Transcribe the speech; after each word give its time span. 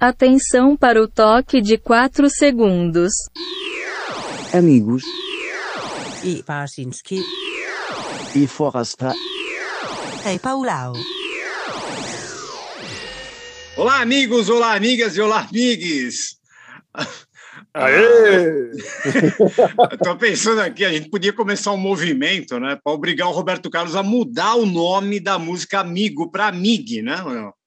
Atenção 0.00 0.76
para 0.76 1.02
o 1.02 1.08
toque 1.08 1.60
de 1.60 1.76
4 1.76 2.30
segundos. 2.30 3.10
Amigos 4.54 5.02
I 6.22 6.40
Barsinski. 6.46 7.20
e 8.32 8.46
Forrasta. 8.46 9.12
Hej 10.24 10.38
Paulau. 10.38 10.92
Olá, 13.76 14.00
amigos, 14.00 14.48
olá, 14.48 14.76
amigas 14.76 15.16
e 15.16 15.20
olá, 15.20 15.40
amigues. 15.40 16.38
Aê! 17.74 18.70
Estou 19.94 20.16
pensando 20.16 20.60
aqui, 20.60 20.84
a 20.84 20.92
gente 20.92 21.10
podia 21.10 21.32
começar 21.32 21.72
um 21.72 21.76
movimento, 21.76 22.60
né, 22.60 22.78
para 22.82 22.92
obrigar 22.92 23.26
o 23.26 23.32
Roberto 23.32 23.68
Carlos 23.68 23.96
a 23.96 24.02
mudar 24.04 24.54
o 24.54 24.64
nome 24.64 25.18
da 25.18 25.40
música 25.40 25.80
Amigo 25.80 26.30
para 26.30 26.52
Mig, 26.52 27.02
né? 27.02 27.16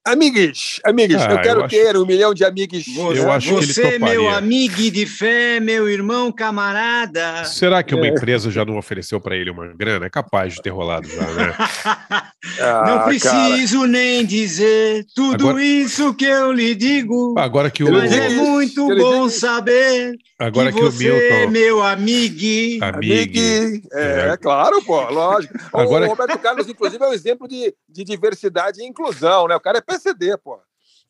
Amigues, 0.04 0.80
amigues, 0.84 1.22
Ah, 1.22 1.30
eu 1.30 1.40
quero 1.40 1.60
eu 1.60 1.64
acho- 1.66 1.76
ter 1.76 1.96
um 1.96 2.04
milhão 2.04 2.34
de 2.34 2.44
amigues. 2.44 2.84
Você, 2.92 3.20
Eu 3.20 3.30
acho 3.30 3.48
que 3.50 3.54
ele 3.54 3.66
você 3.72 3.82
toparia. 3.92 3.98
meu 4.20 4.28
amigo 4.30 4.90
de 4.90 5.06
fé, 5.06 5.60
meu 5.60 5.88
irmão 5.88 6.32
camarada. 6.32 7.44
Será 7.44 7.84
que 7.84 7.94
uma 7.94 8.06
É. 8.06 8.08
empresa 8.10 8.50
já 8.50 8.64
não 8.64 8.76
ofereceu 8.78 9.20
para 9.20 9.36
ele 9.36 9.50
uma 9.50 9.68
grana? 9.68 10.06
É 10.06 10.10
capaz 10.10 10.54
de 10.54 10.62
ter 10.62 10.70
rolado 10.70 11.06
já, 11.08 11.22
né? 11.32 11.54
Ah, 12.60 12.78
Não 12.84 12.98
cara. 12.98 13.04
preciso 13.04 13.86
nem 13.86 14.26
dizer 14.26 15.06
tudo 15.14 15.50
Agora- 15.50 15.64
isso 15.64 16.12
que 16.12 16.24
eu 16.24 16.50
lhe 16.50 16.74
digo. 16.74 17.36
Agora 17.38 17.70
que 17.70 17.84
o, 17.84 17.92
Mas 17.92 18.10
é 18.12 18.30
muito 18.30 18.90
ele 18.90 19.00
bom 19.00 19.28
saber 19.28 20.16
agora 20.40 20.72
que 20.72 20.78
que 20.78 20.84
você 20.84 21.06
é 21.08 21.46
Milton, 21.46 21.50
meu 21.52 21.80
amigo. 21.80 22.84
amigo, 22.84 22.84
Amigue. 22.84 23.82
É, 23.92 24.30
É. 24.32 24.36
claro, 24.36 24.82
pô, 24.82 25.00
lógico. 25.08 25.54
Agora- 25.72 26.06
O 26.06 26.08
Roberto 26.08 26.36
Carlos, 26.40 26.68
inclusive, 26.68 27.02
é 27.04 27.08
um 27.08 27.12
exemplo 27.12 27.46
de, 27.46 27.72
de 27.88 28.02
diversidade 28.02 28.82
e 28.82 28.86
inclusão, 28.88 29.46
né? 29.46 29.54
O 29.54 29.60
cara 29.60 29.78
é 29.78 29.80
PCD, 29.92 30.36
pô. 30.38 30.58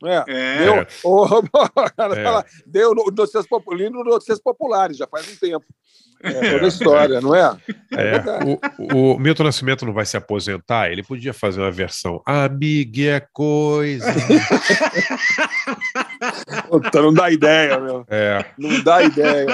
É. 0.04 0.24
É. 0.26 0.58
Deu, 0.64 0.86
o, 1.04 1.24
o 1.24 1.42
cara 1.96 2.18
É. 2.20 2.24
fala, 2.24 2.44
deu 2.66 2.94
no, 2.94 3.04
notícias, 3.06 3.46
Popu- 3.46 3.72
lindo 3.74 3.98
no 3.98 4.04
notícias 4.04 4.40
populares, 4.40 4.96
já 4.96 5.06
faz 5.06 5.30
um 5.32 5.36
tempo. 5.36 5.64
É, 6.22 6.50
toda 6.52 6.64
a 6.64 6.68
história, 6.68 7.20
não 7.20 7.34
é? 7.34 7.56
É, 7.92 8.10
verdade. 8.12 8.58
o, 8.78 9.12
o 9.14 9.18
Milton 9.18 9.44
Nascimento 9.44 9.84
não 9.84 9.92
vai 9.92 10.06
se 10.06 10.16
aposentar, 10.16 10.90
ele 10.90 11.02
podia 11.02 11.32
fazer 11.32 11.60
uma 11.60 11.70
versão 11.70 12.22
Amigo 12.24 13.00
é 13.02 13.20
coisa. 13.32 14.06
Puta, 16.68 17.02
não 17.02 17.12
dá 17.12 17.30
ideia, 17.30 17.78
meu. 17.80 18.04
É, 18.08 18.44
Não 18.58 18.82
dá 18.82 19.02
ideia. 19.02 19.46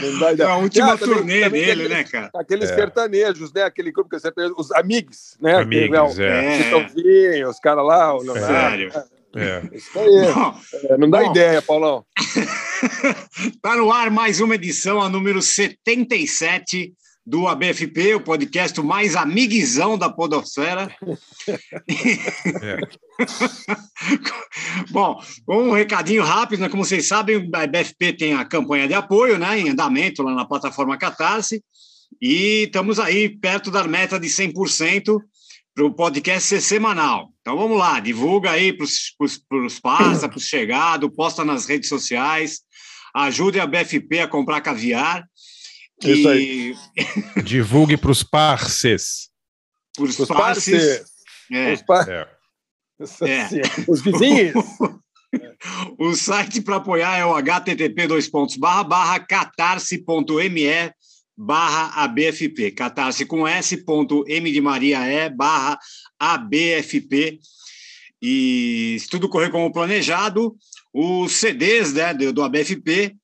Não 0.00 0.18
dá 0.18 0.32
ideia. 0.32 0.48
É 0.48 0.50
a 0.50 0.56
última 0.56 0.92
Ah, 0.92 0.98
também- 0.98 1.14
turnê 1.16 1.40
também 1.44 1.64
dele, 1.64 1.82
aquele- 1.82 1.94
né, 1.94 2.04
cara? 2.04 2.30
Aqueles 2.34 2.70
É. 2.70 2.74
sertanejos, 2.74 3.52
né? 3.52 3.62
Aquele 3.62 3.90
grupo 3.92 4.08
que 4.10 4.16
é 4.16 4.18
sertanejo, 4.18 4.54
os 4.56 4.70
amigos, 4.72 5.36
né? 5.40 5.56
amigos, 5.56 6.16
né, 6.16 6.26
é. 6.26 6.46
É. 6.46 6.62
Chitãozinho, 6.62 7.48
os 7.50 7.58
caras 7.60 7.84
lá, 7.84 8.14
o 8.14 8.22
Leonardo. 8.22 8.46
Sério. 8.46 8.92
É. 9.36 9.62
Isso 9.72 9.98
aí. 9.98 10.32
Bom, 10.32 10.60
É, 10.90 10.98
não 10.98 11.10
dá 11.10 11.22
Bom. 11.22 11.30
ideia, 11.30 11.62
Paulão. 11.62 12.04
Tá 13.62 13.74
no 13.76 13.90
ar 13.90 14.10
mais 14.10 14.40
uma 14.40 14.54
edição, 14.54 15.00
a 15.00 15.08
número 15.08 15.40
77 15.40 16.92
do 17.26 17.48
ABFP, 17.48 18.14
o 18.14 18.20
podcast 18.20 18.80
mais 18.80 19.16
amiguizão 19.16 19.98
da 19.98 20.08
podosfera. 20.08 20.94
É. 22.62 22.78
Bom, 24.92 25.20
um 25.48 25.72
recadinho 25.72 26.22
rápido, 26.22 26.60
né? 26.60 26.68
como 26.68 26.84
vocês 26.84 27.08
sabem, 27.08 27.50
a 27.52 27.62
ABFP 27.62 28.12
tem 28.12 28.34
a 28.34 28.44
campanha 28.44 28.86
de 28.86 28.94
apoio, 28.94 29.38
né, 29.38 29.58
em 29.58 29.70
andamento 29.70 30.22
lá 30.22 30.34
na 30.34 30.44
plataforma 30.44 30.96
Catarse, 30.96 31.64
e 32.22 32.64
estamos 32.64 33.00
aí 33.00 33.28
perto 33.28 33.70
da 33.70 33.82
meta 33.84 34.20
de 34.20 34.28
100% 34.28 35.20
para 35.76 35.84
o 35.84 35.92
podcast 35.92 36.48
ser 36.48 36.62
semanal. 36.62 37.30
Então 37.42 37.54
vamos 37.54 37.76
lá, 37.76 38.00
divulga 38.00 38.50
aí 38.50 38.72
para 38.72 38.84
os 38.86 39.78
parça, 39.78 40.26
para 40.26 40.38
os 40.38 40.46
chegados, 40.46 41.14
posta 41.14 41.44
nas 41.44 41.66
redes 41.66 41.90
sociais, 41.90 42.60
ajude 43.14 43.60
a 43.60 43.66
BFP 43.66 44.20
a 44.20 44.26
comprar 44.26 44.62
caviar. 44.62 45.22
que 46.00 46.12
Isso 46.12 46.28
aí. 46.30 46.74
Divulgue 47.44 47.98
para 47.98 48.10
os 48.10 48.22
parces. 48.22 49.28
Os 49.98 50.18
Os 50.18 50.28
parces. 50.28 50.64
parceiros, 50.64 51.10
É, 51.52 51.72
os, 51.74 51.82
par... 51.82 52.08
É. 52.08 52.26
É. 53.20 53.48
os 53.86 54.00
vizinhos. 54.00 54.54
o 55.98 56.14
site 56.14 56.62
para 56.62 56.76
apoiar 56.76 57.18
é 57.18 57.26
o 57.26 57.34
http 57.36 58.06
dois 58.06 58.28
pontos 58.28 58.56
barra 58.56 58.82
barra 58.82 59.20
catarse.me 59.20 60.94
barra 61.36 62.02
ABFP. 62.04 62.70
Catarse 62.70 63.26
com 63.26 63.46
S 63.46 63.76
ponto 63.78 64.24
M 64.26 64.50
de 64.50 64.60
Maria 64.60 65.04
é 65.04 65.28
barra 65.28 65.78
ABFP. 66.18 67.38
E 68.22 68.96
se 68.98 69.08
tudo 69.08 69.28
correr 69.28 69.50
como 69.50 69.72
planejado, 69.72 70.56
os 70.92 71.32
CDs 71.32 71.92
né, 71.92 72.14
do, 72.14 72.32
do 72.32 72.42
ABFP 72.42 73.14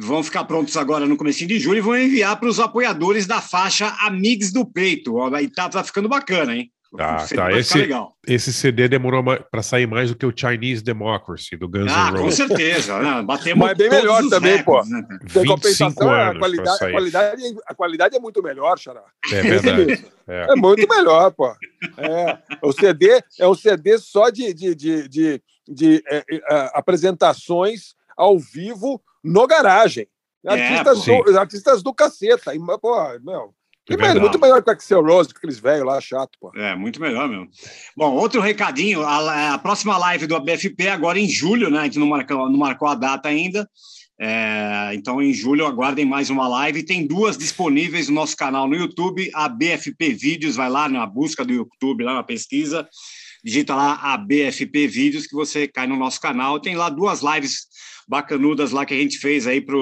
vão 0.00 0.22
ficar 0.22 0.44
prontos 0.44 0.76
agora 0.76 1.06
no 1.06 1.16
começo 1.16 1.46
de 1.46 1.58
julho 1.58 1.78
e 1.78 1.82
vão 1.82 1.98
enviar 1.98 2.38
para 2.38 2.48
os 2.48 2.60
apoiadores 2.60 3.26
da 3.26 3.40
faixa 3.40 3.88
Amigos 4.00 4.52
do 4.52 4.64
Peito. 4.64 5.16
E 5.38 5.48
tá, 5.48 5.68
tá 5.68 5.84
ficando 5.84 6.08
bacana, 6.08 6.56
hein? 6.56 6.70
Tá, 6.96 7.24
tá. 7.34 7.52
Esse- 7.52 7.78
legal. 7.78 8.12
Esse 8.26 8.52
CD 8.52 8.88
demorou 8.88 9.22
para 9.50 9.62
sair 9.62 9.86
mais 9.86 10.10
do 10.10 10.16
que 10.16 10.26
o 10.26 10.32
Chinese 10.36 10.82
Democracy, 10.82 11.56
do 11.56 11.68
Guns 11.68 11.90
Ah, 11.92 12.10
N' 12.10 12.16
com 12.16 12.22
Roses. 12.24 12.36
certeza. 12.36 12.98
Né? 12.98 13.22
Batemos 13.22 13.66
Mas 13.68 13.78
bem 13.78 13.88
todos 13.88 14.02
melhor 14.04 14.28
também, 14.28 14.62
pô. 14.64 14.84
né, 14.84 15.02
cara? 15.02 15.18
Tem 15.20 15.42
25 15.42 15.46
compensação, 15.46 16.10
a 16.10 16.14
anos 16.22 16.30
para 16.30 16.38
qualidade, 16.40 16.84
a, 16.84 16.90
qualidade, 16.90 17.42
a 17.66 17.74
qualidade 17.74 18.16
é 18.16 18.20
muito 18.20 18.42
melhor, 18.42 18.78
Xará. 18.78 19.04
É 19.32 19.42
verdade. 19.42 20.06
É. 20.28 20.52
É 20.52 20.56
muito 20.56 20.86
melhor, 20.88 21.30
pô. 21.32 21.48
É, 21.96 22.38
o 22.62 22.72
CD 22.72 23.22
é 23.38 23.46
um 23.48 23.54
CD 23.54 23.96
só 23.98 24.28
de, 24.30 24.52
de, 24.52 24.74
de, 24.74 25.08
de, 25.08 25.42
de, 25.68 26.02
é, 26.08 26.24
é, 26.32 26.70
apresentações 26.74 27.94
ao 28.16 28.38
vivo 28.38 29.00
no 29.22 29.46
garagem. 29.46 30.06
Artistas, 30.46 31.04
pô. 31.04 31.22
do, 31.24 31.38
artistas 31.38 31.82
do 31.82 31.92
caceta. 31.94 32.54
E, 32.54 32.58
pô, 32.80 32.96
meu, 33.24 33.54
É 33.90 34.14
muito 34.14 34.40
melhor 34.40 34.62
que 34.62 34.70
o 34.70 34.72
Axel 34.72 35.02
Rose, 35.02 35.30
aqueles 35.34 35.58
velhos 35.58 35.86
lá, 35.86 36.00
chato, 36.00 36.38
pô. 36.40 36.52
É, 36.56 36.76
muito 36.76 37.00
melhor 37.00 37.28
mesmo. 37.28 37.48
Bom, 37.96 38.14
outro 38.14 38.40
recadinho: 38.40 39.02
a, 39.02 39.54
a 39.54 39.58
próxima 39.58 39.98
live 39.98 40.26
do 40.26 40.36
ABFP 40.36 40.84
é 40.84 40.90
agora 40.90 41.18
em 41.18 41.28
julho, 41.28 41.68
né? 41.70 41.80
A 41.80 41.84
gente 41.84 41.98
não 41.98 42.06
marcou, 42.06 42.48
não 42.48 42.58
marcou 42.58 42.86
a 42.86 42.94
data 42.94 43.28
ainda. 43.28 43.68
É, 44.22 44.90
então, 44.94 45.20
em 45.20 45.32
julho, 45.32 45.66
aguardem 45.66 46.04
mais 46.04 46.28
uma 46.30 46.46
live. 46.46 46.84
Tem 46.84 47.06
duas 47.06 47.38
disponíveis 47.38 48.08
no 48.08 48.14
nosso 48.14 48.36
canal 48.36 48.68
no 48.68 48.76
YouTube, 48.76 49.30
a 49.34 49.48
BFP 49.48 50.12
Vídeos. 50.12 50.56
Vai 50.56 50.68
lá 50.68 50.88
na 50.88 51.06
busca 51.06 51.44
do 51.44 51.52
YouTube, 51.52 52.04
lá 52.04 52.14
na 52.14 52.22
pesquisa, 52.22 52.86
digita 53.42 53.74
lá 53.74 53.94
a 53.94 54.16
BFP 54.18 54.86
Vídeos, 54.86 55.26
que 55.26 55.34
você 55.34 55.66
cai 55.66 55.86
no 55.86 55.96
nosso 55.96 56.20
canal. 56.20 56.60
Tem 56.60 56.76
lá 56.76 56.90
duas 56.90 57.22
lives 57.22 57.66
bacanudas 58.06 58.72
lá 58.72 58.84
que 58.84 58.94
a 58.94 58.98
gente 58.98 59.18
fez 59.18 59.46
aí 59.46 59.60
para 59.60 59.76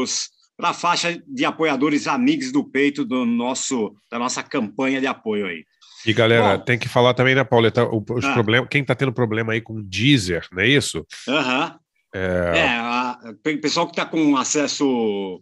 a 0.67 0.73
faixa 0.75 1.23
de 1.27 1.45
apoiadores 1.45 2.07
amigos 2.07 2.51
do 2.51 2.65
peito 2.65 3.05
do 3.05 3.25
nosso, 3.25 3.95
da 4.11 4.19
nossa 4.19 4.43
campanha 4.43 5.01
de 5.01 5.07
apoio 5.07 5.47
aí. 5.47 5.65
E 6.07 6.13
galera, 6.13 6.59
Bom. 6.59 6.65
tem 6.65 6.79
que 6.79 6.89
falar 6.89 7.15
também, 7.15 7.35
né, 7.35 7.45
Pauleta? 7.45 7.85
o- 7.85 8.05
Os 8.11 8.25
Ah. 8.25 8.33
problemas, 8.33 8.69
quem 8.71 8.85
tá 8.85 8.95
tendo 8.95 9.13
problema 9.13 9.53
aí 9.53 9.61
com 9.61 9.75
o 9.75 9.83
Deezer, 9.83 10.47
não 10.53 10.63
é 10.63 10.67
isso? 10.69 11.07
Aham. 11.29 11.77
É, 12.15 12.19
É, 12.59 12.69
a- 12.79 13.19
o 13.25 13.61
pessoal 13.61 13.87
que 13.87 13.93
está 13.93 14.07
com 14.07 14.37
acesso 14.37 15.41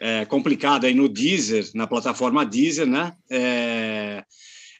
é, 0.00 0.24
complicado 0.26 0.84
aí 0.84 0.94
no 0.94 1.08
Deezer, 1.08 1.70
na 1.74 1.86
plataforma 1.86 2.44
Deezer, 2.44 2.86
né? 2.86 3.12
É, 3.30 4.22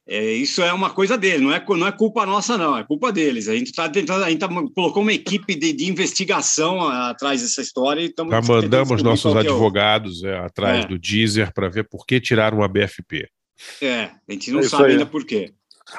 é, 0.09 0.33
isso 0.33 0.63
é 0.63 0.73
uma 0.73 0.91
coisa 0.91 1.19
dele, 1.19 1.43
não 1.45 1.53
é, 1.53 1.65
não 1.69 1.87
é 1.87 1.93
culpa 1.93 2.25
nossa, 2.25 2.57
não, 2.57 2.77
é 2.79 2.85
culpa 2.85 3.11
deles. 3.13 3.49
A 3.49 3.55
gente 3.55 3.67
está 3.69 3.89
tentando, 3.89 4.23
a 4.25 4.31
gente 4.31 4.39
tá, 4.39 4.49
colocou 4.75 5.03
uma 5.03 5.13
equipe 5.13 5.55
de, 5.55 5.73
de 5.73 5.91
investigação 5.91 6.81
atrás 6.89 7.43
dessa 7.43 7.61
história 7.61 8.01
e 8.01 8.07
estamos. 8.07 8.33
já 8.33 8.41
mandamos 8.41 9.03
nossos 9.03 9.35
é 9.35 9.41
advogados 9.41 10.23
é, 10.23 10.39
atrás 10.39 10.85
É. 10.85 10.89
do 10.89 10.99
Deezer 10.99 11.53
para 11.53 11.69
ver 11.69 11.89
por 11.89 12.07
que 12.07 12.21
tiraram 12.21 12.63
a 12.63 12.69
BFP. 12.69 13.29
É, 13.83 14.11
a 14.29 14.33
gente 14.33 14.51
não 14.53 14.61
É 14.61 14.63
sabe 14.65 14.85
aí. 14.85 14.93
ainda 14.93 15.07
por 15.07 15.25
quê. 15.25 15.53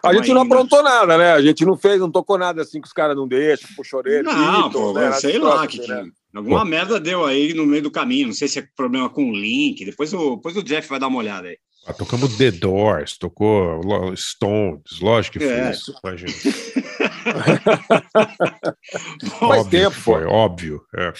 A 0.03 0.13
gente 0.13 0.34
não 0.34 0.41
aprontou 0.41 0.84
nada, 0.84 1.18
né? 1.18 1.31
A 1.31 1.41
gente 1.41 1.66
não 1.66 1.78
fez, 1.78 1.97
não 2.00 2.12
tocou 2.12 2.38
nada 2.38 2.62
assim 2.62 2.81
que 2.81 2.88
os 2.88 2.94
caras 2.94 3.16
não 3.16 3.25
deixam, 3.28 3.69
puxa 3.75 3.95
a 3.95 4.00
orelha. 4.00 4.24
Não, 4.24 4.69
pô, 4.69 4.91
né? 4.94 5.12
Sei 5.13 5.38
lá, 5.39 5.66
que, 5.66 5.79
que- 5.79 5.88
né? 5.88 6.06
alguma 6.35 6.65
merda 6.65 7.00
deu 7.00 7.25
aí 7.25 7.54
no 7.54 7.65
meio 7.65 7.81
do 7.83 7.89
caminho. 7.89 8.27
Não 8.27 8.33
sei 8.33 8.48
se 8.50 8.59
é 8.59 8.68
problema 8.75 9.09
com 9.09 9.30
o 9.31 9.33
link. 9.36 9.86
Depois 9.86 10.13
o, 10.13 10.36
depois 10.36 10.57
o 10.57 10.62
Jeff 10.63 10.89
vai 10.89 11.00
dar 11.00 11.07
uma 11.07 11.18
olhada 11.19 11.48
aí. 11.48 11.57
Ah, 11.89 11.94
tocamos 11.94 12.36
The 12.38 12.51
Doors, 12.51 13.18
tocou 13.18 13.81
Stones, 14.16 15.00
lógico 15.01 15.39
que 15.39 15.45
É. 15.45 15.72
fez. 15.72 15.84
Imagina. 16.04 16.34
Faz 19.39 19.62
óbvio 19.62 19.80
tempo, 19.81 19.95
foi, 19.95 20.25
óbvio. 20.25 20.81
é. 20.95 21.13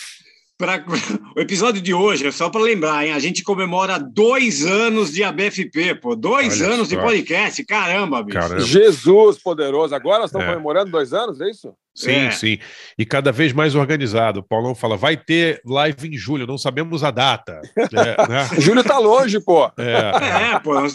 Pra- 0.58 0.84
o 1.36 1.40
episódio 1.40 1.80
de 1.80 1.94
hoje 1.94 2.26
é 2.26 2.32
só 2.32 2.50
para 2.50 2.62
lembrar, 2.62 3.06
hein? 3.06 3.14
A 3.14 3.20
gente 3.20 3.44
comemora 3.44 4.00
dois 4.00 4.66
anos 4.66 5.12
de 5.14 5.24
ABFP, 5.24 5.94
pô. 6.02 6.16
Dois 6.16 6.60
Olha 6.62 6.74
anos 6.74 6.90
de 6.90 6.96
só. 6.96 7.02
podcast. 7.02 7.64
Caramba, 7.64 8.24
bicho. 8.24 8.40
Caramba. 8.40 8.60
Jesus 8.62 9.38
poderoso. 9.38 9.94
Agora 9.94 10.20
nós 10.22 10.30
estamos 10.30 10.48
É. 10.48 10.50
comemorando 10.52 10.90
dois 10.90 11.14
anos, 11.14 11.40
é 11.42 11.50
isso? 11.50 11.74
Sim, 11.94 12.12
É. 12.28 12.32
sim. 12.32 12.58
E 12.98 13.06
cada 13.06 13.32
vez 13.32 13.54
mais 13.54 13.76
organizado. 13.76 14.40
O 14.40 14.44
Paulão 14.44 14.74
fala: 14.74 14.98
vai 14.98 15.16
ter 15.16 15.62
live 15.64 16.08
em 16.08 16.18
julho, 16.18 16.48
não 16.48 16.58
sabemos 16.58 17.04
a 17.04 17.12
data. 17.12 17.62
É, 17.94 18.28
né? 18.28 18.50
Júlio 18.60 18.84
tá 18.84 18.98
longe, 18.98 19.40
pô. 19.40 19.66
É, 19.78 20.54
É, 20.56 20.60
pô. 20.60 20.74
Nós 20.82 20.92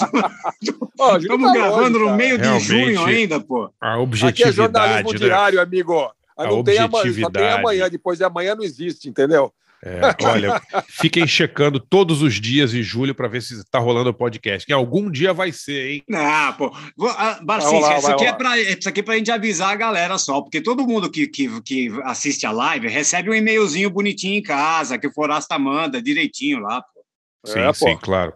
estamos 1.23 1.47
tá 1.49 1.53
gravando 1.55 1.99
longe, 1.99 2.11
no 2.11 2.17
meio 2.17 2.37
de 2.37 2.45
Realmente. 2.45 2.67
junho 2.67 3.05
ainda, 3.05 3.41
pô. 3.41 3.71
a 3.81 3.93
Aqui 3.93 3.99
é 3.99 4.03
objetividade, 4.03 4.55
jornalismo 4.55 5.13
né? 5.13 5.19
diário, 5.19 5.61
amigo. 5.61 6.11
Mas 6.45 6.53
A 6.53 6.57
não 6.57 6.65
tem 6.65 6.79
amanhã, 6.79 6.91
só 6.91 7.01
tem 7.03 7.11
objetividade. 7.11 7.61
amanhã, 7.61 7.89
depois 7.91 8.19
de 8.19 8.25
amanhã 8.25 8.55
não 8.55 8.65
existe, 8.65 9.09
entendeu? 9.09 9.53
É, 9.85 10.01
olha, 10.29 10.63
fiquem 10.87 11.27
checando 11.27 11.81
todos 11.81 12.23
os 12.23 12.35
dias 12.41 12.73
em 12.73 12.83
julho 12.85 13.17
para 13.17 13.27
ver 13.27 13.43
se 13.43 13.55
está 13.59 13.81
rolando 13.81 14.11
o 14.11 14.15
podcast. 14.15 14.65
Que 14.65 14.73
algum 14.73 15.11
dia 15.11 15.33
vai 15.33 15.51
ser, 15.51 15.91
hein? 15.95 16.05
Não, 16.09 16.53
pô. 16.53 16.73
Vou- 16.97 17.09
ah, 17.11 17.41
Vai 17.45 17.59
rolar, 17.61 17.99
isso 17.99 18.13
aqui, 18.13 18.25
é 18.25 18.33
pra, 18.33 18.59
isso 18.61 18.89
aqui 18.89 19.01
é 19.01 19.03
pra 19.03 19.17
gente 19.17 19.33
avisar 19.33 19.71
a 19.73 19.75
galera 19.77 20.17
só, 20.19 20.41
porque 20.41 20.61
todo 20.61 20.87
mundo 20.87 21.11
que, 21.11 21.27
que, 21.27 21.61
que 21.63 21.91
assiste 22.05 22.47
a 22.47 22.53
live 22.53 22.87
recebe 22.87 23.29
um 23.29 23.35
e-mailzinho 23.35 23.91
bonitinho 23.91 24.39
em 24.39 24.43
casa, 24.43 24.97
que 24.97 25.09
o 25.09 25.13
Forasta 25.13 25.59
manda 25.59 26.01
direitinho 26.01 26.61
lá, 26.61 26.81
pô. 26.81 27.05
Sim, 27.45 27.59
É, 27.59 27.67
pô. 27.67 27.75
sim, 27.75 27.97
claro. 28.01 28.33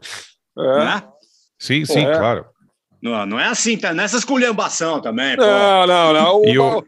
É. 0.59 0.85
Né? 0.85 1.03
Sim, 1.61 1.85
sim, 1.85 2.05
É. 2.05 2.19
claro. 2.19 2.45
Não, 3.01 3.27
não 3.27 3.39
é 3.39 3.47
assim, 3.47 3.77
tá 3.77 3.93
nessa 3.93 4.17
esculhambação 4.17 5.01
também, 5.01 5.37
pô. 5.37 5.43
Não, 5.43 5.87
não, 5.87 6.13
não. 6.13 6.41
O, 6.41 6.47
E 6.49 6.59
o- 6.59 6.83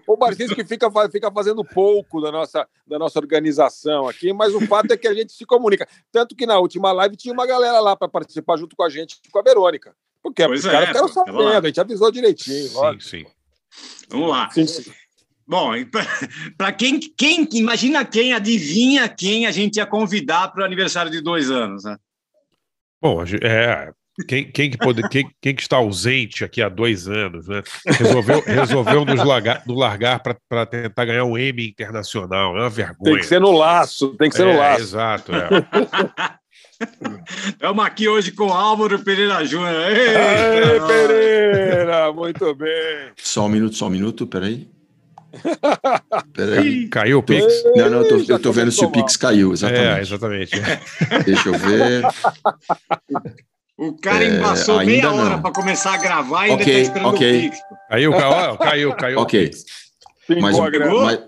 que 0.54 0.64
fica, 0.64 0.90
fica 1.10 1.30
fazendo 1.30 1.64
pouco 1.64 2.20
da 2.20 2.32
nossa, 2.32 2.66
da 2.86 2.98
nossa 2.98 3.18
organização 3.18 4.08
aqui, 4.08 4.32
mas 4.32 4.54
o 4.54 4.60
fato 4.66 4.92
é 4.92 4.96
que 4.96 5.06
a 5.06 5.14
gente 5.14 5.32
se 5.32 5.44
comunica. 5.44 5.86
Tanto 6.10 6.34
que 6.34 6.46
na 6.46 6.58
última 6.58 6.92
live 6.92 7.16
tinha 7.16 7.32
uma 7.32 7.46
galera 7.46 7.78
lá 7.80 7.94
para 7.94 8.08
participar 8.08 8.56
junto 8.56 8.74
com 8.74 8.82
a 8.82 8.88
gente, 8.88 9.16
com 9.30 9.38
a 9.38 9.42
Verônica. 9.42 9.94
Porque 10.22 10.44
Pois 10.46 10.60
os 10.60 10.66
é, 10.66 10.72
caras 10.72 10.88
ficaram 10.88 11.08
sabendo, 11.08 11.48
a 11.48 11.66
gente 11.66 11.80
avisou 11.80 12.10
direitinho. 12.10 12.68
Sim, 12.68 12.74
lógico. 12.74 13.04
sim. 13.04 13.26
Vamos 14.10 14.30
lá. 14.30 14.50
Sim, 14.50 14.66
sim. 14.66 14.90
Bom, 15.46 15.70
para 16.56 16.72
quem, 16.72 16.98
quem, 16.98 17.48
imagina 17.54 18.04
quem 18.04 18.32
adivinha 18.32 19.08
quem 19.08 19.46
a 19.46 19.50
gente 19.50 19.76
ia 19.76 19.86
convidar 19.86 20.48
para 20.48 20.62
o 20.62 20.64
aniversário 20.64 21.10
de 21.10 21.20
dois 21.20 21.50
anos, 21.50 21.84
né? 21.84 21.96
Bom, 23.00 23.22
é. 23.42 23.92
Quem, 24.26 24.50
quem, 24.50 24.70
que 24.70 24.78
pode, 24.78 25.06
quem, 25.08 25.30
quem 25.40 25.54
que 25.54 25.62
está 25.62 25.76
ausente 25.76 26.44
aqui 26.44 26.60
há 26.60 26.68
dois 26.68 27.06
anos, 27.08 27.46
né? 27.46 27.62
Resolveu, 27.86 28.42
resolveu 28.44 29.04
nos 29.04 29.24
largar, 29.24 29.62
nos 29.66 29.78
largar 29.78 30.20
para 30.20 30.66
tentar 30.66 31.04
ganhar 31.04 31.24
um 31.24 31.38
M 31.38 31.68
internacional. 31.68 32.56
É 32.56 32.60
uma 32.60 32.70
vergonha. 32.70 33.12
Tem 33.12 33.18
que 33.18 33.26
ser 33.26 33.40
no 33.40 33.52
laço, 33.52 34.16
tem 34.16 34.28
que 34.28 34.36
ser 34.36 34.46
é, 34.46 34.52
no 34.52 34.58
laço. 34.58 34.82
Exato. 34.82 35.32
É. 35.32 36.38
Estamos 37.46 37.84
aqui 37.84 38.08
hoje 38.08 38.32
com 38.32 38.52
Álvaro 38.52 38.98
Pereira 39.00 39.44
Júnior. 39.44 39.68
Aê, 39.68 40.78
nós. 40.78 40.86
Pereira, 40.86 42.12
muito 42.12 42.54
bem. 42.54 43.12
Só 43.16 43.46
um 43.46 43.48
minuto, 43.48 43.76
só 43.76 43.86
um 43.86 43.90
minuto, 43.90 44.26
peraí. 44.26 44.68
Peraí. 46.32 46.88
Caiu 46.88 47.18
o 47.18 47.22
Pix? 47.22 47.44
Não, 47.76 47.90
não, 47.90 47.98
eu 48.02 48.08
tô, 48.08 48.32
eu 48.32 48.38
tô 48.38 48.50
vendo 48.50 48.72
se 48.72 48.82
o 48.82 48.90
Pix 48.90 49.16
caiu, 49.16 49.50
É, 49.50 49.52
exatamente. 49.52 50.54
exatamente. 50.54 51.24
Deixa 51.26 51.48
eu 51.48 51.58
ver. 51.58 52.02
O 53.78 53.92
cara 53.96 54.24
É, 54.24 54.26
ainda 54.26 54.84
meia 54.84 54.96
ainda 54.96 55.12
hora 55.12 55.30
não. 55.36 55.42
para 55.42 55.52
começar 55.52 55.94
a 55.94 55.96
gravar 55.98 56.46
e 56.48 56.50
ainda 56.50 56.62
Ok, 56.62 56.74
está 56.74 56.82
esperando 56.88 57.14
ok. 57.14 57.38
o 57.38 57.42
Pix. 57.50 57.58
Caiu, 57.88 58.12
caiu, 58.12 58.56
caiu, 58.58 58.96
caiu. 58.96 59.18
Ok. 59.20 59.50
Pingou 60.26 60.42
Mas, 60.42 60.58
mas 60.58 61.16
tô 61.18 61.26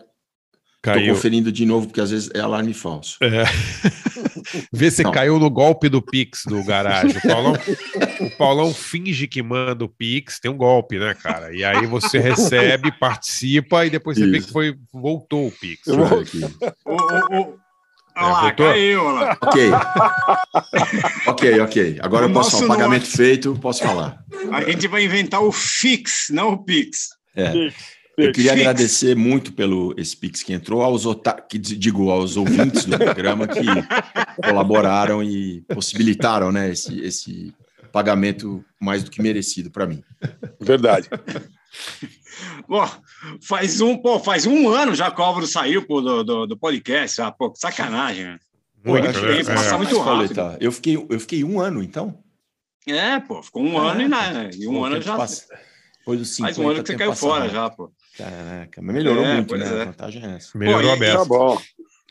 Caiu. 0.82 1.14
conferindo 1.14 1.52
de 1.52 1.64
novo, 1.66 1.86
porque 1.86 2.00
às 2.00 2.10
vezes 2.10 2.30
é 2.34 2.40
alarme 2.40 2.72
falso. 2.74 3.18
É. 3.22 3.44
Vê 4.72 4.90
se 4.90 5.02
Não. 5.02 5.12
caiu 5.12 5.38
no 5.38 5.48
golpe 5.50 5.88
do 5.88 6.02
Pix 6.02 6.42
do 6.46 6.64
garagem. 6.64 7.16
O 7.16 7.22
Paulão, 7.28 7.52
o 8.20 8.30
Paulão 8.36 8.74
finge 8.74 9.28
que 9.28 9.42
manda 9.42 9.84
o 9.84 9.88
Pix, 9.88 10.40
tem 10.40 10.50
um 10.50 10.56
golpe, 10.56 10.98
né, 10.98 11.14
cara? 11.14 11.54
E 11.54 11.62
aí 11.62 11.86
você 11.86 12.18
recebe, 12.18 12.90
participa 12.98 13.84
e 13.86 13.90
depois 13.90 14.18
você 14.18 14.26
vê 14.26 14.38
Isso. 14.38 14.46
que 14.48 14.52
foi, 14.52 14.74
voltou 14.92 15.46
o 15.46 15.52
Pix. 15.52 15.86
Eu 15.86 16.04
ver 16.04 16.20
aqui. 16.20 16.40
O, 16.86 16.92
o, 16.94 17.40
o... 17.42 17.58
Olha 18.16 18.28
lá, 18.28 18.40
voltou? 18.42 18.66
caiu, 18.66 19.04
olha 19.04 19.20
lá. 19.20 19.38
Ok. 19.40 19.70
ok, 21.26 21.60
ok. 21.60 21.98
Agora 22.00 22.26
O 22.26 22.28
eu 22.28 22.32
posso 22.32 22.58
falar. 22.58 22.68
Pagamento 22.76 23.06
feito, 23.06 23.56
posso 23.60 23.82
falar. 23.82 24.22
A 24.52 24.62
gente 24.62 24.88
vai 24.88 25.04
inventar 25.04 25.42
o 25.42 25.52
Fix, 25.52 26.26
não 26.30 26.50
o 26.52 26.64
Pix. 26.64 27.08
É. 27.36 27.70
Eu 28.16 28.32
queria 28.32 28.52
Pix. 28.52 28.60
agradecer 28.60 29.16
muito 29.16 29.52
pelo 29.52 29.94
esse 29.96 30.16
Pix 30.16 30.42
que 30.42 30.52
entrou, 30.52 30.82
aos 30.82 31.04
que 31.48 31.58
digo, 31.58 32.10
aos 32.10 32.36
ouvintes 32.36 32.84
do 32.84 32.98
programa 32.98 33.46
que 33.46 33.60
colaboraram 34.44 35.22
e 35.22 35.62
possibilitaram 35.68 36.52
né, 36.52 36.70
esse, 36.70 37.00
esse 37.00 37.54
pagamento 37.92 38.64
mais 38.80 39.02
do 39.02 39.10
que 39.10 39.22
merecido 39.22 39.70
para 39.70 39.86
mim. 39.86 40.02
Verdade. 40.60 41.08
Bom, 42.68 42.88
faz 43.42 43.80
um, 43.80 43.96
pô, 43.96 44.18
faz 44.18 44.46
um 44.46 44.68
ano 44.68 44.94
já 44.94 45.10
que 45.10 45.20
o 45.20 45.24
Álvaro 45.24 45.46
saiu 45.46 45.86
pô, 45.86 46.00
do, 46.00 46.24
do, 46.24 46.46
do 46.46 46.56
podcast. 46.56 47.20
Ah, 47.20 47.30
pô, 47.30 47.52
sacanagem. 47.54 48.24
né? 48.24 48.38
Muito, 48.84 49.06
né? 49.20 49.36
que 49.38 49.44
passa 49.44 49.74
É. 49.74 49.76
muito 49.76 49.98
rápido. 49.98 50.34
Pauleta, 50.34 50.56
eu 50.60 50.72
fiquei, 50.72 50.96
eu 50.96 51.20
fiquei 51.20 51.44
um 51.44 51.60
ano, 51.60 51.82
então. 51.82 52.18
É, 52.86 53.20
pô, 53.20 53.42
ficou 53.42 53.62
um 53.62 53.78
ano 53.78 54.00
e 54.02 54.08
nada. 54.08 54.50
E 54.56 54.66
um 54.66 54.72
Pô, 54.74 54.84
ano 54.86 54.94
tempo 54.96 55.06
já. 55.06 55.16
passa- 55.16 55.46
Depois 55.98 56.18
dos 56.18 56.28
50, 56.30 56.54
Faz 56.54 56.58
um 56.58 56.70
ano 56.70 56.74
que 56.82 56.86
você 56.86 56.92
tempo 56.96 56.98
caiu 56.98 57.14
fora 57.14 57.40
rápido. 57.44 57.52
já, 57.54 57.70
pô. 57.70 57.92
Caraca, 58.16 58.82
mas 58.82 58.94
melhorou 58.94 59.22
É, 59.24 59.34
muito, 59.34 59.56
né? 59.56 59.66
é. 59.66 59.82
A 59.82 59.84
vantagem 59.84 60.24
é 60.24 60.36
essa. 60.36 60.56
Melhorou 60.58 60.96
Pô, 60.96 61.04
e-. 61.04 61.12
Tá 61.12 61.24
bom. 61.26 61.60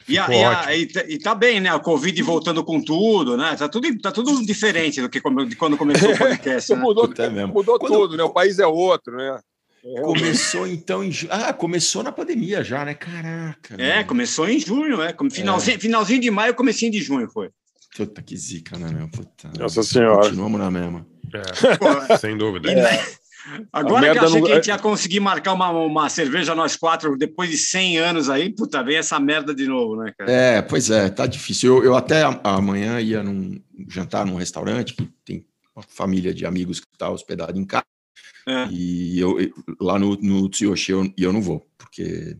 E, 0.07 0.17
a, 0.17 0.27
e, 0.29 0.43
a- 0.43 0.75
e 0.75 0.85
tá- 0.87 1.03
e 1.07 1.19
tá 1.19 1.35
bem, 1.35 1.59
né? 1.59 1.69
A 1.69 1.79
Covid 1.79 2.21
voltando 2.23 2.63
com 2.63 2.81
tudo, 2.81 3.35
né? 3.35 3.55
Tá 3.55 3.67
tudo, 3.67 3.87
tá 3.99 4.11
tudo 4.11 4.43
diferente 4.45 5.01
do 5.01 5.09
que 5.09 5.19
de 5.47 5.55
quando 5.55 5.75
começou 5.77 6.11
o 6.11 6.17
podcast. 6.17 6.73
né? 6.73 6.79
Mudou, 6.79 7.11
é 7.17 7.29
mesmo. 7.29 7.53
mudou 7.53 7.77
Quando- 7.79 7.93
tudo, 7.93 8.17
né? 8.17 8.23
O 8.23 8.29
país 8.29 8.57
é 8.59 8.65
outro, 8.67 9.17
né? 9.17 9.39
É, 9.83 10.01
Começou 10.01 10.67
então 10.67 11.03
em. 11.03 11.11
Ah, 11.29 11.53
começou 11.53 12.03
na 12.03 12.11
pandemia 12.11 12.63
já, 12.63 12.83
né? 12.83 12.93
Caraca. 12.93 13.75
É, 13.77 13.97
meu. 13.97 14.05
começou 14.07 14.47
em 14.49 14.59
junho, 14.59 15.01
é. 15.01 15.13
Como 15.13 15.31
Finalzinho, 15.31 15.79
finalzinho 15.79 16.19
de 16.21 16.29
maio, 16.31 16.53
comecinho 16.53 16.91
de 16.91 16.99
junho 17.01 17.29
foi. 17.29 17.49
Puta 17.95 18.21
que 18.21 18.35
zica, 18.37 18.77
né, 18.77 18.91
meu? 18.91 19.09
Puta. 19.09 19.49
Nossa 19.57 19.81
Senhora. 19.83 20.21
Continuamos 20.27 20.59
na 20.59 20.69
mesma. 20.69 21.07
É, 21.33 22.15
sem 22.19 22.37
dúvida. 22.37 22.71
E 22.71 22.75
daí- 22.75 22.99
Agora 23.73 24.11
que 24.11 24.19
eu 24.19 24.23
achei 24.25 24.39
não- 24.41 24.45
que 24.45 24.51
a 24.51 24.55
gente 24.55 24.67
ia 24.67 24.77
conseguir 24.77 25.19
marcar 25.21 25.53
uma, 25.53 25.69
uma 25.71 26.07
cerveja 26.09 26.53
nós 26.53 26.75
quatro 26.75 27.17
depois 27.17 27.49
de 27.49 27.57
100 27.57 27.97
anos 27.97 28.29
aí, 28.29 28.53
puta, 28.53 28.83
vem 28.83 28.97
essa 28.97 29.19
merda 29.19 29.55
de 29.55 29.65
novo, 29.65 29.95
né, 29.95 30.13
cara? 30.15 30.29
É, 30.31 30.61
pois 30.61 30.91
é, 30.91 31.09
tá 31.09 31.25
difícil. 31.25 31.77
Eu, 31.77 31.83
eu 31.85 31.95
até 31.95 32.21
amanhã 32.43 32.99
ia 32.99 33.23
num 33.23 33.59
jantar 33.87 34.25
num 34.25 34.35
restaurante 34.35 34.93
que 34.93 35.09
tem 35.25 35.45
uma 35.75 35.83
família 35.87 36.31
de 36.33 36.45
amigos 36.45 36.79
que 36.79 36.85
está 36.93 37.09
hospedado 37.09 37.57
em 37.57 37.65
casa. 37.65 37.85
É. 38.47 38.67
E 38.71 39.19
eu, 39.19 39.39
eu- 39.39 39.53
lá 39.79 39.97
no, 39.99 40.15
no 40.15 40.49
Tsuyoshi 40.49 40.91
eu, 40.91 41.05
e 41.17 41.23
eu 41.23 41.31
não 41.33 41.41
vou, 41.41 41.67
porque 41.77 42.37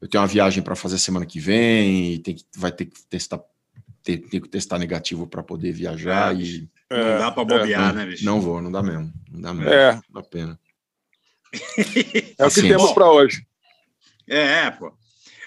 eu 0.00 0.08
tenho 0.08 0.22
uma 0.22 0.28
viagem 0.28 0.62
para 0.62 0.76
fazer 0.76 0.98
semana 0.98 1.26
que 1.26 1.38
vem 1.40 2.14
e 2.14 2.18
tem 2.18 2.34
que, 2.34 2.44
vai 2.56 2.72
ter 2.72 2.86
que 2.86 3.02
testar, 3.08 3.40
ter, 4.02 4.18
ter 4.18 4.40
que 4.40 4.48
testar 4.48 4.78
negativo 4.78 5.26
para 5.26 5.42
poder 5.42 5.72
viajar 5.72 6.34
É, 6.34 6.38
e 6.40 6.68
Não 6.90 7.18
dá 7.18 7.30
pra 7.30 7.44
bobear, 7.44 7.88
não, 7.88 7.94
né, 7.94 8.06
bicho? 8.06 8.24
não 8.24 8.40
vou, 8.40 8.60
não 8.62 8.70
dá 8.72 8.82
mesmo, 8.82 9.12
não 9.30 9.40
dá 9.40 9.54
mesmo, 9.54 9.70
É. 9.72 9.94
não 9.94 10.22
dá 10.22 10.22
pena. 10.22 10.58
É 11.52 11.58
o 11.58 11.64
que 11.74 12.34
Assim, 12.38 12.68
temos 12.68 12.92
para 12.92 13.10
hoje. 13.10 13.44
É, 14.28 14.66
é, 14.66 14.70
pô. 14.70 14.92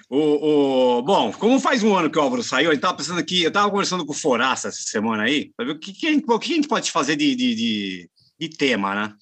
O, 0.09 0.97
o, 0.97 1.01
bom, 1.01 1.31
como 1.33 1.59
faz 1.59 1.81
um 1.81 1.95
ano 1.95 2.09
que 2.09 2.19
o 2.19 2.21
Álvaro 2.21 2.43
saiu, 2.43 2.69
a 2.69 2.73
gente 2.73 2.81
tava 2.81 2.97
pensando 2.97 3.19
aqui, 3.19 3.41
eu 3.41 3.51
tava 3.51 3.71
conversando 3.71 4.05
com 4.05 4.11
o 4.11 4.15
Foraça 4.15 4.67
essa 4.67 4.81
semana 4.83 5.23
aí, 5.23 5.51
pra 5.55 5.65
ver 5.65 5.71
o 5.71 5.79
que, 5.79 5.91
que, 5.93 6.05
a, 6.07 6.11
gente, 6.11 6.25
o 6.27 6.37
que 6.39 6.51
a 6.51 6.55
gente 6.55 6.67
pode 6.67 6.91
fazer 6.91 7.15
de, 7.15 7.33
de, 7.33 7.55
de, 7.55 8.09
de 8.39 8.49
tema, 8.49 8.93
né? 8.93 9.13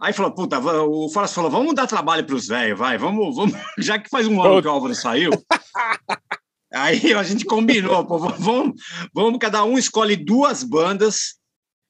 Aí 0.00 0.12
falou, 0.12 0.32
puta, 0.32 0.58
o 0.58 1.08
Foraça 1.08 1.34
falou, 1.34 1.50
vamos 1.50 1.74
dar 1.74 1.86
trabalho 1.86 2.24
pros 2.24 2.46
velhos, 2.46 2.78
vai, 2.78 2.98
vamos, 2.98 3.34
vamos, 3.34 3.54
já 3.78 3.98
que 3.98 4.10
faz 4.10 4.26
um 4.26 4.42
ano 4.42 4.60
que 4.60 4.68
o 4.68 4.70
Álvaro 4.70 4.94
saiu. 4.94 5.30
Aí 6.72 7.14
a 7.14 7.22
gente 7.22 7.44
combinou, 7.44 8.04
pô, 8.04 8.18
vamos, 8.18 8.80
vamos, 9.14 9.38
cada 9.38 9.64
um 9.64 9.78
escolhe 9.78 10.16
duas 10.16 10.62
bandas 10.62 11.36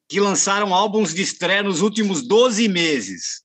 que 0.08 0.20
lançaram 0.20 0.74
álbuns 0.74 1.12
de 1.12 1.22
estreia 1.22 1.62
nos 1.62 1.80
últimos 1.80 2.26
12 2.26 2.68
meses. 2.68 3.42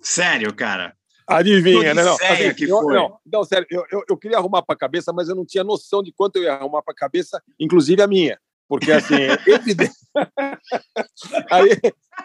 Sério, 0.00 0.52
cara. 0.54 0.96
Adivinha, 1.26 1.94
né? 1.94 2.02
Não, 2.02 2.14
assim, 2.14 2.54
que 2.54 2.64
eu, 2.64 2.82
foi. 2.82 2.94
não, 2.94 3.18
não, 3.24 3.44
sério, 3.44 3.66
eu, 3.70 3.84
eu, 3.90 4.04
eu 4.10 4.16
queria 4.16 4.36
arrumar 4.36 4.62
para 4.62 4.74
a 4.74 4.78
cabeça, 4.78 5.12
mas 5.12 5.28
eu 5.28 5.34
não 5.34 5.46
tinha 5.46 5.64
noção 5.64 6.02
de 6.02 6.12
quanto 6.12 6.36
eu 6.36 6.42
ia 6.42 6.54
arrumar 6.54 6.82
para 6.82 6.92
a 6.92 6.96
cabeça, 6.96 7.42
inclusive 7.58 8.02
a 8.02 8.06
minha. 8.06 8.38
Porque, 8.68 8.92
assim, 8.92 9.14
é 9.14 9.38
evidente. 9.48 9.94
Aí, 11.50 11.70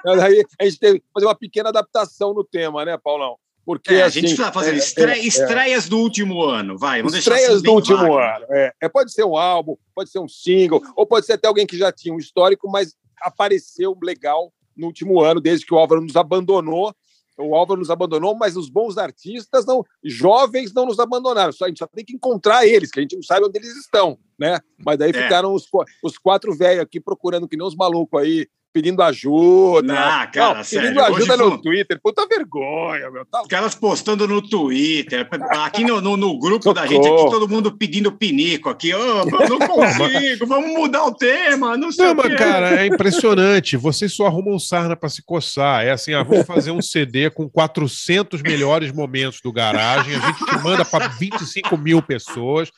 aí 0.06 0.44
a 0.60 0.64
gente 0.66 0.80
teve 0.80 1.00
que 1.00 1.06
fazer 1.14 1.26
uma 1.26 1.36
pequena 1.36 1.70
adaptação 1.70 2.34
no 2.34 2.44
tema, 2.44 2.86
né, 2.86 2.98
Paulão? 2.98 3.36
Porque 3.66 3.94
É, 3.94 4.02
a 4.04 4.06
assim, 4.08 4.22
gente 4.22 4.32
está 4.32 4.52
fazendo 4.52 4.76
é, 4.76 4.78
estre- 4.78 5.12
é, 5.12 5.20
é. 5.20 5.20
estreias 5.20 5.88
do 5.88 5.98
último 6.00 6.42
ano, 6.44 6.78
vai. 6.78 7.00
Vamos 7.02 7.16
Estreias 7.16 7.56
assim 7.56 7.64
do 7.64 7.74
último 7.74 7.98
vago. 7.98 8.18
ano. 8.18 8.46
É, 8.50 8.72
É, 8.82 8.90
pode 8.90 9.12
ser 9.12 9.24
um 9.26 9.38
álbum, 9.38 9.76
pode 9.94 10.10
ser 10.10 10.20
um 10.20 10.28
single, 10.28 10.82
ou 10.96 11.06
pode 11.06 11.26
ser 11.26 11.34
até 11.34 11.48
alguém 11.48 11.68
que 11.68 11.78
já 11.78 11.92
tinha 11.92 12.14
um 12.14 12.18
histórico, 12.18 12.70
mas 12.70 12.96
apareceu 13.22 13.96
legal 14.02 14.52
no 14.76 14.88
último 14.88 15.22
ano, 15.22 15.40
desde 15.42 15.66
que 15.66 15.74
o 15.74 15.78
Álvaro 15.78 16.02
nos 16.02 16.16
abandonou. 16.16 16.96
O 17.40 17.56
Álvaro 17.56 17.80
nos 17.80 17.90
abandonou, 17.90 18.36
mas 18.36 18.58
os 18.58 18.70
bons 18.70 18.98
artistas, 18.98 19.66
não, 19.66 19.84
jovens, 20.04 20.74
não 20.74 20.86
nos 20.86 21.00
abandonaram. 21.00 21.52
Só, 21.54 21.66
a 21.66 21.68
gente 21.70 21.80
só 21.80 21.88
tem 21.88 22.04
que 22.04 22.14
encontrar 22.14 22.68
eles, 22.68 22.92
que 22.92 23.00
a 23.00 23.02
gente 23.02 23.16
não 23.16 23.24
sabe 23.24 23.46
onde 23.46 23.58
eles 23.58 23.76
estão, 23.78 24.18
né? 24.38 24.60
Mas 24.86 24.98
daí 24.98 25.12
É. 25.12 25.24
ficaram 25.24 25.54
os, 25.54 25.66
os 26.04 26.18
quatro 26.18 26.56
velhos 26.56 26.84
aqui 26.84 27.00
procurando 27.00 27.48
que 27.48 27.56
nem 27.58 27.66
os 27.66 27.76
malucos 27.76 28.20
aí, 28.22 28.48
pedindo 28.74 29.02
ajuda. 29.02 29.94
Ah, 29.98 30.28
cara, 30.28 30.64
sério, 30.64 30.90
pedindo 30.90 31.04
ajuda 31.04 31.38
no 31.38 31.50
foi- 31.50 31.62
Twitter. 31.62 32.00
Puta 32.02 32.28
vergonha, 32.28 33.10
meu. 33.12 33.26
Tá 33.26 33.42
Os 33.42 33.48
caras 33.48 33.76
postando 33.76 34.28
no 34.28 34.42
Twitter, 34.42 35.28
aqui 35.64 35.84
no, 35.84 36.00
no, 36.02 36.16
no 36.16 36.38
grupo 36.40 36.74
da 36.74 36.86
gente, 36.86 37.04
Socorro. 37.04 37.22
aqui 37.22 37.32
todo 37.32 37.50
mundo 37.50 37.78
pedindo 37.78 38.12
pinico 38.12 38.70
aqui. 38.70 38.90
Eu 38.90 39.26
não 39.26 39.60
consigo, 39.60 40.46
vamos 40.46 40.72
mudar 40.72 41.06
o 41.06 41.14
tema, 41.14 41.78
não 41.78 41.92
sei 41.92 42.06
Não, 42.06 42.14
o 42.14 42.18
mas, 42.18 42.36
cara, 42.36 42.82
é 42.82 42.86
impressionante. 42.86 43.76
Vocês 43.78 44.14
só 44.14 44.28
arrumam 44.28 44.60
sarna 44.60 44.96
para 44.96 45.10
se 45.10 45.24
coçar. 45.24 45.84
É 45.86 45.92
assim, 45.92 46.14
ah, 46.14 46.24
vamos 46.24 46.46
fazer 46.46 46.72
um 46.72 46.82
CD 46.82 47.30
com 47.30 47.50
400 47.50 48.42
melhores 48.42 48.92
momentos 48.92 49.40
do 49.42 49.52
garagem. 49.52 50.16
A 50.16 50.20
gente 50.20 50.46
te 50.46 50.64
manda 50.64 50.86
para 50.86 51.08
25 51.08 51.78
mil 51.78 52.02
pessoas, 52.02 52.70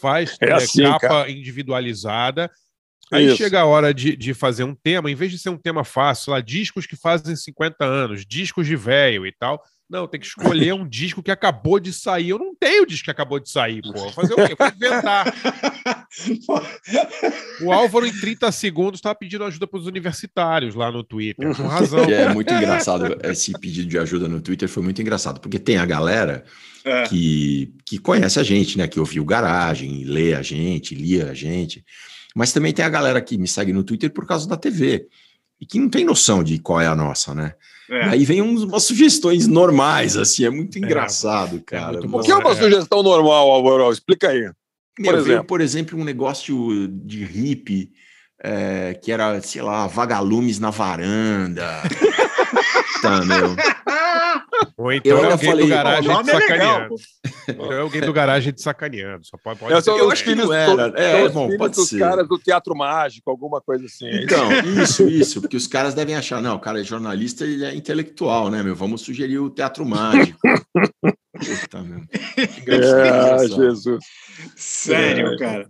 faz 0.00 0.36
É 0.40 0.50
é, 0.50 0.52
assim, 0.52 0.82
capa 0.82 1.28
individualizada. 1.28 2.50
Aí 3.12 3.26
Isso. 3.26 3.36
chega 3.36 3.60
a 3.60 3.64
hora 3.64 3.92
de, 3.94 4.16
de 4.16 4.34
fazer 4.34 4.64
um 4.64 4.74
tema, 4.74 5.10
em 5.10 5.14
vez 5.14 5.30
de 5.30 5.38
ser 5.38 5.48
um 5.50 5.56
tema 5.56 5.82
fácil, 5.84 6.32
lá, 6.32 6.40
discos 6.40 6.86
que 6.86 6.96
fazem 6.96 7.34
50 7.34 7.84
anos, 7.84 8.26
discos 8.26 8.66
de 8.66 8.76
velho 8.76 9.26
e 9.26 9.32
tal. 9.32 9.62
Não, 9.90 10.06
tem 10.06 10.20
que 10.20 10.26
escolher 10.26 10.74
um 10.74 10.86
disco 10.86 11.22
que 11.22 11.30
acabou 11.30 11.80
de 11.80 11.94
sair. 11.94 12.28
Eu 12.28 12.38
não 12.38 12.54
tenho 12.54 12.84
disco 12.86 13.06
que 13.06 13.10
acabou 13.10 13.40
de 13.40 13.48
sair, 13.50 13.80
pô. 13.80 13.92
Vou 13.94 14.12
fazer 14.12 14.34
o 14.34 14.46
quê? 14.46 14.54
Vou 14.58 14.68
inventar. 14.68 15.34
O 17.62 17.72
Álvaro, 17.72 18.06
em 18.06 18.12
30 18.12 18.50
segundos, 18.52 18.98
estava 18.98 19.14
pedindo 19.14 19.44
ajuda 19.44 19.66
para 19.66 19.78
os 19.80 19.86
universitários 19.86 20.74
lá 20.74 20.90
no 20.90 21.02
Twitter. 21.02 21.54
Com 21.56 21.62
razão. 21.66 22.04
É 22.04 22.32
muito 22.32 22.52
engraçado. 22.52 23.18
Esse 23.24 23.52
pedido 23.58 23.88
de 23.88 23.98
ajuda 23.98 24.28
no 24.28 24.40
Twitter 24.40 24.68
foi 24.68 24.82
muito 24.82 25.00
engraçado, 25.02 25.40
porque 25.40 25.58
tem 25.58 25.76
a 25.76 25.84
galera 25.86 26.44
É. 26.84 27.02
que, 27.04 27.72
que 27.84 27.98
conhece 27.98 28.38
a 28.38 28.42
gente, 28.42 28.78
né? 28.78 28.86
Que 28.86 29.00
ouviu 29.00 29.24
garagem, 29.24 30.04
lê 30.04 30.34
a 30.34 30.42
gente, 30.42 30.94
lia 30.94 31.30
a 31.30 31.34
gente. 31.34 31.84
Mas 32.38 32.52
também 32.52 32.72
tem 32.72 32.84
a 32.84 32.88
galera 32.88 33.20
que 33.20 33.36
me 33.36 33.48
segue 33.48 33.72
no 33.72 33.82
Twitter 33.82 34.10
por 34.12 34.24
causa 34.24 34.48
da 34.48 34.56
TV. 34.56 35.08
E 35.60 35.66
que 35.66 35.80
não 35.80 35.88
tem 35.88 36.04
noção 36.04 36.44
de 36.44 36.56
qual 36.60 36.80
é 36.80 36.86
a 36.86 36.94
nossa, 36.94 37.34
né? 37.34 37.54
É. 37.90 38.10
Aí 38.10 38.24
vem 38.24 38.40
uns- 38.40 38.62
umas 38.62 38.84
sugestões 38.84 39.48
normais, 39.48 40.16
assim, 40.16 40.44
é 40.44 40.50
muito 40.50 40.78
engraçado, 40.78 41.60
cara. 41.62 41.98
muito 42.00 42.16
O 42.16 42.20
que 42.22 42.30
é 42.30 42.36
uma 42.36 42.52
É. 42.52 42.54
sugestão 42.54 43.02
normal, 43.02 43.50
Álvaro? 43.50 43.90
Explica 43.90 44.28
aí. 44.28 44.42
Meu, 44.42 44.52
Por 45.12 45.14
veio, 45.14 45.20
exemplo? 45.20 45.44
por 45.46 45.60
exemplo, 45.60 45.98
um 45.98 46.04
negócio 46.04 46.86
de 46.88 47.24
hippie 47.24 47.90
é, 48.40 48.94
que 48.94 49.10
era, 49.10 49.40
sei 49.42 49.62
lá, 49.62 49.88
vagalumes 49.88 50.60
na 50.60 50.70
varanda. 50.70 51.82
tá, 53.02 53.24
meu. 53.24 53.56
Ou 54.76 54.92
então 54.92 55.10
Eu 55.12 55.18
é 55.18 55.20
ainda 55.22 55.32
alguém 55.34 55.50
falei, 55.50 55.64
do 55.66 55.68
garagem 55.70 56.10
o 56.10 56.12
te 56.12 56.16
nome 56.16 56.30
é 56.30 56.34
legal, 56.34 56.58
sacaneando. 56.58 56.94
é 57.72 57.78
alguém 57.80 58.00
do 58.00 58.12
garagem 58.12 58.52
te 58.52 58.60
sacaneando. 58.62 59.24
Só 59.26 59.36
pode, 59.42 59.58
pode 59.60 59.72
É, 59.72 59.76
ser. 59.76 59.82
são 59.82 59.98
Eu 59.98 60.06
os 60.06 60.12
acho 60.12 60.24
que 60.24 60.36
são- 60.36 60.52
era. 60.52 60.92
É, 60.96 61.12
são 61.18 61.26
os 61.26 61.32
bom, 61.32 61.44
filhos 61.46 61.58
pode 61.58 61.74
dos 61.76 61.88
ser. 61.88 61.98
caras 61.98 62.28
do 62.28 62.38
teatro 62.38 62.76
mágico, 62.76 63.30
alguma 63.30 63.60
coisa 63.60 63.86
assim. 63.86 64.08
Então, 64.10 64.48
isso, 64.82 65.08
isso, 65.08 65.40
porque 65.40 65.56
os 65.56 65.66
caras 65.66 65.94
devem 65.94 66.14
achar, 66.14 66.40
não, 66.42 66.56
o 66.56 66.60
cara 66.60 66.80
é 66.80 66.84
jornalista 66.84 67.44
e 67.46 67.64
é 67.64 67.74
intelectual, 67.74 68.50
né, 68.50 68.62
meu? 68.62 68.74
Vamos 68.74 69.00
sugerir 69.02 69.38
o 69.38 69.50
teatro 69.50 69.84
mágico. 69.86 70.38
Puta, 71.38 71.82
meu. 71.82 72.00
Que 72.64 72.70
É. 72.70 73.48
Jesus. 73.48 74.04
Sério, 74.56 75.36
cara. 75.38 75.68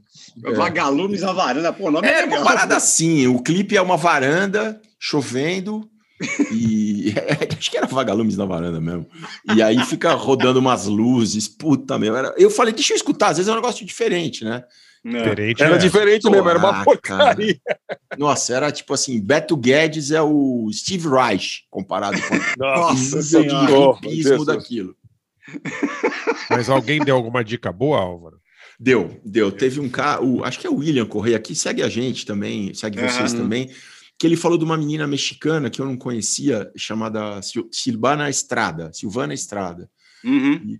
Vagalumes 0.55 1.23
na 1.23 1.33
varanda, 1.33 1.73
pô, 1.73 1.89
o 1.89 1.91
nome 1.91 2.07
é, 2.09 2.21
É 2.21 2.25
uma 2.25 2.43
parada 2.45 2.77
assim, 2.77 3.27
o 3.27 3.43
clipe 3.43 3.77
é 3.77 3.83
uma 3.83 3.97
varanda, 3.97 4.81
chovendo, 4.99 5.89
e 6.53 7.15
acho 7.57 7.71
que 7.71 7.77
era 7.77 7.87
vagalumes 7.87 8.37
na 8.37 8.45
varanda 8.45 8.81
mesmo. 8.81 9.07
E 9.55 9.63
aí 9.63 9.79
fica 9.85 10.13
rodando 10.13 10.59
umas 10.59 10.87
luzes, 10.87 11.49
puta, 11.49 11.99
meu. 11.99 12.17
Era... 12.17 12.35
Eu 12.37 12.51
falei, 12.51 12.73
deixa 12.73 12.93
eu 12.93 12.97
escutar, 12.97 13.29
às 13.29 13.37
vezes 13.37 13.49
é 13.49 13.53
um 13.53 13.57
negócio 13.57 13.85
diferente, 13.87 14.45
né? 14.45 14.65
É. 15.05 15.11
Diferente, 15.11 15.63
Era 15.63 15.77
é. 15.77 15.79
diferente 15.79 16.29
mesmo, 16.29 16.49
era 16.49 16.59
uma 16.59 16.73
Porra, 16.73 16.85
porcaria. 16.85 17.61
Nossa, 18.19 18.55
era 18.55 18.73
tipo 18.73 18.93
assim, 18.93 19.21
Beto 19.21 19.57
Guedes 19.57 20.11
é 20.11 20.21
o 20.21 20.69
Steve 20.73 21.09
Reich, 21.09 21.65
comparado 21.71 22.19
com 22.21 22.35
Nossa 22.59 23.39
o 23.39 23.43
Oh, 23.71 23.97
hipismo 24.03 24.45
daquilo. 24.45 24.97
Mas 26.51 26.69
alguém 26.69 27.01
deu 27.01 27.17
alguma 27.17 27.45
dica 27.45 27.73
boa, 27.73 28.01
Álvaro? 28.01 28.39
Deu, 28.79 29.21
deu. 29.25 29.51
Teve 29.51 29.81
um 29.81 29.89
cara, 29.89 30.23
o, 30.23 30.45
acho 30.45 30.59
que 30.59 30.67
é 30.67 30.71
o 30.71 30.77
William 30.77 31.07
Correia, 31.07 31.39
que 31.39 31.55
segue 31.55 31.83
a 31.83 31.89
gente 31.89 32.27
também, 32.27 32.73
segue 32.75 33.01
vocês 33.01 33.33
Aham. 33.33 33.43
também, 33.43 33.71
que 34.19 34.27
ele 34.27 34.37
falou 34.37 34.59
de 34.59 34.65
uma 34.65 34.77
menina 34.77 35.07
mexicana 35.07 35.71
que 35.71 35.81
eu 35.81 35.87
não 35.87 35.97
conhecia, 35.97 36.71
chamada 36.77 37.41
Sil- 37.45 37.69
Silvana 37.71 38.29
Estrada, 38.29 38.93
Silvana 38.93 39.33
Estrada. 39.33 39.89
Uhum. 40.25 40.77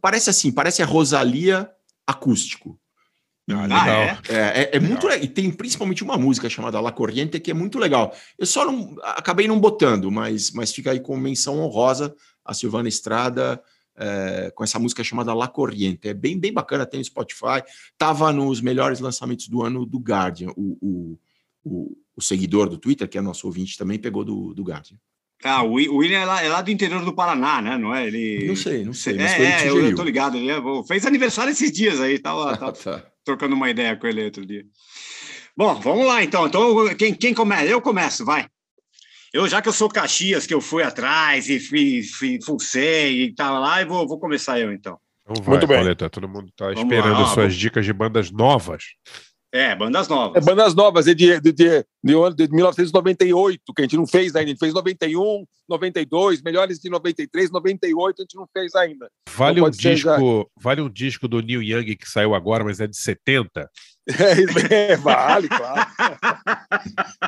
Parece 0.00 0.30
assim, 0.30 0.50
parece 0.50 0.82
a 0.82 0.86
Rosalia 0.86 1.70
acústico. 2.06 2.78
Ah, 3.50 3.54
Ah, 3.54 3.66
legal. 3.66 3.84
é? 4.02 4.18
É, 4.28 4.62
é, 4.62 4.70
é 4.76 4.80
muito 4.80 5.06
legal. 5.06 5.22
E 5.22 5.28
tem 5.28 5.50
principalmente 5.50 6.02
uma 6.02 6.16
música 6.16 6.48
chamada 6.48 6.80
La 6.80 6.92
Corriente, 6.92 7.38
que 7.40 7.50
é 7.50 7.54
muito 7.54 7.78
legal. 7.78 8.14
Eu 8.38 8.46
só 8.46 8.64
não 8.64 8.96
acabei 9.02 9.46
não 9.46 9.60
botando, 9.60 10.10
mas, 10.10 10.50
mas 10.52 10.72
fica 10.72 10.92
aí 10.92 11.00
com 11.00 11.16
menção 11.16 11.58
honrosa 11.58 12.14
a 12.44 12.54
Silvana 12.54 12.88
Estrada 12.88 13.62
é, 13.94 14.50
com 14.54 14.64
essa 14.64 14.78
música 14.78 15.04
chamada 15.04 15.34
La 15.34 15.48
Corriente. 15.48 16.08
É 16.08 16.14
bem, 16.14 16.38
bem 16.38 16.52
bacana, 16.52 16.86
tem 16.86 17.00
no 17.00 17.04
Spotify. 17.04 17.62
Tava 17.98 18.32
nos 18.32 18.60
melhores 18.62 19.00
lançamentos 19.00 19.48
do 19.48 19.62
ano 19.62 19.84
do 19.84 19.98
Guardian. 19.98 20.50
O, 20.56 20.78
o, 20.80 21.18
o, 21.64 21.96
o 22.16 22.22
seguidor 22.22 22.68
do 22.68 22.78
Twitter, 22.78 23.08
que 23.08 23.16
é 23.18 23.20
nosso 23.20 23.46
ouvinte, 23.46 23.76
também 23.78 23.98
pegou 23.98 24.24
do, 24.24 24.52
do 24.54 24.62
Guardian. 24.62 24.96
Ah, 25.44 25.62
o 25.62 25.72
Wi- 25.72 25.88
o 25.88 25.96
William 25.96 26.20
é 26.20 26.24
lá, 26.24 26.42
é 26.44 26.48
lá 26.48 26.62
do 26.62 26.70
interior 26.70 27.04
do 27.04 27.14
Paraná, 27.14 27.60
né? 27.60 27.76
Não 27.76 27.92
é? 27.94 28.06
Ele... 28.06 28.46
Não 28.46 28.54
sei, 28.54 28.84
não 28.84 28.92
sei, 28.94 29.14
mas 29.16 29.34
foi 29.34 29.44
É, 29.44 29.48
ele 29.48 29.56
que 29.72 29.86
é, 29.86 29.90
eu, 29.92 29.94
tô 29.96 30.04
ligado. 30.04 30.36
Ele 30.36 30.50
é- 30.50 30.60
fez 30.86 31.04
aniversário 31.04 31.50
esses 31.50 31.72
dias 31.72 32.00
aí, 32.00 32.18
tava, 32.18 32.52
Ah, 32.54 32.56
tava 32.56 32.72
tá. 32.72 33.04
trocando 33.24 33.54
uma 33.56 33.68
ideia 33.68 33.96
com 33.96 34.06
ele 34.06 34.24
outro 34.24 34.46
dia. 34.46 34.64
Bom, 35.56 35.74
vamos 35.80 36.06
lá 36.06 36.22
então. 36.22 36.46
Então, 36.46 36.94
quem, 36.96 37.12
quem 37.12 37.34
começa? 37.34 37.64
Eu 37.64 37.80
começo, 37.80 38.24
vai. 38.24 38.46
Eu, 39.32 39.48
já 39.48 39.60
que 39.60 39.68
eu 39.68 39.72
sou 39.72 39.88
Caxias, 39.88 40.46
que 40.46 40.54
eu 40.54 40.60
fui 40.60 40.82
atrás 40.82 41.48
e 41.48 41.58
fui, 41.58 42.02
fui 42.02 42.38
fucei 42.44 43.22
e 43.24 43.34
tava 43.34 43.58
lá, 43.58 43.80
eu 43.82 43.88
vou, 43.88 44.06
vou 44.06 44.20
começar 44.20 44.60
eu 44.60 44.72
então. 44.72 44.98
Então 45.22 45.42
vai, 45.42 45.54
Muito 45.54 45.66
bem. 45.66 45.76
Pauleta. 45.78 46.08
Todo 46.10 46.28
mundo 46.28 46.52
tá 46.56 46.66
Vamos 46.66 46.82
esperando 46.82 47.14
lá, 47.14 47.24
as 47.24 47.30
suas 47.30 47.54
dicas 47.54 47.84
de 47.84 47.92
bandas 47.92 48.30
novas. 48.30 48.84
É, 49.50 49.74
bandas 49.74 50.06
É 50.06 50.10
novas. 50.10 50.44
bandas 50.44 50.74
novas, 50.74 51.06
é 51.08 51.14
de, 51.14 51.40
de, 51.40 51.52
de, 51.52 51.84
de, 52.02 52.14
ano 52.14 52.34
de 52.34 52.48
1998, 52.48 53.60
que 53.74 53.82
a 53.82 53.84
gente 53.84 53.96
não 53.96 54.06
fez 54.06 54.34
ainda. 54.34 54.46
A 54.48 54.50
gente 54.52 54.58
fez 54.58 54.74
91, 54.74 55.44
92, 55.68 56.42
melhores 56.42 56.78
de 56.78 56.90
93, 56.90 57.50
98, 57.50 58.16
a 58.18 58.22
gente 58.22 58.36
não 58.36 58.46
fez 58.52 58.74
ainda. 58.74 59.08
Vale 59.34 59.60
Então 59.60 59.68
um 59.68 59.70
disco, 59.70 60.50
vale 60.60 60.80
um 60.80 60.90
disco 60.90 61.28
do 61.28 61.40
Neil 61.40 61.62
Young 61.62 61.96
que 61.96 62.08
saiu 62.08 62.34
agora, 62.34 62.64
mas 62.64 62.80
é 62.80 62.86
de 62.86 62.96
70. 62.96 63.68
É, 64.68 64.96
vale, 64.96 65.48
claro. 65.48 65.86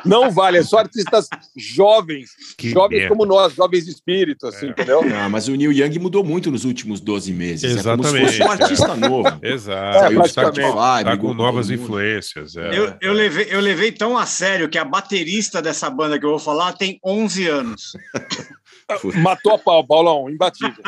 Não 0.03 0.29
vale, 0.29 0.57
é 0.57 0.63
só 0.63 0.79
artistas 0.79 1.29
jovens, 1.55 2.31
Que 2.57 2.69
jovens 2.69 2.99
merda. 2.99 3.15
como 3.15 3.25
nós, 3.25 3.53
jovens 3.53 3.85
de 3.85 3.91
espírito, 3.91 4.45
assim, 4.47 4.67
É. 4.67 4.69
entendeu? 4.71 5.01
Ah, 5.15 5.29
mas 5.29 5.47
o 5.47 5.55
Neil 5.55 5.71
Young 5.71 5.97
mudou 5.99 6.21
muito 6.23 6.51
nos 6.51 6.65
últimos 6.65 6.99
12 6.99 7.31
meses. 7.33 7.63
É 7.63 7.79
Exatamente, 7.79 8.13
como 8.13 8.27
se 8.29 8.37
fosse 8.37 8.43
um 8.43 8.51
artista 8.51 8.95
novo. 8.95 9.39
Exato. 9.41 9.97
É, 9.97 10.25
está, 10.25 10.41
praticamente. 10.43 10.61
Spotify, 10.71 11.03
tá 11.05 11.17
com 11.17 11.33
novas 11.33 11.69
influências. 11.69 12.55
é. 12.57 12.77
Eu, 12.77 12.93
eu, 13.01 13.13
levei, 13.13 13.47
eu 13.49 13.59
levei 13.61 13.91
tão 13.93 14.17
a 14.17 14.25
sério 14.25 14.64
que 14.69 14.77
a 14.77 14.85
baterista 14.85 15.61
dessa 15.61 15.89
banda 15.89 16.19
que 16.19 16.25
eu 16.25 16.31
vou 16.31 16.39
falar 16.39 16.73
tem 16.73 16.99
11 17.03 17.47
anos. 17.47 17.93
Matou 19.21 19.53
a 19.53 19.57
pau, 19.57 19.85
Paulão, 19.85 20.29
imbatível. 20.29 20.83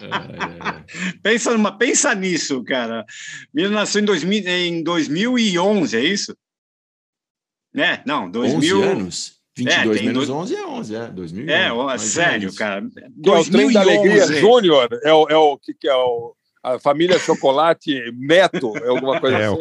É, 0.00 1.18
Pensa, 1.22 1.52
numa, 1.52 1.76
pensa 1.76 2.14
nisso, 2.14 2.62
cara. 2.62 3.04
Ele 3.54 3.68
nasceu 3.68 4.00
em, 4.00 4.04
2000, 4.04 4.48
em 4.48 4.82
2011, 4.82 5.96
é 5.96 6.00
isso? 6.04 6.36
Né? 7.74 8.02
Não, 8.06 8.30
2000. 8.30 8.78
11 8.78 8.88
anos? 8.88 9.42
22 9.56 9.98
tem 9.98 10.06
menos 10.06 10.28
dois- 10.28 10.50
11 10.50 10.56
é 10.56 10.66
11, 10.66 10.94
é 10.96 11.06
2000. 11.08 11.50
É, 11.50 11.98
sério, 11.98 12.54
cara. 12.54 12.82
Que 13.22 13.28
é 13.30 13.32
o 13.32 13.44
Trem 13.44 13.72
da 13.72 13.80
Alegria 13.80 14.26
2011. 14.26 14.40
Júnior, 14.40 14.88
é 15.02 15.12
o, 15.12 15.26
é 15.28 15.36
o 15.36 15.58
que, 15.58 15.74
que 15.74 15.88
é 15.88 15.94
o. 15.94 16.34
A 16.62 16.78
família 16.78 17.18
Chocolate 17.18 18.12
Neto, 18.16 18.72
é 18.76 18.88
alguma 18.88 19.18
coisa 19.20 19.36
É, 19.36 19.46
assim. 19.46 19.58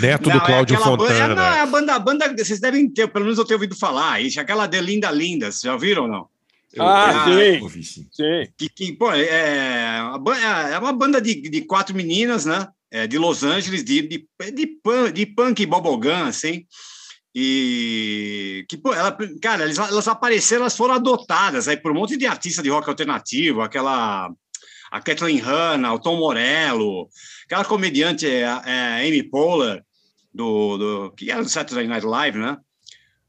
Neto 0.00 0.28
Não, 0.28 0.36
do 0.38 0.44
Cláudio 0.44 0.74
é 0.74 0.78
aquela 0.78 0.96
banda- 0.96 1.10
Fontana. 1.14 1.32
é, 1.32 1.34
não, 1.36 1.42
é 1.56 1.60
a 1.60 1.66
banda, 1.66 1.94
a 1.94 1.98
banda, 1.98 2.36
vocês 2.36 2.60
devem 2.60 2.88
ter, 2.90 3.08
pelo 3.08 3.24
menos 3.24 3.38
eu 3.38 3.44
tenho 3.46 3.56
ouvido 3.58 3.74
falar, 3.74 4.20
isso, 4.20 4.38
aquela 4.38 4.66
Delinda 4.66 5.10
Lindas, 5.10 5.60
já 5.60 5.72
ouviram 5.72 6.02
ou 6.02 6.08
não? 6.08 6.26
Eu- 6.74 6.82
Ah, 6.84 7.24
eu 7.28 7.54
sim. 7.56 7.60
ouvi, 7.62 7.82
sim. 7.84 8.06
Sim. 8.12 8.48
Que, 8.56 8.68
que 8.68 8.92
pô, 8.92 9.10
é, 9.12 9.98
ban- 10.20 10.36
é 10.38 10.78
uma 10.78 10.92
banda 10.92 11.20
de, 11.20 11.34
de 11.40 11.60
quatro 11.62 11.94
meninas, 11.96 12.44
né? 12.44 12.68
É, 12.90 13.06
de 13.06 13.16
Los 13.16 13.42
Angeles, 13.42 13.82
de, 13.82 14.02
de, 14.02 14.28
de, 14.54 14.66
punk, 14.82 15.12
de 15.12 15.24
punk 15.26 15.64
bubblegum, 15.66 16.24
assim. 16.24 16.66
E 17.34 18.64
que, 18.68 18.76
pô, 18.76 18.92
ela, 18.94 19.16
cara, 19.40 19.64
eles- 19.64 19.78
elas 19.78 20.06
apareceram, 20.08 20.62
elas 20.62 20.76
foram 20.76 20.94
adotadas 20.94 21.66
aí 21.68 21.76
por 21.76 21.92
um 21.92 21.94
monte 21.94 22.16
de 22.16 22.26
artista 22.26 22.62
de 22.62 22.68
rock 22.68 22.88
alternativo, 22.88 23.62
aquela 23.62 24.30
a 24.92 25.00
Kathleen 25.00 25.38
Hanna, 25.38 25.94
o 25.94 25.98
Tom 25.98 26.18
Morello, 26.18 27.08
aquela 27.46 27.64
comediante 27.64 28.26
é, 28.26 28.42
é, 28.42 29.08
Amy 29.08 29.22
Poehler, 29.22 29.82
do, 30.32 30.76
do, 30.76 31.12
que 31.12 31.30
era 31.30 31.42
do 31.42 31.48
Saturday 31.48 31.88
Night 31.88 32.04
Live, 32.04 32.38
né? 32.38 32.58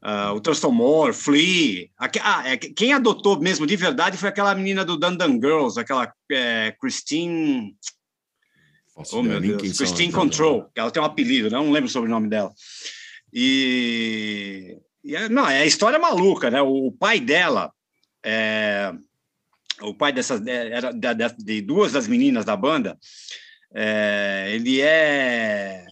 Ah, 0.02 0.34
o 0.34 0.40
Thurston 0.42 0.70
Moore, 0.70 1.14
Flea. 1.14 1.88
Ah, 1.98 2.42
é, 2.46 2.58
quem 2.58 2.92
adotou 2.92 3.40
mesmo 3.40 3.66
de 3.66 3.76
verdade 3.76 4.18
foi 4.18 4.28
aquela 4.28 4.54
menina 4.54 4.84
do 4.84 4.98
Dandan 4.98 5.40
Girls, 5.40 5.80
aquela 5.80 6.12
é, 6.30 6.76
Christine. 6.78 7.74
Oh, 9.12 9.22
meu 9.22 9.40
Deus. 9.40 9.78
Christine 9.78 10.12
elas, 10.12 10.14
Control, 10.14 10.64
que 10.74 10.78
ela 10.78 10.90
tem 10.90 11.02
um 11.02 11.06
apelido, 11.06 11.48
não 11.48 11.72
lembro 11.72 11.88
sobre 11.88 12.10
o 12.10 12.12
nome 12.12 12.28
dela. 12.28 12.52
E. 13.32 14.76
e 15.02 15.16
é- 15.16 15.30
não, 15.30 15.48
é 15.48 15.60
a 15.60 15.66
história 15.66 15.98
maluca, 15.98 16.50
né? 16.50 16.60
O, 16.60 16.88
o 16.88 16.92
pai 16.92 17.18
dela, 17.18 17.72
é, 18.22 18.92
o 19.88 19.94
pai 19.94 20.12
dessas, 20.12 20.44
é, 20.46 20.70
era 20.72 20.90
de 20.92 21.60
duas 21.62 21.92
das 21.92 22.06
meninas 22.08 22.44
da 22.44 22.56
banda, 22.56 22.98
é, 23.74 24.50
ele 24.52 24.80
é 24.80 25.84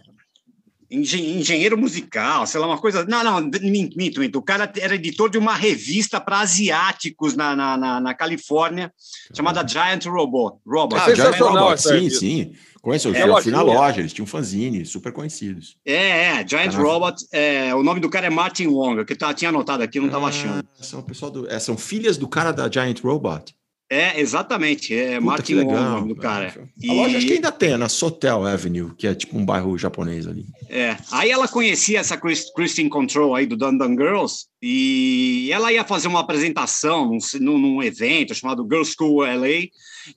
engen- 0.90 1.38
engenheiro 1.38 1.76
musical, 1.76 2.46
sei 2.46 2.60
lá, 2.60 2.66
uma 2.66 2.78
coisa. 2.78 3.04
Não, 3.04 3.24
não, 3.24 3.40
minto, 3.40 3.96
minto, 3.96 4.20
minto. 4.20 4.38
O 4.38 4.42
cara 4.42 4.70
era 4.78 4.94
editor 4.94 5.28
de 5.30 5.38
uma 5.38 5.54
revista 5.54 6.20
para 6.20 6.40
asiáticos 6.40 7.34
na, 7.34 7.56
na, 7.56 7.76
na, 7.76 8.00
na 8.00 8.14
Califórnia, 8.14 8.92
chamada 9.34 9.66
Giant 9.66 10.04
Robot. 10.06 10.58
Robot. 10.66 11.00
Ah, 11.00 11.14
Giant 11.14 11.38
Robot, 11.38 11.72
essa 11.74 11.98
sim, 11.98 12.10
sim. 12.10 12.52
Conheço, 12.80 13.08
eu 13.08 13.14
É, 13.14 13.20
fui- 13.22 13.30
eu 13.30 13.42
fui 13.42 13.52
na 13.52 13.62
loja, 13.62 14.00
eles 14.00 14.12
tinham 14.12 14.26
fanzine, 14.26 14.84
super 14.84 15.12
conhecidos. 15.12 15.76
É, 15.86 15.94
é, 16.40 16.48
Giant 16.48 16.72
Caramba. 16.72 16.82
Robot. 16.82 17.24
É, 17.32 17.72
o 17.76 17.82
nome 17.82 18.00
do 18.00 18.10
cara 18.10 18.26
é 18.26 18.30
Martin 18.30 18.66
Wong, 18.66 19.04
que 19.04 19.14
tá, 19.14 19.32
tinha 19.32 19.50
anotado 19.50 19.84
aqui, 19.84 20.00
não 20.00 20.06
estava 20.06 20.26
achando. 20.26 20.64
Ah, 20.78 20.82
são, 20.82 20.98
o 20.98 21.02
pessoal 21.04 21.30
do, 21.30 21.48
é, 21.48 21.60
são 21.60 21.76
filhas 21.76 22.16
do 22.16 22.26
cara 22.28 22.50
da 22.52 22.68
Giant 22.68 22.98
Robot. 23.00 23.54
É, 23.94 24.18
exatamente. 24.18 24.94
É 24.94 25.14
Puta, 25.16 25.20
Martin 25.20 25.54
Wong, 25.56 25.66
legal, 25.66 25.90
nome 26.00 26.08
do 26.14 26.16
cara. 26.20 26.70
A 26.88 26.92
loja 26.94 27.18
acho 27.18 27.26
que 27.26 27.32
ainda 27.34 27.52
tem, 27.52 27.72
é 27.72 27.76
na 27.76 27.90
Sotel 27.90 28.46
Avenue, 28.46 28.94
que 28.96 29.06
é 29.06 29.14
tipo 29.14 29.36
um 29.36 29.44
bairro 29.44 29.76
japonês 29.76 30.26
ali. 30.26 30.46
É. 30.70 30.96
Aí 31.10 31.30
ela 31.30 31.46
conhecia 31.46 32.00
essa 32.00 32.16
Chris- 32.16 32.50
Christine 32.54 32.88
Control 32.88 33.34
aí 33.34 33.44
do 33.44 33.54
Dun 33.56 33.76
Girls 33.90 34.46
e 34.62 35.50
ela 35.52 35.70
ia 35.70 35.84
fazer 35.84 36.08
uma 36.08 36.20
apresentação 36.20 37.10
num, 37.38 37.58
num- 37.58 37.82
evento 37.82 38.34
chamado 38.34 38.62
Girls 38.64 38.94
School 38.96 39.24
LA, 39.26 39.68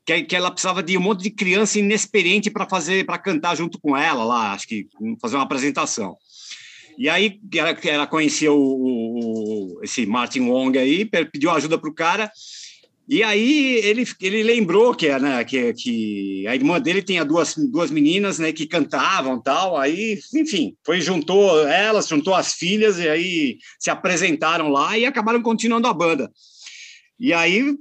que, 0.05 0.22
que 0.24 0.36
ela 0.36 0.50
precisava 0.51 0.82
de 0.82 0.98
um 0.98 1.01
monte 1.01 1.24
de 1.24 1.29
criança 1.32 1.77
inexperiente 1.77 2.50
para 2.50 2.65
fazer, 2.70 3.05
para 3.05 3.17
cantar 3.17 3.55
junto 3.58 3.77
com 3.79 3.98
ela 3.98 4.24
lá, 4.24 4.53
acho 4.53 4.67
que 4.70 4.88
fazer 5.22 5.36
uma 5.36 5.44
apresentação. 5.44 6.15
E 6.98 7.10
aí 7.10 7.41
ela, 7.53 7.77
ela 7.84 8.08
conhecia 8.08 8.53
o, 8.53 8.58
o- 8.58 9.79
esse 9.84 10.05
Martin 10.05 10.41
Wong 10.41 10.77
aí, 10.79 11.03
pe- 11.03 11.25
pediu 11.25 11.51
ajuda 11.51 11.77
para 11.77 11.89
o 11.89 11.94
cara. 11.94 12.32
E 13.07 13.21
aí 13.24 13.75
ele, 13.83 14.03
ele 14.19 14.41
lembrou 14.41 14.95
que, 14.95 15.07
né, 15.19 15.43
que, 15.43 15.74
que 15.74 16.47
a 16.47 16.55
irmã 16.55 16.81
dele 16.81 17.03
tinha 17.03 17.24
duas, 17.24 17.55
duas 17.55 17.91
meninas 17.91 18.39
né, 18.39 18.51
que 18.51 18.65
cantavam 18.65 19.39
tal. 19.39 19.77
Aí, 19.77 20.19
enfim, 20.33 20.75
foi 20.83 21.00
juntou 21.00 21.67
elas, 21.67 22.07
juntou 22.07 22.33
as 22.33 22.53
filhas 22.53 22.97
e 22.97 23.07
aí 23.07 23.57
se 23.79 23.91
apresentaram 23.91 24.69
lá 24.69 24.97
e 24.97 25.05
acabaram 25.05 25.41
continuando 25.41 25.88
a 25.88 25.93
banda. 25.93 26.31
E 27.19 27.31
aí 27.31 27.75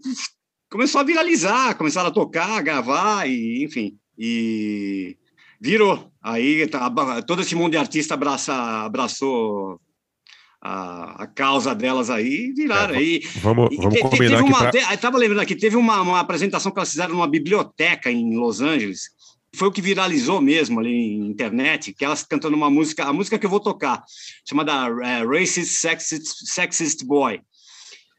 começou 0.71 1.01
a 1.01 1.05
viralizar, 1.05 1.75
começaram 1.77 2.09
a 2.09 2.13
tocar, 2.13 2.59
a 2.59 2.63
gravar 2.63 3.27
e 3.27 3.65
enfim, 3.65 3.97
e 4.19 5.17
virou. 5.59 6.13
Aí 6.23 6.67
tá, 6.67 6.91
todo 7.23 7.41
esse 7.41 7.55
mundo 7.55 7.73
de 7.73 7.79
artista 7.79 8.13
abraça, 8.13 8.53
abraçou 8.85 9.81
a, 10.65 11.25
a 11.25 11.27
causa 11.27 11.75
delas 11.75 12.09
aí 12.09 12.51
viraram. 12.57 12.95
É, 12.95 13.03
e, 13.03 13.19
Vamos, 13.43 13.69
e 13.71 13.77
vamos 13.77 13.95
te- 13.95 14.01
combinar 14.01 14.39
teve 14.39 14.49
uma, 14.49 14.59
pra... 14.59 14.71
te- 14.71 14.79
eu 14.93 14.99
tava 14.99 15.19
lembrando 15.19 15.41
aqui, 15.43 15.55
teve 15.55 15.77
uma, 15.77 16.01
uma 16.01 16.21
apresentação 16.21 16.73
que 16.73 16.79
elas 16.79 16.91
fizeram 16.91 17.11
numa 17.15 17.29
biblioteca 17.29 18.11
em 18.11 18.35
Los 18.35 18.63
Angeles. 18.63 19.11
Foi 19.55 19.69
o 19.69 19.73
que 19.73 19.83
viralizou 19.83 20.41
mesmo 20.41 20.81
ali 20.81 21.19
na 21.19 21.27
internet, 21.27 21.93
que 21.93 22.05
elas 22.05 22.25
cantando 22.25 22.57
uma 22.57 22.71
música, 22.71 23.05
a 23.05 23.13
música 23.13 23.39
que 23.39 23.45
eu 23.47 23.51
vou 23.51 23.61
tocar, 23.61 24.03
chamada 24.49 24.73
é, 25.07 25.23
Racist 25.25 25.71
Sexist, 25.75 26.27
Sexist 26.47 27.05
Boy. 27.05 27.41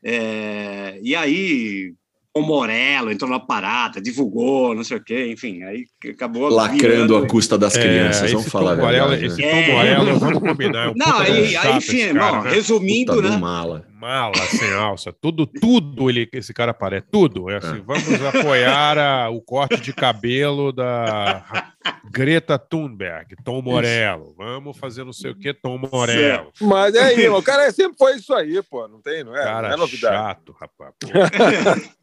É, 0.04 1.00
e 1.02 1.16
aí 1.16 1.94
o 2.38 2.42
Morello 2.42 3.10
entrou 3.12 3.30
na 3.32 3.40
parada, 3.40 4.02
divulgou, 4.02 4.76
não 4.76 4.84
sei 4.84 4.98
o 4.98 5.04
quê, 5.04 5.32
enfim, 5.32 5.64
aí 5.64 5.86
acabou 6.10 6.50
Lacrando 6.50 6.82
virando- 6.82 7.16
a 7.18 7.28
custa 7.28 7.58
das 7.58 7.78
É, 7.78 7.82
crianças, 7.82 8.24
esse 8.24 8.34
vamos 8.34 8.52
falar 8.52 8.74
a 8.74 8.76
Tom 8.76 8.82
Morello, 8.82 9.10
verdade. 9.12 9.26
esse 9.34 9.42
né? 9.42 9.50
Tom 9.52 9.58
É. 9.58 9.74
Morello, 9.74 10.20
vamos 10.20 10.40
combinar. 10.40 10.86
É 10.88 10.90
um 10.90 10.94
Não, 10.98 11.18
aí, 11.20 11.48
chato 11.48 11.68
aí, 11.68 11.78
enfim, 11.78 12.14
cara, 12.14 12.32
bom, 12.40 12.44
né? 12.44 12.52
resumindo, 12.52 13.14
Puta 13.14 13.22
do 13.28 13.30
né? 13.32 13.38
mala. 13.38 13.86
Mala, 13.98 14.36
sem 14.36 14.72
alça, 14.74 15.12
tudo, 15.20 15.48
tudo 15.48 16.10
ele, 16.12 16.30
esse 16.34 16.54
cara 16.54 16.74
parece, 16.74 17.08
tudo. 17.10 17.50
É 17.50 17.56
assim, 17.58 17.82
vamos 17.84 18.24
apoiar 18.26 18.98
a- 19.00 19.30
o 19.30 19.42
corte 19.42 19.78
de 19.82 19.94
cabelo 19.94 20.72
da 20.72 21.72
Greta 22.12 22.60
Thunberg, 22.60 23.36
Tom 23.44 23.62
Morello. 23.64 24.36
Vamos 24.38 24.78
fazer 24.78 25.04
não 25.06 25.14
sei 25.14 25.32
o 25.32 25.36
que, 25.36 25.52
Tom 25.54 25.80
Morello. 25.92 26.52
Mas 26.62 26.94
é 26.94 27.00
aí, 27.04 27.28
o 27.30 27.42
cara 27.42 27.72
sempre 27.72 27.98
foi 27.98 28.18
isso 28.18 28.32
aí, 28.36 28.62
pô. 28.70 28.88
Não 28.88 29.02
tem, 29.02 29.24
não 29.24 29.36
é? 29.36 29.44
Cara 29.44 29.70
não 29.70 29.74
é 29.76 29.78
novidade. 29.78 30.16
chato, 30.16 30.56
rapaz. 30.60 30.94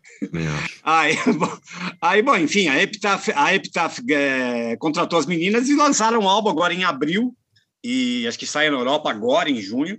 Aí, 0.83 1.17
bom, 1.38 1.59
aí, 2.00 2.23
bom, 2.23 2.37
enfim, 2.37 2.69
a 2.69 2.83
Epitaph, 2.83 3.29
a 3.35 3.55
Epitaph 3.55 3.99
é, 4.11 4.76
contratou 4.76 5.19
as 5.19 5.26
meninas 5.26 5.69
e 5.69 5.75
lançaram 5.75 6.21
um 6.21 6.29
álbum 6.29 6.50
agora 6.50 6.73
em 6.75 6.85
abril, 6.85 7.35
e 7.85 8.26
acho 8.29 8.38
que 8.38 8.47
sai 8.47 8.71
na 8.71 8.76
Europa 8.76 9.11
agora, 9.11 9.50
em 9.50 9.61
junho. 9.61 9.99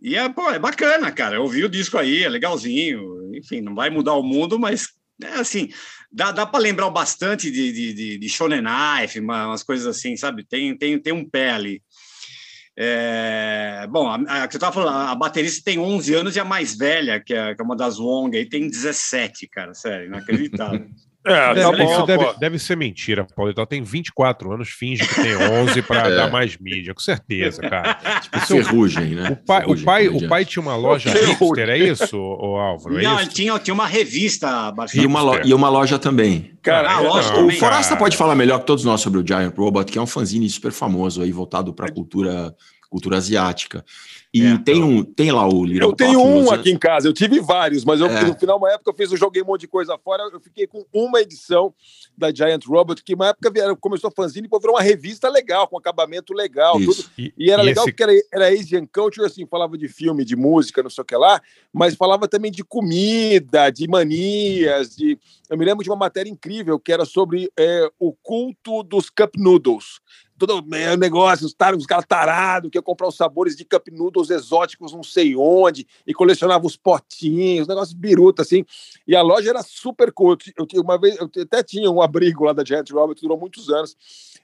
E 0.00 0.16
é, 0.16 0.28
pô, 0.28 0.50
é 0.50 0.58
bacana, 0.58 1.12
cara. 1.12 1.36
Eu 1.36 1.42
ouvi 1.42 1.64
o 1.64 1.68
disco 1.68 1.96
aí, 1.96 2.24
é 2.24 2.28
legalzinho. 2.28 3.34
Enfim, 3.36 3.60
não 3.60 3.74
vai 3.74 3.88
mudar 3.88 4.14
o 4.14 4.22
mundo, 4.22 4.58
mas 4.58 4.88
é 5.22 5.34
assim, 5.34 5.68
dá, 6.10 6.32
dá 6.32 6.44
para 6.44 6.58
lembrar 6.58 6.90
bastante 6.90 7.50
de, 7.50 7.72
de, 7.72 7.92
de, 7.94 8.18
de 8.18 8.28
Shonen 8.28 8.62
Knife, 8.62 9.20
uma- 9.20 9.46
umas 9.48 9.62
coisas 9.62 9.86
assim, 9.86 10.16
sabe? 10.16 10.44
Tem, 10.44 10.76
tem, 10.76 10.98
tem 10.98 11.12
um 11.12 11.28
pé 11.28 11.50
ali. 11.50 11.82
É, 12.76 13.86
bom, 13.90 14.08
a, 14.08 14.44
a, 14.44 14.48
que 14.48 14.56
eu 14.56 14.60
tava 14.60 14.72
falando, 14.72 14.96
a 14.96 15.14
baterista 15.14 15.62
tem 15.64 15.78
11 15.78 16.14
anos 16.14 16.36
e 16.36 16.40
a 16.40 16.44
mais 16.44 16.74
velha, 16.74 17.20
que 17.20 17.34
é, 17.34 17.54
que 17.54 17.60
é 17.60 17.64
uma 17.64 17.76
das 17.76 17.98
Wong, 17.98 18.36
aí 18.36 18.46
tem 18.46 18.68
17, 18.68 19.46
cara, 19.48 19.74
sério, 19.74 20.06
inacreditável. 20.06 20.88
É, 21.24 21.54
Deve- 21.54 21.76
tá 21.76 21.84
isso 21.84 21.98
bom, 22.00 22.06
deve, 22.06 22.24
pô. 22.24 22.32
deve 22.34 22.58
ser 22.58 22.76
mentira, 22.76 23.24
Paulo. 23.36 23.52
Ela 23.56 23.64
tem 23.66 23.80
24 23.82 24.52
anos, 24.52 24.70
finge 24.70 25.06
que 25.06 25.14
tem 25.14 25.36
11 25.36 25.80
para 25.82 26.08
É. 26.10 26.16
dar 26.16 26.30
mais 26.32 26.56
mídia, 26.58 26.92
com 26.92 27.00
certeza, 27.00 27.62
cara. 27.62 27.94
Tipo 28.22 28.38
Isso 28.38 28.52
é 28.56 28.64
ferrugem, 28.64 29.14
né? 29.14 29.30
O 29.30 29.36
pai, 29.36 29.60
o, 29.60 29.62
Ferrugem, 29.66 29.84
pai, 29.84 30.02
comediante. 30.06 30.24
o 30.26 30.28
pai 30.28 30.44
tinha 30.44 30.62
uma 30.62 30.74
loja 30.74 31.10
hipster, 31.10 31.68
é 31.68 31.78
isso, 31.78 32.16
ô 32.18 32.56
Álvaro? 32.56 32.98
É 32.98 33.02
Não, 33.02 33.12
isso? 33.14 33.22
ele 33.22 33.30
tinha, 33.30 33.58
tinha 33.60 33.74
uma 33.74 33.86
revista. 33.86 34.74
E 34.94 35.06
uma, 35.06 35.22
lo- 35.22 35.40
e 35.44 35.54
uma 35.54 35.68
loja 35.68 35.96
também. 35.98 36.50
Cara, 36.60 36.96
Ah, 36.96 37.02
é- 37.02 37.06
lógico, 37.08 37.34
Não, 37.34 37.42
O 37.42 37.46
também. 37.46 37.60
Forasta 37.60 37.96
pode 37.96 38.16
falar 38.16 38.34
melhor 38.34 38.58
que 38.58 38.66
todos 38.66 38.84
nós 38.84 39.00
sobre 39.00 39.20
o 39.20 39.26
Giant 39.26 39.54
Robot, 39.56 39.92
que 39.92 39.98
é 39.98 40.02
um 40.02 40.06
fanzine 40.06 40.48
super 40.50 40.72
famoso 40.72 41.22
aí, 41.22 41.30
voltado 41.30 41.72
para 41.72 41.86
a 41.86 41.92
cultura, 41.92 42.52
cultura 42.90 43.16
asiática. 43.16 43.84
E 44.34 44.46
É, 44.46 44.56
tem, 44.56 44.82
um, 44.82 45.04
tem 45.04 45.30
lá 45.30 45.46
o 45.46 45.62
Little 45.62 45.90
Eu 45.90 45.94
tenho 45.94 46.18
um 46.24 46.50
aqui 46.50 46.70
em 46.70 46.78
casa, 46.78 47.06
eu 47.06 47.12
tive 47.12 47.38
vários, 47.38 47.84
mas 47.84 48.00
eu, 48.00 48.06
É. 48.06 48.24
no 48.24 48.34
final, 48.38 48.56
uma 48.56 48.70
época, 48.72 48.90
eu 48.90 48.94
fiz, 48.94 49.10
eu 49.12 49.18
joguei 49.18 49.42
um 49.42 49.44
monte 49.44 49.62
de 49.62 49.68
coisa 49.68 49.98
fora, 50.02 50.22
eu 50.32 50.40
fiquei 50.40 50.66
com 50.66 50.86
uma 50.90 51.20
edição 51.20 51.74
da 52.16 52.32
Giant 52.34 52.64
Robot, 52.66 53.02
que 53.04 53.14
uma 53.14 53.28
época 53.28 53.50
vieram- 53.50 53.76
começou 53.76 54.08
a 54.08 54.10
fanzine, 54.10 54.48
pô, 54.48 54.58
virou 54.58 54.74
uma 54.74 54.80
revista 54.82 55.28
legal, 55.28 55.68
com 55.68 55.76
acabamento 55.76 56.32
legal, 56.32 56.80
tudo. 56.80 57.04
E, 57.18 57.30
E 57.36 57.50
era 57.50 57.62
e 57.62 57.66
legal 57.66 57.84
esse- 57.84 57.92
porque 57.92 58.02
era, 58.02 58.12
era 58.32 58.48
Asian 58.48 58.86
Culture, 58.86 59.26
assim, 59.26 59.44
falava 59.46 59.76
de 59.76 59.86
filme, 59.86 60.24
de 60.24 60.34
música, 60.34 60.82
não 60.82 60.88
sei 60.90 61.02
o 61.02 61.04
que 61.04 61.16
lá, 61.16 61.38
mas 61.70 61.94
falava 61.94 62.26
também 62.26 62.50
de 62.50 62.64
comida, 62.64 63.68
de 63.70 63.86
manias, 63.86 64.96
de... 64.96 65.18
Eu 65.50 65.58
me 65.58 65.64
lembro 65.66 65.84
de 65.84 65.90
uma 65.90 65.96
matéria 65.96 66.30
incrível 66.30 66.78
que 66.80 66.90
era 66.90 67.04
sobre 67.04 67.52
é, 67.58 67.86
o 67.98 68.14
culto 68.14 68.82
dos 68.82 69.10
cup 69.10 69.34
noodles. 69.36 70.00
Todo 70.38 70.64
é, 70.74 70.96
negócio, 70.96 71.46
os, 71.46 71.52
tar- 71.54 71.76
os 71.76 71.86
caras 71.86 72.04
tarados 72.06 72.68
que 72.70 72.76
iam 72.76 72.82
comprar 72.82 73.06
os 73.06 73.16
sabores 73.16 73.54
de 73.54 73.64
cup 73.64 73.88
noodles 73.92 74.28
exóticos 74.30 74.92
não 74.92 75.02
sei 75.02 75.36
onde, 75.36 75.86
e 76.06 76.12
colecionava 76.12 76.66
os 76.66 76.76
potinhos, 76.76 77.68
negócio 77.68 77.96
biruta, 77.96 78.42
assim. 78.42 78.64
E 79.06 79.14
a 79.14 79.22
loja 79.22 79.50
era 79.50 79.62
super 79.62 80.10
cool. 80.12 80.36
Eu, 80.56 80.66
tinha- 80.66 80.82
uma 80.82 80.98
vez, 80.98 81.16
eu 81.18 81.30
até 81.42 81.62
tinha 81.62 81.90
um 81.90 82.02
abrigo 82.02 82.44
lá 82.44 82.52
da 82.52 82.64
Giant 82.64 82.90
Robert, 82.90 83.16
durou 83.22 83.38
muitos 83.38 83.68
anos, 83.68 83.96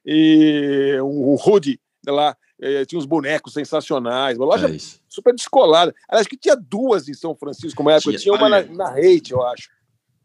e 0.07 0.96
um, 1.03 1.33
um 1.33 1.37
hoodie 1.37 1.81
lá, 2.07 2.37
eh, 2.61 2.85
tinha 2.87 2.98
uns 2.98 3.05
bonecos 3.07 3.53
sensacionais, 3.53 4.38
uma 4.38 4.46
loja 4.46 4.66
É 4.68 4.79
super 5.09 5.35
descolada. 5.35 5.94
Acho 6.09 6.29
que 6.29 6.37
tinha 6.37 6.57
duas 6.57 7.09
em 7.09 7.14
São 7.14 7.35
Francisco, 7.35 7.83
uma 7.83 7.92
época. 7.92 8.11
Tinha. 8.11 8.18
Tinha 8.20 8.35
uma 8.35 8.48
na, 8.48 8.62
na 8.62 8.90
Hate, 8.92 9.33
eu 9.33 9.42
acho. 9.46 9.68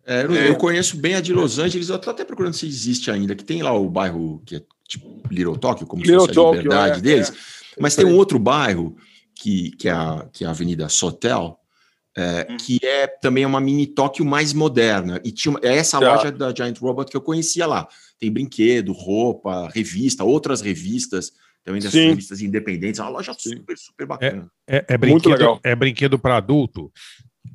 É, 0.05 0.23
eu, 0.23 0.33
eu 0.33 0.55
conheço 0.57 0.97
bem 0.97 1.15
a 1.15 1.21
de 1.21 1.33
Los 1.33 1.59
Angeles, 1.59 1.89
eu 1.89 1.97
tô 1.97 2.09
até 2.09 2.23
procurando 2.25 2.53
se 2.53 2.67
existe 2.67 3.09
ainda, 3.09 3.33
que 3.35 3.43
tem 3.43 3.63
lá 3.63 3.73
o 3.73 3.89
bairro 3.89 4.41
que 4.45 4.57
é 4.57 4.61
tipo 4.97 5.21
Little 5.31 5.57
Tokyo, 5.57 5.85
como 5.87 6.01
Little 6.03 6.21
se 6.21 6.27
fosse 6.27 6.39
a 6.39 6.43
Tokyo, 6.43 6.61
liberdade 6.61 6.99
é, 6.99 7.01
deles. 7.01 7.29
é. 7.29 7.33
Mas 7.79 7.95
tem 7.95 8.05
um 8.05 8.15
outro 8.15 8.37
bairro 8.39 8.95
que, 9.35 9.71
que, 9.71 9.87
é, 9.89 9.91
a, 9.91 10.27
que 10.31 10.43
é 10.43 10.47
a 10.47 10.51
Avenida 10.51 10.87
Sotel, 10.89 11.57
é, 12.15 12.47
Hum. 12.49 12.57
que 12.57 12.79
é 12.83 13.07
também 13.07 13.45
uma 13.45 13.59
mini 13.59 13.87
Tóquio 13.87 14.23
mais 14.23 14.53
moderna. 14.53 15.19
E 15.23 15.31
tinha 15.31 15.51
uma- 15.51 15.59
é 15.63 15.75
essa 15.77 15.99
Tá. 15.99 16.13
loja 16.15 16.31
da 16.31 16.53
Giant 16.55 16.77
Robot 16.79 17.09
que 17.09 17.17
eu 17.17 17.21
conhecia 17.21 17.65
lá. 17.65 17.87
Tem 18.19 18.31
brinquedo, 18.31 18.91
roupa, 18.93 19.67
revista, 19.73 20.23
outras 20.23 20.61
revistas, 20.61 21.31
também 21.63 21.81
dessas 21.81 21.99
Sim. 21.99 22.09
revistas 22.09 22.41
independentes. 22.41 22.99
É 22.99 23.03
uma 23.03 23.09
loja 23.09 23.33
super, 23.37 23.75
super 23.77 24.05
bacana. 24.05 24.47
é, 24.67 24.85
é 24.87 24.97
Muito 24.97 24.99
brinquedo, 25.23 25.31
legal. 25.31 25.59
é 25.63 25.75
brinquedo 25.75 26.19
para 26.19 26.37
adulto. 26.37 26.91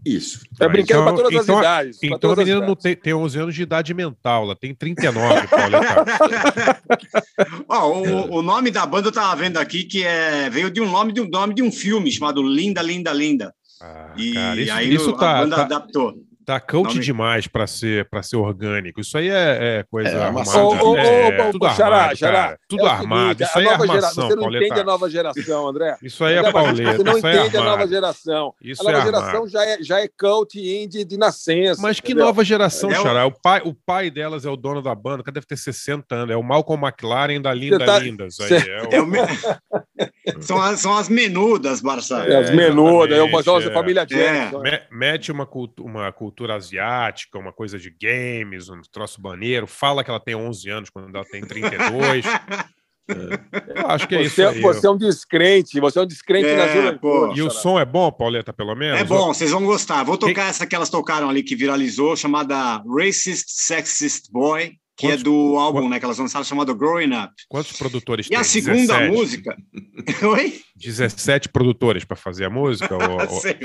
Isso. 0.07 0.41
É 0.61 0.65
Ah, 0.65 0.69
brinquedo 0.69 1.01
então- 1.01 1.15
para 1.15 1.25
todas 1.25 1.43
então- 1.45 1.57
as 1.57 1.61
idades. 1.63 1.99
Então 2.03 2.31
a 2.33 2.37
menina 2.37 2.61
não 2.67 2.75
tem, 2.77 2.97
tem 2.97 3.13
11 3.15 3.39
anos 3.39 3.55
de 3.55 3.63
idade 3.63 3.93
mental, 3.93 4.45
ela 4.45 4.57
tem 4.57 4.75
39, 4.75 5.47
Paulo. 5.49 5.75
Ó, 7.69 7.89
o, 8.01 8.37
o 8.39 8.43
nome 8.43 8.71
da 8.71 8.87
banda 8.87 9.09
eu 9.09 9.13
tava 9.13 9.35
vendo 9.37 9.59
aqui 9.59 9.85
que 9.85 10.05
é, 10.05 10.49
veio 10.51 10.71
de 10.71 10.81
um 10.81 10.91
nome 10.91 11.13
de 11.13 11.21
um 11.21 11.29
nome 11.29 11.55
de 11.55 11.63
um 11.63 11.71
filme 11.71 12.11
chamado 12.11 12.43
Linda, 12.43 12.81
Linda, 12.83 13.13
Linda. 13.13 13.55
Ah, 13.81 14.13
E 14.17 14.33
cara, 14.33 14.61
isso, 14.61 14.73
aí 14.73 14.95
isso 14.95 15.11
o- 15.11 15.15
a 15.15 15.19
tá, 15.19 15.39
banda 15.41 15.57
tá, 15.57 15.63
adaptou. 15.63 16.15
Tá 16.49 16.59
coach 16.59 16.99
demais 16.99 17.47
para 17.47 17.67
ser 17.67 18.09
para 18.09 18.23
ser 18.23 18.37
orgânico. 18.37 19.03
Isso 19.03 19.19
aí 19.19 19.29
é, 19.29 19.81
é 19.81 19.85
coisa 19.91 20.09
É, 20.09 20.13
armada. 20.15 20.29
armação. 20.51 20.69
Ô, 20.69 20.73
ô, 20.73 20.91
ô, 20.93 20.97
é, 20.97 21.49
ô, 21.49 21.53
tudo 21.53 21.69
Xará, 21.75 21.97
armado, 21.97 22.17
Xará, 22.17 22.33
cara. 22.43 22.59
Tudo 22.67 22.81
É 22.81 22.85
o 22.85 22.89
armado. 22.89 23.43
Isso 23.43 23.59
aí 23.59 23.67
é 23.67 23.71
nova 23.71 23.87
gera- 23.87 23.99
armação, 23.99 24.27
Você 24.29 24.35
não 24.35 24.43
Pauleta. 24.45 24.65
entende 24.65 24.81
a 24.81 24.85
nova 24.85 25.11
geração, 25.11 25.69
André. 25.69 25.97
Isso 26.03 26.25
aí 26.25 26.35
é 26.37 26.51
Pauleta. 26.51 26.93
Você 26.97 27.03
não 27.05 27.19
Isso 27.19 27.27
aí 27.27 27.37
é 27.37 27.41
entende 27.41 27.57
a 27.59 27.63
nova 27.65 27.87
geração. 27.87 28.55
Isso 28.63 28.81
a 28.89 28.91
é 28.91 28.93
nova 28.95 29.05
geração 29.05 29.47
já 29.49 29.63
é, 29.67 29.83
já 29.83 30.01
é 30.01 30.09
cult 30.09 30.59
indie 30.59 31.05
de 31.05 31.19
nascença. 31.19 31.83
Mas 31.83 32.01
que 32.01 32.13
entendeu? 32.13 32.25
nova 32.25 32.43
geração, 32.43 32.91
É 32.91 32.99
o- 32.99 33.03
Xará? 33.03 33.27
O 33.27 33.31
pai, 33.33 33.61
o 33.63 33.75
pai 33.75 34.11
delas 34.11 34.47
é 34.47 34.49
o 34.49 34.57
dono 34.57 34.81
da 34.81 34.95
banda, 34.95 35.23
que 35.23 35.31
deve 35.31 35.45
ter 35.45 35.59
60 35.59 36.15
anos. 36.15 36.31
É 36.33 36.37
o 36.39 36.43
Malcolm 36.43 36.83
McLaren 36.83 37.43
da 37.43 37.53
Linda 37.53 37.85
tá- 37.85 37.99
Lindas. 37.99 38.41
Aí, 38.41 38.49
Cê- 38.49 38.71
é 38.71 38.83
o- 38.85 38.89
É 38.95 39.01
o 39.03 39.07
são, 40.41 40.61
as, 40.63 40.81
são 40.81 40.97
as 40.97 41.11
menudas, 41.11 41.83
Barça. 41.83 42.25
É, 42.25 42.37
as 42.37 42.51
É, 42.51 42.55
menudas, 42.55 43.19
é 43.19 43.23
é. 43.69 43.73
família 43.75 44.05
Jackson. 44.07 44.61
Me- 44.61 44.81
Mete 44.91 45.31
uma, 45.31 45.45
cultu- 45.47 45.85
uma 45.85 46.11
cultura 46.39 46.55
asiática, 46.55 47.39
uma 47.39 47.53
coisa 47.53 47.79
de 47.79 47.91
games, 47.91 48.69
um 48.69 48.81
troço 48.93 49.21
baneiro. 49.21 49.67
Fala 49.67 50.05
que 50.05 50.11
ela 50.11 50.21
tem 50.21 50.37
11 50.37 50.71
anos 50.71 50.91
quando 50.91 51.15
ela 51.15 51.25
tem 51.25 51.41
32. 51.43 52.25
Eu 53.09 53.87
acho 53.89 54.07
que 54.07 54.15
é 54.15 54.21
isso 54.23 54.35
Você, 54.35 54.45
aí. 54.45 54.61
você 54.61 54.87
é 54.87 54.91
um 54.91 54.99
descrente, 54.99 55.81
você 55.81 55.99
é 55.99 56.03
um 56.03 56.07
descrente 56.07 56.47
É, 56.47 56.57
na 56.57 56.67
pô. 56.99 57.21
juventude. 57.21 57.41
E 57.41 57.43
o 57.43 57.51
som 57.51 57.81
é 57.81 57.85
bom, 57.85 58.13
Pauleta, 58.13 58.53
pelo 58.53 58.75
menos? 58.75 59.01
É 59.01 59.05
bom, 59.05 59.29
vocês 59.33 59.51
vão 59.51 59.65
gostar. 59.65 60.05
Vou 60.05 60.19
tocar 60.19 60.51
essa 60.51 60.67
que 60.67 60.77
elas 60.77 60.91
tocaram 60.91 61.31
ali, 61.31 61.43
que 61.43 61.57
viralizou, 61.57 62.15
chamada 62.15 62.83
Racist 62.87 63.47
Sexist 63.49 64.31
Boy, 64.31 64.73
que 64.99 65.07
Quantos- 65.07 65.21
é 65.21 65.25
do 65.25 65.57
álbum 65.57 65.89
né, 65.89 65.99
que 65.99 66.05
elas 66.05 66.19
lançaram, 66.19 66.45
chamado 66.45 66.75
Growing 66.75 67.15
Up. 67.15 67.33
Quantos 67.49 67.73
produtores 67.79 68.27
E 68.27 68.31
tem? 68.31 68.39
a 68.39 68.43
segunda 68.45 68.99
17? 68.99 69.17
música. 69.17 69.57
Oi? 70.27 70.61
17 70.77 71.49
produtores 71.51 72.05
para 72.05 72.17
fazer 72.17 72.47
a 72.47 72.51
música? 72.51 72.97
ou- 72.97 73.31
Sei, 73.41 73.57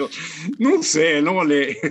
não 0.60 0.84
sei, 0.84 1.22
não 1.22 1.38
olhei. 1.38 1.76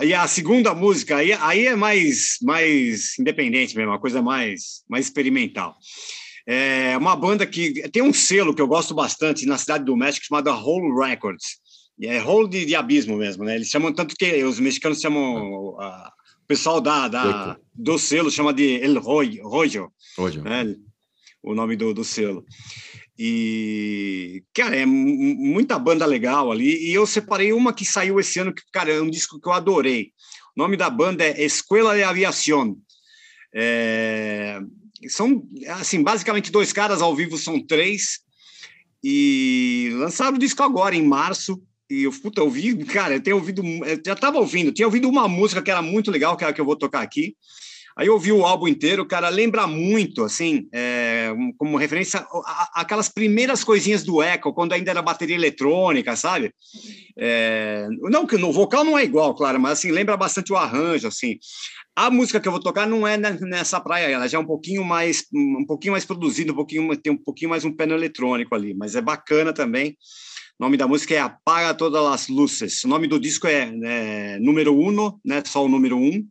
E 0.00 0.14
a 0.14 0.26
segunda 0.26 0.74
música, 0.74 1.16
aí, 1.18 1.32
aí 1.34 1.66
é 1.66 1.76
mais, 1.76 2.36
mais 2.42 3.16
independente 3.18 3.76
mesmo, 3.76 3.92
uma 3.92 4.00
coisa 4.00 4.20
mais, 4.20 4.82
mais 4.88 5.04
experimental. 5.06 5.76
É 6.46 6.96
uma 6.98 7.14
banda 7.14 7.46
que 7.46 7.88
tem 7.90 8.02
um 8.02 8.12
selo 8.12 8.54
que 8.54 8.60
eu 8.60 8.66
gosto 8.66 8.92
bastante 8.94 9.46
na 9.46 9.56
cidade 9.58 9.84
do 9.84 9.96
México 9.96 10.26
chamado 10.26 10.50
Hole 10.50 10.92
Records. 11.08 11.44
E 12.00 12.06
é 12.08 12.20
Hole 12.20 12.48
de, 12.48 12.64
de 12.66 12.74
abismo 12.74 13.16
mesmo, 13.16 13.44
né? 13.44 13.54
Eles 13.54 13.68
chamam 13.68 13.92
tanto 13.92 14.16
que 14.16 14.42
os 14.42 14.58
mexicanos 14.58 15.00
chamam 15.00 15.76
a- 15.78 16.08
o 16.08 16.21
pessoal 16.52 16.80
da, 16.80 17.08
da, 17.08 17.56
do 17.74 17.98
selo 17.98 18.30
chama 18.30 18.52
de 18.52 18.74
El 18.82 18.98
Rollo, 19.00 19.42
Rollo 19.48 19.92
Hoje, 20.18 20.40
né? 20.42 20.76
O 21.42 21.54
nome 21.54 21.74
do, 21.76 21.92
do 21.94 22.04
selo. 22.04 22.44
E, 23.18 24.42
cara, 24.54 24.76
é 24.76 24.84
mu- 24.86 25.34
muita 25.54 25.78
banda 25.78 26.04
legal 26.06 26.50
ali. 26.52 26.88
E 26.88 26.92
eu 26.92 27.06
separei 27.06 27.52
uma 27.52 27.72
que 27.72 27.84
saiu 27.84 28.18
esse 28.20 28.38
ano, 28.38 28.54
que, 28.54 28.62
cara, 28.72 28.90
é 28.92 29.00
um 29.00 29.10
disco 29.10 29.40
que 29.40 29.48
eu 29.48 29.52
adorei. 29.52 30.12
O 30.56 30.60
nome 30.62 30.76
da 30.76 30.90
banda 30.90 31.24
é 31.24 31.42
Escuela 31.44 31.94
de 31.96 32.02
Aviación. 32.02 32.76
É, 33.54 34.60
são, 35.08 35.42
assim, 35.68 36.02
basicamente 36.02 36.52
dois 36.52 36.72
caras 36.72 37.00
ao 37.02 37.14
vivo, 37.16 37.36
são 37.38 37.64
três. 37.64 38.20
E 39.02 39.90
lançaram 39.94 40.36
o 40.36 40.40
disco 40.40 40.62
agora, 40.62 40.94
em 40.94 41.04
março. 41.04 41.60
E 41.92 42.04
eu, 42.04 42.10
puta, 42.10 42.42
ouvi, 42.42 42.74
cara, 42.86 43.14
eu 43.16 43.22
tenho 43.22 43.36
ouvido, 43.36 43.62
eu 43.62 44.00
já 44.06 44.14
estava 44.14 44.38
ouvindo, 44.38 44.72
tinha 44.72 44.86
ouvido 44.88 45.06
uma 45.10 45.28
música 45.28 45.60
que 45.60 45.70
era 45.70 45.82
muito 45.82 46.10
legal, 46.10 46.38
que 46.38 46.42
é 46.44 46.46
a 46.48 46.52
que 46.52 46.60
eu 46.60 46.64
vou 46.64 46.74
tocar 46.74 47.02
aqui. 47.02 47.36
Aí 47.94 48.06
eu 48.06 48.14
ouvi 48.14 48.32
o 48.32 48.46
álbum 48.46 48.66
inteiro, 48.66 49.04
cara, 49.04 49.28
lembra 49.28 49.66
muito, 49.66 50.24
assim, 50.24 50.66
é, 50.72 51.30
como 51.58 51.76
referência, 51.76 52.20
a- 52.20 52.24
a- 52.46 52.80
aquelas 52.80 53.10
primeiras 53.10 53.62
coisinhas 53.62 54.02
do 54.02 54.22
Echo, 54.22 54.54
quando 54.54 54.72
ainda 54.72 54.90
era 54.90 55.02
bateria 55.02 55.36
eletrônica, 55.36 56.16
sabe? 56.16 56.54
É, 57.18 57.86
não 58.04 58.26
que 58.26 58.38
no 58.38 58.50
vocal 58.50 58.82
não 58.82 58.96
é 58.96 59.04
igual, 59.04 59.34
claro, 59.34 59.60
mas 59.60 59.72
assim, 59.72 59.90
lembra 59.90 60.16
bastante 60.16 60.50
o 60.50 60.56
arranjo, 60.56 61.06
assim. 61.08 61.36
A 61.94 62.10
música 62.10 62.40
que 62.40 62.48
eu 62.48 62.52
vou 62.52 62.62
tocar 62.62 62.86
não 62.86 63.06
é 63.06 63.18
ne- 63.18 63.38
nessa 63.42 63.78
praia, 63.78 64.06
ela 64.06 64.26
já 64.26 64.38
é 64.38 64.40
um 64.40 64.46
pouquinho 64.46 64.82
mais, 64.82 65.26
um 65.30 65.66
pouquinho 65.66 65.92
mais 65.92 66.06
produzida, 66.06 66.52
um 66.52 66.56
pouquinho, 66.56 66.96
tem 66.96 67.12
um 67.12 67.18
pouquinho 67.18 67.50
mais 67.50 67.66
um 67.66 67.76
pé 67.76 67.84
no 67.84 67.92
eletrônico 67.94 68.54
ali, 68.54 68.72
mas 68.72 68.96
é 68.96 69.02
bacana 69.02 69.52
também. 69.52 69.94
O 70.62 70.64
nome 70.64 70.76
da 70.76 70.86
música 70.86 71.12
é 71.12 71.18
Apaga 71.18 71.74
Todas 71.74 72.06
as 72.06 72.28
Luces. 72.28 72.84
O 72.84 72.88
nome 72.88 73.08
do 73.08 73.18
disco 73.18 73.48
é, 73.48 73.68
é 73.82 74.38
número 74.38 74.72
uno, 74.72 75.20
né? 75.24 75.42
Só 75.44 75.64
o 75.64 75.68
número 75.68 75.96
um. 75.96 76.24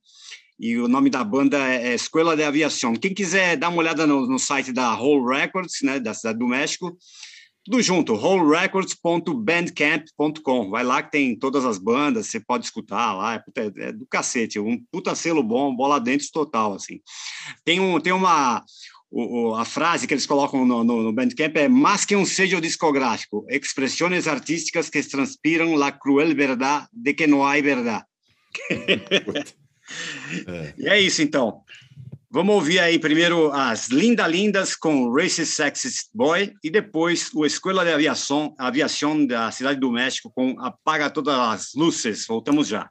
E 0.58 0.78
o 0.78 0.88
nome 0.88 1.10
da 1.10 1.22
banda 1.22 1.58
é 1.58 1.89
é 1.89 1.96
Escuela 1.96 2.34
de 2.34 2.41
Aviação. 2.41 2.96
Quem 2.96 3.13
quiser 3.13 3.58
dar 3.58 3.67
uma 3.67 3.80
olhada 3.80 4.08
no, 4.08 4.26
no 4.26 4.39
site 4.39 4.72
da 4.72 4.96
Whole 4.96 5.38
Records, 5.38 5.82
né, 5.84 6.00
da 6.00 6.13
cidade 6.13 6.39
do 6.39 6.48
México, 6.48 6.98
tudo 7.65 7.82
junto, 7.82 8.13
wholerecords.bandcamp.com. 8.13 10.70
Vai 10.70 10.86
lá 10.86 11.04
que 11.04 11.12
tem 11.12 11.38
todas 11.38 11.65
as 11.65 11.78
bandas, 11.78 12.28
você 12.28 12.39
pode 12.39 12.63
escutar 12.63 13.13
lá, 13.13 13.36
é- 13.36 13.44
é 13.88 13.91
do 13.91 14.08
cacete, 14.08 14.58
um 14.60 14.82
puta 14.89 15.13
selo 15.13 15.44
bom, 15.44 15.76
bola 15.76 16.00
dentro 16.00 16.26
total, 16.32 16.74
assim. 16.74 17.02
Tem, 17.65 17.82
um, 17.82 18.00
tem 18.00 18.13
uma... 18.13 18.63
o- 19.12 19.56
a 19.56 19.65
frase 19.65 20.08
que 20.08 20.13
eles 20.13 20.26
colocam 20.26 20.65
no, 20.65 20.84
no, 20.84 21.04
no 21.04 21.13
Bandcamp 21.13 21.56
é 21.58 21.67
mais 21.67 22.06
que 22.06 22.15
um 22.15 22.26
sello 22.26 22.62
discográfico, 22.62 23.45
expressões 23.50 24.28
artísticas 24.28 24.89
que 24.89 25.04
transpiram 25.04 25.76
la 25.76 25.91
cruel 25.91 26.34
verdad 26.36 26.88
de 26.93 27.13
que 27.13 27.28
não 27.28 27.45
há 27.45 27.54
verdade. 27.62 28.06
E 30.78 30.88
é 30.88 31.00
isso, 31.00 31.21
então. 31.21 31.62
Vamos 32.34 32.56
ouvir 32.56 32.80
aí 32.80 32.97
primeiro 32.97 33.52
as 33.52 33.89
Linda 33.89 34.26
Lindas 34.26 34.74
com 34.74 35.12
Racist 35.13 35.54
Sexist 35.54 36.08
Boy 36.13 36.54
e 36.63 36.69
depois 36.69 37.30
o 37.34 37.45
Escola 37.45 37.84
de 37.84 37.91
Aviação, 37.91 38.56
Aviação 38.58 39.26
da 39.26 39.52
Cidade 39.52 39.82
do 39.82 39.91
México 39.91 40.32
com 40.34 40.58
Apaga 40.62 41.10
Todas 41.10 41.36
as 41.38 41.74
Luzes. 41.76 42.26
Voltamos 42.26 42.69
já. 42.69 42.89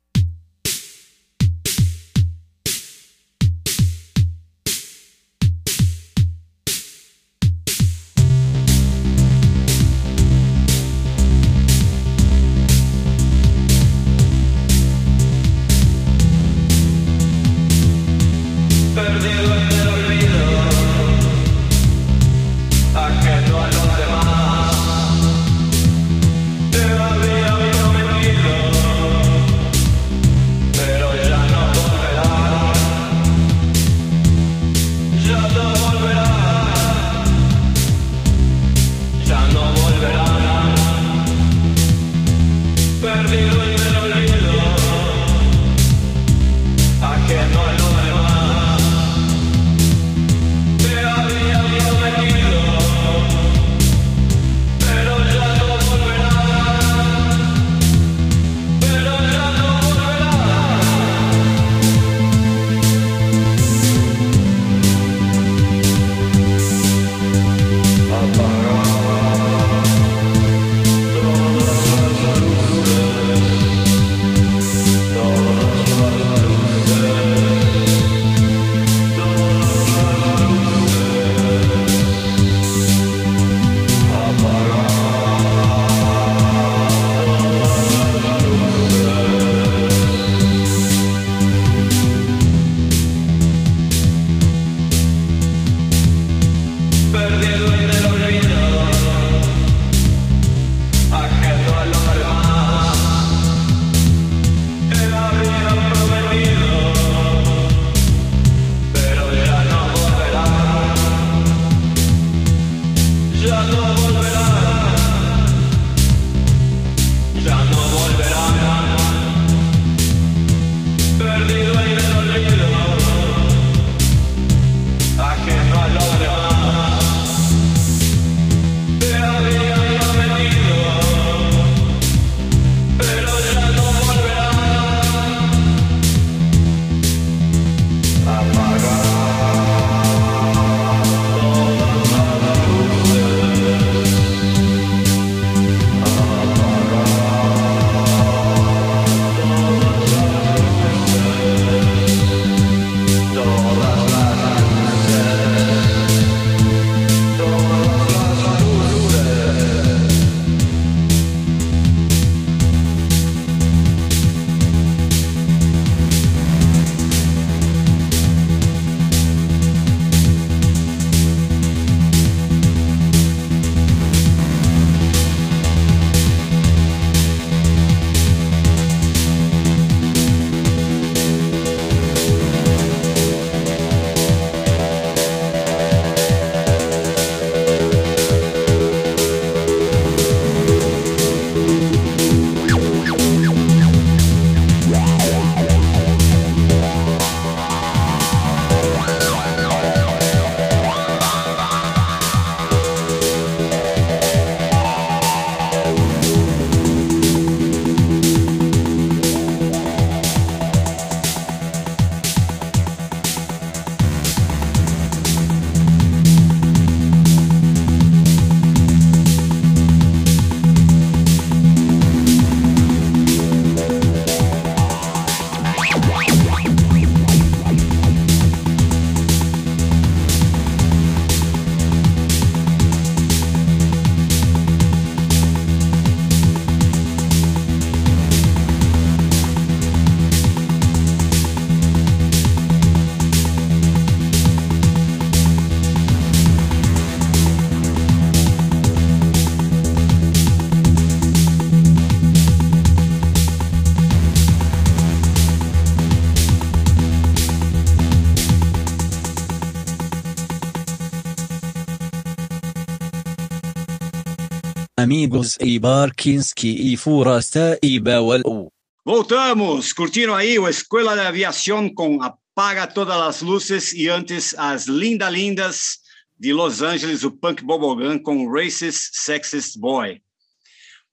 Amigos 265.07 265.57
e 265.61 265.79
Barkinski 265.79 266.91
e 266.91 266.97
Furasta 266.97 267.79
e 267.81 267.97
Bawal. 267.97 268.69
Voltamos, 269.05 269.93
curtiram 269.93 270.35
aí 270.35 270.59
o 270.59 270.67
Escola 270.67 271.15
de 271.15 271.21
Aviação 271.21 271.89
com 271.89 272.21
Apaga 272.21 272.85
Todas 272.85 273.15
as 273.15 273.41
Luzes 273.41 273.93
e 273.93 274.09
antes 274.09 274.53
as 274.57 274.85
Linda 274.85 275.29
Lindas 275.29 275.99
de 276.37 276.51
Los 276.51 276.81
Angeles, 276.81 277.23
o 277.23 277.31
Punk 277.31 277.63
Bobogan 277.63 278.19
com 278.19 278.51
Racist 278.51 279.11
Sexist 279.13 279.79
Boy. 279.79 280.21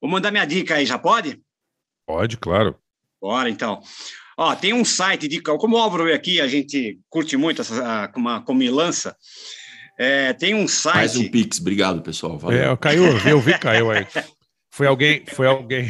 Vou 0.01 0.11
mandar 0.11 0.29
minha 0.29 0.43
dica 0.43 0.75
aí, 0.75 0.85
já 0.85 0.99
pode? 0.99 1.39
Pode, 2.05 2.35
claro. 2.35 2.75
Bora, 3.21 3.49
então. 3.49 3.81
Ó, 4.37 4.53
tem 4.57 4.73
um 4.73 4.83
site 4.83 5.25
de... 5.29 5.39
Como 5.39 5.77
o 5.77 5.79
Álvaro 5.79 6.03
veio 6.03 6.17
aqui, 6.17 6.41
a 6.41 6.49
gente 6.49 6.99
curte 7.09 7.37
muito 7.37 7.61
essa 7.61 8.11
uma 8.17 8.41
comilança. 8.41 9.15
É, 9.97 10.33
tem 10.33 10.53
um 10.53 10.67
site... 10.67 10.95
Mais 10.95 11.15
um 11.15 11.27
Pix, 11.29 11.59
obrigado, 11.59 12.01
pessoal. 12.01 12.37
Valeu. 12.37 12.71
É, 12.71 12.77
caiu, 12.77 13.05
eu 13.27 13.39
vi, 13.39 13.57
caiu 13.57 13.91
aí. 13.91 14.05
Foi 14.71 14.87
alguém, 14.87 15.23
foi 15.33 15.47
alguém, 15.47 15.87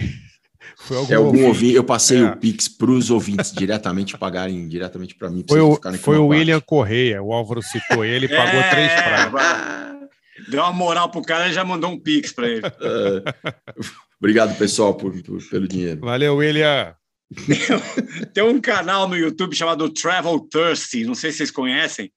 foi 0.78 0.98
algum 0.98 1.12
É 1.14 1.16
algum 1.16 1.28
ouvinte. 1.30 1.46
ouvinte, 1.48 1.74
eu 1.76 1.84
passei 1.84 2.20
É. 2.20 2.26
o 2.26 2.38
Pix 2.38 2.68
para 2.68 2.92
os 2.92 3.10
ouvintes 3.10 3.52
diretamente 3.52 4.16
pagarem 4.18 4.68
diretamente 4.68 5.16
para 5.16 5.30
mim. 5.30 5.42
pra 5.42 5.56
Foi 5.56 5.60
o, 5.62 5.80
foi 5.98 6.18
o 6.20 6.28
William 6.28 6.62
Correia, 6.62 7.24
o 7.24 7.34
Álvaro 7.34 7.64
citou 7.64 8.06
ele, 8.06 8.28
pagou 8.28 8.60
É, 8.60 8.70
três 8.70 8.92
pratos. 8.94 9.42
Deu 10.50 10.62
uma 10.62 10.74
moral 10.74 11.10
pro 11.10 11.22
cara 11.24 11.48
e 11.48 11.54
já 11.54 11.64
mandou 11.66 11.90
um 11.90 12.00
pix 12.00 12.32
para 12.32 12.48
ele. 12.48 12.62
É. 12.64 13.52
Obrigado, 14.20 14.56
pessoal, 14.58 14.94
por, 14.94 15.12
por- 15.24 15.42
pelo 15.50 15.68
dinheiro. 15.68 16.02
Valeu, 16.02 16.36
William. 16.36 16.94
Tem 18.34 18.44
um 18.44 18.62
canal 18.62 19.08
no 19.10 19.18
YouTube 19.18 19.56
chamado 19.56 19.90
Travel 19.90 20.40
Thirsty, 20.42 21.06
não 21.06 21.16
sei 21.16 21.32
se 21.32 21.38
vocês 21.38 21.52
conhecem, 21.52 22.12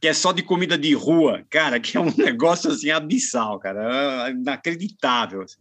que 0.00 0.06
é 0.08 0.12
só 0.12 0.32
de 0.32 0.42
comida 0.42 0.76
de 0.76 0.92
rua, 0.94 1.44
cara, 1.50 1.80
que 1.80 1.96
é 1.96 2.00
um 2.00 2.12
negócio 2.16 2.70
assim 2.70 2.90
abissal, 2.90 3.58
cara, 3.58 4.28
é 4.28 4.30
inacreditável. 4.32 5.42
assim. 5.42 5.56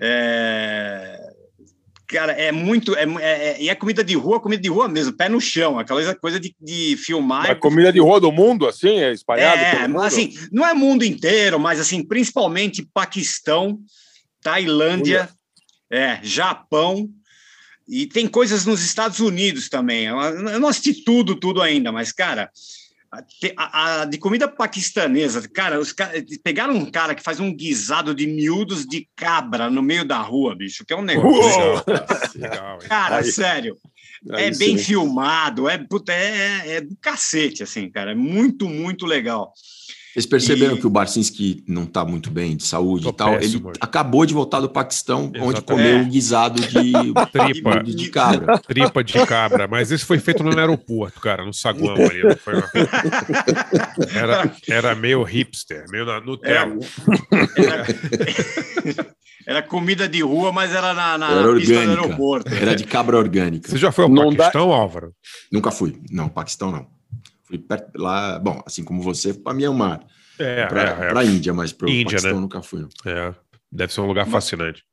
É, 0.00 1.18
Cara, 2.10 2.32
é 2.32 2.50
muito. 2.50 2.96
É, 2.96 3.04
é- 3.04 3.48
é- 3.50 3.62
e 3.62 3.68
é 3.68 3.74
comida 3.76 4.02
de 4.02 4.16
rua, 4.16 4.40
comida 4.40 4.60
de 4.60 4.68
rua 4.68 4.88
mesmo, 4.88 5.12
pé 5.12 5.28
no 5.28 5.40
chão, 5.40 5.78
aquela 5.78 6.12
coisa 6.16 6.40
de, 6.40 6.52
de 6.60 6.96
filmar. 6.96 7.48
A 7.48 7.54
comida 7.54 7.92
de 7.92 8.00
rua 8.00 8.20
do 8.20 8.32
mundo, 8.32 8.66
assim, 8.66 8.98
é 8.98 9.12
espalhada 9.12 9.60
É, 9.62 9.76
pelo 9.76 9.90
mundo? 9.90 10.02
assim, 10.02 10.34
não 10.50 10.66
é 10.66 10.74
mundo 10.74 11.04
inteiro, 11.04 11.60
mas 11.60 11.78
assim, 11.78 12.02
principalmente 12.04 12.82
Paquistão, 12.92 13.78
Tailândia, 14.42 15.28
é, 15.88 16.18
Japão, 16.20 17.08
e 17.90 18.06
tem 18.06 18.28
coisas 18.28 18.64
nos 18.64 18.80
Estados 18.82 19.18
Unidos 19.20 19.68
também. 19.68 20.04
Eu 20.06 20.60
não 20.60 20.68
assisti 20.68 21.02
tudo, 21.04 21.34
tudo 21.34 21.60
ainda, 21.60 21.90
mas, 21.90 22.12
cara, 22.12 22.48
a, 23.56 24.02
a- 24.02 24.04
de 24.04 24.16
comida 24.18 24.46
paquistanesa, 24.46 25.48
cara, 25.48 25.80
os 25.80 25.92
pegaram 26.44 26.74
um 26.76 26.88
cara 26.90 27.14
que 27.14 27.22
faz 27.22 27.40
um 27.40 27.52
guisado 27.52 28.14
de 28.14 28.26
miúdos 28.26 28.86
de 28.86 29.08
cabra 29.16 29.68
no 29.68 29.82
meio 29.82 30.04
da 30.04 30.18
rua, 30.18 30.54
bicho, 30.54 30.84
que 30.86 30.92
é 30.92 30.96
um 30.96 31.02
negócio. 31.02 31.82
Legal, 32.38 32.78
hein? 32.80 32.88
Cara, 32.88 33.16
Aí- 33.18 33.32
sério. 33.32 33.76
Aí 34.32 34.44
É 34.44 34.50
bem 34.50 34.76
sim. 34.76 34.84
filmado, 34.84 35.66
é, 35.68 35.78
puta, 35.78 36.12
é, 36.12 36.76
é 36.76 36.80
do 36.82 36.94
cacete, 37.00 37.62
assim, 37.62 37.90
cara. 37.90 38.12
É 38.12 38.14
muito, 38.14 38.68
muito 38.68 39.06
legal. 39.06 39.52
Vocês 40.12 40.26
perceberam 40.26 40.74
E- 40.76 40.80
que 40.80 40.86
o 40.86 40.90
Barcinski 40.90 41.62
não 41.68 41.84
está 41.84 42.04
muito 42.04 42.30
bem 42.30 42.56
de 42.56 42.64
saúde 42.64 43.04
Tô 43.04 43.10
e 43.10 43.12
tal? 43.12 43.38
péssimo. 43.38 43.68
Ele 43.70 43.78
acabou 43.80 44.26
de 44.26 44.34
voltar 44.34 44.58
do 44.60 44.68
Paquistão, 44.68 45.26
onde 45.26 45.38
Exatamente. 45.38 45.62
comeu 45.64 45.86
É. 45.86 46.00
um 46.00 46.08
guisado 46.08 46.60
de, 46.60 46.68
Tripa. 47.32 47.82
de, 47.84 47.94
de 47.94 48.08
cabra. 48.10 48.58
Tripa 48.58 49.04
de 49.04 49.24
cabra, 49.26 49.68
mas 49.68 49.92
esse 49.92 50.04
foi 50.04 50.18
feito 50.18 50.42
no 50.42 50.58
aeroporto, 50.58 51.20
cara, 51.20 51.44
no 51.44 51.54
saguão 51.54 51.94
ali. 51.94 52.22
Não 52.24 52.36
foi 52.36 52.54
uma- 52.54 52.70
era, 54.14 54.52
era 54.68 54.94
meio 54.96 55.22
hipster, 55.22 55.84
meio 55.90 56.04
na 56.04 56.20
Nutella. 56.20 56.76
Era, 57.56 59.06
era 59.46 59.62
comida 59.62 60.08
de 60.08 60.22
rua, 60.22 60.52
mas 60.52 60.72
era 60.72 60.92
na, 60.94 61.18
na 61.18 61.30
Era 61.30 61.54
pista 61.54 61.72
do 61.74 61.78
aeroporto. 61.90 62.52
Era 62.54 62.74
de 62.74 62.84
cabra 62.84 63.16
orgânica. 63.16 63.68
Você 63.68 63.78
já 63.78 63.92
foi 63.92 64.04
ao 64.04 64.10
Não 64.10 64.30
dá- 64.30 64.44
Paquistão, 64.44 64.72
Álvaro? 64.72 65.12
Nunca 65.52 65.70
fui. 65.70 65.98
Não, 66.10 66.28
Paquistão 66.28 66.70
não. 66.72 66.86
Fui 67.50 67.58
perto, 67.58 67.90
lá, 68.00 68.38
bom, 68.38 68.62
assim 68.64 68.84
como 68.84 69.02
você, 69.02 69.34
para 69.34 69.52
Myanmar, 69.52 70.06
É, 70.38 70.66
para 70.66 70.82
é, 70.82 71.18
a 71.18 71.24
Índia, 71.24 71.52
mas 71.52 71.72
para 71.72 71.88
o 71.90 72.04
Paquistão 72.04 72.34
né? 72.34 72.40
nunca 72.40 72.62
fui. 72.62 72.86
é, 73.04 73.10
é. 73.10 73.34
Deve 73.72 73.92
ser 73.92 74.00
um 74.02 74.06
lugar 74.06 74.26
fascinante. 74.28 74.84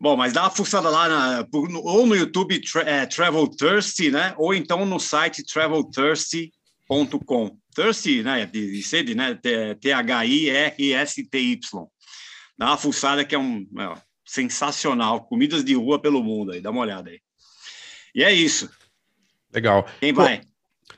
Bom, 0.00 0.16
mas 0.16 0.32
dá 0.32 0.42
uma 0.44 0.50
fuçada 0.50 0.88
lá, 0.90 1.08
na- 1.08 1.46
ou 1.84 2.06
no 2.06 2.16
YouTube 2.16 2.58
tra, 2.60 2.80
é, 2.82 3.04
Travel 3.06 3.46
Thirsty, 3.48 4.10
né? 4.10 4.34
Ou 4.38 4.54
então 4.54 4.84
no 4.86 4.98
site 4.98 5.44
travelthirsty.com. 5.44 7.56
Thirsty, 7.74 8.22
né? 8.22 8.46
De, 8.46 8.72
de 8.72 8.82
sede, 8.82 9.14
né? 9.14 9.34
T- 9.34 9.74
T-H-I-R-S-T-Y. 10.74 11.86
Dá 12.58 12.66
uma 12.66 12.76
fuçada 12.76 13.24
que 13.24 13.34
é 13.34 13.38
um 13.38 13.66
é, 13.78 13.94
sensacional. 14.24 15.24
Comidas 15.26 15.64
de 15.64 15.74
rua 15.74 16.00
pelo 16.00 16.22
mundo 16.22 16.52
aí, 16.52 16.60
dá 16.60 16.70
uma 16.70 16.80
olhada 16.82 17.10
aí. 17.10 17.20
E 18.14 18.22
é 18.22 18.32
isso. 18.32 18.70
Legal. 19.52 19.86
Quem 20.00 20.14
Pô, 20.14 20.22
vai? 20.22 20.40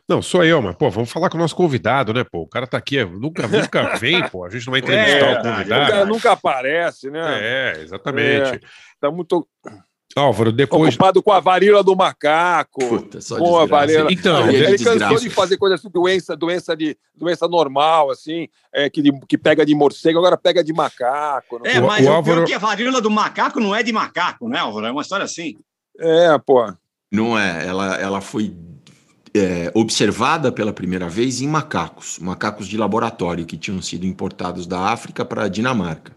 Não, 0.09 0.23
sou 0.23 0.45
eu, 0.45 0.63
mas, 0.63 0.77
pô, 0.77 0.89
vamos 0.89 1.11
falar 1.11 1.29
com 1.29 1.37
o 1.37 1.41
nosso 1.41 1.57
convidado, 1.57 2.15
né, 2.15 2.23
pô? 2.23 2.43
O 2.43 2.47
cara 2.47 2.65
tá 2.67 2.79
aqui, 2.79 3.05
nunca, 3.05 3.47
nunca 3.49 3.97
vem, 3.99 4.27
pô. 4.29 4.45
A 4.45 4.51
gente 4.51 4.65
não 4.67 4.71
vai 4.71 4.81
entrevistar 4.81 5.19
É, 5.19 5.29
o 5.29 5.33
O 5.33 5.43
cara 5.43 5.57
convidado. 5.57 6.07
nunca 6.07 6.33
aparece, 6.33 7.11
né? 7.11 7.21
É, 7.25 7.81
exatamente. 7.83 8.61
Tá 9.01 9.11
muito 9.11 9.47
Álvaro, 10.15 10.51
depois. 10.53 10.95
ocupado 10.95 11.21
com 11.23 11.33
a 11.33 11.41
varíola 11.41 11.83
do 11.83 11.95
macaco. 11.97 12.81
Puta, 12.89 13.21
só 13.21 13.37
com 13.37 13.59
a 13.59 13.63
desgraça. 13.63 13.67
varíola. 13.87 14.13
Então, 14.13 14.49
ele, 14.49 14.65
ele 14.65 14.79
cansou 14.85 15.19
de 15.19 15.29
fazer 15.29 15.57
coisa 15.59 15.75
assim, 15.75 15.91
doença, 15.91 16.37
doença, 16.37 16.77
de, 16.77 16.97
doença 17.15 17.47
normal, 17.49 18.11
assim, 18.11 18.49
é, 18.73 18.89
que, 18.89 19.03
de- 19.03 19.21
que 19.29 19.37
pega 19.37 19.67
de 19.67 19.75
morcego, 19.75 20.19
agora 20.21 20.37
pega 20.39 20.63
de 20.65 20.73
macaco. 20.73 21.61
É, 21.65 21.81
O- 21.81 21.87
mas 21.87 22.07
o 22.07 22.11
o, 22.11 22.13
Álvaro- 22.15 22.37
pior 22.37 22.45
é 22.45 22.47
que 22.47 22.55
a 22.55 22.59
varíola 22.59 23.01
do 23.03 23.11
macaco 23.11 23.59
não 23.61 23.75
é 23.75 23.83
de 23.83 23.93
macaco, 23.93 24.49
né, 24.49 24.59
Álvaro? 24.61 24.87
É 24.87 24.93
uma 24.93 25.03
história 25.03 25.25
assim. 25.25 25.57
É, 25.99 26.39
pô. 26.39 26.73
Não 27.13 27.39
é, 27.39 27.67
ela, 27.67 27.97
ela 27.97 28.21
foi 28.23 28.55
é, 29.39 29.71
observada 29.75 30.51
pela 30.53 30.73
primeira 30.73 31.09
vez 31.09 31.41
em 31.41 31.49
macacos, 31.49 32.19
macacos 32.19 32.67
de 32.69 32.77
laboratório 32.77 33.45
que 33.47 33.57
tinham 33.57 33.81
sido 33.83 34.07
importados 34.07 34.67
da 34.67 34.81
África 34.81 35.25
para 35.25 35.45
a 35.45 35.49
Dinamarca. 35.49 36.15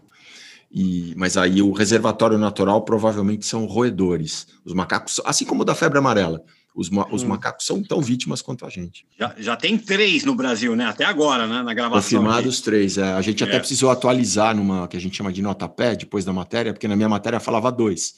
E, 0.72 1.14
mas 1.16 1.36
aí 1.36 1.60
o 1.62 1.72
reservatório 1.72 2.38
natural 2.38 2.82
provavelmente 2.82 3.44
são 3.44 3.66
roedores. 3.66 4.46
Os 4.64 4.72
macacos, 4.72 5.20
assim 5.24 5.44
como 5.44 5.62
o 5.62 5.64
da 5.64 5.74
febre 5.74 5.98
amarela, 5.98 6.40
os, 6.76 6.88
ma- 6.88 7.08
os 7.10 7.24
Hum. 7.24 7.28
macacos 7.28 7.66
são 7.66 7.82
tão 7.82 8.00
vítimas 8.00 8.40
quanto 8.40 8.64
a 8.64 8.68
gente. 8.70 9.04
Já, 9.18 9.34
já 9.36 9.56
tem 9.56 9.76
três 9.76 10.24
no 10.24 10.34
Brasil, 10.36 10.76
né? 10.76 10.86
Até 10.86 11.04
agora, 11.04 11.44
né? 11.46 11.62
Na 11.62 11.74
gravação. 11.74 12.00
Confirmados 12.20 12.60
três. 12.60 12.96
é, 12.98 13.12
a 13.14 13.20
gente 13.20 13.42
até 13.42 13.56
É. 13.56 13.58
precisou 13.58 13.90
atualizar 13.90 14.54
numa 14.54 14.86
que 14.86 14.96
a 14.96 15.00
gente 15.00 15.16
chama 15.16 15.32
de 15.32 15.42
nota 15.42 15.68
pé 15.68 15.96
depois 15.96 16.24
da 16.24 16.32
matéria, 16.32 16.72
porque 16.72 16.86
na 16.86 16.94
minha 16.94 17.08
matéria 17.08 17.40
falava 17.40 17.72
dois. 17.72 18.14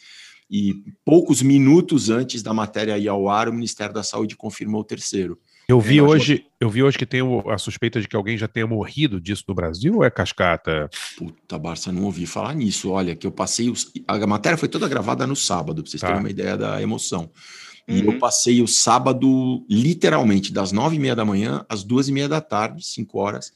E 0.53 0.75
poucos 1.03 1.41
minutos 1.41 2.11
antes 2.11 2.43
da 2.43 2.53
matéria 2.53 2.99
ir 2.99 3.09
ao 3.09 3.27
ar, 3.27 3.49
o 3.49 3.53
Ministério 3.55 3.95
da 3.95 4.03
Saúde 4.03 4.37
confirmou 4.37 4.83
o 4.83 4.85
terceiro. 4.85 5.38
Eu 5.67 5.81
vi 5.81 5.97
Eu 5.97 6.05
acho- 6.07 6.15
hoje, 6.15 6.47
eu 6.61 6.69
vi 6.69 6.83
hoje 6.83 6.99
que 6.99 7.07
tem 7.07 7.23
a 7.49 7.57
suspeita 7.57 7.99
de 8.03 8.07
que 8.07 8.15
alguém 8.15 8.37
já 8.37 8.47
tenha 8.47 8.67
morrido 8.67 9.19
disso 9.19 9.45
no 9.49 9.55
Brasil 9.55 9.95
ou 9.97 10.05
é 10.05 10.11
cascata? 10.11 10.91
Puta, 11.17 11.59
Barça, 11.59 11.91
não 11.91 12.05
ouvi 12.05 12.27
falar 12.27 12.53
nisso. 12.55 12.91
Olha, 12.91 13.17
que 13.17 13.27
eu 13.27 13.33
passei. 13.33 13.71
Os... 13.71 13.91
A 14.07 14.27
matéria 14.27 14.59
foi 14.59 14.69
toda 14.69 14.87
gravada 14.88 15.27
no 15.27 15.35
sábado, 15.37 15.83
pra 15.83 15.91
vocês 15.91 16.01
Tá. 16.03 16.09
terem 16.09 16.21
uma 16.21 16.31
ideia 16.31 16.57
da 16.57 16.83
emoção. 16.83 17.31
E 17.88 18.01
Uhum. 18.03 18.12
eu 18.12 18.19
passei 18.19 18.61
o 18.61 18.69
sábado, 18.69 19.65
literalmente, 19.71 20.53
das 20.53 20.71
nove 20.73 20.97
e 20.97 20.99
meia 20.99 21.17
da 21.17 21.25
manhã 21.25 21.65
às 21.69 21.83
duas 21.83 22.09
e 22.09 22.12
meia 22.12 22.29
da 22.29 22.41
tarde, 22.43 22.85
cinco 22.87 23.19
horas, 23.19 23.53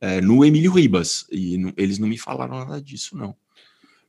eh, 0.00 0.20
no 0.22 0.44
Emílio 0.44 0.72
Ribas. 0.72 1.26
E 1.30 1.58
não- 1.58 1.72
eles 1.76 1.98
não 1.98 2.08
me 2.08 2.16
falaram 2.16 2.58
nada 2.58 2.80
disso, 2.80 3.16
não. 3.16 3.34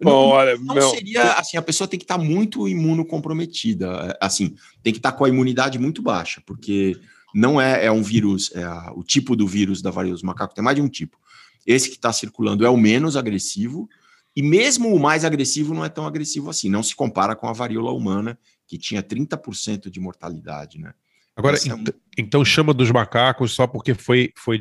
Bom, 0.02 0.10
Não- 0.12 0.18
olha, 0.30 0.58
não 0.58 0.76
meu, 0.76 0.90
seria 0.92 1.34
assim, 1.34 1.58
a 1.58 1.62
pessoa 1.62 1.88
tem 1.88 2.00
que 2.00 2.06
estar 2.06 2.18
muito 2.18 2.68
imunocomprometida, 2.68 3.88
é, 4.22 4.26
assim, 4.26 4.56
tem 4.82 4.94
que 4.94 5.00
estar 5.00 5.12
com 5.12 5.26
a 5.26 5.30
imunidade 5.30 5.78
muito 5.78 6.02
baixa, 6.02 6.42
porque 6.46 6.98
não 7.34 7.60
é, 7.60 7.86
é 7.86 7.92
um 7.92 8.02
vírus, 8.02 8.52
é 8.56 8.64
a- 8.64 8.94
o 8.96 9.04
tipo 9.04 9.36
do 9.36 9.46
vírus 9.48 9.82
da 9.82 9.92
varíola 9.92 10.14
dos 10.16 10.24
macacos 10.24 10.56
tem 10.56 10.64
mais 10.64 10.76
de 10.76 10.82
um 10.82 10.88
tipo. 10.88 11.18
Esse 11.68 11.90
que 11.90 11.96
está 11.96 12.14
circulando 12.14 12.66
é 12.66 12.70
o 12.70 12.78
menos 12.78 13.18
agressivo, 13.18 13.90
e 14.36 14.42
mesmo 14.42 14.94
o 14.96 15.00
mais 15.00 15.26
agressivo 15.26 15.74
não 15.74 15.84
é 15.84 15.90
tão 15.90 16.06
agressivo 16.08 16.50
assim, 16.50 16.70
não 16.70 16.82
se 16.82 16.96
compara 16.96 17.36
com 17.36 17.48
a 17.48 17.54
varíola 17.54 17.92
humana, 17.92 18.40
que 18.66 18.78
tinha 18.78 19.04
30% 19.04 19.90
de 19.90 20.00
mortalidade, 20.00 20.80
né? 20.80 20.94
Agora, 21.40 21.58
é 21.58 21.74
um- 21.74 21.78
ent- 21.80 21.96
então 22.18 22.44
chama 22.46 22.74
dos 22.74 22.92
macacos 22.92 23.54
só 23.54 23.66
porque 23.66 23.94
foi, 23.94 24.32
foi, 24.36 24.60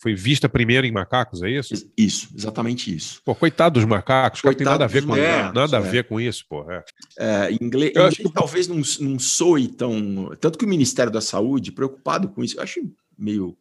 foi 0.00 0.14
vista 0.14 0.48
primeiro 0.48 0.86
em 0.86 0.92
macacos, 0.92 1.42
é 1.42 1.50
isso? 1.50 1.74
Isso, 1.96 2.28
exatamente 2.36 2.94
isso. 2.94 3.20
Pô, 3.24 3.34
coitado 3.34 3.80
dos 3.80 3.84
macacos, 3.88 4.40
cara, 4.40 4.54
tem 4.54 4.64
nada 4.64 4.84
a 4.84 4.86
ver 4.86 5.04
Coitado 5.04 5.20
com 5.22 5.28
macacos, 5.36 5.54
nada 5.60 5.78
a 5.78 5.86
é. 5.86 5.90
ver 5.90 6.04
com 6.04 6.20
isso, 6.20 6.44
pô. 6.48 6.70
é. 6.70 6.84
É, 7.18 7.50
em 7.52 7.58
inglês, 7.60 7.92
Eu 7.94 8.04
acho 8.04 8.20
inglês 8.20 8.34
talvez 8.34 8.68
não, 8.68 8.80
não 9.00 9.18
soe 9.18 9.68
tão. 9.68 10.36
Tanto 10.40 10.58
que 10.58 10.64
o 10.64 10.68
Ministério 10.68 11.10
da 11.10 11.20
Saúde, 11.20 11.72
preocupado 11.72 12.28
com 12.28 12.44
isso, 12.44 12.56
eu 12.58 12.62
acho 12.62 12.80
meio 13.18 13.56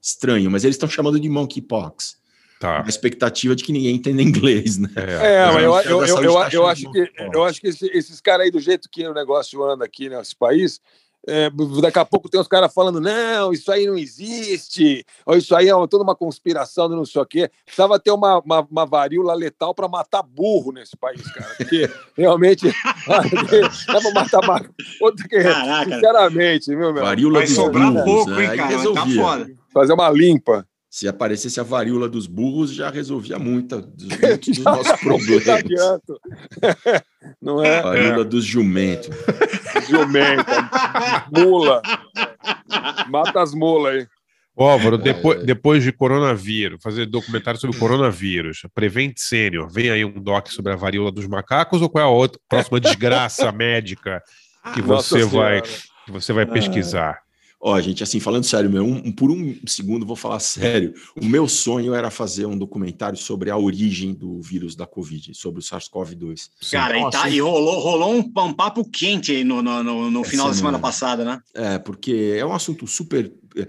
estranho, 0.00 0.50
mas 0.50 0.64
eles 0.64 0.76
estão 0.76 0.88
chamando 0.88 1.18
de 1.18 1.28
monkeypox. 1.28 2.18
Tá. 2.58 2.84
A 2.84 2.88
expectativa 2.90 3.56
de 3.56 3.64
que 3.64 3.72
ninguém 3.72 3.96
entenda 3.96 4.20
inglês, 4.22 4.76
né? 4.76 4.90
É. 4.94 5.36
É, 5.36 5.46
Mas 5.46 5.62
eu, 5.62 5.62
eu, 5.62 6.04
eu, 6.04 6.04
eu, 6.06 6.14
tá 6.16 6.22
eu 6.22 6.38
achando 6.38 6.66
acho 6.66 6.92
que, 6.92 7.06
que- 7.06 7.30
eu 7.34 7.44
acho 7.44 7.60
que 7.62 7.68
esse- 7.68 7.90
esses 7.90 8.20
caras 8.20 8.44
aí, 8.44 8.50
do 8.50 8.60
jeito 8.60 8.86
que 8.92 9.06
o 9.08 9.14
negócio 9.14 9.62
anda 9.64 9.82
aqui 9.86 10.10
nesse 10.10 10.36
país, 10.36 10.78
é, 11.26 11.50
daqui 11.80 11.98
a 11.98 12.04
pouco 12.04 12.28
tem 12.28 12.40
uns 12.40 12.48
caras 12.48 12.72
falando, 12.72 13.00
não, 13.00 13.52
isso 13.52 13.70
aí 13.70 13.86
não 13.86 13.96
existe, 13.96 15.04
ou 15.26 15.36
isso 15.36 15.54
aí 15.54 15.68
é 15.68 15.72
toda 15.86 16.02
uma 16.02 16.14
conspiração 16.14 16.88
de 16.88 16.96
não 16.96 17.04
sei 17.04 17.20
o 17.20 17.26
quê. 17.26 17.50
Precisava 17.64 17.98
ter 17.98 18.10
uma, 18.10 18.40
uma, 18.40 18.60
uma 18.60 18.86
varíola 18.86 19.34
letal 19.34 19.74
para 19.74 19.88
matar 19.88 20.22
burro 20.22 20.72
nesse 20.72 20.96
país, 20.96 21.22
cara, 21.32 21.54
porque 21.56 21.88
realmente 22.16 22.66
dá 23.86 24.00
para 24.00 24.12
matar 24.12 24.40
Caraca. 25.42 25.94
sinceramente, 25.94 26.70
viu, 26.70 26.92
meu? 26.92 27.02
Varíola 27.02 27.38
Vai 27.40 27.46
sobrar 27.46 27.92
burros, 27.92 28.04
pouco, 28.04 28.30
né? 28.30 28.44
hein, 28.44 28.56
cara? 28.56 28.92
Tá 28.94 29.06
foda. 29.06 29.50
Fazer 29.72 29.92
uma 29.92 30.10
limpa. 30.10 30.66
Se 30.92 31.06
aparecesse 31.06 31.60
a 31.60 31.62
varíola 31.62 32.08
dos 32.08 32.26
burros, 32.26 32.74
já 32.74 32.90
resolvia 32.90 33.38
muita, 33.38 33.80
dos, 33.80 34.08
muitos 34.18 34.56
dos 34.56 34.64
nossos 34.64 34.88
Não 34.90 34.98
problemas. 34.98 35.48
adianta. 35.48 36.14
Não 37.40 37.64
é? 37.64 37.80
Varíola 37.80 38.24
dos 38.24 38.44
jumentos. 38.44 39.08
Jumenta, 39.88 40.68
mula. 41.32 41.80
Mata 43.08 43.40
as 43.42 43.54
mulas 43.54 43.94
aí. 43.94 44.06
Ô, 44.56 44.64
Álvaro, 44.64 44.96
É. 44.96 44.98
depois, 44.98 45.44
depois 45.44 45.82
de 45.84 45.92
coronavírus, 45.92 46.82
fazer 46.82 47.06
documentário 47.06 47.58
sobre 47.58 47.78
coronavírus, 47.78 48.62
Prevent 48.74 49.14
Sênior, 49.16 49.70
vem 49.72 49.90
aí 49.90 50.04
um 50.04 50.20
doc 50.20 50.48
sobre 50.48 50.72
a 50.72 50.76
varíola 50.76 51.10
dos 51.12 51.26
macacos 51.26 51.80
ou 51.80 51.88
qual 51.88 52.02
é 52.04 52.06
a 52.06 52.10
outra 52.10 52.38
próxima 52.48 52.80
desgraça 52.80 53.50
médica 53.52 54.20
que 54.74 54.82
Nossa 54.82 55.18
você 55.18 55.24
vai, 55.24 55.64
Senhora. 55.64 55.82
que 56.04 56.12
você 56.12 56.32
vai 56.32 56.46
pesquisar? 56.46 57.18
Ó, 57.62 57.78
gente, 57.78 58.02
assim, 58.02 58.18
falando 58.18 58.44
sério, 58.44 58.70
meu, 58.70 58.82
um, 58.84 58.96
um- 59.08 59.12
por 59.12 59.30
um 59.30 59.54
segundo 59.66 60.06
vou 60.06 60.16
falar 60.16 60.40
sério. 60.40 60.94
O 61.20 61.26
meu 61.26 61.46
sonho 61.46 61.92
era 61.94 62.10
fazer 62.10 62.46
um 62.46 62.56
documentário 62.56 63.18
sobre 63.18 63.50
a 63.50 63.56
origem 63.58 64.14
do 64.14 64.40
vírus 64.40 64.74
da 64.74 64.86
Covid, 64.86 65.34
sobre 65.34 65.60
o 65.60 65.62
SARS-CoV-2. 65.62 66.48
Cara, 66.70 66.98
e, 66.98 67.10
tá, 67.10 67.28
e 67.28 67.38
rolou, 67.38 67.78
rolou 67.80 68.14
um, 68.14 68.20
um 68.44 68.52
papo 68.54 68.82
quente 68.88 69.32
aí 69.32 69.44
no, 69.44 69.60
no, 69.60 69.82
no, 69.82 70.10
no 70.10 70.20
Essa 70.22 70.30
final 70.30 70.46
da 70.48 70.54
semana 70.54 70.78
semana. 70.78 70.78
passada, 70.78 71.22
né? 71.24 71.40
É, 71.54 71.78
porque 71.78 72.34
é 72.34 72.46
um 72.46 72.54
assunto 72.54 72.86
super. 72.86 73.30
é, 73.54 73.66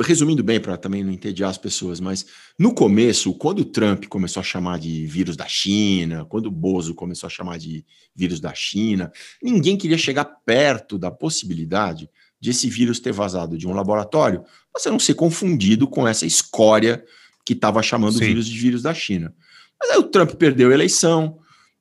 Resumindo 0.00 0.42
bem, 0.44 0.60
para 0.60 0.76
também 0.76 1.02
não 1.02 1.12
entediar 1.12 1.50
as 1.50 1.58
pessoas, 1.58 1.98
mas 2.00 2.24
no 2.58 2.72
começo, 2.72 3.34
quando 3.34 3.60
o 3.60 3.64
Trump 3.64 4.06
começou 4.06 4.40
a 4.40 4.44
chamar 4.44 4.78
de 4.78 5.04
vírus 5.06 5.36
da 5.36 5.46
China, 5.46 6.24
quando 6.24 6.46
o 6.46 6.50
Bozo 6.52 6.94
começou 6.94 7.26
a 7.26 7.30
chamar 7.30 7.58
de 7.58 7.84
vírus 8.14 8.38
da 8.40 8.54
China, 8.54 9.10
ninguém 9.42 9.76
queria 9.76 9.98
chegar 9.98 10.24
perto 10.24 10.96
da 10.96 11.10
possibilidade 11.10 12.08
de 12.40 12.50
esse 12.50 12.68
vírus 12.68 13.00
ter 13.00 13.12
vazado 13.12 13.56
de 13.56 13.66
um 13.66 13.72
laboratório, 13.72 14.40
para 14.72 14.80
você 14.80 14.90
não 14.90 14.98
ser 14.98 15.14
confundido 15.14 15.88
com 15.88 16.06
essa 16.06 16.26
escória 16.26 17.04
que 17.44 17.52
estava 17.52 17.82
chamando 17.82 18.16
o 18.16 18.18
vírus 18.18 18.46
de 18.46 18.58
vírus 18.58 18.82
da 18.82 18.92
China. 18.92 19.34
Mas 19.80 19.90
aí 19.90 19.98
o 19.98 20.04
Trump 20.04 20.32
perdeu 20.32 20.70
a 20.70 20.74
eleição, 20.74 21.38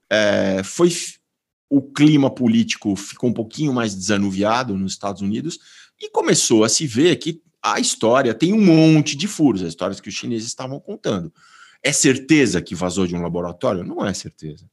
é, 0.10 0.62
foi 0.64 0.90
o 1.70 1.82
clima 1.82 2.30
político 2.30 2.96
ficou 2.96 3.30
um 3.30 3.34
pouquinho 3.34 3.74
mais 3.74 3.96
desanuviado 3.96 4.78
nos 4.78 4.94
Estados 4.94 5.22
Unidos 5.22 5.60
e 6.00 6.10
começou 6.10 6.64
a 6.64 6.70
se 6.70 6.86
ver 6.86 7.16
que 7.18 7.42
a 7.62 7.80
história 7.80 8.34
tem 8.34 8.54
um 8.54 8.62
monte 8.62 9.16
de 9.16 9.28
furos, 9.28 9.64
as 9.64 9.70
histórias 9.70 10.00
que 10.00 10.10
os 10.10 10.16
chineses 10.16 10.48
estavam 10.48 10.80
contando. 10.80 11.34
É 11.82 11.92
certeza 11.92 12.62
que 12.62 12.76
vazou 12.76 13.08
de 13.08 13.16
um 13.16 13.22
laboratório? 13.22 13.84
Não 13.84 14.06
é 14.06 14.14
certeza. 14.14 14.70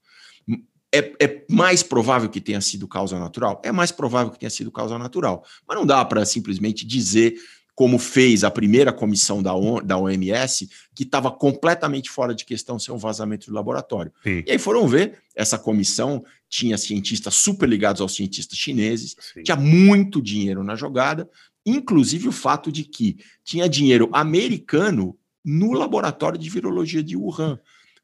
É, 0.95 1.13
é 1.25 1.45
mais 1.49 1.83
provável 1.83 2.29
que 2.29 2.41
tenha 2.41 2.61
sido 2.61 2.87
causa 2.87 3.19
natural? 3.19 3.61
É 3.65 3.73
mais 3.73 3.91
provável 3.91 4.31
que 4.31 4.39
tenha 4.39 4.51
sido 4.51 4.71
causa 4.71 4.99
natural. 4.99 5.45
Mas 5.67 5.77
não 5.77 5.87
dá 5.87 6.05
para 6.05 6.25
simplesmente 6.27 6.87
dizer, 6.87 7.37
como 7.75 7.99
fez 7.99 8.45
a 8.45 8.51
primeira 8.51 8.93
comissão 8.93 9.43
da, 9.43 9.55
ON 9.55 9.83
da 9.83 9.97
OMS, 9.97 10.69
que 10.95 11.05
estava 11.05 11.31
completamente 11.31 12.11
fora 12.11 12.35
de 12.35 12.45
questão 12.45 12.79
ser 12.79 12.93
um 12.93 12.99
vazamento 12.99 13.47
de 13.47 13.53
laboratório. 13.53 14.13
Sim. 14.23 14.45
E 14.47 14.53
aí 14.53 14.59
foram 14.59 14.87
ver, 14.87 15.19
essa 15.35 15.59
comissão 15.59 16.23
tinha 16.49 16.77
cientistas 16.77 17.35
super 17.35 17.67
ligados 17.69 18.03
aos 18.03 18.15
cientistas 18.15 18.59
chineses, 18.59 19.17
Sim. 19.19 19.43
tinha 19.43 19.57
muito 19.57 20.21
dinheiro 20.21 20.63
na 20.63 20.77
jogada, 20.77 21.29
inclusive 21.65 22.29
o 22.29 22.33
fato 22.33 22.71
de 22.71 22.85
que 22.85 23.17
tinha 23.43 23.69
dinheiro 23.69 24.11
americano 24.13 25.17
no 25.45 25.73
laboratório 25.73 26.39
de 26.39 26.51
virologia 26.51 27.03
de 27.03 27.17
Wuhan, 27.17 27.59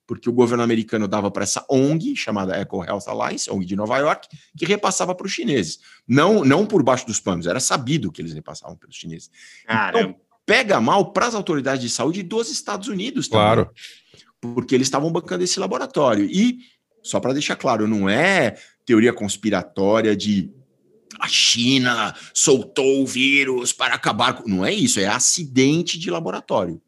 porque 0.09 0.29
o 0.29 0.33
governo 0.33 0.65
americano 0.65 1.07
dava 1.07 1.31
para 1.31 1.43
essa 1.43 1.65
ONG, 1.69 2.17
chamada 2.17 2.57
Eco 2.57 2.83
Health 2.83 3.05
Alliance, 3.07 3.51
ONG 3.51 3.67
de 3.67 3.77
Nova 3.77 3.99
York, 3.99 4.27
que 4.57 4.65
repassava 4.65 5.15
para 5.15 5.27
os 5.27 5.33
chineses. 5.33 5.81
Não, 6.09 6.43
não 6.43 6.65
por 6.65 6.83
baixo 6.83 7.07
dos 7.07 7.21
panos, 7.21 7.47
era 7.47 7.61
sabido 7.61 8.11
que 8.11 8.23
eles 8.23 8.33
repassavam 8.33 8.75
para 8.75 8.89
os 8.89 8.97
chineses. 8.97 9.31
Caramba. 9.67 10.01
Então, 10.01 10.17
pega 10.47 10.81
mal 10.81 11.13
para 11.13 11.27
as 11.27 11.35
autoridades 11.35 11.83
de 11.83 11.91
saúde 11.91 12.23
dos 12.23 12.51
Estados 12.51 12.89
Unidos 12.89 13.29
também 13.29 13.45
Claro. 13.45 13.71
porque 14.41 14.75
eles 14.75 14.87
estavam 14.87 15.13
bancando 15.13 15.45
esse 15.45 15.61
laboratório. 15.61 16.25
E, 16.25 16.61
só 17.03 17.21
para 17.21 17.35
deixar 17.35 17.57
claro, 17.57 17.87
não 17.87 18.09
é 18.09 18.57
teoria 18.87 19.13
conspiratória 19.13 20.17
de 20.17 20.51
a 21.21 21.29
China 21.29 22.15
soltou 22.33 23.03
o 23.03 23.07
vírus 23.07 23.75
para 23.75 23.95
acabar 23.95 24.33
com. 24.33 24.49
Não 24.49 24.65
é 24.65 24.73
isso, 24.73 25.01
é 25.01 25.07
acidente 25.07 25.99
de 25.99 26.11
laboratório. 26.11 26.81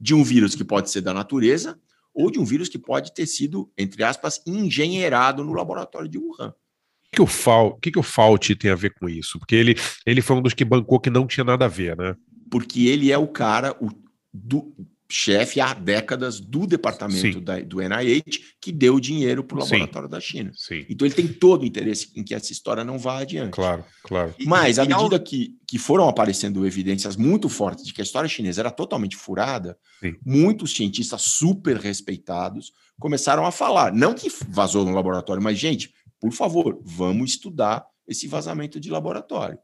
De 0.00 0.14
um 0.14 0.22
vírus 0.22 0.54
que 0.54 0.62
pode 0.62 0.90
ser 0.90 1.00
da 1.00 1.12
natureza 1.12 1.76
ou 2.18 2.32
de 2.32 2.40
um 2.40 2.44
vírus 2.44 2.68
que 2.68 2.78
pode 2.78 3.14
ter 3.14 3.26
sido, 3.26 3.70
entre 3.78 4.02
aspas, 4.02 4.42
engenheirado 4.44 5.44
no 5.44 5.52
laboratório 5.52 6.08
de 6.08 6.18
Wuhan. 6.18 6.48
O 6.48 7.10
que, 7.12 7.22
o 7.22 7.26
Fau, 7.26 7.78
que, 7.78 7.92
que 7.92 7.98
o 7.98 8.02
Fauci 8.02 8.56
tem 8.56 8.72
a 8.72 8.74
ver 8.74 8.92
com 8.94 9.08
isso? 9.08 9.38
Porque 9.38 9.54
ele, 9.54 9.76
ele 10.04 10.20
foi 10.20 10.36
um 10.36 10.42
dos 10.42 10.52
que 10.52 10.64
bancou 10.64 10.98
que 10.98 11.10
não 11.10 11.28
tinha 11.28 11.44
nada 11.44 11.66
a 11.66 11.68
ver, 11.68 11.96
né? 11.96 12.16
Porque 12.50 12.88
ele 12.88 13.12
é 13.12 13.16
o 13.16 13.28
cara, 13.28 13.72
o 13.80 13.88
do, 14.34 14.74
chefe 15.10 15.60
há 15.60 15.72
décadas 15.72 16.38
do 16.38 16.66
departamento 16.66 17.38
Sim. 17.38 17.40
da- 17.40 17.60
do 17.60 17.80
NIH 17.80 18.22
que 18.60 18.70
deu 18.70 18.96
o 18.96 19.00
dinheiro 19.00 19.42
para 19.42 19.58
o 19.58 19.62
Sim. 19.62 19.72
laboratório 19.74 20.08
da 20.08 20.20
China. 20.20 20.50
Sim. 20.54 20.84
Então 20.88 21.06
ele 21.06 21.14
tem 21.14 21.26
todo 21.26 21.62
o 21.62 21.66
interesse 21.66 22.10
em 22.14 22.22
que 22.22 22.34
essa 22.34 22.52
história 22.52 22.84
não 22.84 22.98
vá 22.98 23.18
adiante. 23.20 23.52
Claro, 23.52 23.84
claro. 24.02 24.34
E- 24.38 24.44
Mas 24.46 24.78
à 24.78 24.84
e 24.84 24.92
ao- 24.92 25.02
medida 25.04 25.18
que, 25.18 25.54
que 25.66 25.78
foram 25.78 26.08
aparecendo 26.08 26.66
evidências 26.66 27.16
muito 27.16 27.48
fortes 27.48 27.84
de 27.86 27.94
que 27.94 28.02
a 28.02 28.04
história 28.04 28.28
chinesa 28.28 28.60
era 28.60 28.70
totalmente 28.70 29.16
furada, 29.16 29.78
Sim. 30.00 30.14
muitos 30.24 30.72
cientistas 30.74 31.22
super 31.22 31.76
respeitados 31.78 32.72
começaram 32.98 33.46
a 33.46 33.50
falar, 33.50 33.92
não 33.92 34.12
que 34.12 34.28
vazou 34.48 34.84
no 34.84 34.92
laboratório, 34.92 35.42
mas 35.42 35.58
gente, 35.58 35.90
por 36.20 36.32
favor, 36.32 36.78
vamos 36.84 37.30
estudar 37.30 37.86
esse 38.06 38.26
vazamento 38.26 38.80
de 38.80 38.90
laboratório. 38.90 39.58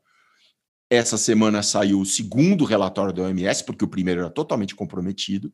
Essa 0.90 1.16
semana 1.16 1.62
saiu 1.62 2.00
o 2.00 2.06
segundo 2.06 2.64
relatório 2.64 3.12
da 3.12 3.22
OMS, 3.22 3.64
porque 3.64 3.84
o 3.84 3.88
primeiro 3.88 4.20
era 4.20 4.30
totalmente 4.30 4.74
comprometido, 4.74 5.52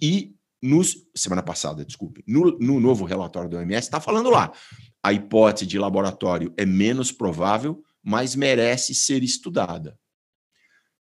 e 0.00 0.34
nos, 0.62 0.96
semana 1.14 1.42
passada, 1.42 1.84
desculpe, 1.84 2.22
no, 2.26 2.58
no 2.58 2.80
novo 2.80 3.04
relatório 3.04 3.50
da 3.50 3.58
OMS 3.58 3.86
está 3.86 4.00
falando 4.00 4.30
lá, 4.30 4.52
a 5.02 5.12
hipótese 5.12 5.66
de 5.66 5.78
laboratório 5.78 6.54
é 6.56 6.64
menos 6.64 7.10
provável, 7.10 7.82
mas 8.02 8.34
merece 8.34 8.94
ser 8.94 9.22
estudada. 9.22 9.98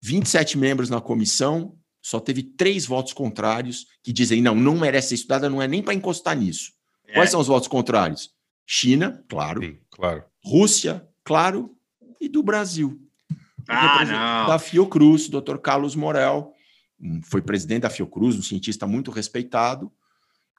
27 0.00 0.56
membros 0.56 0.88
na 0.88 1.00
comissão, 1.00 1.76
só 2.00 2.20
teve 2.20 2.42
três 2.42 2.86
votos 2.86 3.12
contrários 3.12 3.86
que 4.02 4.12
dizem 4.12 4.40
não, 4.40 4.54
não 4.54 4.78
merece 4.78 5.08
ser 5.08 5.14
estudada, 5.16 5.50
não 5.50 5.60
é 5.60 5.66
nem 5.66 5.82
para 5.82 5.94
encostar 5.94 6.36
nisso. 6.36 6.72
É. 7.06 7.14
Quais 7.14 7.30
são 7.30 7.40
os 7.40 7.48
votos 7.48 7.68
contrários? 7.68 8.30
China, 8.64 9.24
claro. 9.28 9.62
Sim, 9.62 9.78
claro. 9.90 10.24
Rússia, 10.44 11.06
claro. 11.24 11.74
E 12.20 12.28
do 12.28 12.42
Brasil. 12.42 13.00
Ah. 13.68 14.46
Da 14.48 14.58
Fiocruz, 14.58 15.28
Dr. 15.28 15.58
Carlos 15.62 15.94
Morel, 15.94 16.52
foi 17.24 17.42
presidente 17.42 17.82
da 17.82 17.90
Fiocruz, 17.90 18.36
um 18.36 18.42
cientista 18.42 18.86
muito 18.86 19.10
respeitado, 19.10 19.92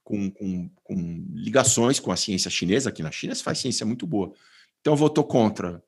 com, 0.04 0.30
com- 0.32 0.70
com 0.84 1.26
ligações 1.34 2.00
com 2.00 2.12
a 2.12 2.16
ciência 2.16 2.50
chinesa. 2.50 2.90
Aqui 2.90 3.04
na 3.04 3.12
China 3.12 3.36
se 3.36 3.44
faz 3.44 3.60
ciência 3.60 3.86
muito 3.86 4.08
boa. 4.08 4.32
Então 4.82 4.96
votou 4.96 5.24
contra 5.24 5.84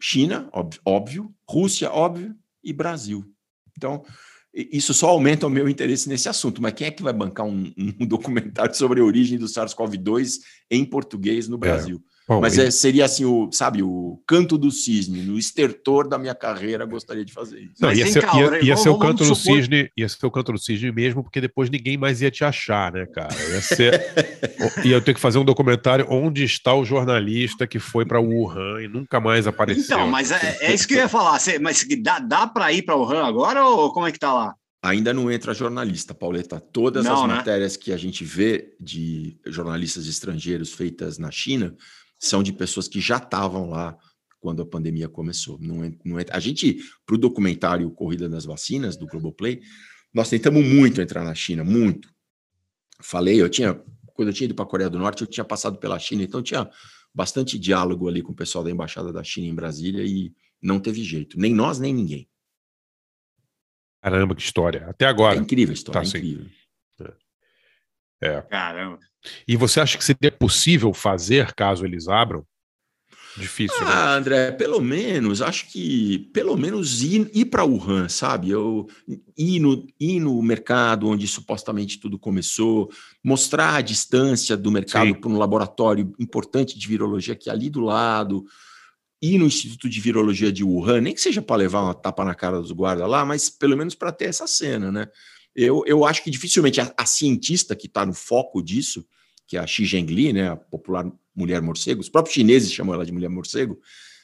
China, 0.00 0.48
óbvio, 0.52 0.80
óbvio, 0.84 1.34
Rússia, 1.48 1.90
óbvio, 1.90 2.34
e 2.64 2.72
Brasil. 2.72 3.24
Então, 3.76 4.02
isso 4.52 4.92
só 4.94 5.10
aumenta 5.10 5.46
o 5.46 5.50
meu 5.50 5.68
interesse 5.68 6.08
nesse 6.08 6.28
assunto. 6.28 6.60
Mas 6.60 6.72
quem 6.72 6.86
é 6.86 6.90
que 6.90 7.02
vai 7.02 7.12
bancar 7.12 7.46
um, 7.46 7.72
um 8.00 8.06
documentário 8.06 8.74
sobre 8.74 9.00
a 9.00 9.04
origem 9.04 9.38
do 9.38 9.46
SARS-CoV-2 9.46 10.38
em 10.70 10.84
português 10.84 11.46
no 11.48 11.56
Brasil? 11.58 12.02
Bom, 12.30 12.40
Mas 12.40 12.56
e- 12.56 12.62
é, 12.62 12.70
seria 12.70 13.06
assim, 13.06 13.24
o, 13.24 13.50
sabe, 13.50 13.82
o 13.82 14.22
canto 14.24 14.56
do 14.56 14.70
cisne, 14.70 15.20
no 15.22 15.36
estertor 15.36 16.06
da 16.06 16.16
minha 16.16 16.32
carreira, 16.32 16.84
gostaria 16.84 17.24
de 17.24 17.32
fazer 17.32 17.58
isso. 17.58 17.74
Não, 17.80 17.92
ia 17.92 18.06
ser, 18.06 18.20
cá, 18.22 18.36
ia- 18.36 18.44
Aurélio, 18.44 18.66
ia 18.68 18.76
ser 18.76 18.88
o 18.88 18.96
canto 19.00 19.24
do 19.24 19.34
supor- 19.34 19.56
cisne, 19.56 19.90
ia 19.96 20.08
ser 20.08 20.24
o 20.26 20.30
canto 20.30 20.52
do 20.52 20.58
cisne 20.58 20.92
mesmo, 20.92 21.24
porque 21.24 21.40
depois 21.40 21.68
ninguém 21.68 21.96
mais 21.96 22.22
ia 22.22 22.30
te 22.30 22.44
achar, 22.44 22.92
né, 22.92 23.04
cara? 23.06 23.34
Ia 23.34 23.60
ser. 23.60 24.14
ia 24.86 24.94
eu 24.94 25.02
ter 25.02 25.12
que 25.12 25.18
fazer 25.18 25.38
um 25.38 25.44
documentário 25.44 26.06
onde 26.08 26.44
está 26.44 26.72
o 26.72 26.84
jornalista 26.84 27.66
que 27.66 27.80
foi 27.80 28.06
para 28.06 28.20
Wuhan 28.20 28.80
e 28.80 28.86
nunca 28.86 29.18
mais 29.18 29.48
apareceu. 29.48 29.82
Então, 29.96 30.06
mas 30.06 30.30
é, 30.30 30.58
é 30.60 30.72
isso 30.72 30.86
que 30.86 30.94
eu 30.94 30.98
ia 30.98 31.08
falar. 31.08 31.36
Cê- 31.40 31.58
mas 31.58 31.84
dá, 32.00 32.20
dá 32.20 32.46
para 32.46 32.72
ir 32.72 32.82
para 32.82 32.94
o 32.94 33.02
RAM 33.02 33.26
agora 33.26 33.66
ou 33.66 33.92
como 33.92 34.06
é 34.06 34.12
que 34.12 34.20
tá 34.20 34.32
lá? 34.32 34.54
Ainda 34.84 35.12
não 35.12 35.32
entra 35.32 35.52
jornalista, 35.52 36.14
Pauleta. 36.14 36.60
Todas 36.60 37.04
Não, 37.06 37.24
as 37.24 37.28
né? 37.28 37.34
matérias 37.34 37.76
que 37.76 37.92
a 37.92 37.96
gente 37.96 38.22
vê 38.22 38.72
de 38.80 39.36
jornalistas 39.46 40.06
estrangeiros 40.06 40.72
feitas 40.72 41.18
na 41.18 41.32
China 41.32 41.74
são 42.20 42.42
de 42.42 42.52
pessoas 42.52 42.86
que 42.86 43.00
já 43.00 43.16
estavam 43.16 43.70
lá 43.70 43.98
quando 44.38 44.62
a 44.62 44.66
pandemia 44.66 45.08
começou. 45.08 45.58
Não, 45.58 45.84
en- 45.84 45.98
não 46.04 46.20
entra- 46.20 46.36
a 46.36 46.40
gente, 46.40 46.78
para 47.06 47.14
o 47.16 47.18
documentário 47.18 47.90
Corrida 47.90 48.28
das 48.28 48.44
Vacinas, 48.44 48.96
do 48.96 49.06
Globoplay, 49.06 49.60
nós 50.12 50.28
tentamos 50.28 50.64
muito 50.64 51.00
entrar 51.00 51.24
na 51.24 51.34
China, 51.34 51.64
muito. 51.64 52.12
Falei, 53.02 53.40
eu 53.40 53.48
tinha, 53.48 53.74
quando 54.14 54.28
eu 54.28 54.34
tinha 54.34 54.44
ido 54.44 54.54
para 54.54 54.64
a 54.64 54.68
Coreia 54.68 54.90
do 54.90 54.98
Norte, 54.98 55.22
eu 55.22 55.26
tinha 55.26 55.44
passado 55.44 55.78
pela 55.78 55.98
China, 55.98 56.22
então 56.22 56.42
tinha 56.42 56.70
bastante 57.14 57.58
diálogo 57.58 58.06
ali 58.08 58.22
com 58.22 58.32
o 58.32 58.36
pessoal 58.36 58.62
da 58.62 58.70
Embaixada 58.70 59.12
da 59.12 59.24
China 59.24 59.46
em 59.46 59.54
Brasília 59.54 60.04
e 60.04 60.32
não 60.62 60.78
teve 60.78 61.02
jeito, 61.02 61.38
nem 61.38 61.54
nós, 61.54 61.78
nem 61.78 61.92
ninguém. 61.94 62.28
Caramba, 64.02 64.34
que 64.34 64.42
história. 64.42 64.86
Até 64.88 65.06
É 65.06 65.08
agora. 65.08 65.36
incrível 65.38 65.72
a 65.72 65.74
história, 65.74 66.00
Tá, 66.00 66.06
é 66.06 66.10
sim. 66.10 66.18
incrível. 66.18 66.50
É. 68.22 68.42
Caramba. 68.42 68.98
E 69.46 69.56
você 69.56 69.80
acha 69.80 69.98
que 69.98 70.04
seria 70.04 70.32
possível 70.32 70.92
fazer 70.92 71.52
caso 71.54 71.84
eles 71.84 72.08
abram? 72.08 72.44
Difícil, 73.36 73.78
né? 73.80 73.86
Ah, 73.86 74.14
André, 74.16 74.50
pelo 74.52 74.80
menos, 74.80 75.40
acho 75.40 75.70
que 75.70 76.30
pelo 76.32 76.56
menos 76.56 77.00
ir, 77.00 77.30
ir 77.32 77.44
para 77.44 77.64
Wuhan, 77.64 78.08
sabe? 78.08 78.50
Eu 78.50 78.88
ir 79.38 79.60
no, 79.60 79.86
ir 80.00 80.18
no 80.18 80.42
mercado 80.42 81.08
onde 81.08 81.28
supostamente 81.28 82.00
tudo 82.00 82.18
começou, 82.18 82.90
mostrar 83.22 83.76
a 83.76 83.80
distância 83.80 84.56
do 84.56 84.70
mercado 84.70 85.14
para 85.14 85.30
um 85.30 85.38
laboratório 85.38 86.12
importante 86.18 86.78
de 86.78 86.88
virologia 86.88 87.36
que 87.36 87.48
é 87.48 87.52
ali 87.52 87.70
do 87.70 87.80
lado, 87.80 88.44
ir 89.22 89.38
no 89.38 89.46
Instituto 89.46 89.88
de 89.88 90.00
Virologia 90.00 90.50
de 90.50 90.64
Wuhan, 90.64 91.00
nem 91.02 91.14
que 91.14 91.20
seja 91.20 91.40
para 91.40 91.56
levar 91.56 91.82
uma 91.82 91.94
tapa 91.94 92.24
na 92.24 92.34
cara 92.34 92.60
dos 92.60 92.72
guardas 92.72 93.08
lá, 93.08 93.24
mas 93.24 93.48
pelo 93.48 93.76
menos 93.76 93.94
para 93.94 94.10
ter 94.10 94.26
essa 94.26 94.46
cena, 94.46 94.90
né? 94.90 95.06
Eu, 95.54 95.82
eu 95.86 96.04
acho 96.04 96.22
que 96.22 96.30
dificilmente 96.30 96.80
a, 96.80 96.92
a 96.96 97.06
cientista 97.06 97.74
que 97.74 97.86
está 97.86 98.06
no 98.06 98.14
foco 98.14 98.62
disso, 98.62 99.06
que 99.46 99.56
é 99.56 99.60
a 99.60 99.66
Xi 99.66 99.84
Zhengli, 99.84 100.32
né, 100.32 100.50
a 100.50 100.56
popular 100.56 101.10
mulher 101.34 101.60
morcego, 101.60 102.00
os 102.00 102.08
próprios 102.08 102.34
chineses 102.34 102.72
chamam 102.72 102.94
ela 102.94 103.04
de 103.04 103.12
mulher 103.12 103.28
morcego, 103.28 103.80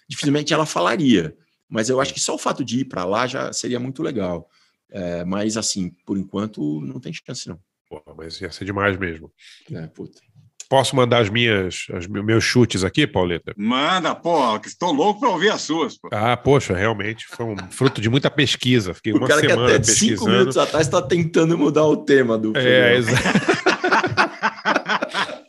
dificilmente 0.08 0.52
ela 0.52 0.66
falaria. 0.66 1.36
Mas 1.68 1.88
eu 1.88 2.00
acho 2.00 2.14
que 2.14 2.20
só 2.20 2.34
o 2.34 2.38
fato 2.38 2.64
de 2.64 2.80
ir 2.80 2.84
para 2.84 3.04
lá 3.04 3.26
já 3.26 3.52
seria 3.52 3.80
muito 3.80 4.02
legal. 4.02 4.48
É, 4.88 5.24
mas, 5.24 5.56
assim, 5.56 5.90
por 6.04 6.16
enquanto, 6.16 6.80
não 6.80 7.00
tem 7.00 7.12
chance, 7.12 7.48
não. 7.48 7.60
Pô, 7.88 8.02
mas 8.16 8.40
ia 8.40 8.50
ser 8.52 8.64
demais 8.64 8.96
mesmo. 8.96 9.32
É, 9.72 9.86
puta. 9.88 10.20
Posso 10.68 10.96
mandar 10.96 11.22
as 11.22 11.30
minhas, 11.30 11.86
os 11.96 12.06
meus 12.08 12.42
chutes 12.42 12.82
aqui, 12.82 13.06
Pauleta? 13.06 13.54
Manda, 13.56 14.14
pô, 14.14 14.58
que 14.58 14.66
estou 14.68 14.92
louco 14.92 15.20
para 15.20 15.28
ouvir 15.30 15.50
as 15.50 15.62
suas. 15.62 15.96
Pô. 15.96 16.08
Ah, 16.12 16.36
poxa, 16.36 16.74
realmente 16.74 17.26
foi 17.28 17.46
um 17.46 17.56
fruto 17.70 18.00
de 18.00 18.10
muita 18.10 18.30
pesquisa. 18.30 18.92
Fiquei 18.92 19.12
O 19.12 19.18
uma 19.18 19.28
cara 19.28 19.40
que 19.40 19.48
semana 19.48 19.74
até 19.74 19.82
cinco 19.84 19.98
pesquisando. 20.00 20.30
minutos 20.32 20.56
atrás 20.56 20.86
está 20.86 21.00
tentando 21.00 21.56
mudar 21.56 21.84
o 21.86 21.98
tema 21.98 22.36
do 22.36 22.52
É, 22.56 22.96
exato. 22.96 23.22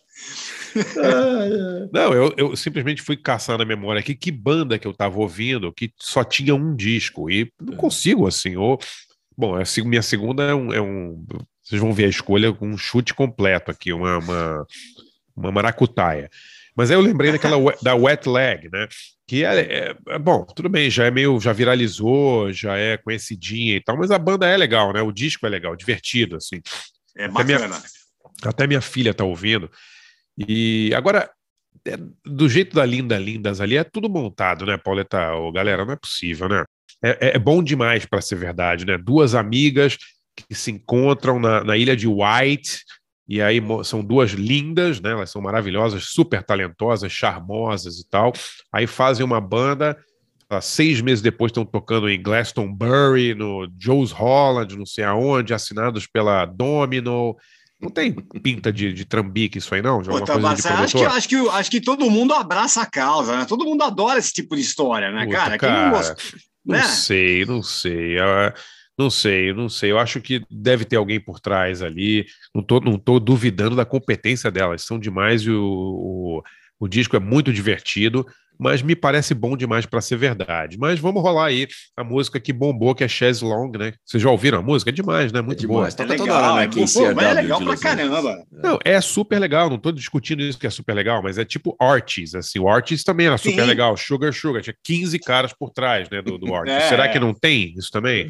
Não, 1.91 2.13
eu, 2.13 2.34
eu 2.38 2.55
simplesmente 2.55 3.01
fui 3.01 3.18
caçar 3.18 3.57
na 3.57 3.65
memória 3.65 3.99
aqui 3.99 4.15
que 4.15 4.32
banda 4.32 4.78
que 4.78 4.88
eu 4.88 4.93
tava 4.93 5.18
ouvindo 5.20 5.72
que 5.74 5.91
só 5.99 6.24
tinha 6.24 6.53
um 6.53 6.76
disco 6.76 7.30
e 7.30 7.51
não 7.59 7.76
consigo 7.76 8.28
assim. 8.28 8.55
Ou, 8.55 8.80
bom, 9.36 9.55
a 9.55 9.65
se- 9.65 9.82
minha 9.84 10.01
segunda 10.01 10.43
é 10.43 10.53
um, 10.53 10.74
é 10.74 10.82
um- 10.82 11.26
Vocês 11.63 11.82
vão 11.82 11.93
ver 11.93 12.05
a 12.05 12.09
escolha 12.09 12.53
com 12.53 12.68
um 12.68 12.78
chute 12.78 13.13
completo 13.13 13.72
aqui, 13.72 13.91
uma, 13.91 14.20
uma, 14.20 14.65
uma 15.38 15.52
maracutaia. 15.52 16.30
Mas 16.76 16.90
aí 16.92 16.98
eu 16.98 17.02
lembrei 17.02 17.32
daquela 17.32 17.58
da 17.82 17.96
Wet 17.96 18.28
Leg, 18.28 18.70
né? 18.72 18.88
Que 19.28 19.44
é, 19.44 19.60
é- 19.60 19.96
é- 20.10 20.20
bom, 20.20 20.44
tudo 20.46 20.70
bem, 20.70 20.90
já 20.90 21.06
é 21.06 21.12
meio, 21.12 21.40
já 21.40 21.54
viralizou, 21.54 22.52
já 22.52 22.76
é 22.78 22.98
conhecidinha 22.98 23.76
e 23.76 23.82
tal, 23.84 23.98
mas 23.98 24.12
a 24.12 24.18
banda 24.18 24.48
é 24.48 24.56
legal, 24.58 24.92
né? 24.94 25.02
O 25.02 25.12
disco 25.12 25.46
é 25.46 25.50
legal, 25.50 25.76
divertido, 25.76 26.36
assim. 26.38 26.62
É 27.18 27.26
Até 27.26 27.44
minha- 27.44 27.60
bacana. 27.60 27.82
até 28.44 28.68
minha 28.68 28.82
filha 28.82 29.14
tá 29.14 29.24
ouvindo. 29.24 29.70
E 30.38 30.92
agora, 30.96 31.30
é, 31.86 31.98
do 32.26 32.48
jeito 32.48 32.76
da 32.76 32.86
Linda 32.86 33.18
Lindas 33.18 33.60
ali, 33.60 33.76
é 33.78 33.84
tudo 33.84 34.10
montado, 34.10 34.66
né, 34.66 34.78
Pauleta? 34.78 35.34
Ô, 35.34 35.52
galera, 35.52 35.84
não 35.86 35.94
é 35.94 35.98
possível, 35.98 36.48
né? 36.48 36.64
É, 37.04 37.36
é 37.36 37.40
bom 37.40 37.62
demais 37.64 38.06
para 38.06 38.22
ser 38.22 38.36
verdade, 38.36 38.86
né? 38.86 38.98
Duas 38.98 39.36
amigas 39.36 39.98
que 40.36 40.54
se 40.56 40.72
encontram 40.72 41.40
na, 41.40 41.64
na 41.64 41.76
ilha 41.76 41.96
de 41.96 42.08
White, 42.08 42.82
e 43.28 43.41
aí 43.41 43.61
são 43.84 44.01
duas 44.03 44.32
lindas, 44.32 45.01
né? 45.01 45.11
Elas 45.11 45.30
são 45.30 45.41
maravilhosas, 45.41 46.05
super 46.05 46.41
talentosas, 46.41 47.11
charmosas 47.11 47.99
e 47.99 48.09
tal. 48.09 48.32
Aí 48.71 48.88
fazem 48.88 49.25
uma 49.25 49.41
banda. 49.41 49.97
ah, 50.49 50.61
Seis 50.61 51.01
meses 51.01 51.21
depois 51.21 51.49
estão 51.49 51.65
tocando 51.65 52.09
em 52.09 52.21
Glastonbury, 52.21 53.36
no 53.36 53.67
Joe's 53.78 54.11
Holland, 54.11 54.78
não 54.78 54.86
sei 54.86 55.03
aonde, 55.03 55.53
assinados 55.53 56.07
pela 56.07 56.45
Domino. 56.45 57.36
Não 57.82 57.89
tem 57.89 58.11
pinta 58.13 58.71
de, 58.71 58.93
de 58.93 59.05
trambique 59.05 59.57
isso 59.57 59.75
aí, 59.75 59.82
não? 59.82 60.01
De 60.01 60.09
alguma 60.09 60.25
Puta, 60.25 60.39
coisa 60.39 60.55
de 60.55 60.67
acho, 60.67 60.97
que, 60.97 61.05
acho, 61.05 61.30
que, 61.30 61.36
acho 61.36 61.71
que 61.71 61.82
todo 61.82 62.09
mundo 62.09 62.34
abraça 62.34 62.82
a 62.82 62.86
causa, 62.86 63.38
né? 63.38 63.45
Todo 63.45 63.65
mundo 63.65 63.84
adora 63.84 64.17
esse 64.17 64.32
tipo 64.32 64.55
de 64.55 64.61
história, 64.61 65.11
né, 65.11 65.25
Puta, 65.25 65.38
cara? 65.38 65.57
Quem 65.59 65.69
não 65.69 65.75
cara, 65.75 65.89
gosta? 65.91 66.15
Não 66.65 66.78
né? 66.78 66.84
sei, 66.84 67.45
não 67.45 67.61
sei. 67.61 68.17
ah, 68.19 68.53
Não 68.98 69.10
sei, 69.10 69.54
não 69.54 69.70
sei. 69.70 69.91
Eu 69.91 70.00
acho 70.00 70.20
que 70.20 70.41
deve 70.50 70.84
ter 70.84 70.95
alguém 70.95 71.20
por 71.20 71.39
trás 71.39 71.82
ali. 71.84 72.26
Não 72.54 72.64
tô, 72.64 72.80
não 72.80 72.98
tô 72.98 73.20
duvidando 73.20 73.76
da 73.76 73.86
competência 73.86 74.50
delas. 74.50 74.82
São 74.82 74.98
demais 74.98 75.43
e 75.43 75.52
o, 75.52 75.64
o, 75.64 76.43
o 76.80 76.88
disco 76.88 77.16
é 77.16 77.20
muito 77.20 77.54
divertido, 77.54 78.26
mas 78.60 78.82
me 78.82 78.95
parece 78.95 79.36
bom 79.36 79.56
demais 79.56 79.86
para 79.86 80.02
ser 80.02 80.16
verdade. 80.18 80.80
Mas 80.80 81.00
vamos 81.00 81.22
rolar 81.22 81.45
aí 81.45 81.68
a 81.95 82.04
música 82.04 82.39
que 82.39 82.52
bombou, 82.52 82.95
que 82.95 83.04
é 83.04 83.08
Chaise 83.08 83.45
Long, 83.45 83.72
né? 83.78 83.93
Vocês 84.04 84.24
já 84.24 84.32
ouviram 84.32 84.58
a 84.58 84.62
música? 84.64 84.89
É 84.89 84.93
demais, 84.93 85.32
né? 85.32 85.41
Muito 85.41 85.68
boa. 85.68 85.82
demais. 85.82 85.93
Toca 85.93 86.16
É 86.16 86.18
toda 86.18 86.34
legal, 86.34 86.54
hora, 86.54 86.56
né? 86.56 86.64
é, 86.66 86.68
pô, 86.70 87.16
mas 87.16 87.26
é 87.28 87.34
legal 87.34 87.62
pra 87.64 87.78
caramba. 87.78 88.43
Não, 88.52 88.80
é 88.84 89.00
super 89.00 89.38
legal, 89.38 89.70
não 89.70 89.78
tô 89.78 89.91
discutindo 89.91 90.41
isso 90.41 90.58
que 90.58 90.66
é 90.66 90.72
super 90.72 90.95
legal, 90.95 91.22
mas 91.22 91.38
é 91.38 91.45
tipo 91.45 91.76
Artis, 91.80 92.34
assim, 92.34 92.58
o 92.58 92.68
Artis 92.68 93.04
também 93.04 93.28
era 93.28 93.38
super 93.38 93.62
Sim. 93.62 93.68
legal, 93.68 93.95
Sugar 93.95 94.34
Sugar, 94.34 94.64
tinha 94.64 94.76
15 94.84 95.20
caras 95.20 95.54
por 95.54 95.70
trás, 95.70 96.10
né, 96.10 96.20
do, 96.24 96.39
do 96.39 96.52
Artis. 96.56 96.74
É, 96.74 96.89
Será 96.89 97.06
é. 97.06 97.10
que 97.10 97.20
não 97.20 97.36
tem 97.36 97.76
isso 97.78 97.91
também? 97.91 98.28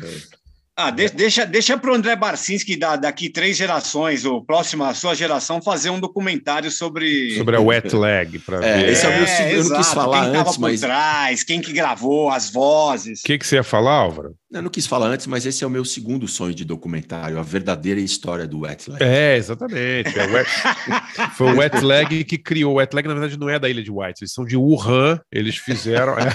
Ah, 0.80 0.92
de- 0.92 1.10
deixa, 1.10 1.44
deixa 1.44 1.76
para 1.76 1.92
o 1.92 1.96
André 1.96 2.16
Barcinski, 2.16 2.78
da, 2.78 2.96
daqui 2.96 3.30
três 3.32 3.58
gerações, 3.58 4.26
ou 4.26 4.46
próxima, 4.46 4.88
a 4.90 4.94
sua 4.94 5.16
geração, 5.16 5.60
fazer 5.60 5.90
um 5.90 6.00
documentário 6.00 6.70
sobre. 6.70 7.36
Sobre 7.36 7.56
a 7.56 7.60
Wet 7.60 7.96
Leg, 7.96 8.38
pra 8.38 8.64
É, 8.64 8.78
ver. 8.78 8.90
esse 8.90 9.04
é 9.06 9.10
o 9.10 9.18
meu 9.18 9.26
seg- 9.28 9.52
eu 9.54 9.64
não 9.64 9.70
quis 9.78 9.80
exato, 9.88 9.96
falar 9.96 10.30
quem 10.30 10.40
antes, 10.40 10.54
por 10.56 10.62
mas- 10.62 10.80
trás, 10.82 11.44
quem 11.44 11.62
que 11.62 11.74
gravou, 11.74 12.30
as 12.30 12.52
vozes. 12.52 13.22
O 13.22 13.24
que, 13.24 13.40
que 13.40 13.48
você 13.48 13.56
ia 13.56 13.64
falar, 13.64 13.94
Álvaro? 13.94 14.36
Eu 14.54 14.62
não 14.62 14.70
quis 14.70 14.86
falar 14.86 15.08
antes, 15.08 15.26
mas 15.26 15.46
esse 15.48 15.64
é 15.64 15.68
o 15.68 15.70
meu 15.70 15.84
segundo 15.84 16.28
sonho 16.28 16.54
de 16.54 16.64
documentário, 16.64 17.40
a 17.40 17.42
verdadeira 17.44 18.00
história 18.00 18.48
do 18.48 18.60
Wetland. 18.62 19.04
É, 19.04 19.36
exatamente. 19.36 20.18
é 20.18 20.26
o 20.28 20.32
Wet- 20.32 20.48
Foi 21.36 21.52
o 21.54 21.58
Wet 21.58 21.82
Leg 21.84 22.24
que 22.24 22.38
criou. 22.38 22.74
O 22.74 22.76
Wet 22.76 22.96
Leg, 22.96 23.08
na 23.08 23.14
verdade, 23.16 23.38
não 23.40 23.50
é 23.50 23.58
da 23.58 23.68
Ilha 23.68 23.82
de 23.84 23.90
White, 23.92 24.22
eles 24.22 24.32
são 24.32 24.46
de 24.46 24.56
Wuhan, 24.56 25.20
eles 25.32 25.58
fizeram. 25.58 26.14
é. 26.20 26.30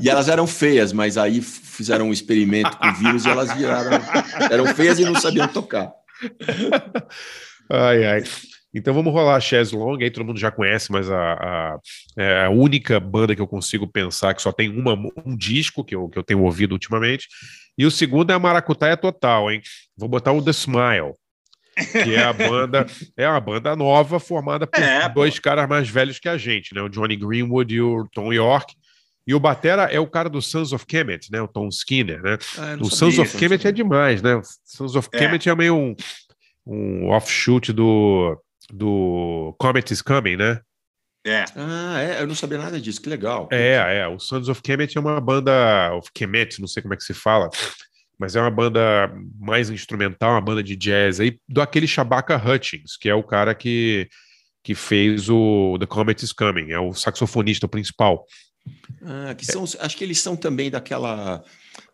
E 0.00 0.08
elas 0.08 0.28
eram 0.28 0.46
feias, 0.46 0.92
mas 0.92 1.16
aí 1.16 1.40
fizeram 1.40 2.08
um 2.08 2.12
experimento 2.12 2.76
com 2.76 2.92
vírus 2.94 3.24
e 3.24 3.28
elas 3.30 3.52
viraram. 3.52 3.90
Eram 4.50 4.66
feias 4.74 4.98
e 4.98 5.04
não 5.04 5.14
sabiam 5.14 5.48
tocar. 5.48 5.92
Ai, 7.70 8.04
ai. 8.04 8.24
Então 8.76 8.92
vamos 8.92 9.12
rolar 9.12 9.36
a 9.36 9.40
Chaise 9.40 9.74
Long, 9.74 9.98
aí 10.00 10.10
todo 10.10 10.24
mundo 10.24 10.38
já 10.40 10.50
conhece, 10.50 10.90
mas 10.90 11.08
a, 11.08 11.16
a, 11.16 11.78
é 12.18 12.44
a 12.46 12.50
única 12.50 12.98
banda 12.98 13.34
que 13.34 13.40
eu 13.40 13.46
consigo 13.46 13.86
pensar 13.86 14.34
que 14.34 14.42
só 14.42 14.50
tem 14.50 14.68
uma, 14.68 14.94
um 15.24 15.36
disco 15.36 15.84
que 15.84 15.94
eu, 15.94 16.08
que 16.08 16.18
eu 16.18 16.24
tenho 16.24 16.42
ouvido 16.42 16.72
ultimamente. 16.72 17.28
E 17.78 17.86
o 17.86 17.90
segundo 17.90 18.30
é 18.30 18.34
a 18.34 18.38
Maracutaia 18.38 18.96
Total, 18.96 19.50
hein? 19.50 19.62
Vou 19.96 20.08
botar 20.08 20.32
o 20.32 20.42
The 20.42 20.50
Smile, 20.50 21.12
que 21.92 22.14
é 22.16 22.24
a 22.24 22.32
banda, 22.32 22.84
é 23.16 23.28
uma 23.28 23.40
banda 23.40 23.76
nova 23.76 24.18
formada 24.18 24.66
por 24.66 24.82
É, 24.82 25.08
pô. 25.08 25.14
dois 25.20 25.38
caras 25.38 25.68
mais 25.68 25.88
velhos 25.88 26.18
que 26.18 26.28
a 26.28 26.36
gente, 26.36 26.74
né? 26.74 26.82
O 26.82 26.88
Johnny 26.88 27.14
Greenwood 27.16 27.72
e 27.72 27.80
o 27.80 28.08
Tom 28.12 28.32
York. 28.32 28.74
E 29.26 29.34
o 29.34 29.40
Batera 29.40 29.84
é 29.84 29.98
o 29.98 30.06
cara 30.06 30.28
do 30.28 30.42
Sons 30.42 30.72
of 30.72 30.84
Kemet, 30.84 31.30
né? 31.32 31.40
O 31.40 31.48
Tom 31.48 31.68
Skinner, 31.68 32.22
né? 32.22 32.36
Ah, 32.58 32.76
O 32.80 32.90
sabia 32.90 32.90
Sons 32.90 33.18
of 33.18 33.36
Kemet 33.36 33.66
é 33.66 33.72
demais, 33.72 34.20
né? 34.20 34.36
O 34.36 34.42
Sons 34.64 34.94
of 34.96 35.08
É. 35.12 35.18
Kemet 35.18 35.48
é 35.48 35.54
meio 35.54 35.74
um, 35.74 35.94
um 36.66 37.08
offshoot 37.10 37.72
do, 37.72 38.38
do 38.70 39.54
Comet 39.58 39.92
is 39.92 40.02
Coming, 40.02 40.36
né? 40.36 40.60
É. 41.26 41.44
Ah, 41.56 42.02
é, 42.02 42.20
eu 42.20 42.26
não 42.26 42.34
sabia 42.34 42.58
nada 42.58 42.78
disso, 42.78 43.00
que 43.00 43.08
legal. 43.08 43.48
É, 43.50 44.00
é. 44.00 44.08
O 44.08 44.18
Sons 44.18 44.48
of 44.48 44.60
Kemet 44.60 44.96
é 44.96 45.00
uma 45.00 45.18
banda. 45.20 45.94
Of 45.94 46.10
Kemet, 46.14 46.60
não 46.60 46.68
sei 46.68 46.82
como 46.82 46.92
é 46.92 46.96
que 46.96 47.04
se 47.04 47.14
fala. 47.14 47.48
Mas 48.18 48.36
é 48.36 48.40
uma 48.40 48.50
banda 48.50 49.10
mais 49.40 49.70
instrumental, 49.70 50.32
uma 50.32 50.40
banda 50.40 50.62
de 50.62 50.76
jazz 50.76 51.18
aí, 51.18 51.38
do 51.48 51.60
aquele 51.60 51.86
Shabaka 51.86 52.36
Hutchins, 52.36 52.96
que 52.96 53.08
é 53.08 53.14
o 53.14 53.24
cara 53.24 53.54
que, 53.54 54.08
que 54.62 54.74
fez 54.74 55.28
o 55.28 55.76
The 55.80 55.86
Comet 55.86 56.24
is 56.24 56.32
Coming, 56.32 56.70
é 56.70 56.78
o 56.78 56.94
saxofonista 56.94 57.66
principal. 57.66 58.24
Ah, 59.06 59.34
que 59.34 59.44
são, 59.44 59.64
acho 59.64 59.96
que 59.96 60.02
eles 60.02 60.20
são 60.20 60.34
também 60.34 60.70
daquela, 60.70 61.44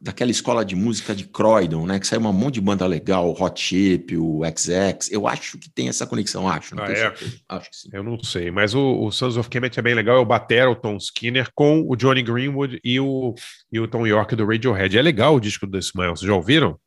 daquela 0.01 0.31
escola 0.31 0.65
de 0.65 0.77
música 0.77 1.15
de 1.15 1.25
Croydon, 1.25 1.85
né? 1.85 1.99
Que 1.99 2.07
saiu 2.07 2.21
um 2.21 2.33
monte 2.33 2.55
de 2.55 2.61
banda 2.61 2.87
legal, 2.87 3.29
o 3.29 3.43
Hot 3.43 3.61
Chip, 3.61 4.17
o 4.17 4.43
XX. 4.45 5.11
Eu 5.11 5.27
acho 5.27 5.59
que 5.59 5.69
tem 5.69 5.89
essa 5.89 6.07
conexão, 6.07 6.49
acho. 6.49 6.77
Não 6.77 6.85
Ah, 6.85 6.93
é? 6.93 7.13
Acho 7.49 7.71
que 7.71 7.77
sim. 7.77 7.89
Eu 7.93 8.05
não 8.05 8.23
sei, 8.23 8.51
mas 8.51 8.75
o, 8.75 9.05
o 9.05 9.11
Sons 9.11 9.37
of 9.37 9.49
Kemet 9.49 9.77
é 9.79 9.83
bem 9.83 9.95
legal, 9.95 10.17
é 10.17 10.21
o 10.21 10.25
Batera, 10.25 10.71
o 10.71 10.77
Tom 10.77 10.97
Skinner, 10.97 11.51
com 11.55 11.85
o 11.89 11.97
Johnny 11.97 12.23
Greenwood 12.23 12.81
e 12.85 13.01
o, 13.01 13.35
e 13.73 13.81
o 13.81 13.89
Tom 13.89 14.07
York 14.07 14.37
do 14.37 14.47
Radiohead. 14.47 14.97
É 14.97 15.03
legal 15.03 15.35
o 15.35 15.41
disco 15.41 15.67
do 15.67 15.81
vocês 15.81 16.21
já 16.21 16.35
ouviram? 16.35 16.79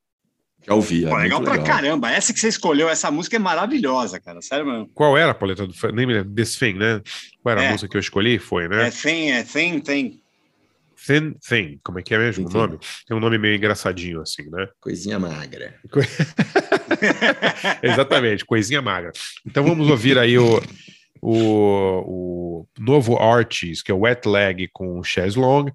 Já 0.66 0.74
ouvi. 0.74 1.06
É 1.06 1.10
Pô, 1.10 1.18
legal 1.18 1.40
muito 1.40 1.52
pra 1.52 1.62
legal. 1.62 1.76
caramba. 1.76 2.12
Essa 2.12 2.34
que 2.34 2.40
você 2.40 2.48
escolheu, 2.48 2.90
essa 2.90 3.12
música 3.12 3.36
é 3.36 3.40
maravilhosa, 3.40 4.20
cara. 4.20 4.42
Sério 4.42 4.66
mesmo. 4.66 4.90
Qual 4.94 5.18
era 5.18 5.32
a 5.32 5.36
paleta 5.36 5.68
do 5.68 5.74
nem 5.94 6.06
me 6.06 6.14
lembro, 6.14 6.34
This 6.34 6.56
Thing, 6.58 6.74
né? 6.74 7.02
Qual 7.42 7.52
era 7.52 7.62
a 7.62 7.66
É. 7.66 7.72
música 7.72 7.90
que 7.90 7.98
eu 7.98 8.02
escolhi? 8.02 8.40
Foi, 8.40 8.68
né? 8.68 8.88
É 8.88 8.92
Thing, 8.92 9.30
é 9.32 9.44
Thing, 9.44 9.80
Thing. 9.80 10.20
Thin 11.06 11.34
Thing, 11.46 11.80
como 11.84 12.00
é 12.00 12.02
que 12.02 12.14
é 12.14 12.18
mesmo 12.18 12.48
o 12.48 12.50
nome? 12.50 12.80
Tem 13.06 13.18
um 13.18 13.20
nome 13.20 13.38
meio 13.38 13.56
engraçadinho 13.56 14.22
assim, 14.22 14.50
né? 14.50 14.70
Coisinha 14.80 15.20
magra. 15.20 15.76
Exatamente, 17.82 18.46
coisinha 18.46 18.82
magra. 18.82 19.12
Então 19.46 19.64
vamos 19.64 19.90
ouvir 19.90 20.18
aí 20.18 20.38
o, 20.38 20.62
o, 21.22 21.36
o 22.06 22.68
novo 22.80 23.18
Arties, 23.18 23.82
que 23.82 23.92
é 23.92 23.94
o 23.94 24.00
Wet 24.00 24.28
Leg 24.28 24.70
com 24.72 25.04
Chaise 25.04 25.38
Long, 25.38 25.66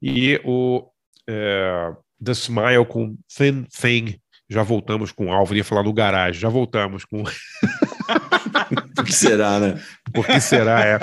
e 0.00 0.40
o 0.44 0.84
é, 1.28 1.92
The 2.24 2.32
Smile 2.32 2.84
com 2.88 3.16
Thin 3.36 3.64
Thing. 3.80 4.18
Já 4.52 4.62
voltamos 4.62 5.10
com 5.12 5.28
o 5.28 5.32
Álvaro, 5.32 5.56
ia 5.56 5.64
falar 5.64 5.82
no 5.82 5.94
garagem, 5.94 6.38
já 6.38 6.50
voltamos 6.50 7.06
com 7.06 7.24
O 8.98 9.02
que 9.02 9.12
será, 9.12 9.58
né? 9.58 9.80
Por 10.12 10.26
que 10.26 10.38
será? 10.40 10.84
É. 10.84 10.98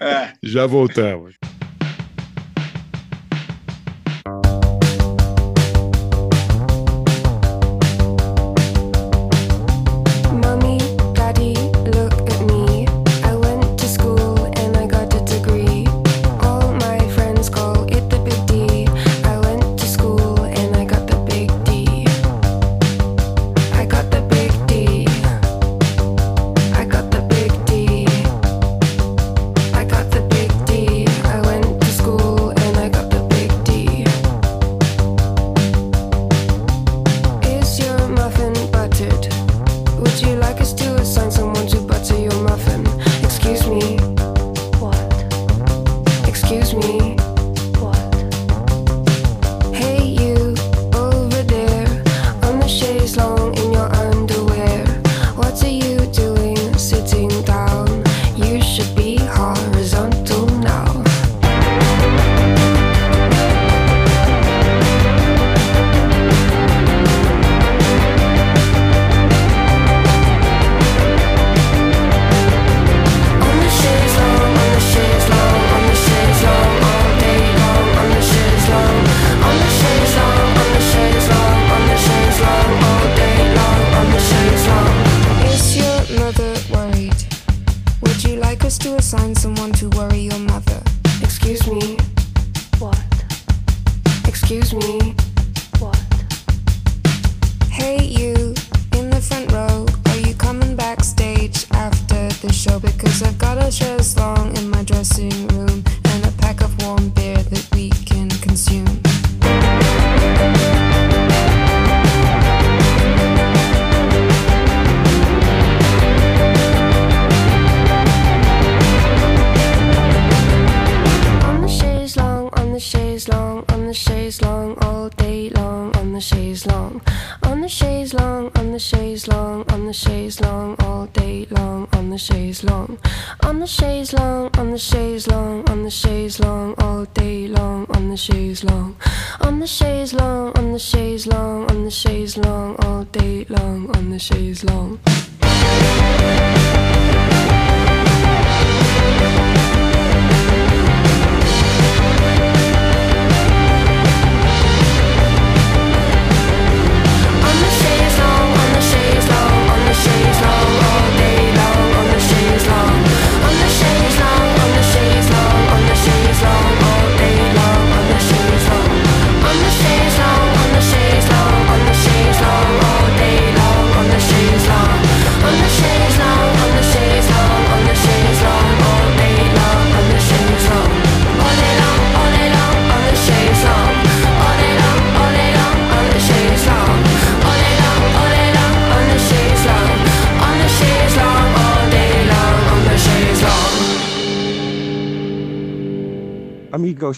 É. 0.00 0.32
Já 0.42 0.66
voltamos. 0.66 1.34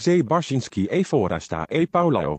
Amigo 0.03 0.19
C. 0.19 0.23
Barsinski 0.23 0.89
e 0.91 1.05
Forasta 1.05 1.67
e 1.71 1.87
Paulao. 1.87 2.35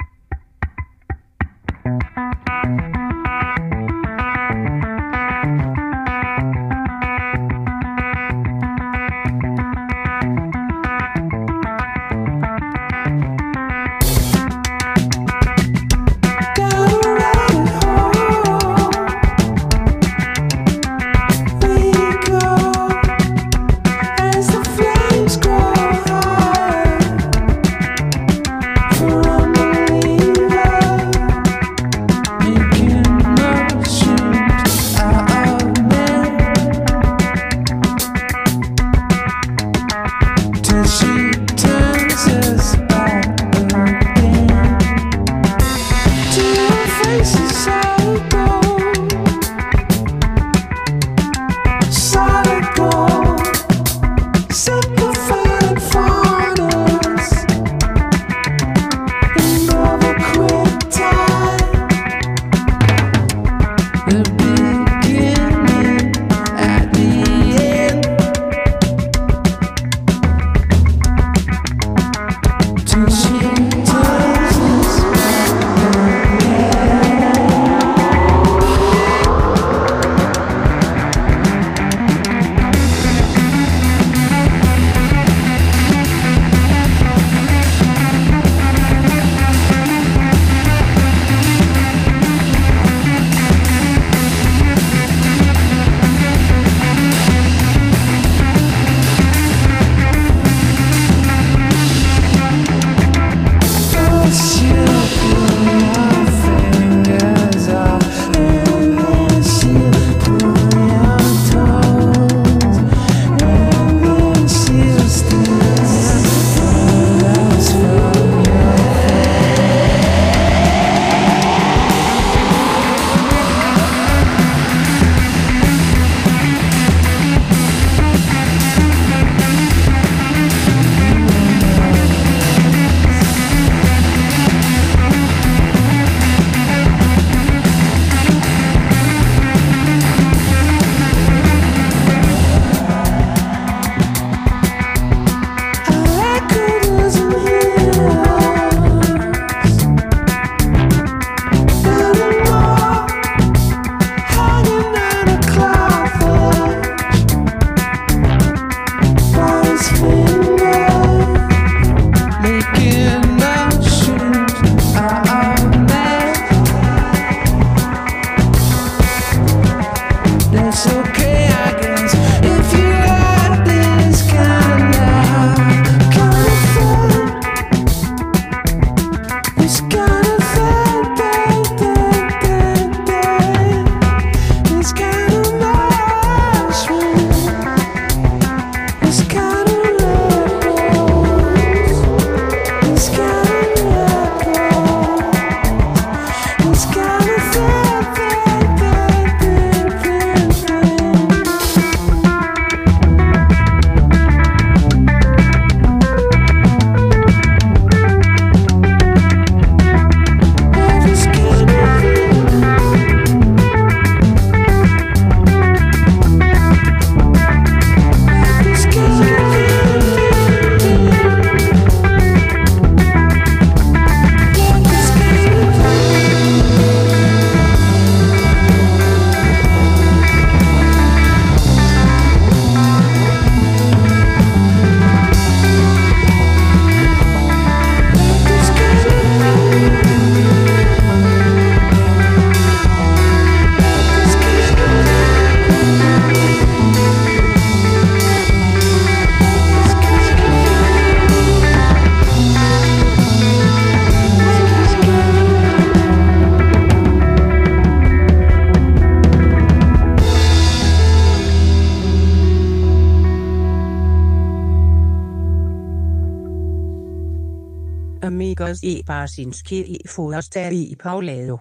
E 268.84 269.02
Barsinski 269.02 270.00
e 270.04 270.08
Forster 270.08 270.74
e 270.74 270.96
Paulero. 270.98 271.60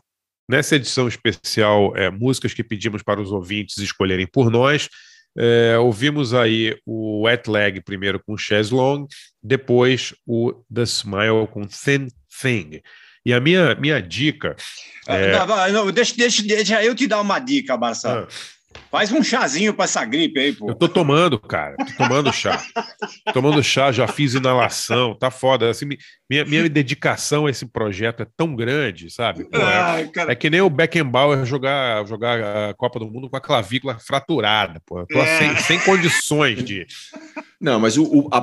Nessa 0.51 0.75
edição 0.75 1.07
especial, 1.07 1.97
é, 1.97 2.11
músicas 2.11 2.53
que 2.53 2.65
pedimos 2.65 3.03
para 3.03 3.21
os 3.21 3.31
ouvintes 3.31 3.79
escolherem 3.79 4.27
por 4.27 4.51
nós. 4.51 4.89
É, 5.39 5.79
ouvimos 5.79 6.35
aí 6.35 6.77
o 6.85 7.23
Wet 7.23 7.49
Leg 7.49 7.81
primeiro 7.81 8.21
com 8.23 8.37
Chaz 8.37 8.71
Long, 8.71 9.07
depois 9.43 10.13
o 10.27 10.53
The 10.73 10.83
Smile 10.83 11.47
com 11.51 11.63
Thin 11.65 12.09
Thing. 12.41 12.83
E 13.25 13.33
a 13.33 13.41
minha, 13.41 13.75
minha 13.77 14.03
dica. 14.03 14.57
É... 15.07 15.33
Ah, 15.35 15.47
não, 15.47 15.85
não, 15.87 15.93
deixa, 15.93 16.15
deixa, 16.17 16.43
deixa 16.43 16.85
eu 16.85 16.95
te 16.95 17.07
dar 17.07 17.21
uma 17.21 17.39
dica, 17.39 17.77
Barça. 17.77 18.21
Ah. 18.21 18.29
Faz 18.91 19.11
um 19.11 19.23
chazinho 19.23 19.73
para 19.73 19.87
essa 19.87 20.05
gripe 20.05 20.39
aí, 20.39 20.53
pô. 20.53 20.69
Eu 20.69 20.75
tô 20.75 20.87
tomando, 20.89 21.39
cara. 21.39 21.75
Tô 21.77 22.05
tomando 22.05 22.31
chá. 22.33 22.63
tomando 23.33 23.63
chá, 23.63 23.91
já 23.91 24.07
fiz 24.07 24.35
inalação, 24.35 25.15
tá 25.15 25.31
foda. 25.31 25.71
Assim, 25.71 25.87
minha, 26.29 26.45
minha 26.45 26.69
dedicação 26.69 27.47
a 27.47 27.51
esse 27.51 27.65
projeto 27.67 28.23
é 28.23 28.27
tão 28.37 28.55
grande, 28.55 29.11
sabe? 29.11 29.45
Pô, 29.45 29.57
é, 29.57 29.63
Ai, 29.65 30.09
cara. 30.09 30.33
é 30.33 30.35
que 30.35 30.51
nem 30.51 30.61
o 30.61 30.69
Beckenbauer 30.69 31.45
jogar, 31.47 32.07
jogar 32.07 32.69
a 32.71 32.75
Copa 32.75 32.99
do 32.99 33.11
Mundo 33.11 33.31
com 33.31 33.37
a 33.37 33.41
clavícula 33.41 33.99
fraturada, 33.99 34.81
pô. 34.87 35.01
Eu 35.01 35.07
tô 35.07 35.19
É. 35.21 35.39
sem, 35.39 35.57
sem 35.57 35.81
condições 35.81 36.63
de. 36.63 36.87
Não, 37.61 37.81
mas 37.81 37.97
o, 37.97 38.05
o- 38.05 38.29
a, 38.31 38.39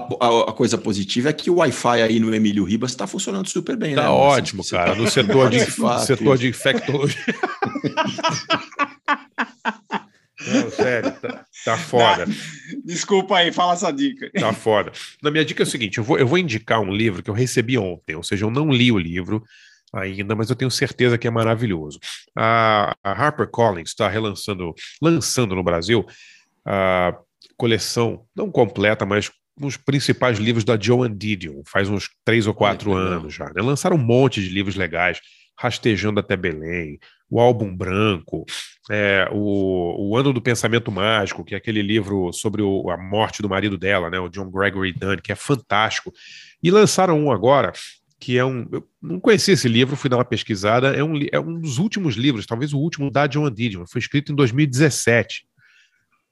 a- 0.50 0.54
coisa 0.54 0.78
positiva 0.78 1.30
é 1.30 1.34
que 1.34 1.50
o 1.52 1.56
Wi-Fi 1.58 2.02
aí 2.02 2.20
no 2.20 2.34
Emílio 2.34 2.64
Ribas 2.64 2.92
está 2.92 3.06
funcionando 3.06 3.48
super 3.48 3.76
bem, 3.76 3.92
né? 3.92 3.98
Tá 4.02 4.10
Marcelo? 4.10 4.20
ótimo, 4.24 4.64
Você 4.64 4.76
cara. 4.76 4.92
tá- 4.92 4.96
No 4.98 5.08
setor 5.08 5.50
de, 5.50 5.58
participar, 5.60 6.00
setor 6.00 6.38
de 6.38 6.48
infectologia. 6.48 7.26
Não, 10.48 10.70
sério, 10.72 11.12
tá, 11.20 11.46
tá 11.66 11.78
foda. 11.78 12.26
Desculpa 12.86 13.38
aí, 13.38 13.52
fala 13.52 13.74
essa 13.74 13.92
dica. 13.92 14.30
Tá 14.32 14.54
foda. 14.54 14.92
Na 15.22 15.30
minha 15.30 15.44
dica 15.44 15.64
é 15.64 15.66
o 15.66 15.70
seguinte: 15.70 15.98
eu 15.98 16.04
vou, 16.04 16.18
eu 16.18 16.28
vou 16.28 16.38
indicar 16.38 16.80
um 16.80 16.94
livro 16.94 17.22
que 17.22 17.30
eu 17.30 17.34
recebi 17.34 17.78
ontem, 17.78 18.16
ou 18.16 18.24
seja, 18.24 18.46
eu 18.46 18.52
não 18.52 18.70
li 18.70 18.92
o 18.92 18.98
livro 18.98 19.44
ainda, 19.94 20.36
mas 20.36 20.50
eu 20.50 20.56
tenho 20.56 20.72
certeza 20.72 21.18
que 21.18 21.28
é 21.28 21.32
maravilhoso. 21.32 22.00
A, 22.38 22.96
a 23.04 23.12
HarperCollins 23.12 23.90
está 23.90 24.08
relançando, 24.08 24.74
lançando 25.02 25.56
no 25.56 25.64
Brasil 25.64 26.06
a 26.66 27.16
coleção, 27.58 28.24
não 28.36 28.52
completa, 28.52 29.06
mas 29.06 29.32
os 29.62 29.76
principais 29.76 30.38
livros 30.38 30.64
da 30.64 30.80
Joan 30.80 31.16
Didion, 31.16 31.62
faz 31.66 31.90
uns 31.90 32.10
três 32.24 32.48
ou 32.48 32.54
quatro 32.54 32.94
anos 32.94 33.34
já. 33.34 33.46
né? 33.48 33.62
Lançaram 33.62 33.98
um 33.98 34.00
monte 34.00 34.42
de 34.42 34.50
livros 34.50 34.76
legais, 34.76 35.20
Rastejando 35.58 36.22
até 36.22 36.38
Belém, 36.38 36.98
o 37.30 37.38
Álbum 37.38 37.76
Branco, 37.76 38.46
é, 38.90 39.30
o, 39.32 40.10
o 40.10 40.18
Ano 40.18 40.34
do 40.34 40.42
Pensamento 40.42 40.92
Mágico, 40.92 41.44
que 41.44 41.54
é 41.54 41.58
aquele 41.58 41.82
livro 41.82 42.34
sobre 42.34 42.62
o- 42.62 42.90
a 42.90 42.98
morte 42.98 43.42
do 43.42 43.50
marido 43.50 43.78
dela, 43.78 44.10
né, 44.10 44.20
o 44.20 44.30
John 44.30 44.50
Gregory 44.50 44.94
Dunn, 44.94 45.18
que 45.18 45.32
é 45.32 45.36
fantástico. 45.36 46.12
E 46.62 46.72
lançaram 46.72 47.20
um 47.20 47.32
agora, 47.32 47.72
que 48.20 48.38
é 48.38 48.44
um. 48.44 48.68
Eu 48.72 48.88
não 49.02 49.20
conhecia 49.20 49.54
esse 49.54 49.68
livro, 49.68 49.96
fui 49.96 50.10
dar 50.10 50.18
uma 50.18 50.26
pesquisada. 50.26 50.90
É 50.94 51.04
um, 51.04 51.14
é 51.32 51.40
um 51.40 51.60
dos 51.60 51.78
últimos 51.78 52.16
livros, 52.16 52.46
talvez 52.46 52.74
o 52.74 52.80
último 52.80 53.10
da 53.12 53.28
John 53.28 53.50
Didion. 53.50 53.86
Foi 53.88 54.00
escrito 54.00 54.32
em 54.32 54.36
2017. 54.36 55.46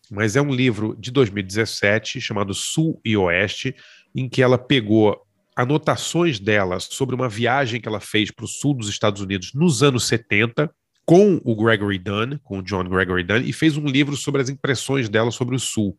Mas 0.10 0.36
é 0.36 0.42
um 0.42 0.52
livro 0.52 0.96
de 0.98 1.12
2017 1.12 2.20
chamado 2.20 2.54
Sul 2.54 3.00
e 3.06 3.16
Oeste, 3.16 3.76
em 4.16 4.28
que 4.28 4.42
ela 4.42 4.58
pegou 4.58 5.22
anotações 5.56 6.40
dela 6.40 6.80
sobre 6.80 7.16
uma 7.16 7.28
viagem 7.28 7.82
que 7.82 7.88
ela 7.88 8.00
fez 8.00 8.32
para 8.32 8.46
o 8.46 8.48
sul 8.48 8.74
dos 8.74 8.90
Estados 8.90 9.22
Unidos 9.22 9.54
nos 9.54 9.82
anos 9.84 10.06
70 10.08 10.72
com 11.08 11.40
o 11.46 11.56
Gregory 11.56 11.98
Dunn, 11.98 12.38
com 12.44 12.60
o 12.60 12.62
John 12.62 12.84
Gregory 12.84 13.24
Dunn, 13.24 13.42
e 13.46 13.54
fez 13.54 13.78
um 13.78 13.86
livro 13.86 14.18
sobre 14.18 14.42
as 14.42 14.50
impressões 14.50 15.08
dela 15.08 15.32
sobre 15.32 15.56
o 15.56 15.60
sul. 15.60 15.98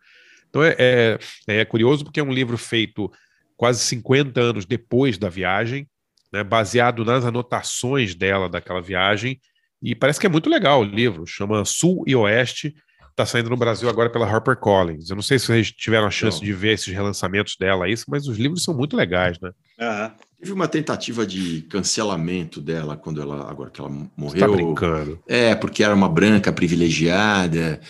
Então 0.51 0.63
é, 0.63 0.77
é, 0.79 1.19
é 1.47 1.65
curioso 1.65 2.05
porque 2.05 2.21
é 2.21 2.23
um 2.23 2.33
livro 2.33 2.59
feito 2.59 3.11
quase 3.57 3.81
50 3.81 4.39
anos 4.39 4.67
depois 4.67 5.17
da 5.17 5.31
viagem, 5.31 5.89
né, 6.31 6.45
baseado 6.45 7.07
nas 7.07 7.25
anotações 7.25 8.15
dela 8.15 8.51
daquela 8.51 8.83
viagem, 8.83 9.41
e 9.83 9.95
parece 9.95 10.21
que 10.21 10.27
é 10.27 10.31
muito 10.31 10.51
legal 10.51 10.83
o 10.83 10.85
livro, 10.85 11.27
chama 11.27 11.65
Sul 11.65 12.05
e 12.07 12.15
Oeste, 12.15 12.75
está 13.09 13.25
saindo 13.25 13.49
no 13.49 13.57
Brasil 13.57 13.89
agora 13.89 14.11
pela 14.11 14.27
HarperCollins. 14.27 15.09
Eu 15.09 15.17
não 15.17 15.23
sei 15.23 15.39
se 15.39 15.47
vocês 15.47 15.73
tiveram 15.73 16.07
a 16.07 16.11
chance 16.11 16.39
de 16.39 16.53
ver 16.53 16.75
esses 16.75 16.93
relançamentos 16.93 17.57
dela, 17.59 17.89
isso, 17.89 18.05
mas 18.09 18.29
os 18.29 18.37
livros 18.37 18.63
são 18.63 18.75
muito 18.75 18.95
legais, 18.95 19.41
né? 19.41 19.53
Teve 20.41 20.53
uma 20.53 20.69
tentativa 20.69 21.27
de 21.27 21.63
cancelamento 21.63 22.61
dela 22.61 22.97
quando 22.97 23.21
ela 23.21 23.51
agora 23.51 23.71
que 23.71 23.81
ela 23.81 23.91
Você 23.91 24.07
morreu. 24.17 24.41
tá 24.41 24.49
brincando. 24.49 25.19
É, 25.27 25.55
porque 25.55 25.83
era 25.83 25.95
uma 25.95 26.09
branca 26.09 26.53
privilegiada, 26.53 27.81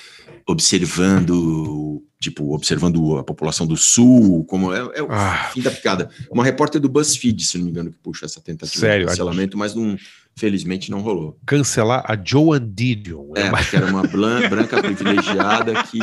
observando, 0.46 2.02
tipo, 2.20 2.54
observando 2.54 3.18
a 3.18 3.22
população 3.24 3.66
do 3.66 3.76
sul, 3.76 4.44
como 4.46 4.72
é, 4.72 4.78
é 4.94 5.02
o 5.02 5.08
Ah. 5.10 5.50
fim 5.52 5.60
da 5.60 5.70
picada. 5.70 6.08
Uma 6.30 6.42
repórter 6.44 6.80
do 6.80 6.88
BuzzFeed, 6.88 7.44
se 7.44 7.58
não 7.58 7.64
me 7.66 7.70
engano, 7.70 7.90
que 7.90 7.98
puxa 7.98 8.24
essa 8.26 8.40
tentativa 8.40 8.80
Sério? 8.80 9.04
de 9.06 9.10
cancelamento, 9.10 9.58
mas 9.58 9.74
não, 9.74 9.96
felizmente 10.36 10.90
não 10.90 11.00
rolou. 11.00 11.38
Cancelar 11.46 12.02
a 12.10 12.16
Joan 12.22 12.66
Didion. 12.66 13.32
É, 13.36 13.50
porque 13.50 13.76
era 13.76 13.86
uma 13.86 14.02
branca 14.04 14.80
privilegiada 14.82 15.82
que. 15.84 15.98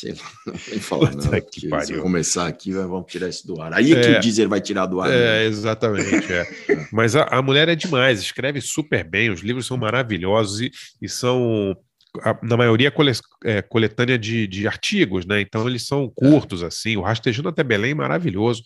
Sei 0.00 0.12
lá, 0.12 0.54
nem 0.70 0.80
falar, 0.80 1.10
não. 1.14 1.18
Puta 1.24 1.40
que 1.40 1.46
porque 1.46 1.60
Se 1.60 1.68
pariu. 1.68 1.96
eu 1.96 2.02
começar 2.02 2.46
aqui, 2.46 2.72
vamos 2.72 3.04
tirar 3.12 3.28
isso 3.28 3.46
do 3.46 3.60
ar. 3.60 3.74
Aí 3.74 3.92
é 3.92 4.00
que 4.00 4.08
É. 4.08 4.16
o 4.18 4.20
Deezer 4.20 4.48
vai 4.48 4.60
tirar 4.60 4.86
do 4.86 4.98
ar. 4.98 5.10
É, 5.10 5.14
né? 5.14 5.44
exatamente. 5.44 6.32
É. 6.32 6.46
Mas 6.90 7.14
a, 7.14 7.24
a 7.24 7.42
mulher 7.42 7.68
é 7.68 7.74
demais, 7.74 8.18
escreve 8.20 8.62
super 8.62 9.04
bem, 9.04 9.28
os 9.30 9.40
livros 9.42 9.66
são 9.66 9.76
maravilhosos 9.76 10.62
e, 10.62 10.70
e 11.02 11.08
são, 11.08 11.76
na 12.42 12.56
maioria, 12.56 12.90
cole, 12.90 13.12
é, 13.44 13.60
coletânea 13.60 14.18
de, 14.18 14.46
de 14.46 14.66
artigos, 14.66 15.26
né? 15.26 15.40
Então 15.42 15.68
eles 15.68 15.86
são 15.86 16.08
curtos, 16.08 16.62
assim. 16.62 16.96
O 16.96 17.02
Rastejando 17.02 17.50
até 17.50 17.62
Belém 17.62 17.90
é 17.90 17.94
maravilhoso. 17.94 18.62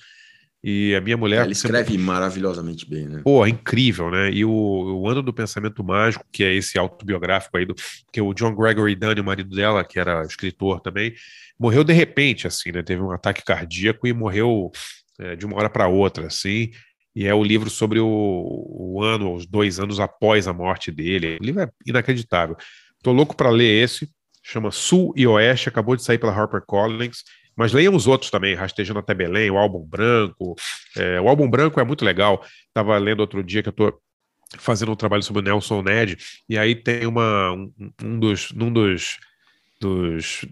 E 0.67 0.95
a 0.95 1.01
minha 1.03 1.17
mulher. 1.19 1.43
Ela 1.43 1.53
escreve 1.53 1.99
maravilhosamente 1.99 2.89
bem, 2.89 3.07
né? 3.07 3.21
Pô, 3.23 3.45
é 3.45 3.51
incrível, 3.51 4.11
né? 4.11 4.31
E 4.31 4.47
o, 4.47 4.51
o 4.51 5.07
Ano 5.07 5.23
do 5.23 5.31
Pensamento 5.31 5.85
Mágico, 5.85 6.25
que 6.33 6.43
é 6.43 6.55
esse 6.55 6.79
autobiográfico 6.79 7.59
aí, 7.59 7.67
do, 7.67 7.75
que 8.11 8.19
o 8.19 8.33
John 8.33 8.55
Gregory 8.55 8.95
Dunn, 8.95 9.21
o 9.21 9.25
marido 9.25 9.55
dela, 9.55 9.85
que 9.85 10.01
era 10.01 10.23
escritor 10.23 10.81
também, 10.81 11.13
morreu 11.59 11.85
de 11.85 11.93
repente, 11.93 12.47
assim, 12.47 12.73
né? 12.73 12.83
Teve 12.83 13.03
um 13.03 13.11
ataque 13.11 13.45
cardíaco 13.45 14.07
e 14.07 14.15
morreu 14.15 14.71
é, 15.21 15.37
de 15.37 15.45
uma 15.45 15.59
hora 15.59 15.69
para 15.69 15.87
outra, 15.87 16.29
assim. 16.29 16.71
E 17.15 17.27
é 17.27 17.35
o 17.35 17.45
livro 17.45 17.69
sobre 17.69 18.01
o, 18.01 18.07
o 18.07 19.03
ano, 19.03 19.35
os 19.35 19.45
dois 19.45 19.79
anos 19.79 20.01
após 20.01 20.49
a 20.49 20.53
morte 20.55 20.91
dele. 20.91 21.37
O 21.43 21.45
livro 21.45 21.61
é 21.61 21.69
inacreditável. 21.87 22.57
Tô 23.03 23.13
louco 23.13 23.37
para 23.37 23.51
ler 23.51 23.85
esse. 23.85 24.11
Chama 24.43 24.71
Sul 24.71 25.13
e 25.15 25.27
Oeste, 25.27 25.69
acabou 25.69 25.95
de 25.95 26.03
sair 26.03 26.17
pela 26.17 26.33
HarperCollins. 26.33 27.23
Mas 27.57 27.73
leiam 27.73 27.95
os 27.95 28.07
outros 28.07 28.31
também, 28.31 28.55
Rastejando 28.55 28.99
até 28.99 29.15
Belém, 29.15 29.51
o 29.51 29.59
Álbum 29.59 29.85
Branco. 29.85 30.55
É, 30.97 31.21
o 31.21 31.29
Álbum 31.29 31.49
Branco 31.49 31.81
é 31.81 31.85
muito 31.85 32.05
legal. 32.05 32.45
Estava 32.69 32.97
lendo 32.99 33.21
outro 33.21 33.43
dia 33.43 33.63
que 33.63 33.69
eu 33.69 33.73
estou 33.73 34.01
fazendo 34.59 34.93
um 34.93 34.97
trabalho 34.97 35.23
sobre 35.23 35.41
o 35.41 35.45
Nelson 35.45 35.83
Ned, 35.83 36.17
e 36.49 36.57
aí 36.57 36.75
tem 36.75 37.07
uma, 37.07 37.53
um, 37.53 37.73
um 38.03 38.19
dos, 38.19 38.53
um 38.53 38.73
dos, 38.73 39.19
dos, 39.81 40.45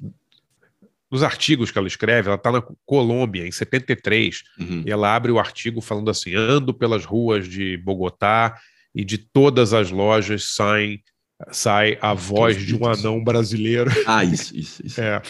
dos 1.11 1.23
artigos 1.23 1.71
que 1.71 1.79
ela 1.79 1.87
escreve, 1.87 2.29
ela 2.29 2.37
está 2.37 2.51
na 2.51 2.63
Colômbia, 2.85 3.47
em 3.47 3.53
73, 3.53 4.43
Uhum. 4.59 4.83
e 4.87 4.91
ela 4.91 5.15
abre 5.15 5.31
o 5.31 5.39
artigo 5.39 5.81
falando 5.81 6.11
assim: 6.11 6.35
ando 6.35 6.75
pelas 6.75 7.05
ruas 7.05 7.47
de 7.49 7.77
Bogotá 7.77 8.59
e 8.95 9.05
de 9.05 9.19
todas 9.19 9.73
as 9.73 9.91
lojas 9.91 10.55
saem, 10.55 11.03
sai 11.51 11.99
a 12.01 12.15
voz 12.15 12.65
de 12.65 12.75
um 12.75 12.87
anão 12.87 13.23
brasileiro. 13.23 13.91
Ah, 14.07 14.25
isso, 14.25 14.57
isso, 14.57 14.85
isso. 14.85 15.01
É. 15.01 15.21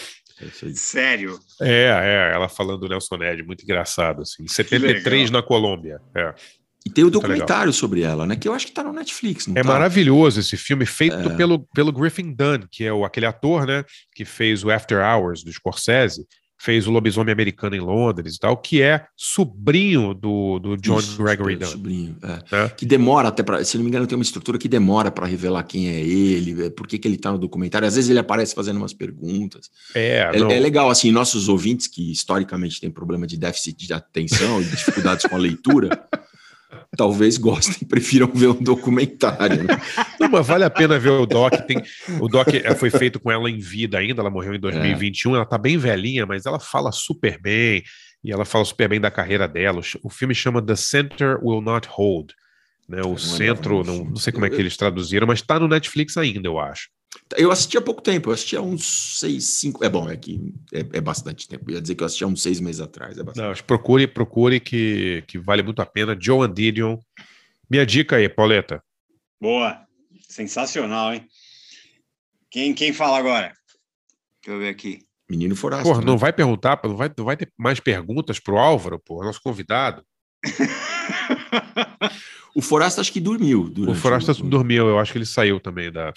É. 0.43 0.73
Sério? 0.75 1.39
É, 1.61 2.31
é, 2.31 2.35
ela 2.35 2.49
falando 2.49 2.81
do 2.81 2.89
Nelson 2.89 3.17
Ned, 3.17 3.43
muito 3.43 3.63
engraçado, 3.63 4.23
assim. 4.23 4.47
73 4.47 5.31
na 5.31 5.43
Colômbia. 5.43 6.01
É. 6.15 6.35
E 6.85 6.91
tem 6.91 7.05
o 7.05 7.07
legal. 7.07 7.21
documentário 7.23 7.73
sobre 7.73 8.03
ela, 8.03 8.27
né? 8.27 8.35
Que 8.35 8.49
eu 8.49 8.53
acho 8.53 8.67
que 8.67 8.73
tá 8.73 8.83
no 8.83 8.93
Netflix, 8.93 9.47
não 9.47 9.57
É 9.57 9.63
tá? 9.63 9.69
maravilhoso 9.69 10.41
esse 10.41 10.57
filme, 10.57 10.85
feito 10.85 11.15
É. 11.15 11.37
pelo, 11.37 11.61
pelo 11.73 11.93
Griffin 11.93 12.33
Dunn, 12.35 12.67
que 12.71 12.85
é 12.85 12.93
o, 12.93 13.05
aquele 13.05 13.27
ator, 13.27 13.67
né, 13.67 13.85
que 14.17 14.25
fez 14.25 14.65
o 14.65 14.71
After 14.71 14.99
Hours 14.99 15.45
do 15.45 15.53
Scorsese, 15.53 16.27
fez 16.63 16.87
o 16.87 16.93
Lobisomem 16.93 17.33
Americano 17.33 17.75
em 17.75 17.81
Londres 17.81 18.37
e 18.37 18.39
tal, 18.39 18.57
que 18.57 18.81
é 18.81 19.05
sobrinho 19.17 20.15
do, 20.15 20.61
do 20.61 20.77
John 20.77 21.01
Isso, 21.01 21.21
Gregory 21.21 21.55
é, 21.55 21.57
Dunn. 21.57 21.67
sobrinho, 21.67 22.17
é. 22.53 22.69
Que 22.69 22.87
demora 22.87 23.29
até 23.29 23.43
para, 23.43 23.65
se 23.65 23.77
não 23.77 23.83
me 23.83 23.91
engano, 23.91 24.07
tem 24.07 24.17
uma 24.17 24.23
estrutura 24.23 24.57
que 24.57 24.69
demora 24.69 25.11
para 25.11 25.27
revelar 25.27 25.65
quem 25.65 25.89
é 25.89 26.01
ele, 26.01 26.67
é, 26.67 26.71
por 26.71 26.87
que, 26.87 27.01
que 27.01 27.09
ele 27.09 27.17
tá 27.17 27.33
no 27.33 27.39
documentário. 27.39 27.89
Às 27.89 27.97
vezes 27.97 28.11
ele 28.11 28.21
aparece 28.21 28.55
fazendo 28.55 28.77
umas 28.77 28.93
perguntas. 28.93 29.71
É, 29.93 30.31
É, 30.53 30.57
é 30.57 30.61
legal, 30.61 30.89
assim, 30.89 31.11
nossos 31.11 31.49
ouvintes 31.49 31.89
que 31.89 32.13
historicamente 32.13 32.81
têm 32.81 32.93
problema 32.93 33.27
de 33.27 33.37
déficit 33.37 33.85
de 33.85 33.93
atenção 33.93 34.63
e 34.63 34.65
dificuldades 34.65 35.27
com 35.27 35.35
a 35.35 35.39
leitura, 35.39 35.91
talvez 36.97 37.39
gostem, 37.39 37.87
prefiram 37.89 38.31
ver 38.33 38.49
um 38.49 38.63
documentário. 38.63 39.65
né? 39.65 39.81
Não, 40.19 40.29
mas 40.29 40.47
vale 40.47 40.65
a 40.65 40.71
pena 40.71 40.99
ver 40.99 41.11
o 41.11 41.27
Doc. 41.27 41.53
Tem, 41.67 41.83
o 42.21 42.29
Doc 42.29 42.49
eh, 42.49 42.75
foi 42.75 42.91
feito 42.91 43.21
com 43.21 43.31
ela 43.31 43.51
em 43.51 43.59
vida 43.59 43.99
ainda, 43.99 44.21
ela 44.21 44.31
morreu 44.31 44.55
em 44.55 44.61
2021, 44.61 45.37
ela 45.37 45.47
tá 45.47 45.59
bem 45.59 45.77
velhinha, 45.77 46.27
mas 46.27 46.47
ela 46.47 46.61
fala 46.61 46.93
super 46.93 47.41
bem, 47.41 47.83
e 48.23 48.31
ela 48.31 48.45
fala 48.45 48.65
super 48.65 48.89
bem 48.89 49.01
da 49.01 49.11
carreira 49.11 49.49
dela. 49.49 49.81
O 50.03 50.11
filme 50.11 50.35
chama 50.35 50.63
The 50.63 50.77
Center 50.77 51.39
Will 51.43 51.61
Not 51.61 51.89
Hold. 51.91 52.33
Né, 52.89 53.01
o 53.01 53.17
centro, 53.17 53.85
não, 53.85 54.05
não 54.05 54.17
sei 54.17 54.33
como 54.33 54.45
é 54.45 54.51
que 54.51 54.57
eles 54.57 54.77
traduziram, 54.77 55.27
mas 55.27 55.41
tá 55.41 55.59
no 55.59 55.69
Netflix 55.69 56.17
ainda, 56.17 56.49
eu 56.49 56.59
acho. 56.59 56.91
Eu 57.37 57.51
assisti 57.51 57.77
há 57.77 57.83
pouco 57.83 58.03
tempo, 58.03 58.31
eu 58.31 58.35
assisti 58.35 58.57
há 58.57 58.61
uns 58.61 59.19
seis, 59.19 59.45
cinco. 59.45 59.85
É 59.85 59.89
bom, 59.89 60.09
é 60.09 60.17
que 60.17 60.55
é, 60.73 60.81
é 60.81 61.01
bastante 61.01 61.49
tempo. 61.49 61.71
Eu 61.71 61.75
ia 61.75 61.81
dizer 61.81 61.95
que 61.95 62.03
eu 62.03 62.07
assisti 62.07 62.25
há 62.25 62.27
uns 62.27 62.43
seis 62.43 62.61
meses 62.61 62.81
atrás. 62.81 63.17
É 63.19 63.23
bastante. 63.23 63.43
Não, 63.43 63.51
mas 63.51 63.61
procure, 63.61 64.07
procure 64.07 64.61
que, 64.61 65.23
que 65.27 65.39
vale 65.39 65.63
muito 65.63 65.81
a 65.81 65.87
pena. 65.87 66.17
Joe 66.19 66.47
and 66.47 66.53
Didion. 66.53 66.99
Minha 67.71 67.87
dica 67.87 68.17
aí, 68.17 68.29
Pauleta. 68.29 68.83
Boa. 69.41 69.81
Sensacional, 70.29 71.15
hein? 71.15 71.27
Quem, 72.51 72.75
quem 72.75 72.93
fala 72.93 73.19
agora? 73.19 73.53
Deixa 74.43 74.57
eu 74.57 74.59
ver 74.59 74.69
aqui. 74.69 75.01
Menino 75.31 75.57
Forasto. 75.57 75.85
Porra, 75.85 76.01
né? 76.01 76.07
não 76.07 76.19
vai 76.19 76.33
perguntar, 76.33 76.81
não 76.85 76.97
vai, 76.97 77.11
não 77.17 77.25
vai 77.25 77.37
ter 77.37 77.51
mais 77.57 77.81
perguntas 77.81 78.39
pro 78.39 78.59
Álvaro, 78.59 78.99
pô, 78.99 79.23
nosso 79.25 79.41
convidado. 79.43 80.05
O 82.55 82.61
Forasto 82.61 83.01
acho 83.01 83.13
que 83.13 83.21
dormiu. 83.21 83.63
O 83.63 83.71
durante 83.71 83.99
Forasta 83.99 84.35
dormiu, 84.35 84.89
eu 84.89 84.99
acho 84.99 85.13
que 85.13 85.19
ele 85.19 85.27
saiu 85.27 85.59
também 85.59 85.91
da. 85.91 86.13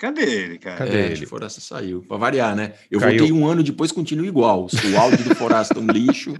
Cadê 0.00 0.22
ele, 0.22 0.58
cara? 0.58 0.78
Cadê 0.78 0.96
É, 0.98 1.06
ele? 1.12 1.26
Forasto 1.26 1.60
saiu. 1.60 2.02
Pra 2.08 2.16
variar, 2.16 2.56
né? 2.56 2.72
Eu 2.90 2.98
Caiu. 2.98 3.18
voltei 3.18 3.32
um 3.36 3.46
ano 3.46 3.62
depois, 3.62 3.92
continua 3.92 4.26
igual. 4.26 4.66
O 4.92 4.98
áudio 4.98 5.22
do 5.28 5.34
Forasto 5.34 5.78
é 5.78 5.82
um 5.82 5.86
lixo. 5.86 6.34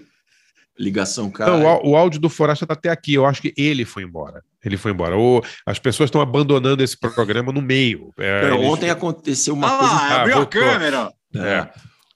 Ligação 0.78 1.30
cara. 1.30 1.58
Não, 1.58 1.82
o, 1.84 1.94
áudio 1.94 2.18
do 2.18 2.30
Forasta 2.30 2.66
tá 2.66 2.72
até 2.72 2.88
aqui. 2.88 3.12
Eu 3.12 3.26
acho 3.26 3.42
que 3.42 3.52
ele 3.54 3.84
foi 3.84 4.02
embora. 4.02 4.42
Ele 4.64 4.78
foi 4.78 4.92
embora. 4.92 5.14
Ou 5.14 5.44
as 5.66 5.78
pessoas 5.78 6.08
estão 6.08 6.22
abandonando 6.22 6.82
esse 6.82 6.98
programa 6.98 7.52
no 7.52 7.60
meio. 7.60 8.10
É, 8.18 8.46
eles- 8.46 8.66
ontem 8.66 8.88
aconteceu 8.88 9.52
uma 9.52 9.66
Ah 9.74 9.78
coisa. 9.78 9.94
lá, 9.94 10.20
abriu 10.20 10.34
a 10.34 10.38
voltou. 10.38 10.60
câmera. 10.62 11.12
É. 11.36 11.68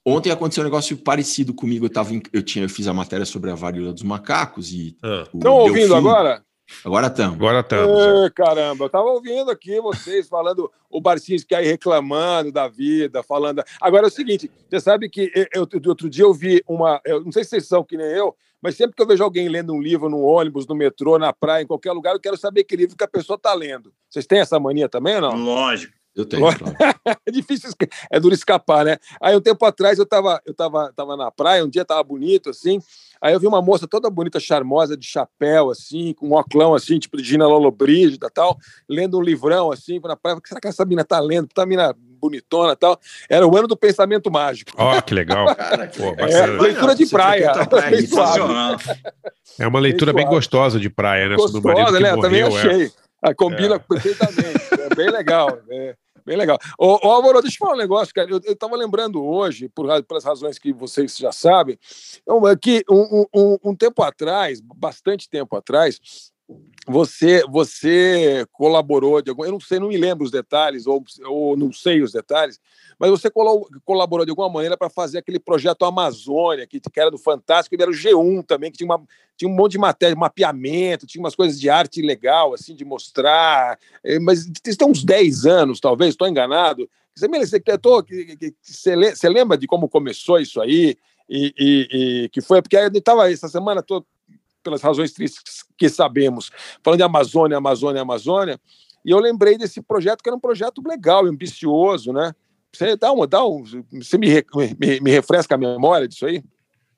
Ontem 0.06 0.30
aconteceu 0.30 0.62
um 0.62 0.64
negócio 0.64 0.96
parecido 0.96 1.52
comigo. 1.52 1.84
Eu, 1.84 1.90
tava 1.90 2.14
em- 2.14 2.22
eu, 2.32 2.42
tinha, 2.42 2.64
eu 2.64 2.68
fiz 2.70 2.88
a 2.88 2.94
matéria 2.94 3.26
sobre 3.26 3.50
a 3.50 3.54
varíola 3.54 3.92
dos 3.92 4.02
macacos 4.02 4.72
e. 4.72 4.96
Ah, 5.02 5.24
Estão 5.34 5.52
ouvindo 5.52 5.88
Delfim- 5.88 5.94
agora? 5.96 6.42
Agora 6.84 7.06
estamos. 7.08 7.34
agora 7.36 7.60
estamos. 7.60 8.00
é. 8.26 8.30
Caramba, 8.30 8.84
eu 8.86 8.90
tava 8.90 9.04
ouvindo 9.06 9.50
aqui 9.50 9.80
vocês 9.80 10.28
falando, 10.28 10.70
o 10.90 11.00
Barcinski 11.00 11.54
aí 11.54 11.66
reclamando 11.66 12.50
da 12.50 12.68
vida, 12.68 13.22
falando. 13.22 13.62
Agora 13.80 14.06
é 14.06 14.08
o 14.08 14.10
seguinte: 14.10 14.50
você 14.68 14.80
sabe 14.80 15.08
que 15.08 15.30
eu, 15.34 15.66
eu- 15.72 15.80
outro 15.90 16.08
dia 16.08 16.24
eu 16.24 16.32
vi 16.32 16.62
uma. 16.66 17.00
Eu 17.04 17.22
não 17.24 17.32
sei 17.32 17.44
se 17.44 17.50
vocês 17.50 17.66
são 17.68 17.84
que 17.84 17.96
nem 17.96 18.06
eu, 18.06 18.34
mas 18.62 18.76
sempre 18.76 18.96
que 18.96 19.02
eu 19.02 19.06
vejo 19.06 19.22
alguém 19.22 19.48
lendo 19.48 19.72
um 19.74 19.80
livro 19.80 20.08
no 20.08 20.20
ônibus, 20.20 20.66
no 20.66 20.74
metrô, 20.74 21.18
na 21.18 21.32
praia, 21.32 21.62
em 21.62 21.66
qualquer 21.66 21.92
lugar, 21.92 22.14
eu 22.14 22.20
quero 22.20 22.36
saber 22.36 22.64
que 22.64 22.76
livro 22.76 22.96
que 22.96 23.04
a 23.04 23.08
pessoa 23.08 23.36
está 23.36 23.52
lendo. 23.54 23.92
Vocês 24.08 24.26
têm 24.26 24.38
essa 24.40 24.58
mania 24.58 24.88
também 24.88 25.16
ou 25.16 25.20
não? 25.20 25.36
Lógico. 25.36 25.92
Eu 26.14 26.24
tenho, 26.24 26.42
claro. 26.42 26.58
É 27.26 27.30
difícil, 27.30 27.70
é 28.10 28.20
duro 28.20 28.34
escapar, 28.34 28.84
né? 28.84 28.96
Aí 29.20 29.36
um 29.36 29.40
tempo 29.40 29.64
atrás 29.64 29.98
eu 29.98 30.06
tava, 30.06 30.40
eu 30.46 30.54
tava, 30.54 30.92
tava 30.94 31.16
na 31.16 31.30
praia, 31.30 31.64
um 31.64 31.68
dia 31.68 31.84
tava 31.84 32.02
bonito 32.02 32.50
assim. 32.50 32.80
Aí 33.20 33.32
eu 33.32 33.40
vi 33.40 33.46
uma 33.46 33.60
moça 33.62 33.86
toda 33.86 34.10
bonita, 34.10 34.38
charmosa, 34.38 34.96
de 34.96 35.06
chapéu, 35.06 35.70
assim, 35.70 36.12
com 36.14 36.28
um 36.28 36.34
oclão, 36.34 36.74
assim, 36.74 36.98
tipo 36.98 37.16
de 37.16 37.24
Gina 37.24 37.46
Lollobrigida 37.46 38.26
e 38.26 38.30
tal, 38.30 38.58
lendo 38.88 39.18
um 39.18 39.22
livrão, 39.22 39.72
assim, 39.72 39.98
na 40.04 40.16
praia. 40.16 40.36
O 40.36 40.40
que 40.40 40.48
será 40.48 40.60
que 40.60 40.68
essa 40.68 40.84
mina 40.84 41.04
tá 41.04 41.20
lendo? 41.20 41.48
Tá 41.48 41.64
mina 41.64 41.94
bonitona 41.96 42.72
e 42.72 42.76
tal. 42.76 42.98
Era 43.28 43.46
o 43.46 43.56
ano 43.56 43.66
do 43.68 43.76
pensamento 43.76 44.30
mágico. 44.30 44.72
Ó, 44.76 45.00
que 45.00 45.14
legal. 45.14 45.46
Cara, 45.56 45.90
Pô, 45.96 46.14
É, 46.18 46.46
leitura 46.46 46.94
de 46.94 47.06
praia. 47.06 47.52
suave. 47.54 47.96
Sensacional. 47.96 48.76
É 49.58 49.68
uma 49.68 49.78
leitura 49.78 50.12
bem 50.12 50.26
gostosa 50.26 50.80
de 50.80 50.90
praia, 50.90 51.28
né? 51.28 51.36
Sobre 51.38 51.58
o 51.58 51.62
marido 51.62 51.92
Gostosa, 51.92 51.96
que 51.98 52.02
né? 52.02 52.10
Eu 52.10 52.20
também 52.20 52.42
morreu, 52.42 52.58
é. 52.58 52.74
achei. 52.74 52.92
Ah, 53.22 53.34
combina 53.34 53.76
É. 53.76 53.78
perfeitamente. 53.78 54.60
É 54.90 54.94
bem 54.96 55.10
legal. 55.10 55.58
É 55.70 55.94
bem 56.24 56.36
legal. 56.36 56.58
Ô, 56.78 57.06
ô 57.06 57.10
Álvaro, 57.12 57.40
deixa 57.42 57.56
eu 57.56 57.58
falar 57.66 57.74
um 57.74 57.78
negócio, 57.78 58.14
cara. 58.14 58.30
Eu, 58.30 58.40
eu 58.44 58.56
tava 58.56 58.76
lembrando 58.76 59.22
hoje, 59.24 59.68
por, 59.68 59.86
pelas 60.04 60.24
razões 60.24 60.58
que 60.58 60.72
vocês 60.72 61.16
já 61.16 61.32
sabem, 61.32 61.78
é 62.48 62.56
que 62.56 62.84
um, 62.90 63.24
um- 63.34 63.58
um 63.64 63.76
tempo 63.76 64.02
atrás, 64.02 64.60
bastante 64.60 65.28
tempo 65.28 65.56
atrás, 65.56 66.32
você 66.86 67.42
você 67.48 68.46
colaborou 68.52 69.22
de 69.22 69.30
algum, 69.30 69.44
eu 69.44 69.52
não 69.52 69.60
sei, 69.60 69.78
não 69.78 69.88
me 69.88 69.96
lembro 69.96 70.24
os 70.24 70.30
detalhes 70.30 70.86
ou, 70.86 71.02
ou 71.26 71.56
não 71.56 71.72
sei 71.72 72.02
os 72.02 72.12
detalhes, 72.12 72.60
mas 72.98 73.10
você 73.10 73.30
colo- 73.30 73.66
colaborou 73.84 74.24
de 74.26 74.30
alguma 74.30 74.50
maneira 74.50 74.76
para 74.76 74.90
fazer 74.90 75.18
aquele 75.18 75.40
projeto 75.40 75.84
Amazônia 75.84 76.66
que, 76.66 76.78
que 76.78 77.00
era 77.00 77.10
do 77.10 77.16
Fantástico, 77.18 77.74
ele 77.74 77.82
era 77.82 77.90
o 77.90 77.94
G1 77.94 78.44
também, 78.46 78.70
que 78.70 78.76
tinha, 78.76 78.86
uma, 78.86 79.02
tinha 79.36 79.50
um 79.50 79.54
monte 79.54 79.72
de 79.72 79.78
matéria, 79.78 80.14
mapeamento, 80.14 81.06
tinha 81.06 81.22
umas 81.22 81.34
coisas 81.34 81.58
de 81.58 81.70
arte 81.70 82.02
legal 82.02 82.52
assim 82.52 82.74
de 82.74 82.84
mostrar, 82.84 83.78
eh, 84.04 84.18
mas 84.18 84.46
isso 84.66 84.78
tem 84.78 84.86
uns 84.88 85.02
10 85.02 85.46
anos, 85.46 85.80
talvez, 85.80 86.10
estou 86.10 86.28
enganado. 86.28 86.88
Você, 87.16 87.28
você, 87.28 87.60
tô- 87.78 88.02
que- 88.02 88.36
que- 88.36 88.54
você 88.60 88.94
le- 88.94 89.16
você 89.16 89.28
lembra 89.28 89.56
de 89.56 89.66
como 89.66 89.88
começou 89.88 90.38
isso 90.38 90.60
aí? 90.60 90.96
E, 91.28 91.54
e- 91.58 91.88
e 92.24 92.28
que 92.28 92.42
foi 92.42 92.60
porque 92.60 92.76
eu 92.76 92.88
estava 92.88 93.30
essa 93.32 93.48
semana 93.48 93.82
toda 93.82 94.04
pelas 94.64 94.82
razões 94.82 95.12
tristes 95.12 95.64
que 95.78 95.88
sabemos, 95.88 96.50
falando 96.82 96.98
de 96.98 97.04
Amazônia, 97.04 97.58
Amazônia, 97.58 98.02
Amazônia, 98.02 98.60
e 99.04 99.10
eu 99.10 99.20
lembrei 99.20 99.58
desse 99.58 99.82
projeto 99.82 100.22
que 100.22 100.28
era 100.28 100.36
um 100.36 100.40
projeto 100.40 100.82
legal, 100.84 101.26
ambicioso, 101.26 102.12
né? 102.12 102.34
Você 102.72 102.96
dá 102.96 103.12
uma, 103.12 103.26
dá 103.26 103.46
um, 103.46 103.62
você 103.92 104.18
me, 104.18 104.28
me, 104.80 105.00
me 105.00 105.10
refresca 105.10 105.54
a 105.54 105.58
memória 105.58 106.08
disso 106.08 106.26
aí? 106.26 106.42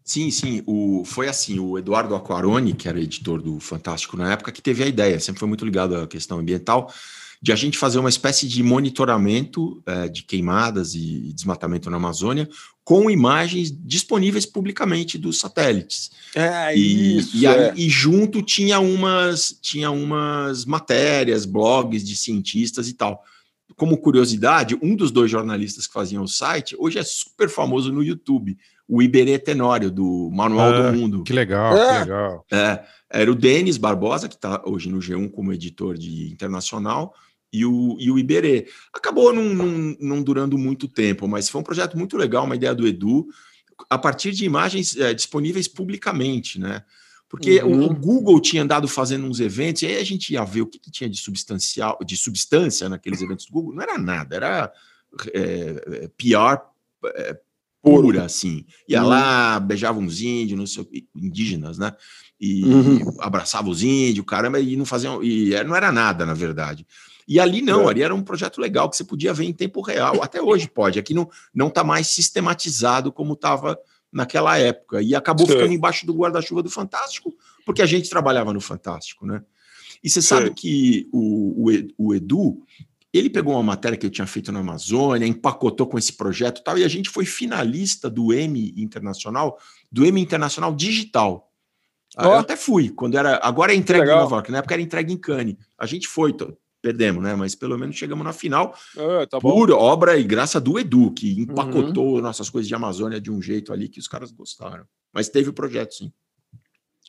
Sim, 0.02 0.30
sim. 0.30 0.62
O, 0.66 1.02
foi 1.04 1.28
assim, 1.28 1.58
o 1.58 1.76
Eduardo 1.76 2.14
Aquaroni, 2.14 2.72
que 2.72 2.88
era 2.88 3.00
editor 3.00 3.42
do 3.42 3.58
Fantástico 3.58 4.16
na 4.16 4.32
época, 4.32 4.52
que 4.52 4.62
teve 4.62 4.84
a 4.84 4.86
ideia, 4.86 5.18
sempre 5.18 5.40
foi 5.40 5.48
muito 5.48 5.64
ligado 5.64 5.96
à 5.96 6.06
questão 6.06 6.38
ambiental, 6.38 6.90
de 7.42 7.52
a 7.52 7.56
gente 7.56 7.76
fazer 7.76 7.98
uma 7.98 8.08
espécie 8.08 8.46
de 8.46 8.62
monitoramento 8.62 9.82
eh, 9.84 10.08
de 10.08 10.22
queimadas 10.22 10.94
e 10.94 11.32
desmatamento 11.34 11.90
na 11.90 11.96
Amazônia 11.96 12.48
com 12.86 13.10
imagens 13.10 13.72
disponíveis 13.76 14.46
publicamente 14.46 15.18
dos 15.18 15.40
satélites. 15.40 16.08
É, 16.36 16.72
E, 16.78 17.16
isso. 17.18 17.36
e, 17.36 17.44
aí- 17.44 17.58
é. 17.64 17.74
e 17.76 17.88
junto 17.90 18.40
tinha 18.42 18.78
umas, 18.78 19.58
tinha 19.60 19.90
umas 19.90 20.64
matérias, 20.64 21.44
blogs 21.44 22.04
de 22.06 22.16
cientistas 22.16 22.88
e 22.88 22.92
tal. 22.94 23.24
Como 23.74 23.98
curiosidade, 23.98 24.78
um 24.80 24.94
dos 24.94 25.10
dois 25.10 25.28
jornalistas 25.28 25.88
que 25.88 25.92
faziam 25.92 26.22
o 26.22 26.28
site 26.28 26.76
hoje 26.78 26.96
é 26.96 27.02
super 27.02 27.48
famoso 27.48 27.92
no 27.92 28.04
YouTube, 28.04 28.56
o 28.86 29.02
Iberê 29.02 29.36
Tenório, 29.36 29.90
do 29.90 30.30
Manual 30.32 30.72
Ah, 30.72 30.90
do 30.92 30.96
Mundo. 30.96 31.24
Que 31.24 31.32
legal, 31.32 31.76
É. 31.76 31.92
que 31.94 31.98
legal. 32.04 32.46
É, 32.52 32.84
era 33.10 33.32
o 33.32 33.34
Denis 33.34 33.76
Barbosa, 33.78 34.28
que 34.28 34.36
está 34.36 34.62
hoje 34.64 34.88
no 34.88 35.00
G1 35.00 35.28
como 35.28 35.52
editor 35.52 35.98
de 35.98 36.30
internacional, 36.30 37.12
e 37.52 37.64
o, 37.64 37.96
e 37.98 38.10
o 38.10 38.18
Iberê. 38.18 38.66
Acabou 38.92 39.32
não, 39.32 39.44
não, 39.54 39.96
não 40.00 40.22
durando 40.22 40.56
muito 40.58 40.88
tempo, 40.88 41.26
mas 41.28 41.48
foi 41.48 41.60
um 41.60 41.64
projeto 41.64 41.96
muito 41.96 42.16
legal, 42.16 42.44
uma 42.44 42.56
ideia 42.56 42.74
do 42.74 42.86
Edu, 42.86 43.26
a 43.88 43.98
partir 43.98 44.32
de 44.32 44.44
imagens 44.44 44.96
eh, 44.96 45.12
disponíveis 45.14 45.68
publicamente, 45.68 46.58
né? 46.58 46.82
Porque 47.28 47.60
o- 47.62 47.66
Uhum. 47.68 47.86
o, 47.90 47.94
Google 47.94 48.40
tinha 48.40 48.62
andado 48.62 48.86
fazendo 48.88 49.26
uns 49.26 49.40
eventos, 49.40 49.82
e 49.82 49.86
aí 49.86 49.96
a 49.98 50.04
gente 50.04 50.32
ia 50.32 50.44
ver 50.44 50.62
o 50.62 50.66
que, 50.66 50.78
que 50.78 50.90
tinha 50.90 51.10
de 51.10 51.16
substancial, 51.18 51.98
de 52.04 52.16
substância 52.16 52.88
naqueles 52.88 53.20
eventos 53.20 53.46
do 53.46 53.52
Google. 53.52 53.74
Não 53.74 53.82
era 53.82 53.98
nada, 53.98 54.36
era 54.36 54.72
eh, 55.34 56.08
PR 56.16 56.60
eh, 57.14 57.38
pura, 57.82 58.24
assim. 58.24 58.64
Ia 58.88 59.02
Uhum. 59.02 59.08
lá, 59.08 59.60
beijava 59.60 59.98
uns 59.98 60.20
índios, 60.20 60.58
não 60.58 60.66
sei, 60.66 60.82
o 61.14 61.18
indígenas, 61.18 61.78
né? 61.78 61.92
E 62.40 62.64
Uhum. 62.64 63.16
abraçava 63.20 63.68
os 63.68 63.82
índios, 63.82 64.24
caramba, 64.26 64.58
e 64.60 64.76
não 64.76 64.84
faziam, 64.84 65.22
e 65.22 65.54
eh, 65.54 65.64
não 65.64 65.74
era 65.76 65.90
nada, 65.92 66.24
na 66.26 66.34
verdade. 66.34 66.86
E 67.28 67.40
ali 67.40 67.60
não, 67.60 67.88
É. 67.88 67.90
ali 67.90 68.02
era 68.02 68.14
um 68.14 68.22
projeto 68.22 68.60
legal 68.60 68.88
que 68.88 68.96
você 68.96 69.04
podia 69.04 69.32
ver 69.34 69.44
em 69.44 69.52
tempo 69.52 69.80
real. 69.80 70.22
Até 70.22 70.40
hoje 70.40 70.68
pode. 70.68 70.98
Aqui 70.98 71.12
não 71.12 71.28
não 71.52 71.68
está 71.68 71.82
mais 71.82 72.06
sistematizado 72.08 73.10
como 73.12 73.32
estava 73.32 73.78
naquela 74.12 74.56
época. 74.58 75.02
E 75.02 75.14
acabou 75.14 75.46
Sei. 75.46 75.56
ficando 75.56 75.72
embaixo 75.74 76.06
do 76.06 76.14
guarda-chuva 76.14 76.62
do 76.62 76.70
Fantástico, 76.70 77.34
porque 77.64 77.82
a 77.82 77.86
gente 77.86 78.08
trabalhava 78.08 78.52
no 78.52 78.60
Fantástico, 78.60 79.26
né? 79.26 79.42
E 80.02 80.08
você 80.08 80.22
Sei. 80.22 80.38
sabe 80.38 80.50
que 80.54 81.08
o, 81.12 81.68
o, 81.68 82.06
o 82.08 82.14
Edu, 82.14 82.62
ele 83.12 83.28
pegou 83.28 83.54
uma 83.54 83.62
matéria 83.62 83.98
que 83.98 84.06
eu 84.06 84.10
tinha 84.10 84.26
feito 84.26 84.52
na 84.52 84.60
Amazônia, 84.60 85.26
empacotou 85.26 85.86
com 85.86 85.98
esse 85.98 86.12
projeto 86.12 86.60
e 86.60 86.64
tal, 86.64 86.78
e 86.78 86.84
a 86.84 86.88
gente 86.88 87.10
foi 87.10 87.24
finalista 87.24 88.08
do 88.08 88.32
M 88.32 88.72
Internacional, 88.76 89.58
do 89.90 90.04
M 90.04 90.20
Internacional 90.20 90.74
Digital. 90.74 91.50
Ó. 92.16 92.24
Eu 92.24 92.32
até 92.34 92.56
fui, 92.56 92.90
quando 92.90 93.18
era. 93.18 93.40
Agora 93.42 93.72
é 93.72 93.76
entregue 93.76 94.04
em 94.04 94.06
Legal. 94.06 94.22
Nova 94.22 94.36
York, 94.36 94.50
na 94.52 94.58
época 94.58 94.74
era 94.74 94.82
entregue 94.82 95.12
em 95.12 95.16
Cannes. 95.18 95.56
A 95.76 95.86
gente 95.86 96.06
foi, 96.06 96.32
perdemos, 96.86 97.22
né? 97.22 97.34
Mas 97.34 97.54
pelo 97.56 97.76
menos 97.76 97.96
chegamos 97.96 98.24
na 98.24 98.32
final 98.32 98.72
Ah, 98.96 99.26
tá 99.28 99.40
bom. 99.40 99.50
por 99.50 99.70
obra 99.72 100.16
e 100.16 100.22
graça 100.22 100.60
do 100.60 100.78
Edu, 100.78 101.10
que 101.12 101.40
empacotou 101.40 102.20
nossas 102.22 102.48
coisas 102.48 102.68
de 102.68 102.74
Amazônia 102.74 103.20
de 103.20 103.30
um 103.30 103.42
jeito 103.42 103.72
ali 103.72 103.88
que 103.88 103.98
os 103.98 104.06
caras 104.06 104.30
gostaram. 104.30 104.84
Mas 105.12 105.28
teve 105.28 105.48
o 105.50 105.52
projeto, 105.52 105.94
sim. 105.94 106.12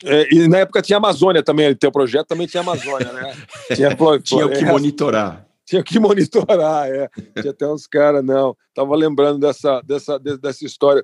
É, 0.03 0.33
e 0.33 0.47
na 0.47 0.59
época 0.59 0.81
tinha 0.81 0.97
Amazônia 0.97 1.43
também, 1.43 1.75
teu 1.75 1.91
projeto 1.91 2.27
também 2.27 2.47
tinha 2.47 2.61
Amazônia, 2.61 3.11
né? 3.13 3.35
Tinha, 3.75 3.89
Tinha 4.23 4.45
o 4.45 4.49
que 4.49 4.63
é, 4.63 4.71
monitorar. 4.71 5.45
tinha 5.65 5.83
que 5.83 5.99
monitorar, 5.99 6.87
é. 6.89 7.09
Tinha 7.39 7.51
até 7.51 7.67
uns 7.67 7.85
caras, 7.87 8.23
não. 8.23 8.55
Tava 8.73 8.95
lembrando 8.95 9.39
dessa, 9.39 9.81
dessa, 9.81 10.17
de- 10.19 10.37
dessa 10.37 10.65
história. 10.65 11.03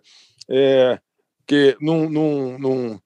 É, 0.50 1.00
que 1.46 1.76
num, 1.82 2.08
num, 2.10 2.58
num- 2.58 2.92
é, 2.94 2.94
é- 2.94 3.00
é- 3.00 3.03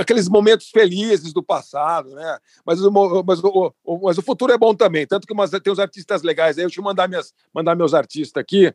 aqueles 0.00 0.28
momentos 0.28 0.68
felizes 0.70 1.32
do 1.32 1.42
passado, 1.42 2.10
né? 2.14 2.38
Mas 2.64 2.80
o, 2.82 2.90
mas, 3.26 3.40
o- 3.42 3.72
mas 4.02 4.18
o 4.18 4.22
futuro 4.22 4.52
é 4.52 4.58
bom 4.58 4.74
também, 4.74 5.06
tanto 5.06 5.26
que 5.26 5.32
umas, 5.32 5.50
tem 5.50 5.72
uns 5.72 5.78
artistas 5.78 6.22
legais 6.22 6.56
aí. 6.58 6.64
Deixa 6.64 6.80
eu 6.80 6.84
mandar, 6.84 7.08
minhas, 7.08 7.32
mandar 7.54 7.74
meus 7.76 7.94
artistas 7.94 8.40
aqui. 8.40 8.74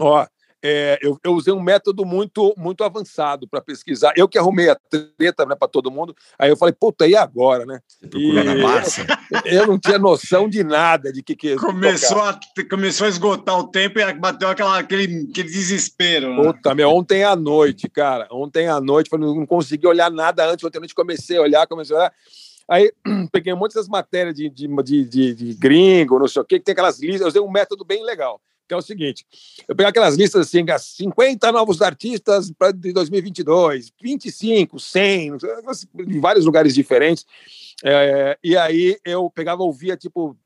Ó, 0.00 0.26
é, 0.62 0.98
eu, 1.00 1.18
eu 1.22 1.32
usei 1.34 1.52
um 1.52 1.60
método 1.60 2.04
muito 2.04 2.54
muito 2.56 2.82
avançado 2.82 3.46
para 3.46 3.60
pesquisar. 3.60 4.12
Eu 4.16 4.28
que 4.28 4.38
arrumei 4.38 4.68
a 4.68 4.76
treta 4.76 5.46
né, 5.46 5.54
para 5.54 5.68
todo 5.68 5.90
mundo. 5.90 6.14
Aí 6.38 6.50
eu 6.50 6.56
falei, 6.56 6.74
puta, 6.78 7.06
e 7.06 7.14
agora, 7.14 7.64
né? 7.64 7.80
procurou 8.10 8.44
na 8.44 8.54
Barça? 8.56 9.06
Eu 9.44 9.66
não 9.66 9.78
tinha 9.78 9.98
noção 9.98 10.48
de 10.48 10.64
nada 10.64 11.12
de 11.12 11.22
que 11.22 11.36
que 11.36 11.56
Começou 11.56 12.20
a, 12.20 12.38
começou 12.68 13.06
a 13.06 13.10
esgotar 13.10 13.58
o 13.58 13.68
tempo 13.68 13.98
e 13.98 14.12
bateu 14.14 14.48
aquela, 14.48 14.78
aquele, 14.78 15.28
aquele 15.30 15.48
desespero. 15.48 16.34
Né? 16.34 16.42
Puta, 16.42 16.74
meu, 16.74 16.90
ontem 16.90 17.22
à 17.22 17.36
noite, 17.36 17.88
cara, 17.88 18.26
ontem 18.30 18.68
à 18.68 18.80
noite, 18.80 19.10
falei, 19.10 19.26
não 19.26 19.46
consegui 19.46 19.86
olhar 19.86 20.10
nada 20.10 20.46
antes, 20.46 20.64
ontem 20.64 20.78
à 20.78 20.80
noite 20.80 20.94
comecei 20.94 21.36
a 21.36 21.42
olhar, 21.42 21.66
comecei 21.66 21.94
a 21.94 21.98
olhar. 21.98 22.12
Aí 22.68 22.92
peguei 23.32 23.52
um 23.52 23.56
monte 23.56 23.74
dessas 23.74 23.88
matérias 23.88 24.34
de, 24.34 24.50
de, 24.50 24.68
de, 24.82 25.04
de, 25.04 25.34
de 25.34 25.54
gringo, 25.54 26.18
não 26.18 26.28
sei 26.28 26.42
o 26.42 26.44
quê, 26.44 26.58
que 26.58 26.64
tem 26.64 26.72
aquelas 26.72 27.00
listas, 27.00 27.22
eu 27.22 27.28
usei 27.28 27.40
um 27.40 27.50
método 27.50 27.84
bem 27.84 28.04
legal, 28.04 28.40
que 28.68 28.74
é 28.74 28.76
o 28.76 28.82
seguinte, 28.82 29.24
eu 29.66 29.74
peguei 29.74 29.88
aquelas 29.88 30.14
listas 30.14 30.46
assim, 30.46 30.64
50 30.78 31.50
novos 31.50 31.80
artistas 31.80 32.52
para 32.52 32.70
de 32.70 32.92
2022, 32.92 33.90
25, 34.00 34.78
100, 34.78 35.30
não 35.30 35.38
sei, 35.40 35.50
em 36.06 36.20
vários 36.20 36.44
lugares 36.44 36.74
diferentes, 36.74 37.24
é, 37.82 38.36
e 38.44 38.56
aí 38.56 38.98
eu 39.04 39.30
pegava, 39.30 39.62
ouvia, 39.62 39.96
tipo, 39.96 40.36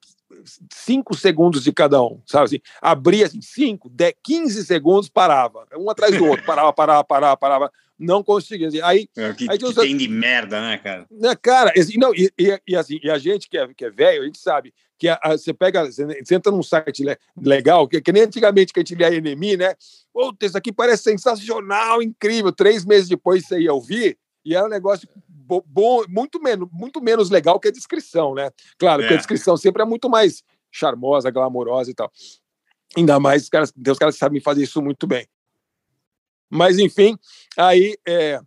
cinco 0.73 1.16
segundos 1.16 1.64
de 1.64 1.73
cada 1.73 2.03
um, 2.03 2.20
sabe 2.27 2.45
assim? 2.45 2.61
Abria 2.81 3.27
assim, 3.27 3.43
cinco, 3.43 3.89
10, 3.91 4.14
15 4.23 4.64
segundos, 4.64 5.09
parava, 5.09 5.66
um 5.77 5.91
atrás 5.91 6.16
do 6.16 6.25
outro, 6.25 6.45
parava, 6.47 6.73
parava, 6.73 7.05
parava, 7.05 7.37
parava, 7.37 7.73
não 7.99 8.23
conseguia. 8.23 8.68
Assim, 8.68 8.81
aí, 8.83 9.09
É, 9.16 9.33
que, 9.33 9.51
aí 9.51 9.59
que 9.59 9.75
tem 9.75 9.97
de 9.97 10.09
merda, 10.09 10.61
né, 10.61 10.79
cara? 10.79 11.07
né, 11.11 11.35
cara, 11.37 11.73
assim, 11.77 11.99
não, 11.99 12.14
e, 12.14 12.31
e- 12.39 12.61
e 12.68 12.77
assim, 12.77 12.99
e 13.03 13.11
a 13.11 13.18
gente 13.18 13.49
que 13.49 13.59
é, 13.59 13.66
que 13.75 13.85
é 13.85 13.91
velho, 13.91 14.23
a 14.23 14.27
gente 14.27 14.39
sabe 14.39 14.73
que 15.03 15.09
a- 15.09 15.18
a- 15.20 15.36
você 15.36 15.53
pega, 15.53 15.84
você, 15.84 16.07
você 16.22 16.36
entra 16.36 16.53
num 16.53 16.62
site 16.62 17.03
le- 17.03 17.18
legal, 17.36 17.88
que, 17.88 18.00
que 18.00 18.12
nem 18.12 18.22
antigamente 18.22 18.72
que 18.72 18.78
a 18.78 18.82
gente 18.82 18.94
lia 18.94 19.11
NME, 19.12 19.57
né? 19.57 19.74
Puta, 20.12 20.46
isso 20.46 20.57
aqui 20.57 20.72
parece 20.72 21.03
sensacional, 21.03 22.00
incrível. 22.00 22.53
Três 22.53 22.84
meses 22.84 23.09
depois 23.09 23.44
você 23.44 23.62
ia 23.62 23.72
ouvir, 23.72 24.16
e 24.44 24.55
era 24.55 24.64
um 24.64 24.68
negócio 24.68 25.09
bo- 25.26 25.64
bom, 25.66 26.05
muito, 26.09 26.40
menos, 26.40 26.68
muito 26.70 27.03
menos 27.03 27.30
legal 27.30 27.59
que 27.59 27.66
a 27.66 27.72
descrição, 27.72 28.32
né? 28.32 28.48
Claro, 28.78 29.03
que 29.03 29.12
É. 29.12 29.14
a 29.14 29.16
descrição 29.16 29.57
sempre 29.57 29.82
é 29.82 29.84
muito 29.84 30.09
mais 30.09 30.44
charmosa, 30.70 31.32
glamourosa 31.32 31.90
e 31.90 31.94
tal. 31.94 32.09
Ainda 32.96 33.18
mais, 33.18 33.42
os 33.42 33.48
caras, 33.48 33.72
tem 33.72 33.92
os 33.92 33.98
caras 33.98 34.14
que 34.14 34.20
sabem 34.20 34.40
fazer 34.40 34.62
isso 34.62 34.80
muito 34.80 35.05
bem. 35.05 35.26
Mas, 36.48 36.78
enfim, 36.78 37.18
aí, 37.57 37.96
é, 38.07 38.38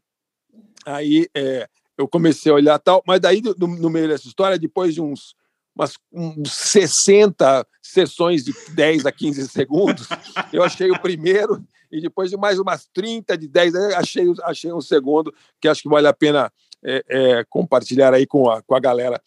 aí 0.85 1.27
é, 1.35 1.67
eu 1.97 2.07
comecei 2.07 2.49
a 2.49 2.55
olhar 2.55 2.79
tal, 2.79 3.03
mas 3.05 3.19
daí, 3.19 3.41
no, 3.41 3.67
no 3.67 3.89
meio 3.89 4.07
dessa 4.07 4.25
história, 4.25 4.57
depois 4.57 4.93
de 4.93 5.01
uns, 5.01 5.35
umas, 5.75 5.97
uns 6.11 6.51
60 6.51 7.67
sessões 7.81 8.43
de 8.43 8.53
10 8.73 9.05
a 9.05 9.11
15 9.11 9.47
segundos, 9.49 10.07
eu 10.53 10.63
achei 10.63 10.89
o 10.89 10.99
primeiro, 10.99 11.63
e 11.91 12.01
depois 12.01 12.29
de 12.29 12.37
mais 12.37 12.59
umas 12.59 12.87
30 12.93 13.37
de 13.37 13.47
10, 13.47 13.75
aí 13.75 13.93
achei, 13.93 14.25
achei 14.43 14.73
um 14.73 14.81
segundo, 14.81 15.33
que 15.59 15.67
acho 15.67 15.81
que 15.81 15.89
vale 15.89 16.07
a 16.07 16.13
pena 16.13 16.51
é, 16.83 17.03
é, 17.07 17.45
compartilhar 17.49 18.13
aí 18.13 18.25
com 18.25 18.49
a, 18.49 18.61
com 18.61 18.75
a 18.75 18.79
galera. 18.79 19.21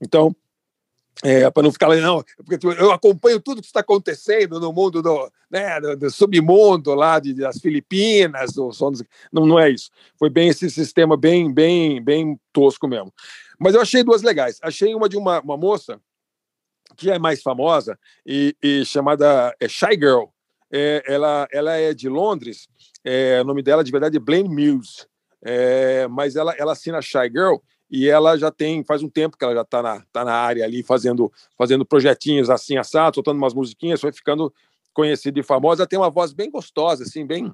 Então, 0.00 0.34
é, 1.22 1.48
para 1.50 1.62
não 1.62 1.72
ficar 1.72 1.88
lá, 1.88 1.96
não, 1.96 2.24
porque 2.38 2.58
tipo, 2.58 2.72
eu 2.72 2.90
acompanho 2.90 3.40
tudo 3.40 3.60
que 3.60 3.66
está 3.66 3.80
acontecendo 3.80 4.58
no 4.58 4.72
mundo 4.72 5.02
do, 5.02 5.30
né, 5.50 5.80
do, 5.80 5.96
do 5.96 6.10
submundo 6.10 6.94
lá 6.94 7.20
de, 7.20 7.34
das 7.34 7.58
Filipinas, 7.58 8.52
do, 8.52 8.70
não, 9.32 9.46
não 9.46 9.58
é 9.58 9.70
isso. 9.70 9.90
Foi 10.18 10.28
bem 10.30 10.48
esse 10.48 10.68
sistema 10.70 11.16
bem, 11.16 11.52
bem, 11.52 12.02
bem 12.02 12.40
tosco 12.52 12.88
mesmo. 12.88 13.12
Mas 13.58 13.74
eu 13.74 13.80
achei 13.80 14.02
duas 14.02 14.22
legais. 14.22 14.58
Achei 14.62 14.94
uma 14.94 15.08
de 15.08 15.16
uma, 15.16 15.40
uma 15.40 15.56
moça 15.56 16.00
que 16.96 17.10
é 17.10 17.18
mais 17.18 17.40
famosa 17.40 17.96
e, 18.26 18.56
e 18.60 18.84
chamada 18.84 19.54
é, 19.60 19.68
Shy 19.68 19.94
Girl. 19.94 20.24
É, 20.72 21.02
ela, 21.06 21.46
ela 21.52 21.76
é 21.76 21.94
de 21.94 22.08
Londres. 22.08 22.66
é, 23.04 23.40
o 23.40 23.44
nome 23.44 23.62
dela 23.62 23.84
de 23.84 23.92
verdade 23.92 24.16
é 24.16 24.20
Blaine 24.20 24.48
Muse. 24.48 25.06
É, 25.44 26.08
mas 26.08 26.34
ela, 26.34 26.54
ela 26.56 26.72
assina 26.72 27.02
Shy 27.02 27.28
Girl 27.30 27.56
e 27.92 28.08
ela 28.08 28.38
já 28.38 28.50
tem 28.50 28.82
faz 28.82 29.02
um 29.02 29.08
tempo 29.08 29.36
que 29.36 29.44
ela 29.44 29.54
já 29.54 29.60
está 29.60 29.82
na, 29.82 30.02
tá 30.10 30.24
na 30.24 30.32
área 30.32 30.64
ali 30.64 30.82
fazendo 30.82 31.30
fazendo 31.58 31.84
projetinhos 31.84 32.48
assim 32.48 32.78
assado, 32.78 33.16
soltando 33.16 33.36
umas 33.36 33.52
musiquinhas, 33.52 34.00
foi 34.00 34.10
ficando 34.12 34.52
conhecida 34.94 35.38
e 35.38 35.42
famosa. 35.42 35.82
Ela 35.82 35.88
tem 35.88 35.98
uma 35.98 36.08
voz 36.10 36.32
bem 36.32 36.50
gostosa, 36.50 37.02
assim, 37.04 37.26
bem 37.26 37.52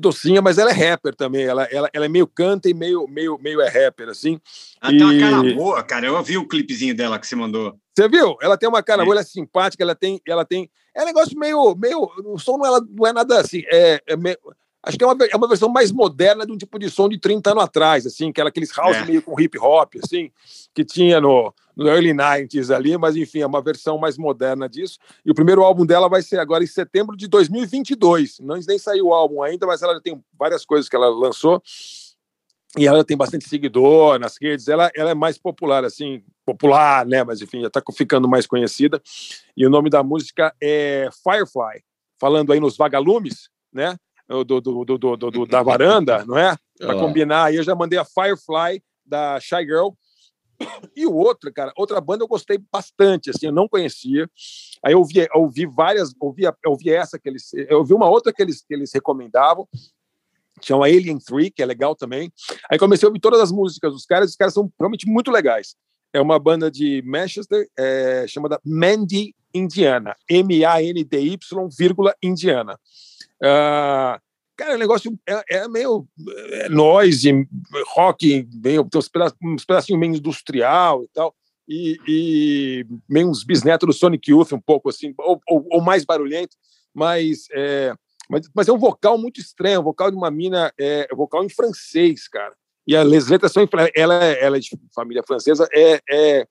docinha, 0.00 0.40
mas 0.40 0.58
ela 0.58 0.70
é 0.70 0.74
rapper 0.74 1.14
também. 1.14 1.44
Ela, 1.44 1.64
ela, 1.64 1.88
ela 1.92 2.06
é 2.06 2.08
meio 2.08 2.26
canta 2.26 2.68
e 2.68 2.74
meio 2.74 3.06
meio 3.06 3.38
meio 3.38 3.60
é 3.60 3.68
rapper 3.68 4.08
assim. 4.08 4.40
Ela 4.80 4.90
tem 4.92 5.02
uma 5.02 5.14
E- 5.14 5.20
cara 5.20 5.54
boa, 5.54 5.82
cara. 5.82 6.06
Eu 6.06 6.22
vi 6.22 6.36
o 6.38 6.48
clipezinho 6.48 6.94
dela 6.96 7.18
que 7.18 7.26
você 7.26 7.36
mandou. 7.36 7.78
Você 7.94 8.08
viu? 8.08 8.36
Ela 8.40 8.56
tem 8.56 8.68
uma 8.68 8.82
cara 8.82 9.02
Sim. 9.02 9.04
boa, 9.04 9.14
ela 9.14 9.20
é 9.20 9.24
simpática, 9.24 9.82
ela 9.84 9.94
tem, 9.94 10.20
ela 10.26 10.44
tem. 10.44 10.70
É 10.94 11.02
um 11.02 11.06
negócio 11.06 11.38
meio, 11.38 11.74
meio. 11.76 12.10
O 12.24 12.38
som 12.38 12.56
não 12.56 12.76
é, 12.76 12.80
não 12.90 13.06
é 13.06 13.12
nada 13.12 13.38
assim. 13.40 13.62
É, 13.70 14.00
é 14.06 14.16
meio- 14.16 14.38
acho 14.82 14.98
que 14.98 15.04
é 15.04 15.06
uma, 15.06 15.16
é 15.24 15.36
uma 15.36 15.48
versão 15.48 15.68
mais 15.68 15.92
moderna 15.92 16.44
de 16.44 16.52
um 16.52 16.56
tipo 16.58 16.78
de 16.78 16.90
som 16.90 17.08
de 17.08 17.18
30 17.18 17.50
anos 17.50 17.64
atrás, 17.64 18.06
assim, 18.06 18.32
que 18.32 18.40
era 18.40 18.48
aqueles 18.48 18.70
house 18.76 18.96
É. 18.96 19.04
meio 19.04 19.22
com 19.22 19.40
hip 19.40 19.58
hop, 19.58 19.94
assim, 20.02 20.30
que 20.74 20.84
tinha 20.84 21.20
no, 21.20 21.54
no 21.76 21.88
early 21.88 22.12
90s 22.12 22.74
ali, 22.74 22.96
mas 22.98 23.16
enfim, 23.16 23.40
é 23.40 23.46
uma 23.46 23.62
versão 23.62 23.96
mais 23.98 24.18
moderna 24.18 24.68
disso. 24.68 24.98
E 25.24 25.30
o 25.30 25.34
primeiro 25.34 25.62
álbum 25.62 25.86
dela 25.86 26.08
vai 26.08 26.22
ser 26.22 26.38
agora 26.38 26.64
em 26.64 26.66
setembro 26.66 27.16
de 27.16 27.28
2022. 27.28 28.40
Não 28.40 28.58
nem 28.66 28.78
saiu 28.78 29.06
o 29.06 29.14
álbum 29.14 29.42
ainda, 29.42 29.66
mas 29.66 29.82
ela 29.82 29.94
já 29.94 30.00
tem 30.00 30.22
várias 30.38 30.64
coisas 30.64 30.88
que 30.88 30.96
ela 30.96 31.08
lançou. 31.08 31.62
E 32.76 32.86
ela 32.86 33.04
tem 33.04 33.16
bastante 33.16 33.46
seguidor 33.48 34.18
nas 34.18 34.36
redes. 34.40 34.66
Ela, 34.66 34.90
ela 34.96 35.10
é 35.10 35.14
mais 35.14 35.36
popular, 35.36 35.84
assim, 35.84 36.22
popular, 36.44 37.04
né? 37.04 37.22
Mas 37.22 37.42
enfim, 37.42 37.60
já 37.60 37.66
está 37.66 37.82
ficando 37.94 38.26
mais 38.26 38.46
conhecida. 38.46 39.00
E 39.56 39.66
o 39.66 39.70
nome 39.70 39.90
da 39.90 40.02
música 40.02 40.54
é 40.60 41.08
Firefly, 41.22 41.84
falando 42.18 42.52
aí 42.52 42.60
nos 42.60 42.76
vagalumes, 42.76 43.50
né? 43.70 43.96
Do, 44.32 44.60
do, 44.60 44.84
do, 44.84 45.16
do, 45.16 45.46
da 45.46 45.62
varanda, 45.62 46.24
não 46.24 46.38
é? 46.38 46.56
Para 46.78 46.98
combinar. 46.98 47.44
Aí 47.44 47.56
eu 47.56 47.62
já 47.62 47.74
mandei 47.74 47.98
a 47.98 48.04
Firefly 48.04 48.82
da 49.04 49.38
Shy 49.38 49.64
Girl. 49.64 49.90
E 50.96 51.06
o 51.06 51.14
outro, 51.14 51.52
cara, 51.52 51.72
outra 51.76 52.00
banda 52.00 52.22
eu 52.22 52.28
gostei 52.28 52.58
bastante, 52.72 53.30
assim, 53.30 53.46
eu 53.46 53.52
não 53.52 53.68
conhecia. 53.68 54.28
Aí 54.84 54.92
eu 54.92 54.98
ouvi, 54.98 55.18
eu 55.18 55.40
ouvi 55.40 55.66
várias, 55.66 56.12
ouvi, 56.20 56.44
ouvi 56.64 56.90
essa 56.90 57.18
que 57.18 57.28
eles, 57.28 57.52
eu 57.52 57.78
ouvi 57.78 57.94
uma 57.94 58.08
outra 58.08 58.32
que 58.32 58.40
eles, 58.40 58.62
que 58.62 58.72
eles 58.72 58.92
recomendavam, 58.92 59.68
chama 60.60 60.86
Alien 60.86 61.18
3, 61.18 61.50
que 61.54 61.62
é 61.62 61.66
legal 61.66 61.96
também. 61.96 62.32
Aí 62.70 62.78
comecei 62.78 63.06
a 63.06 63.08
ouvir 63.08 63.20
todas 63.20 63.40
as 63.40 63.50
músicas 63.50 63.92
dos 63.92 64.06
caras, 64.06 64.30
os 64.30 64.36
caras 64.36 64.54
são 64.54 64.72
realmente 64.78 65.06
muito 65.06 65.30
legais. 65.30 65.74
É 66.12 66.20
uma 66.20 66.38
banda 66.38 66.70
de 66.70 67.02
Manchester, 67.02 67.68
é, 67.78 68.26
chamada 68.28 68.60
Mandy 68.64 69.34
Indiana, 69.54 70.16
M-A-N-D-Y, 70.28 71.68
vírgula, 71.76 72.14
Indiana. 72.22 72.78
Ah, 73.42 74.20
cara, 74.56 74.74
o 74.74 74.78
negócio 74.78 75.18
é, 75.26 75.42
é 75.50 75.68
meio 75.68 76.06
é, 76.50 76.68
noise, 76.68 77.48
rock, 77.94 78.48
meio, 78.52 78.84
tem 78.84 79.00
uns, 79.00 79.10
uns 79.42 79.64
pedacinhos 79.64 80.00
meio 80.00 80.14
industrial 80.14 81.04
e 81.04 81.08
tal, 81.12 81.34
e, 81.68 81.98
e 82.06 82.86
meio 83.08 83.28
uns 83.28 83.44
bisnetos 83.44 83.86
do 83.86 83.92
Sonic 83.92 84.30
Youth, 84.30 84.52
um 84.52 84.60
pouco 84.60 84.88
assim, 84.88 85.14
ou, 85.18 85.40
ou, 85.48 85.66
ou 85.70 85.80
mais 85.80 86.04
barulhento, 86.04 86.56
mas 86.94 87.46
é, 87.52 87.94
mas, 88.28 88.48
mas 88.54 88.68
é 88.68 88.72
um 88.72 88.78
vocal 88.78 89.18
muito 89.18 89.40
estranho, 89.40 89.80
um 89.80 89.84
vocal 89.84 90.10
de 90.10 90.16
uma 90.16 90.30
mina, 90.30 90.72
é, 90.78 91.06
é 91.10 91.14
um 91.14 91.16
vocal 91.16 91.44
em 91.44 91.48
francês, 91.48 92.28
cara. 92.28 92.54
E 92.86 92.96
as 92.96 93.28
letras 93.28 93.52
são 93.52 93.66
ela, 93.94 94.24
é- 94.24 94.44
ela 94.44 94.56
é 94.56 94.60
de 94.60 94.70
família 94.94 95.22
francesa, 95.26 95.68
é, 95.72 96.00
é, 96.10 96.46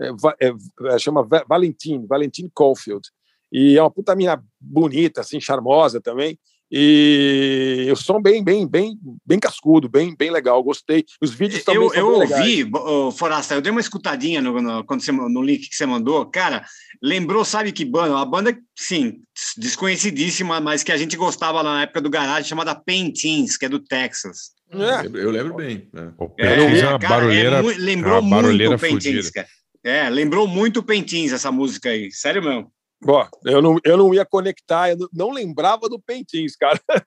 é, 0.00 0.52
é, 0.90 0.98
chama 0.98 1.22
Va- 1.22 1.44
Valentine, 1.48 2.06
Valentine 2.06 2.50
Caulfield. 2.54 3.08
E 3.52 3.76
é 3.78 3.82
uma 3.82 3.90
puta 3.90 4.14
mina 4.14 4.42
bonita, 4.60 5.20
assim, 5.20 5.40
charmosa 5.40 6.00
também. 6.00 6.38
E 6.70 7.88
o 7.90 7.96
som 7.96 8.20
bem, 8.20 8.44
bem, 8.44 8.66
bem, 8.68 8.98
bem 9.24 9.38
cascudo, 9.40 9.88
bem, 9.88 10.14
bem 10.16 10.30
legal. 10.30 10.62
Gostei. 10.62 11.04
Os 11.20 11.32
vídeos 11.32 11.64
também 11.64 11.82
Eu, 11.82 11.88
são 11.90 11.98
eu 11.98 12.08
ouvi, 12.10 12.70
ô, 12.72 13.10
Forasta, 13.10 13.54
eu 13.54 13.60
dei 13.62 13.70
uma 13.72 13.80
escutadinha 13.80 14.42
no, 14.42 14.60
no- 14.60 14.84
quando 14.84 15.00
você, 15.02 15.10
no 15.10 15.42
link 15.42 15.68
que 15.68 15.74
você 15.74 15.86
mandou. 15.86 16.26
Cara, 16.26 16.64
lembrou, 17.02 17.44
sabe 17.44 17.72
que 17.72 17.84
banda? 17.84 18.14
Uma 18.14 18.26
banda, 18.26 18.56
sim, 18.76 19.20
desconhecidíssima, 19.56 20.60
mas 20.60 20.82
que 20.82 20.92
a 20.92 20.96
gente 20.96 21.16
gostava 21.16 21.62
na 21.62 21.82
época 21.82 22.00
do 22.00 22.10
garagem, 22.10 22.48
chamada 22.48 22.74
Paintings, 22.74 23.56
que 23.56 23.64
é 23.66 23.68
do 23.68 23.78
Texas. 23.78 24.50
Eu 24.70 24.78
lembro, 25.02 25.20
eu 25.20 25.30
lembro 25.30 25.54
bem. 25.54 25.88
né? 25.92 26.12
O 26.18 26.28
Paintings 26.28 26.82
é, 26.82 26.88
uma 26.88 26.98
cara, 26.98 27.14
barulheira. 27.20 27.62
mui- 27.62 27.74
lembrou 27.78 28.16
é 28.16 28.20
uma 28.20 28.30
barulheira 28.30 28.70
muito 28.76 28.84
o 28.84 28.88
Paintings, 28.88 29.30
cara. 29.30 29.48
É, 29.84 30.10
lembrou 30.10 30.46
muito 30.46 30.80
o 30.80 30.82
Paintings 30.82 31.32
essa 31.32 31.50
música 31.50 31.88
aí. 31.88 32.10
Sério 32.12 32.42
mesmo. 32.42 32.70
Ó, 33.06 33.26
eu 33.44 33.62
não, 33.62 33.78
eu 33.84 33.96
não 33.96 34.12
ia 34.12 34.24
conectar, 34.24 34.90
eu 34.90 35.08
não, 35.12 35.30
lembrava 35.30 35.88
do 35.88 36.00
Pentins, 36.00 36.56
cara. 36.56 36.80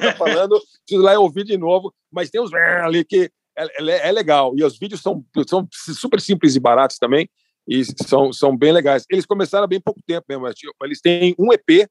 Tá 0.00 0.12
falando, 0.16 0.60
preciso 0.86 1.02
lá 1.02 1.18
ouvir 1.18 1.44
de 1.44 1.56
novo, 1.58 1.92
mas 2.10 2.30
tem 2.30 2.40
uns 2.40 2.52
ali 2.54 3.04
que 3.04 3.30
é, 3.56 3.64
é- 3.90 4.08
é 4.08 4.12
legal. 4.12 4.52
E 4.56 4.62
os 4.62 4.78
vídeos 4.78 5.00
são, 5.00 5.24
são 5.46 5.66
super 5.72 6.20
simples 6.20 6.54
e 6.54 6.60
baratos 6.60 6.98
também, 6.98 7.28
e 7.66 7.82
são, 8.06 8.32
são 8.32 8.56
bem 8.56 8.72
legais. 8.72 9.04
Eles 9.10 9.26
começaram 9.26 9.64
há 9.64 9.66
bem 9.66 9.80
pouco 9.80 10.00
tempo 10.06 10.24
mesmo. 10.28 10.52
tipo, 10.54 10.72
Eles 10.84 11.00
têm 11.00 11.34
um 11.38 11.52
EP 11.52 11.88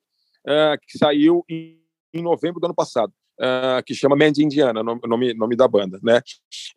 ah, 0.47 0.77
que 0.81 0.97
saiu 0.97 1.43
em, 1.49 1.79
em 2.13 2.21
novembro 2.21 2.61
do 2.61 2.65
ano 2.65 2.75
passado. 2.75 3.11
ah, 3.41 3.81
que 3.85 3.93
chama 3.93 4.15
Mandy 4.15 4.43
Indiana, 4.43 4.81
nome, 4.83 5.33
nome 5.33 5.55
da 5.55 5.67
banda, 5.67 5.99
né? 6.01 6.21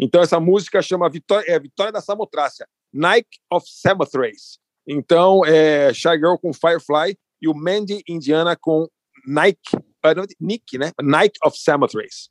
Então 0.01 0.21
essa 0.21 0.41
música 0.41 0.83
chama 0.83 1.09
Vitória, 1.09 1.45
é, 1.49 1.61
Vitória 1.61 1.93
da 1.93 2.01
Samotrácia, 2.01 2.67
Nike 2.93 3.39
of 3.53 3.65
Samothrace. 3.69 4.59
Então, 4.87 5.45
é 5.45 5.93
Shy 5.93 6.17
Girl 6.17 6.37
com 6.37 6.53
Firefly 6.53 7.17
e 7.43 7.49
o 7.49 7.55
Mandy 7.55 8.03
Indiana 8.09 8.57
com 8.61 8.87
Nike, 9.27 9.77
ah, 10.03 10.15
não, 10.15 10.25
Nick, 10.41 10.79
né? 10.79 10.93
Night 11.03 11.37
of 11.45 11.59
Samothrace. 11.59 12.29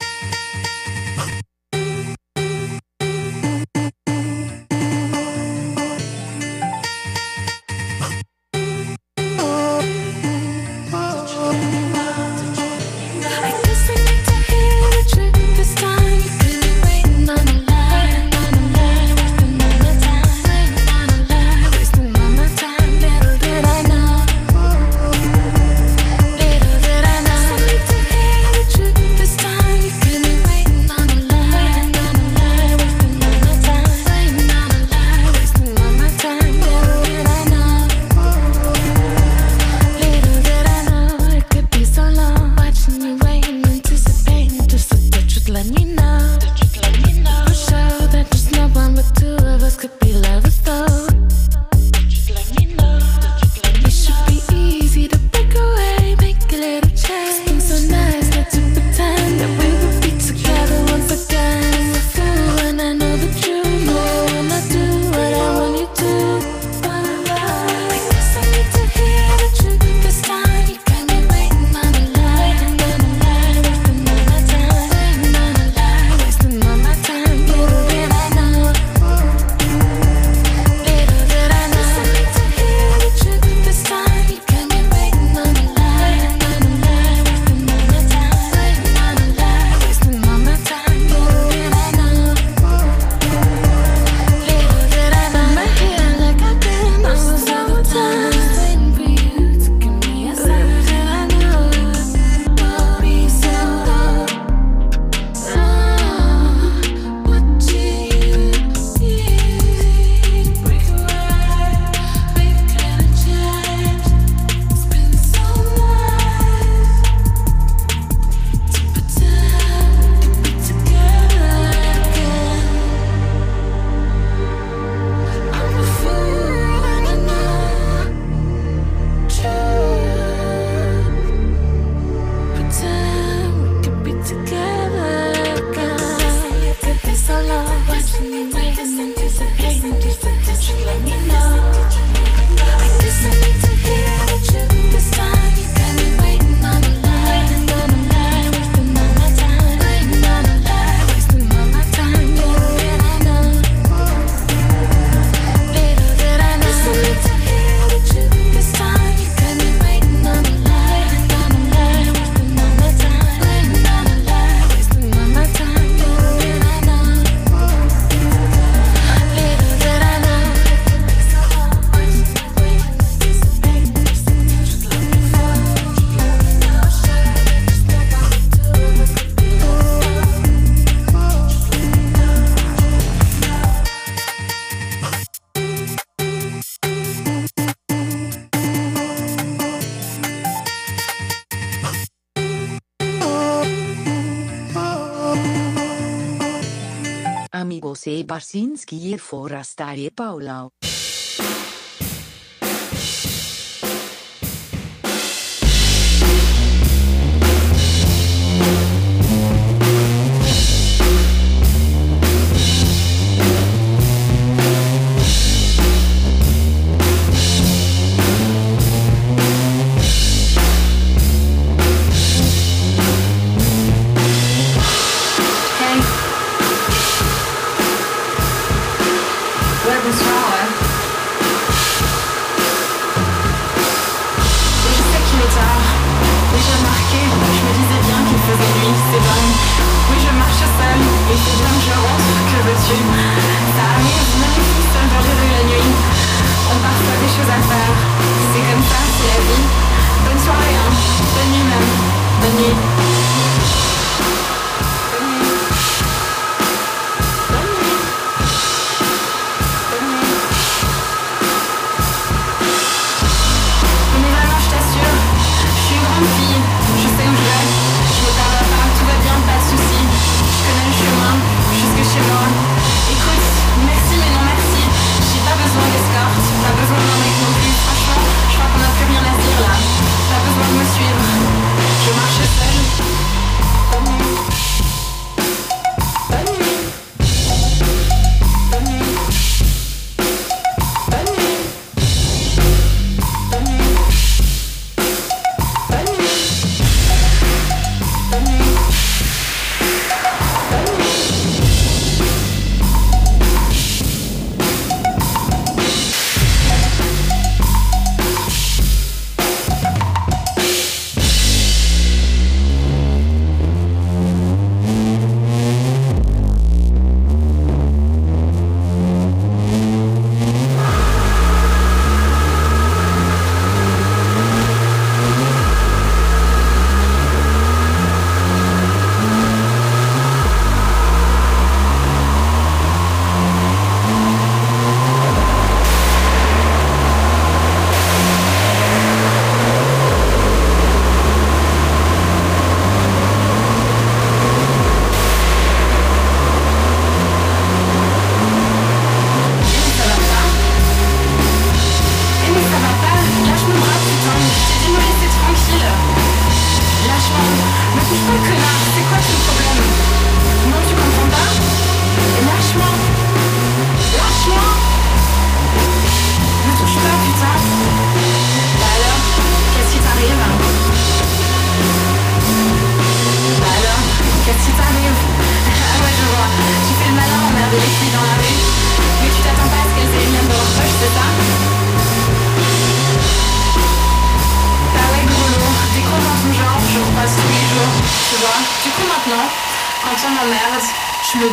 Barsinski 198.35 199.13
e 199.13 199.17
Forastari 199.17 200.11
Paulau. 200.11 200.67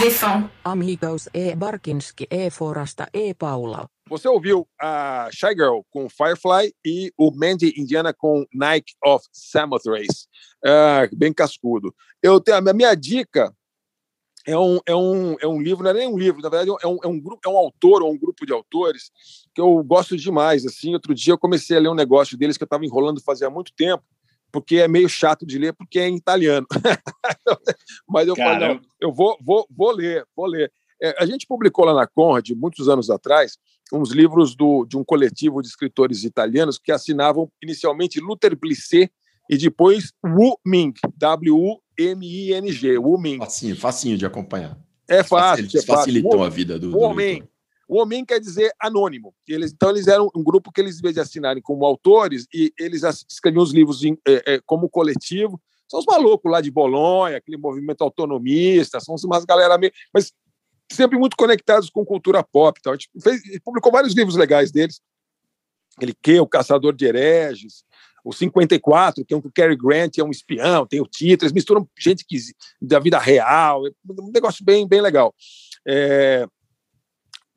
Défends. 0.00 0.50
Amigos 0.64 1.28
e 1.34 1.54
Barkinski 1.54 2.26
e 2.30 2.50
Forasta 2.50 3.08
e 3.12 3.34
Paula. 3.34 3.86
Você 4.08 4.26
ouviu 4.26 4.66
a 4.80 5.28
Shy 5.30 5.54
Girl 5.54 5.80
com 5.90 6.08
Firefly 6.08 6.74
e 6.84 7.12
o 7.18 7.30
Mandy 7.30 7.74
Indiana 7.76 8.12
com 8.12 8.46
Nike 8.54 8.94
of 9.04 9.26
Samothrace. 9.32 10.26
Ah, 10.64 11.08
bem 11.12 11.32
cascudo. 11.32 11.94
Eu 12.22 12.40
tenho, 12.40 12.56
a 12.56 12.72
minha 12.72 12.94
dica 12.94 13.54
é 14.46 14.56
um, 14.56 14.78
é, 14.86 14.94
um, 14.94 15.36
é 15.40 15.46
um 15.46 15.60
livro, 15.60 15.84
não 15.84 15.90
é 15.90 15.94
nem 15.94 16.08
um 16.08 16.18
livro, 16.18 16.40
na 16.40 16.48
verdade 16.48 16.70
é 16.82 16.86
um, 16.86 16.98
é 17.02 17.06
um 17.06 17.20
grupo, 17.20 17.40
é 17.44 17.48
um 17.48 17.56
autor 17.56 18.02
ou 18.02 18.12
um 18.12 18.18
grupo 18.18 18.46
de 18.46 18.52
autores 18.52 19.10
que 19.54 19.60
eu 19.60 19.82
gosto 19.84 20.16
demais. 20.16 20.64
Assim, 20.64 20.94
outro 20.94 21.14
dia 21.14 21.34
eu 21.34 21.38
comecei 21.38 21.76
a 21.76 21.80
ler 21.80 21.88
um 21.88 21.94
negócio 21.94 22.36
deles 22.38 22.56
que 22.56 22.62
eu 22.62 22.66
estava 22.66 22.84
enrolando 22.84 23.22
fazia 23.22 23.50
muito 23.50 23.72
tempo, 23.74 24.02
porque 24.52 24.76
é 24.76 24.86
meio 24.86 25.08
chato 25.08 25.46
de 25.46 25.58
ler, 25.58 25.72
porque 25.72 25.98
é 25.98 26.06
em 26.08 26.16
italiano. 26.16 26.66
Mas 28.08 28.28
eu 28.28 28.36
falei, 28.36 28.68
não, 28.68 28.80
eu 29.00 29.12
vou, 29.12 29.36
vou, 29.42 29.66
vou 29.70 29.90
ler, 29.90 30.24
vou 30.36 30.46
ler. 30.46 30.70
É, 31.02 31.16
a 31.18 31.26
gente 31.26 31.46
publicou 31.46 31.84
lá 31.84 31.94
na 31.94 32.06
Conrad, 32.06 32.48
muitos 32.50 32.88
anos 32.88 33.10
atrás, 33.10 33.56
uns 33.92 34.12
livros 34.12 34.54
do, 34.54 34.84
de 34.84 34.96
um 34.96 35.02
coletivo 35.02 35.60
de 35.60 35.68
escritores 35.68 36.22
italianos 36.22 36.78
que 36.78 36.92
assinavam 36.92 37.50
inicialmente 37.62 38.20
Luther 38.20 38.56
Blissé 38.56 39.10
e 39.50 39.56
depois 39.56 40.12
Wu 40.24 40.56
Ming, 40.64 40.92
W-U-M-I-N-G, 41.16 42.98
Wu 42.98 43.18
Ming. 43.18 43.38
Facinho, 43.38 43.76
facinho 43.76 44.16
de 44.16 44.24
acompanhar. 44.26 44.78
É 45.08 45.22
fácil. 45.22 45.64
Eles 45.64 45.74
é 45.74 45.78
fácil. 45.82 45.94
facilitam 45.94 46.38
Wu- 46.38 46.44
a 46.44 46.48
vida 46.48 46.78
do, 46.78 46.90
do 46.90 46.98
o 46.98 47.00
homem. 47.00 47.26
leitor. 47.40 47.48
O 47.92 48.00
homem 48.00 48.24
quer 48.24 48.40
dizer 48.40 48.72
anônimo. 48.80 49.34
Eles, 49.46 49.70
então, 49.70 49.90
eles 49.90 50.06
eram 50.06 50.30
um 50.34 50.42
grupo 50.42 50.72
que 50.72 50.80
eles, 50.80 50.98
em 50.98 51.02
vez 51.02 51.12
de 51.14 51.20
assinarem 51.20 51.62
como 51.62 51.84
autores, 51.84 52.46
e 52.50 52.72
eles 52.78 53.02
escreviam 53.28 53.62
os 53.62 53.70
livros 53.70 54.02
em- 54.02 54.16
é, 54.26 54.54
é, 54.54 54.60
como 54.64 54.88
coletivo. 54.88 55.60
São 55.86 56.00
os 56.00 56.06
malucos 56.06 56.50
lá 56.50 56.62
de 56.62 56.70
Bolonha, 56.70 57.36
aquele 57.36 57.58
movimento 57.58 58.00
autonomista, 58.00 58.98
são 58.98 59.14
umas 59.24 59.44
galera 59.44 59.76
meio. 59.76 59.92
Mas 60.10 60.32
sempre 60.90 61.18
muito 61.18 61.36
conectados 61.36 61.90
com 61.90 62.02
cultura 62.02 62.42
pop. 62.42 62.78
Então, 62.80 62.94
a 62.94 62.96
gente 62.96 63.10
fez, 63.22 63.42
publicou 63.62 63.92
vários 63.92 64.14
livros 64.14 64.36
legais 64.36 64.72
deles. 64.72 64.98
Aquele 65.98 66.14
que, 66.14 66.40
O 66.40 66.46
Caçador 66.46 66.94
de 66.94 67.04
Hereges, 67.04 67.84
o 68.24 68.32
54, 68.32 69.22
que 69.22 69.34
é 69.34 69.36
um 69.36 69.42
que 69.42 69.48
o 69.48 69.52
Cary 69.52 69.76
Grant 69.76 70.16
é 70.16 70.24
um 70.24 70.30
espião, 70.30 70.86
tem 70.86 71.02
o 71.02 71.06
título, 71.06 71.44
eles 71.44 71.52
misturam 71.52 71.86
gente 71.98 72.24
que, 72.26 72.38
da 72.80 72.98
vida 72.98 73.18
real, 73.18 73.82
um 74.08 74.30
negócio 74.32 74.64
bem, 74.64 74.88
bem 74.88 75.02
legal. 75.02 75.34
É, 75.86 76.48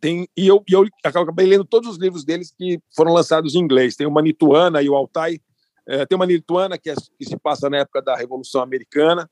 tem, 0.05 0.29
e 0.37 0.47
eu, 0.47 0.63
e 0.69 0.73
eu 0.73 0.85
acabei 1.03 1.47
lendo 1.47 1.65
todos 1.65 1.89
os 1.89 1.97
livros 1.97 2.23
deles 2.23 2.53
que 2.55 2.79
foram 2.95 3.11
lançados 3.11 3.55
em 3.55 3.57
inglês. 3.57 3.95
Tem 3.95 4.05
o 4.05 4.11
Manituana 4.11 4.79
e 4.83 4.87
o 4.87 4.93
Altai. 4.93 5.39
É, 5.87 6.05
tem 6.05 6.15
o 6.15 6.19
Manituana, 6.19 6.77
que, 6.77 6.91
é, 6.91 6.95
que 7.17 7.25
se 7.25 7.35
passa 7.37 7.71
na 7.71 7.77
época 7.77 8.03
da 8.03 8.15
Revolução 8.15 8.61
Americana. 8.61 9.27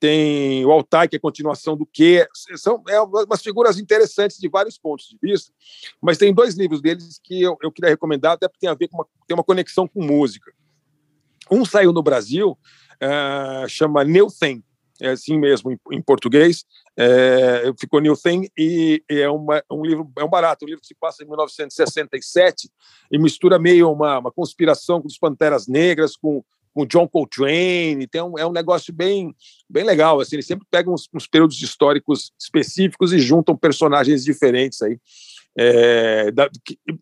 Tem 0.00 0.64
o 0.64 0.72
Altai, 0.72 1.08
que 1.08 1.16
é 1.16 1.18
continuação 1.18 1.76
do 1.76 1.84
que. 1.84 2.26
São 2.56 2.82
é, 2.88 2.98
umas 3.02 3.42
figuras 3.42 3.78
interessantes 3.78 4.38
de 4.38 4.48
vários 4.48 4.78
pontos 4.78 5.10
de 5.10 5.18
vista. 5.20 5.52
Mas 6.00 6.16
tem 6.16 6.32
dois 6.32 6.54
livros 6.54 6.80
deles 6.80 7.20
que 7.22 7.42
eu, 7.42 7.58
eu 7.62 7.70
queria 7.70 7.90
recomendar, 7.90 8.32
até 8.32 8.48
porque 8.48 8.60
tem 8.60 8.70
a 8.70 8.74
ver 8.74 8.88
com 8.88 8.96
uma, 8.96 9.06
tem 9.26 9.36
uma 9.36 9.44
conexão 9.44 9.86
com 9.86 10.02
música. 10.02 10.50
Um 11.50 11.66
saiu 11.66 11.92
no 11.92 12.02
Brasil, 12.02 12.56
eh, 12.98 13.66
chama 13.68 14.02
New 14.02 14.28
Thing, 14.28 14.64
é 15.00 15.10
assim 15.10 15.38
mesmo 15.38 15.72
em, 15.72 15.78
em 15.92 16.02
português. 16.02 16.64
É, 16.96 17.72
ficou 17.78 18.00
New 18.00 18.16
Thing 18.16 18.48
e, 18.56 19.02
e 19.10 19.20
é 19.20 19.28
uma, 19.28 19.62
um 19.70 19.84
livro, 19.84 20.10
é 20.16 20.24
um 20.24 20.30
barato, 20.30 20.64
um 20.64 20.68
livro 20.68 20.80
que 20.80 20.86
se 20.86 20.94
passa 20.94 21.24
em 21.24 21.26
1967 21.26 22.70
e 23.10 23.18
mistura 23.18 23.58
meio 23.58 23.90
uma, 23.90 24.18
uma 24.18 24.30
conspiração 24.30 25.00
com 25.00 25.08
os 25.08 25.18
Panteras 25.18 25.66
Negras, 25.66 26.16
com 26.16 26.44
com 26.74 26.84
John 26.84 27.06
Coltrane, 27.06 28.06
tem 28.08 28.20
um, 28.20 28.36
é 28.36 28.44
um 28.44 28.52
negócio 28.52 28.92
bem, 28.92 29.34
bem 29.70 29.84
legal. 29.84 30.20
Assim, 30.20 30.34
eles 30.36 30.46
sempre 30.46 30.66
pegam 30.68 30.92
uns, 30.92 31.08
uns 31.14 31.26
períodos 31.26 31.62
históricos 31.62 32.32
específicos 32.38 33.12
e 33.12 33.20
juntam 33.20 33.56
personagens 33.56 34.24
diferentes 34.24 34.82
aí, 34.82 34.98
é, 35.56 36.32
da, 36.32 36.50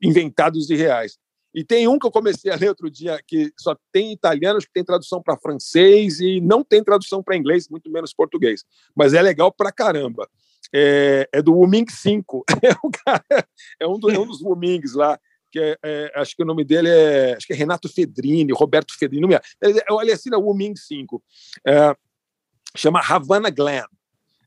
inventados 0.03 0.69
e 0.69 0.77
reais. 0.77 1.19
E 1.55 1.63
tem 1.63 1.87
um 1.87 1.99
que 1.99 2.07
eu 2.07 2.11
comecei 2.11 2.51
a 2.51 2.57
ler 2.57 2.69
outro 2.69 2.91
dia 2.91 3.21
que 3.27 3.53
só 3.59 3.77
tem 3.93 4.13
italiano, 4.13 4.57
acho 4.57 4.67
que 4.67 4.73
tem 4.73 4.85
tradução 4.85 5.23
para 5.23 5.37
francês 5.37 6.21
e 6.21 6.41
não 6.41 6.65
tem 6.65 6.83
tradução 6.83 7.23
para 7.23 7.37
inglês, 7.37 7.69
muito 7.69 7.91
menos 7.91 8.15
português. 8.15 8.65
Mas 8.95 9.13
é 9.13 9.21
legal 9.21 9.53
pra 9.53 9.71
caramba. 9.71 10.29
É, 10.75 11.29
é 11.33 11.43
do 11.43 11.55
Wuming 11.55 11.87
5. 11.89 12.45
É 12.63 12.75
cara, 13.05 13.47
é 13.81 13.87
um, 13.87 13.99
do, 13.99 14.11
é 14.11 14.19
um 14.19 14.27
dos 14.27 14.41
Wumings 14.41 14.95
lá 14.95 15.19
que 15.53 15.59
é, 15.59 15.77
é, 15.85 16.13
acho 16.17 16.35
que 16.35 16.43
o 16.43 16.47
nome 16.47 16.65
dele 16.65 16.89
é, 16.89 17.35
acho 17.37 17.47
que 17.47 17.53
é 17.53 17.57
Renato 17.57 17.87
Fedrini, 17.87 18.53
Roberto 18.55 18.97
Fedrini, 18.99 19.21
não 19.21 19.29
me 19.29 19.39
ele, 19.61 19.81
ele 20.01 20.13
assina 20.13 20.39
o 20.39 20.55
Ming 20.55 20.75
5, 20.75 21.23
é, 21.67 21.95
chama 22.75 23.01
Havana 23.07 23.51
Glam. 23.51 23.87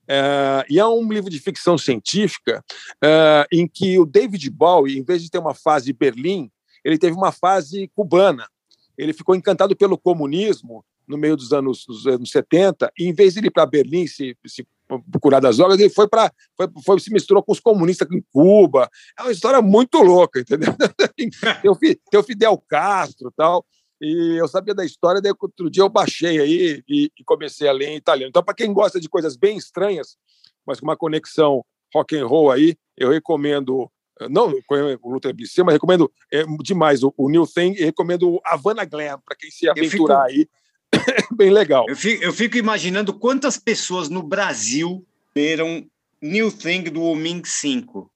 É, 0.08 0.66
e 0.70 0.80
é 0.80 0.86
um 0.86 1.08
livro 1.12 1.30
de 1.30 1.40
ficção 1.40 1.78
científica 1.78 2.64
é, 3.04 3.48
em 3.52 3.68
que 3.68 4.00
o 4.00 4.06
David 4.06 4.50
Bowie, 4.50 4.98
em 4.98 5.04
vez 5.04 5.22
de 5.22 5.30
ter 5.30 5.38
uma 5.38 5.54
fase 5.54 5.86
de 5.86 5.94
Berlim, 5.94 6.52
ele 6.86 7.00
teve 7.00 7.18
uma 7.18 7.32
fase 7.32 7.90
cubana. 7.96 8.48
Ele 8.96 9.12
ficou 9.12 9.36
encantado 9.36 9.76
pelo 9.76 9.98
comunismo 9.98 10.86
no 11.08 11.18
meio 11.18 11.36
dos 11.36 11.52
anos, 11.52 11.84
dos 11.86 12.06
anos 12.06 12.30
70, 12.30 12.92
e 12.98 13.06
em 13.06 13.14
vez 13.14 13.34
de 13.34 13.46
ir 13.46 13.52
para 13.52 13.66
Berlim 13.66 14.08
se, 14.08 14.38
se 14.46 14.66
procurar 15.12 15.40
das 15.40 15.58
drogas, 15.58 15.80
ele 15.80 15.90
foi 15.90 16.08
para 16.08 16.32
foi, 16.56 16.68
foi, 16.84 17.00
se 17.00 17.12
misturou 17.12 17.44
com 17.44 17.52
os 17.52 17.60
comunistas 17.60 18.08
em 18.12 18.24
Cuba. 18.32 18.90
É 19.18 19.24
uma 19.24 19.32
história 19.32 19.62
muito 19.62 19.98
louca, 20.00 20.40
entendeu? 20.40 20.74
tem, 21.16 21.30
o, 21.70 21.76
tem 21.76 22.20
o 22.20 22.24
Fidel 22.24 22.58
Castro 22.68 23.32
tal. 23.36 23.66
E 24.00 24.40
eu 24.40 24.48
sabia 24.48 24.76
da 24.76 24.86
história, 24.86 25.22
daí 25.22 25.34
outro 25.40 25.70
dia 25.70 25.82
eu 25.82 25.90
baixei 25.90 26.40
aí 26.40 26.84
e, 26.88 27.12
e 27.18 27.24
comecei 27.24 27.68
a 27.68 27.72
ler 27.72 27.90
em 27.90 27.96
italiano. 27.96 28.30
Então, 28.30 28.44
para 28.44 28.54
quem 28.54 28.72
gosta 28.74 29.00
de 29.00 29.10
coisas 29.10 29.36
bem 29.36 29.58
estranhas, 29.58 30.18
mas 30.66 30.80
com 30.80 30.86
uma 30.86 30.98
conexão 30.98 31.64
rock 31.94 32.16
and 32.18 32.28
roll 32.28 32.52
aí, 32.52 32.76
eu 32.98 33.10
recomendo 33.10 33.90
não 34.30 34.54
o 35.02 35.12
Luther 35.12 35.34
BC, 35.34 35.64
mas 35.64 35.74
recomendo 35.74 36.12
é, 36.32 36.44
demais 36.62 37.04
o, 37.04 37.14
o 37.18 37.30
New 37.30 37.46
Thing 37.46 37.74
e 37.74 37.84
recomendo 37.84 38.30
o 38.30 38.42
Havana 38.46 38.86
Glam 38.86 39.20
para 39.26 39.36
quem 39.36 39.52
se 39.52 39.70
aventurar 39.70 40.28
fico, 40.28 40.40
aí. 40.40 40.48
Bem 41.36 41.50
legal. 41.50 41.86
Eu 41.90 41.96
fico, 41.96 42.24
eu 42.24 42.34
fico, 42.34 42.58
imaginando 42.58 43.14
quantas 43.14 43.58
pessoas 43.58 44.10
no 44.10 44.24
Brasil 44.24 45.06
leram 45.36 45.86
New 46.22 46.52
Thing 46.52 46.84
do 46.84 47.04
Oming 47.04 47.44
5. 47.46 48.12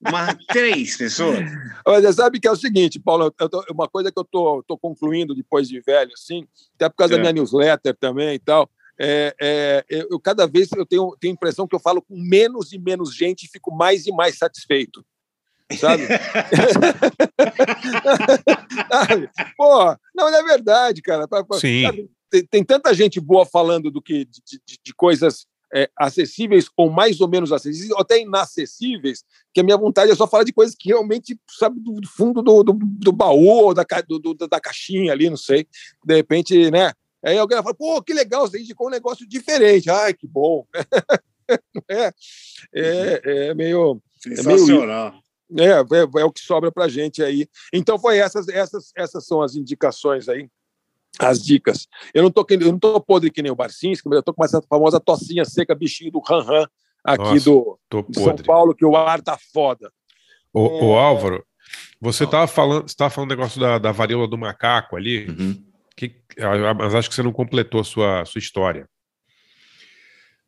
Uma, 0.00 0.34
três 0.48 0.96
pessoas. 0.96 1.38
Olha, 1.86 2.12
sabe 2.12 2.40
que 2.40 2.48
é 2.48 2.50
o 2.50 2.56
seguinte, 2.56 2.98
Paulo, 2.98 3.30
tô, 3.30 3.64
uma 3.70 3.88
coisa 3.88 4.10
que 4.10 4.18
eu 4.18 4.24
tô, 4.24 4.62
tô 4.66 4.76
concluindo 4.76 5.34
depois 5.34 5.68
de 5.68 5.80
velho, 5.80 6.12
assim, 6.12 6.46
até 6.74 6.88
por 6.88 6.96
causa 6.96 7.14
é. 7.14 7.16
da 7.16 7.20
minha 7.20 7.32
newsletter 7.32 7.96
também 7.96 8.34
e 8.34 8.38
tal. 8.38 8.68
É, 9.04 9.34
é, 9.40 9.84
eu 10.08 10.20
cada 10.20 10.46
vez 10.46 10.70
eu 10.70 10.86
tenho, 10.86 11.16
tenho 11.18 11.32
a 11.32 11.34
impressão 11.34 11.66
que 11.66 11.74
eu 11.74 11.80
falo 11.80 12.00
com 12.00 12.16
menos 12.16 12.72
e 12.72 12.78
menos 12.78 13.12
gente 13.12 13.42
e 13.42 13.48
fico 13.48 13.74
mais 13.74 14.06
e 14.06 14.12
mais 14.12 14.38
satisfeito. 14.38 15.04
Sabe? 15.76 16.04
Pô, 19.56 19.96
não, 20.14 20.28
é 20.28 20.42
verdade, 20.44 21.02
cara. 21.02 21.26
Sim. 21.58 21.82
Sabe, 21.82 22.08
tem, 22.30 22.46
tem, 22.46 22.64
tanta 22.64 22.94
gente 22.94 23.18
boa 23.18 23.44
falando 23.44 23.90
do 23.90 24.00
que 24.00 24.24
de, 24.24 24.40
de, 24.46 24.78
de 24.84 24.94
coisas 24.94 25.46
é, 25.74 25.90
acessíveis 25.98 26.66
ou 26.76 26.90
mais 26.90 27.20
ou 27.20 27.28
menos 27.28 27.50
acessíveis, 27.50 27.90
ou 27.90 28.00
até 28.00 28.20
inacessíveis, 28.20 29.24
que 29.52 29.60
a 29.60 29.64
minha 29.64 29.76
vontade 29.76 30.12
é 30.12 30.14
só 30.14 30.28
falar 30.28 30.44
de 30.44 30.52
coisas 30.52 30.76
que 30.78 30.90
realmente, 30.90 31.36
sabe, 31.58 31.80
do, 31.80 32.00
fundo 32.06 32.42
do, 32.42 32.62
do, 32.62 32.74
do 32.74 33.12
baú 33.12 33.74
da, 33.74 33.84
do, 34.06 34.34
da 34.34 34.60
caixinha 34.60 35.12
ali, 35.12 35.28
não 35.28 35.36
sei. 35.36 35.66
De 36.04 36.14
repente, 36.14 36.70
né? 36.70 36.92
Aí 37.24 37.38
alguém 37.38 37.56
vai 37.56 37.62
falar, 37.62 37.74
pô, 37.74 38.02
que 38.02 38.12
legal, 38.12 38.46
você 38.46 38.60
indicou 38.60 38.88
um 38.88 38.90
negócio 38.90 39.26
diferente. 39.28 39.88
Ai, 39.88 40.12
que 40.12 40.26
bom. 40.26 40.66
é, 41.88 42.12
é, 42.74 43.20
é 43.24 43.54
meio. 43.54 44.02
Sensacional. 44.20 45.08
É, 45.08 45.54
meio, 45.54 45.72
é, 45.72 45.76
é, 45.76 46.22
é 46.22 46.24
o 46.24 46.32
que 46.32 46.40
sobra 46.40 46.72
pra 46.72 46.88
gente 46.88 47.22
aí. 47.22 47.48
Então, 47.72 47.98
foi 47.98 48.18
essas, 48.18 48.48
essas, 48.48 48.92
essas 48.96 49.26
são 49.26 49.40
as 49.40 49.54
indicações 49.54 50.28
aí, 50.28 50.48
as 51.18 51.42
dicas. 51.42 51.86
Eu 52.12 52.22
não 52.22 52.30
tô, 52.30 52.44
eu 52.48 52.72
não 52.72 52.78
tô 52.78 53.00
podre 53.00 53.30
que 53.30 53.42
nem 53.42 53.52
o 53.52 53.56
Barcinski, 53.56 54.08
mas 54.08 54.16
eu 54.16 54.22
tô 54.22 54.34
com 54.34 54.44
essa 54.44 54.60
famosa 54.62 54.98
tocinha 54.98 55.44
seca, 55.44 55.74
bichinho 55.74 56.10
do 56.10 56.22
Han 56.28 56.40
Han 56.48 56.66
aqui 57.04 57.22
Nossa, 57.22 57.50
do 57.90 58.06
São 58.14 58.36
Paulo, 58.36 58.74
que 58.74 58.84
o 58.84 58.96
ar 58.96 59.20
tá 59.20 59.38
foda. 59.52 59.92
O, 60.52 60.66
é... 60.66 60.84
o 60.84 60.94
Álvaro, 60.94 61.44
você 62.00 62.24
estava 62.24 62.46
falando, 62.46 62.88
você 62.88 62.96
tava 62.96 63.10
falando 63.10 63.30
negócio 63.30 63.60
da, 63.60 63.78
da 63.78 63.92
varíola 63.92 64.28
do 64.28 64.38
macaco 64.38 64.96
ali. 64.96 65.26
Uhum. 65.28 65.71
Que, 65.96 66.14
mas 66.78 66.94
acho 66.94 67.08
que 67.08 67.14
você 67.14 67.22
não 67.22 67.32
completou 67.32 67.80
a 67.80 67.84
sua, 67.84 68.24
sua 68.24 68.38
história. 68.38 68.88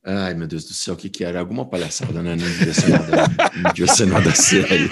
Ai, 0.07 0.35
meu 0.35 0.47
Deus 0.47 0.67
do 0.67 0.75
céu, 0.75 0.93
o 0.93 0.97
que 0.99 1.09
que 1.09 1.25
era? 1.25 1.41
Alguma 1.41 1.65
palhaçada, 1.65 2.23
né? 2.23 2.37
Não 2.37 2.47
devia 2.47 2.75
ser 2.75 2.89
nada, 2.91 3.17
não 3.57 3.73
devia 3.73 3.87
ser 3.87 4.07
nada 4.07 4.35
sério. 4.35 4.91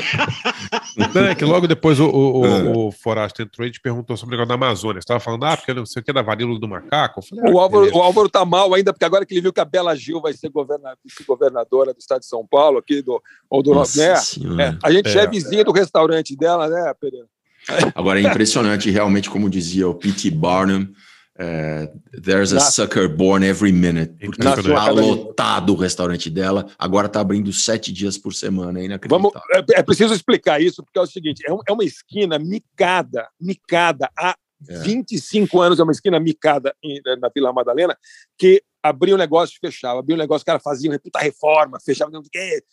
Não, 1.14 1.26
é 1.26 1.34
que 1.34 1.44
logo 1.44 1.68
depois 1.68 2.00
o, 2.00 2.06
o, 2.06 2.40
o, 2.40 2.88
o 2.88 2.92
Forasto 2.92 3.42
entrou 3.42 3.66
e 3.66 3.70
te 3.70 3.78
perguntou 3.78 4.16
sobre 4.16 4.34
o 4.34 4.38
negócio 4.38 4.48
da 4.48 4.54
Amazônia. 4.54 5.02
Você 5.02 5.04
estava 5.04 5.20
falando, 5.20 5.44
ah, 5.44 5.54
porque 5.54 5.74
não 5.74 5.84
sei 5.84 6.00
o 6.00 6.04
que 6.04 6.10
é 6.10 6.14
da 6.14 6.22
varíola 6.22 6.58
do 6.58 6.66
macaco. 6.66 7.20
Eu 7.20 7.24
falei, 7.24 7.44
ah, 7.46 7.54
o, 7.54 7.60
Álvaro, 7.60 7.94
o 7.94 8.00
Álvaro 8.00 8.28
tá 8.30 8.42
mal 8.46 8.72
ainda, 8.72 8.90
porque 8.90 9.04
agora 9.04 9.26
que 9.26 9.34
ele 9.34 9.42
viu 9.42 9.52
que 9.52 9.60
a 9.60 9.66
Bela 9.66 9.94
Gil 9.94 10.18
vai 10.18 10.32
ser 10.32 10.48
governadora, 10.48 10.98
governadora 11.26 11.92
do 11.92 12.00
estado 12.00 12.20
de 12.20 12.26
São 12.26 12.46
Paulo, 12.46 12.78
aqui 12.78 13.02
do, 13.02 13.22
ou 13.50 13.62
do 13.62 13.74
Nossa 13.74 14.14
né? 14.38 14.64
É, 14.64 14.78
a 14.82 14.90
gente 14.90 15.08
é. 15.08 15.12
já 15.12 15.22
é 15.22 15.26
vizinho 15.26 15.62
do 15.62 15.72
restaurante 15.72 16.34
dela, 16.34 16.68
né, 16.68 16.94
Pereira? 16.98 17.26
Agora 17.94 18.20
é 18.20 18.24
impressionante, 18.24 18.90
realmente, 18.90 19.30
como 19.30 19.48
dizia 19.50 19.88
o 19.88 19.94
P.T. 19.94 20.30
Barnum, 20.30 20.88
É, 21.38 21.90
There's 22.22 22.52
a 22.52 22.60
sucker 22.60 23.08
born 23.08 23.44
every 23.44 23.72
minute. 23.72 24.12
Porque 24.26 24.42
tá 24.42 24.54
cada- 24.54 24.90
lotado 24.92 25.72
o 25.72 25.76
restaurante 25.76 26.28
dela. 26.28 26.66
Agora 26.78 27.08
tá 27.08 27.20
abrindo 27.20 27.50
sete 27.52 27.90
dias 27.90 28.18
por 28.18 28.34
semana. 28.34 28.78
É 28.78 28.86
Vamos, 29.08 29.32
inacreditável. 29.32 29.64
é, 29.74 29.80
é 29.80 29.82
preciso 29.82 30.12
explicar 30.12 30.60
isso, 30.60 30.82
porque 30.84 30.98
é 30.98 31.02
o 31.02 31.06
seguinte: 31.06 31.42
é, 31.46 31.52
um- 31.52 31.60
é 31.66 31.72
uma 31.72 31.84
esquina 31.84 32.38
micada, 32.38 33.26
micada 33.40 34.10
há 34.16 34.36
É. 34.68 34.78
25 34.80 35.58
anos, 35.60 35.80
é 35.80 35.82
uma 35.82 35.90
esquina 35.92 36.20
micada 36.20 36.74
em- 36.84 37.00
na 37.18 37.30
Vila 37.34 37.50
Madalena, 37.52 37.96
que 38.38 38.62
abria 38.82 39.14
um 39.14 39.18
negócio 39.18 39.56
e 39.56 39.66
fechava, 39.66 40.00
abria 40.00 40.14
um 40.16 40.20
negócio, 40.20 40.42
o 40.42 40.46
cara 40.46 40.60
fazia 40.60 40.90
uma 40.90 40.98
puta 40.98 41.18
reforma, 41.18 41.78
fechava, 41.84 42.10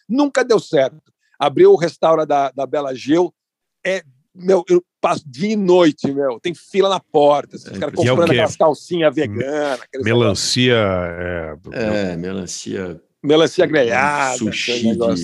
nunca 0.07 0.44
deu 0.44 0.60
certo. 0.60 1.02
Abriu 1.40 1.72
o 1.72 1.78
restaurante 1.78 2.28
da, 2.28 2.52
da 2.52 2.66
Bela 2.68 2.94
Geu, 2.94 3.34
é, 3.86 4.03
meu, 4.40 4.64
eu 4.70 4.84
passo 5.02 5.24
dia 5.28 5.52
e 5.52 5.56
noite, 5.56 6.11
meu, 6.11 6.40
tem 6.40 6.53
fila 6.53 6.90
na 6.90 6.99
porta, 6.99 7.56
os 7.57 7.64
caras 7.64 7.80
E 7.82 7.88
é 7.88 8.10
comprando 8.10 8.26
quê? 8.30 8.36
aquelas 8.36 8.56
calcinhas 8.56 9.14
veganas, 9.16 9.80
Melancia. 10.03 10.76
É, 10.76 11.53
É, 11.72 12.18
melancia. 12.18 13.02
melancia 13.24 13.66
grelhada, 13.66 14.38
Sushi 14.38 14.91
de 14.91 14.98
todo. 14.98 15.16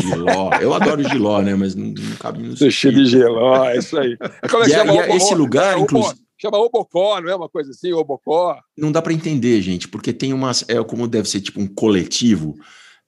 giló. 0.00 0.50
Eu 0.60 0.72
adoro 0.74 1.02
giló, 1.08 1.40
né? 1.42 1.54
Mas 1.54 1.74
não, 1.74 1.86
não 1.88 2.16
cabe 2.16 2.42
no 2.42 2.56
Sushi 2.56 2.90
de 2.92 3.06
geló, 3.06 3.64
é 3.68 3.78
isso 3.78 3.98
aí. 3.98 4.16
É 4.42 4.48
como 4.48 4.62
é 4.62 4.66
que 4.66 4.72
E, 4.72 4.74
chama 4.74 4.92
e 4.94 5.16
esse 5.16 5.34
lugar, 5.34 5.78
inclusive, 5.78 6.22
Chama 6.36 6.58
Obocó, 6.58 7.20
não 7.20 7.30
é 7.30 7.34
uma 7.36 7.48
coisa 7.48 7.70
assim? 7.70 7.92
Obocó. 7.92 8.58
não 8.76 8.90
dá 8.92 9.00
para 9.00 9.12
entender, 9.12 9.62
gente, 9.62 9.86
porque 9.88 10.12
tem 10.12 10.32
umas. 10.32 10.64
É 10.68 10.82
como 10.82 11.06
deve 11.08 11.28
ser 11.28 11.40
tipo 11.40 11.60
um 11.60 11.66
coletivo. 11.66 12.54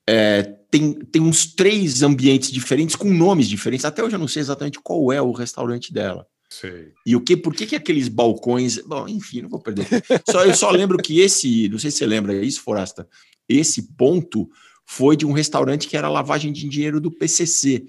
É, 0.09 0.55
tem, 0.69 0.93
tem 0.93 1.21
uns 1.21 1.45
três 1.53 2.01
ambientes 2.03 2.51
diferentes 2.51 2.95
com 2.95 3.09
nomes 3.11 3.47
diferentes. 3.47 3.85
Até 3.85 4.03
hoje 4.03 4.15
eu 4.15 4.19
não 4.19 4.27
sei 4.27 4.41
exatamente 4.41 4.79
qual 4.81 5.11
é 5.13 5.21
o 5.21 5.31
restaurante 5.31 5.93
dela. 5.93 6.25
sei. 6.49 6.91
E 7.05 7.15
o 7.15 7.21
que, 7.21 7.35
por 7.37 7.53
que, 7.53 7.65
que 7.65 7.75
aqueles 7.75 8.07
balcões. 8.07 8.77
Bom, 8.85 9.07
enfim, 9.07 9.41
não 9.41 9.49
vou 9.49 9.59
perder. 9.61 9.87
Só, 10.29 10.43
eu 10.45 10.53
só 10.53 10.69
lembro 10.71 10.97
que 10.97 11.19
esse. 11.19 11.67
Não 11.69 11.79
sei 11.79 11.91
se 11.91 11.97
você 11.97 12.05
lembra 12.05 12.33
isso, 12.43 12.61
Forasta. 12.61 13.07
Esse 13.47 13.93
ponto 13.95 14.49
foi 14.85 15.15
de 15.17 15.25
um 15.25 15.31
restaurante 15.31 15.87
que 15.87 15.95
era 15.97 16.09
lavagem 16.09 16.51
de 16.53 16.67
dinheiro 16.67 16.99
do 17.01 17.11
PCC, 17.11 17.85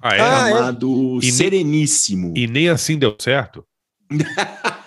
Ah, 0.00 0.14
é? 0.16 0.20
Ah, 0.20 0.48
é? 0.48 0.52
chamado 0.52 1.18
E 1.20 1.26
nem- 1.26 1.32
Sereníssimo. 1.32 2.34
E 2.36 2.46
nem 2.46 2.68
assim 2.68 2.96
deu 2.98 3.16
certo? 3.18 3.64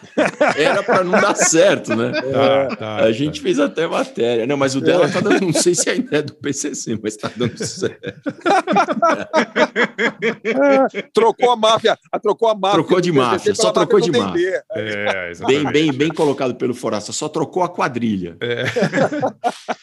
Era 0.58 0.84
para 0.84 1.04
não 1.04 1.20
dar 1.20 1.36
certo, 1.36 1.96
né? 1.96 2.12
Tá, 2.12 2.76
tá, 2.80 2.96
A 2.98 3.12
gente 3.12 3.42
fez 3.42 3.60
até 3.60 3.88
matéria. 3.88 4.46
Não, 4.48 4.58
mas 4.58 4.76
o 4.76 4.82
dela 4.82 5.10
tá 5.10 5.20
dando. 5.20 5.42
Não 5.42 5.54
sei 5.54 5.76
se 5.76 5.90
ainda 5.90 6.18
é 6.18 6.22
do 6.22 6.34
PCC, 6.36 7.00
mas 7.02 7.16
tá 7.16 7.30
dando 7.36 7.58
certo. 7.64 8.02
Trocou 11.14 11.52
a 11.52 11.56
máfia. 11.56 11.98
a- 12.12 12.20
Trocou 12.20 12.50
a 12.50 12.56
máfia. 12.56 12.80
Trocou 12.80 13.02
de 13.02 13.12
máfia, 13.12 13.56
só 13.56 13.72
trocou 13.72 14.00
de 14.00 14.12
do 14.12 14.20
máfia. 14.20 14.64
É, 14.74 15.24
Bem, 15.24 15.32
exatamente. 15.32 15.72
bem, 15.72 15.94
bem 15.94 16.10
colocado 16.10 16.56
pelo 16.56 16.74
Forasta. 16.74 17.12
Só 17.12 17.28
trocou 17.30 17.64
a 17.64 17.70
quadrilha. 17.70 18.36
É. 18.42 18.64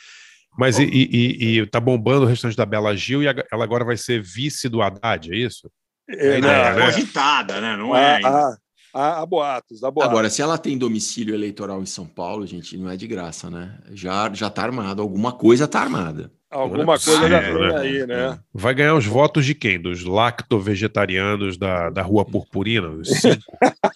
Mas 0.58 0.78
e, 0.78 0.84
e, 0.84 1.08
e- 1.12 1.58
e 1.60 1.66
tá 1.66 1.78
bombando 1.78 2.24
o 2.24 2.28
restaurante 2.28 2.56
da 2.56 2.66
Bela 2.66 2.96
Gil 2.96 3.22
e 3.22 3.28
a- 3.28 3.44
ela 3.52 3.62
agora 3.62 3.84
vai 3.84 3.96
ser 3.96 4.20
vice 4.20 4.68
do 4.68 4.82
Haddad, 4.82 5.32
é 5.32 5.36
isso? 5.36 5.70
É, 6.10 6.36
É, 6.36 6.40
não, 6.40 6.48
né? 6.48 6.82
É 6.82 6.86
cogitada, 6.86 7.60
né? 7.60 7.76
Não 7.76 7.94
é. 7.94 8.16
ainda. 8.16 8.58
Há, 8.98 9.20
há, 9.20 9.26
boatos, 9.26 9.82
há 9.82 9.90
boatos. 9.90 10.10
Agora, 10.10 10.30
se 10.30 10.42
ela 10.42 10.58
tem 10.58 10.76
domicílio 10.76 11.34
eleitoral 11.34 11.80
em 11.80 11.86
São 11.86 12.06
Paulo, 12.06 12.46
gente, 12.46 12.76
não 12.76 12.90
é 12.90 12.96
de 12.96 13.06
graça, 13.06 13.48
né? 13.48 13.78
Já, 13.92 14.32
já 14.32 14.50
tá 14.50 14.62
armado. 14.62 15.00
Alguma 15.02 15.32
coisa 15.32 15.68
tá 15.68 15.80
armada. 15.80 16.32
Alguma 16.50 16.94
é 16.94 16.98
coisa 16.98 17.28
já 17.28 17.42
tem 17.42 17.54
né? 17.54 17.76
aí, 17.76 18.06
né? 18.06 18.38
Vai 18.54 18.74
ganhar 18.74 18.94
os 18.94 19.04
votos 19.04 19.44
de 19.44 19.54
quem? 19.54 19.80
Dos 19.80 20.02
lacto-vegetarianos 20.02 21.58
da, 21.58 21.90
da 21.90 22.02
Rua 22.02 22.24
Purpurina? 22.24 22.88
Os 22.88 23.08
cinco? 23.08 23.42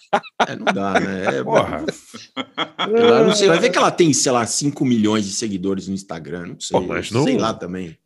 É, 0.47 0.55
não 0.55 0.65
dá, 0.65 0.99
né? 0.99 1.37
É, 1.37 1.43
Porra. 1.43 1.83
Eu 2.87 3.25
não 3.25 3.33
sei, 3.33 3.47
vai 3.47 3.59
ver 3.59 3.69
que 3.71 3.77
ela 3.77 3.89
tem, 3.89 4.13
sei 4.13 4.31
lá, 4.31 4.45
5 4.45 4.85
milhões 4.85 5.25
de 5.25 5.31
seguidores 5.31 5.87
no 5.87 5.93
Instagram, 5.93 6.47
não 6.47 6.59
sei. 6.59 6.79
Pô, 6.79 6.85
mas 6.85 7.09
não- 7.09 7.23
Sei 7.23 7.37
lá 7.37 7.53
também. 7.53 7.97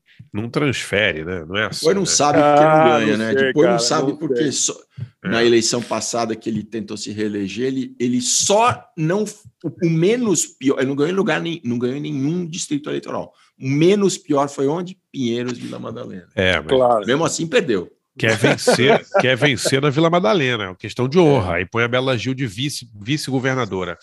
Não 0.42 0.50
transfere, 0.50 1.26
né? 1.26 1.44
Não 1.48 1.58
é 1.58 1.66
assim. 1.66 1.80
Depois 1.80 1.96
não 1.96 2.02
né? 2.04 2.08
sabe 2.08 2.38
porque 2.40 2.64
Ah, 2.64 2.78
não 2.78 3.00
ganha, 3.00 3.12
não 3.12 3.18
né? 3.26 3.34
sei, 3.34 3.36
Depois 3.48 3.68
não 3.68 3.76
cara, 3.76 3.80
sabe 3.80 4.12
não 4.12 4.18
porque 4.18 4.52
só- 4.52 4.78
É. 5.24 5.28
na 5.30 5.44
eleição 5.44 5.82
passada 5.82 6.36
que 6.36 6.50
ele 6.50 6.64
tentou 6.64 6.96
se 6.96 7.12
reeleger, 7.12 7.66
ele, 7.68 7.96
ele 8.00 8.22
só 8.22 8.84
não. 8.98 9.24
O, 9.64 9.88
o 9.88 9.90
menos 9.90 10.46
pior. 10.46 10.78
Ele 10.80 10.88
não 10.88 10.96
ganhou 10.96 11.12
em 11.12 11.16
lugar 11.16 11.42
nem, 11.42 11.62
não 11.66 11.78
ganhou 11.80 11.98
em 11.98 12.02
nenhum 12.02 12.46
distrito 12.46 12.90
eleitoral. 12.90 13.34
O 13.60 13.68
menos 13.68 14.18
pior 14.18 14.48
foi 14.50 14.68
onde? 14.68 14.98
Pinheiros, 15.12 15.58
Vila 15.58 15.80
Madalena. 15.80 16.28
É, 16.36 16.58
mas 16.60 16.68
Claro. 16.68 17.06
Mesmo 17.08 17.26
assim, 17.26 17.48
perdeu. 17.48 17.90
quer 18.18 18.36
vencer, 18.38 19.06
quer 19.20 19.36
vencer 19.38 19.82
na 19.82 19.90
Vila 19.90 20.10
Madalena, 20.10 20.64
é 20.64 20.68
uma 20.70 20.76
questão 20.76 21.08
de 21.08 21.18
honra. 21.20 21.56
Aí 21.56 21.66
põe 21.66 21.84
a 21.84 21.88
Bela 21.88 22.18
Gil 22.18 22.34
de 22.34 22.46
vice- 22.48 22.88
vice-governadora. 23.00 23.98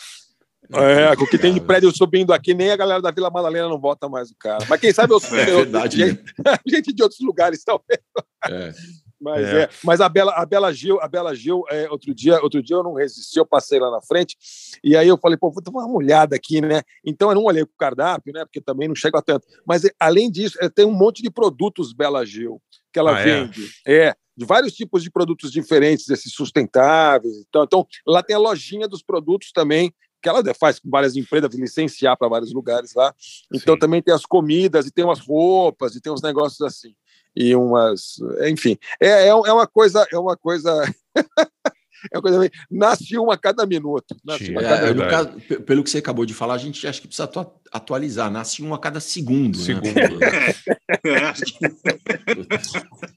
É, 0.72 1.14
com 1.16 1.24
o 1.24 1.26
que 1.28 1.38
tem 1.38 1.52
de 1.52 1.60
prédio 1.60 1.94
subindo 1.94 2.32
aqui, 2.32 2.54
nem 2.54 2.70
a 2.70 2.76
galera 2.76 3.02
da 3.02 3.10
Vila 3.10 3.30
Madalena 3.30 3.68
não 3.68 3.78
vota 3.78 4.08
mais 4.08 4.30
o 4.30 4.36
cara. 4.36 4.64
Mas 4.68 4.80
quem 4.80 4.92
sabe 4.92 5.12
eu, 5.12 5.18
É 5.18 5.50
eu- 5.50 5.56
verdade, 5.58 5.98
né? 5.98 6.06
gente, 6.08 6.22
gente 6.66 6.92
de 6.92 7.02
outros 7.02 7.20
lugares 7.20 7.62
talvez. 7.64 8.00
É. 8.48 8.72
Mas, 9.20 9.46
É. 9.46 9.62
é. 9.62 9.68
mas 9.82 10.00
a 10.00 10.08
Bela, 10.08 10.32
a 10.36 10.44
Bela 10.44 10.72
Gil, 10.72 11.00
a 11.00 11.08
Bela 11.08 11.34
Gil, 11.34 11.62
é, 11.70 11.88
outro 11.90 12.14
dia, 12.14 12.42
outro 12.42 12.62
dia 12.62 12.76
eu 12.76 12.82
não 12.82 12.94
resisti, 12.94 13.38
eu 13.38 13.46
passei 13.46 13.78
lá 13.78 13.90
na 13.90 14.02
frente 14.02 14.36
e 14.82 14.96
aí 14.96 15.08
eu 15.08 15.16
falei, 15.16 15.38
pô, 15.38 15.50
vou 15.50 15.62
dar 15.62 15.70
uma 15.70 15.88
olhada 15.96 16.36
aqui, 16.36 16.60
né? 16.60 16.82
Então 17.04 17.30
eu 17.30 17.34
não 17.34 17.44
olhei 17.44 17.64
pro 17.64 17.74
cardápio, 17.78 18.32
né? 18.34 18.44
Porque 18.44 18.60
também 18.60 18.86
não 18.88 18.94
chega 18.94 19.22
tanto. 19.22 19.46
Mas 19.66 19.84
é, 19.84 19.90
além 19.98 20.30
disso, 20.30 20.58
é, 20.60 20.68
tem 20.68 20.84
um 20.84 20.92
monte 20.92 21.22
de 21.22 21.30
produtos 21.30 21.92
Bela 21.94 22.24
Gil 22.26 22.60
que 22.92 22.98
ela 22.98 23.16
Ah, 23.16 23.20
é? 23.20 23.24
vende. 23.24 23.68
É? 23.86 24.14
de 24.36 24.44
vários 24.44 24.72
tipos 24.72 25.00
de 25.04 25.12
produtos 25.12 25.52
diferentes, 25.52 26.08
esses 26.10 26.32
sustentáveis. 26.32 27.36
Então, 27.48 27.62
então 27.62 27.86
lá 28.04 28.20
tem 28.20 28.34
a 28.34 28.38
lojinha 28.38 28.88
dos 28.88 29.00
produtos 29.00 29.52
também 29.52 29.94
que 30.24 30.28
ela 30.30 30.42
faz 30.54 30.78
com 30.78 30.88
várias 30.88 31.14
empresas, 31.16 31.54
licenciar 31.54 32.16
para 32.16 32.28
vários 32.28 32.50
lugares 32.52 32.94
lá. 32.94 33.14
Então 33.54 33.74
Sim. 33.74 33.78
também 33.80 34.00
tem 34.02 34.14
as 34.14 34.24
comidas 34.24 34.86
e 34.86 34.90
tem 34.90 35.04
umas 35.04 35.20
roupas 35.20 35.94
e 35.94 36.00
tem 36.00 36.10
uns 36.12 36.22
negócios 36.22 36.60
assim 36.62 36.94
e 37.36 37.54
umas, 37.54 38.14
enfim, 38.48 38.78
é, 39.00 39.08
é, 39.08 39.26
é 39.28 39.34
uma 39.34 39.66
coisa, 39.66 40.06
é 40.12 40.16
uma 40.16 40.36
coisa, 40.36 40.70
é 42.12 42.16
uma 42.16 42.22
coisa 42.22 42.38
meio- 42.38 42.52
nasce 42.70 43.18
uma 43.18 43.34
a 43.34 43.36
cada 43.36 43.66
minuto. 43.66 44.14
Uma 44.24 44.34
a 44.34 44.36
É, 44.36 44.62
cada 44.62 44.86
no 44.86 44.94
minuto. 44.94 45.10
caso, 45.10 45.30
pelo 45.64 45.82
que 45.82 45.90
você 45.90 45.98
acabou 45.98 46.24
de 46.24 46.32
falar, 46.32 46.54
a 46.54 46.58
gente 46.58 46.86
acha 46.86 47.00
que 47.00 47.08
precisa 47.08 47.24
atua- 47.24 47.52
atualizar. 47.72 48.30
Nasce 48.30 48.62
um 48.62 48.72
a 48.72 48.78
cada 48.78 49.00
segundo. 49.00 49.58
né? 49.58 49.64
Segundo. 49.64 50.20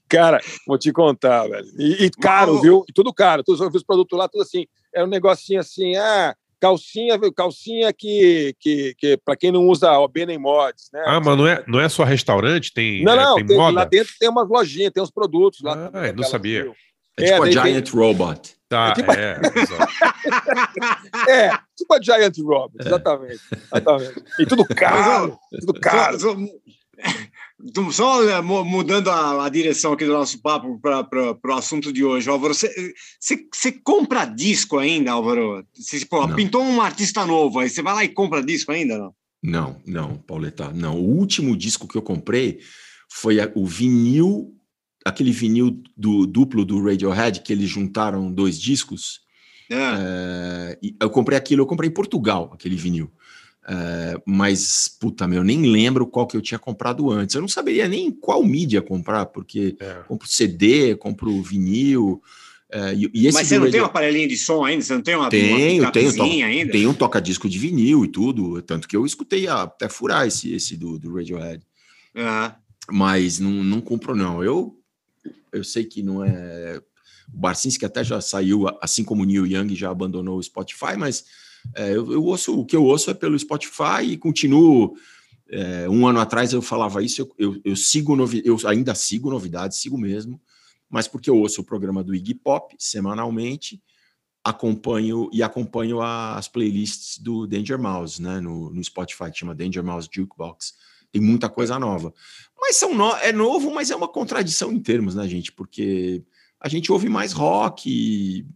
Cara, 0.08 0.40
vou 0.66 0.78
te 0.78 0.92
contar, 0.92 1.46
velho. 1.48 1.66
E, 1.78 2.06
e 2.06 2.10
caro, 2.10 2.54
Mas, 2.54 2.62
viu? 2.62 2.84
E 2.88 2.92
tudo 2.92 3.12
caro. 3.12 3.42
Todos 3.44 3.60
os 3.60 3.82
produtos 3.84 4.18
lá, 4.18 4.28
tudo 4.28 4.42
assim. 4.42 4.66
É 4.94 5.04
um 5.04 5.08
negocinho 5.08 5.60
assim, 5.60 5.96
ah, 5.96 6.34
calcinha, 6.60 7.18
calcinha 7.34 7.92
que, 7.92 8.54
que, 8.58 8.94
que 8.98 9.16
para 9.24 9.36
quem 9.36 9.52
não 9.52 9.66
usa 9.66 9.98
OB 9.98 10.26
nem 10.26 10.38
mods, 10.38 10.88
né? 10.92 11.02
Ah, 11.06 11.20
mas 11.20 11.36
não 11.38 11.46
é, 11.46 11.64
não 11.66 11.80
é 11.80 11.88
só 11.88 12.04
restaurante? 12.04 12.72
Tem, 12.72 13.02
Não, 13.04 13.12
é, 13.12 13.16
não, 13.16 13.34
tem 13.36 13.46
tem- 13.46 13.56
moda? 13.56 13.72
lá 13.76 13.84
dentro 13.84 14.12
tem 14.18 14.28
umas 14.28 14.48
lojinhas, 14.48 14.92
tem 14.92 15.02
uns 15.02 15.10
produtos 15.10 15.60
lá. 15.62 15.72
Ah, 15.72 15.90
também, 15.90 16.10
eu 16.10 16.16
não 16.16 16.24
sabia. 16.24 16.72
É 17.18 17.24
tipo 17.24 17.34
a 17.42 17.44
daí 17.46 17.54
tem- 17.54 17.62
Giant 17.72 17.90
Robot. 17.90 18.56
Tá, 18.68 18.88
É 18.90 18.92
tipo- 18.92 19.12
é. 19.12 19.40
É, 21.28 21.50
tipo 21.76 21.94
a 21.94 22.00
Giant 22.00 22.36
Robot, 22.38 22.76
exatamente. 22.80 23.40
exatamente. 23.72 24.22
E 24.40 24.46
tudo 24.46 24.64
caro, 24.66 25.38
tudo 25.60 25.80
caro. 25.80 26.18
Só, 27.74 27.90
só- 27.90 28.42
mu- 28.42 28.64
mudando 28.64 29.08
a, 29.10 29.44
a 29.44 29.48
direção 29.48 29.92
aqui 29.92 30.04
do 30.04 30.12
nosso 30.12 30.40
papo 30.40 30.78
para 30.80 31.36
o 31.44 31.52
assunto 31.52 31.92
de 31.92 32.04
hoje, 32.04 32.28
Álvaro, 32.30 32.54
você, 32.54 33.72
compra 33.82 34.24
disco 34.24 34.78
ainda, 34.78 35.12
Álvaro? 35.12 35.66
Você, 35.74 36.04
pô, 36.06 36.28
pintou 36.36 36.62
um 36.62 36.80
artista 36.80 37.26
novo, 37.26 37.58
aí 37.58 37.68
você 37.68 37.82
vai 37.82 37.94
lá 37.94 38.04
e 38.04 38.08
compra 38.08 38.42
disco 38.44 38.70
ainda, 38.70 38.96
não? 38.96 39.14
Não, 39.42 39.80
não, 39.86 40.16
Pauleta, 40.18 40.72
não. 40.72 40.96
O 40.96 41.16
último 41.18 41.56
disco 41.56 41.86
que 41.88 41.96
eu 41.96 42.02
comprei 42.02 42.60
foi 43.10 43.40
a- 43.40 43.50
o 43.54 43.66
vinil, 43.66 44.54
aquele 45.04 45.32
vinil 45.32 45.82
do 45.96 46.26
duplo 46.26 46.64
do 46.64 46.80
Radiohead, 46.82 47.40
que 47.42 47.52
eles 47.52 47.68
juntaram 47.68 48.30
dois 48.32 48.60
discos. 48.60 49.20
É. 49.70 49.74
É, 49.74 50.78
eu 51.00 51.10
comprei 51.10 51.36
aquilo, 51.36 51.62
eu 51.62 51.66
comprei 51.66 51.90
em 51.90 51.92
Portugal, 51.92 52.50
aquele 52.54 52.76
vinil. 52.76 53.10
É, 53.70 54.18
mas, 54.24 54.88
puta, 54.98 55.28
meu, 55.28 55.40
eu 55.40 55.44
nem 55.44 55.66
lembro 55.70 56.06
qual 56.06 56.26
que 56.26 56.34
eu 56.36 56.40
tinha 56.40 56.58
comprado 56.58 57.10
antes. 57.10 57.34
Eu 57.34 57.42
não 57.42 57.48
saberia 57.48 57.86
nem 57.86 58.10
qual 58.10 58.42
mídia 58.42 58.80
comprar, 58.80 59.26
porque 59.26 59.76
É. 59.78 60.02
compro 60.08 60.26
CD, 60.26 60.94
compro 60.96 61.42
vinil. 61.42 62.22
é, 62.70 62.94
e, 62.94 63.10
e 63.14 63.26
esse 63.26 63.34
Mas 63.36 63.46
você 63.48 63.54
não 63.58 63.64
tem 63.64 63.72
Radio- 63.72 63.82
um 63.82 63.86
aparelhinho 63.86 64.28
de 64.28 64.36
som 64.38 64.64
ainda? 64.64 64.82
Você 64.82 64.94
não 64.94 65.02
tem 65.02 65.14
uma, 65.16 65.28
Tenho, 65.28 65.82
uma 65.82 65.90
tenho, 65.92 66.46
ainda? 66.46 66.72
tem 66.72 66.86
um 66.86 66.94
toca-disco 66.94 67.48
de 67.48 67.58
vinil 67.58 68.04
e 68.04 68.08
tudo, 68.08 68.60
tanto 68.62 68.86
que 68.88 68.94
eu 68.96 69.04
escutei 69.06 69.46
até 69.48 69.88
furar 69.88 70.26
esse, 70.26 70.52
esse 70.54 70.76
do, 70.76 70.98
do 70.98 71.14
Radiohead, 71.14 71.62
Ah, 72.14 72.56
mas 72.90 73.38
não, 73.38 73.50
não 73.64 73.80
compro 73.82 74.14
não. 74.16 74.42
Eu, 74.44 74.78
eu 75.52 75.62
sei 75.64 75.84
que 75.84 76.02
não 76.02 76.24
é... 76.24 76.80
O 77.32 77.36
Barcinski 77.38 77.84
até 77.84 78.02
já 78.02 78.20
saiu, 78.22 78.66
assim 78.80 79.04
como 79.04 79.22
o 79.22 79.26
Neil 79.26 79.46
Young 79.46 79.74
já 79.74 79.90
abandonou 79.90 80.38
o 80.38 80.42
Spotify, 80.42 80.96
mas 80.98 81.24
é, 81.74 81.90
eu, 81.90 82.12
eu 82.12 82.24
ouço, 82.24 82.58
o 82.58 82.64
que 82.64 82.76
eu 82.76 82.84
ouço 82.84 83.10
é 83.10 83.14
pelo 83.14 83.38
Spotify 83.38 84.02
e 84.02 84.16
continuo... 84.16 84.96
é, 85.50 85.88
um 85.88 86.06
ano 86.06 86.20
atrás 86.20 86.52
eu 86.52 86.60
falava 86.60 87.02
isso, 87.02 87.22
eu, 87.22 87.34
eu, 87.38 87.60
eu 87.64 87.76
sigo 87.76 88.14
novi, 88.14 88.42
eu 88.44 88.58
ainda 88.66 88.94
sigo 88.94 89.30
novidades, 89.30 89.78
sigo 89.78 89.96
mesmo, 89.96 90.40
mas 90.90 91.08
porque 91.08 91.30
eu 91.30 91.36
ouço 91.38 91.60
o 91.60 91.64
programa 91.64 92.04
do 92.04 92.14
Iggy 92.14 92.34
Pop 92.34 92.74
semanalmente, 92.78 93.80
acompanho 94.44 95.28
e 95.32 95.42
acompanho 95.42 96.00
as 96.00 96.48
playlists 96.48 97.18
do 97.18 97.46
Danger 97.46 97.78
Mouse, 97.78 98.20
né, 98.20 98.40
no, 98.40 98.70
no 98.70 98.82
Spotify, 98.84 99.30
chama 99.32 99.54
Danger 99.54 99.82
Mouse 99.82 100.08
Jukebox. 100.10 100.74
Tem 101.10 101.20
muita 101.20 101.48
coisa 101.48 101.78
nova. 101.78 102.12
Mas 102.58 102.76
são 102.76 102.94
no, 102.94 103.10
é 103.16 103.32
novo, 103.32 103.72
mas 103.72 103.90
é 103.90 103.96
uma 103.96 104.08
contradição 104.08 104.70
em 104.70 104.80
termos, 104.80 105.14
né, 105.14 105.26
gente? 105.26 105.50
Porque 105.50 106.22
a 106.60 106.68
gente 106.68 106.92
ouve 106.92 107.08
mais 107.08 107.32
rock 107.32 108.46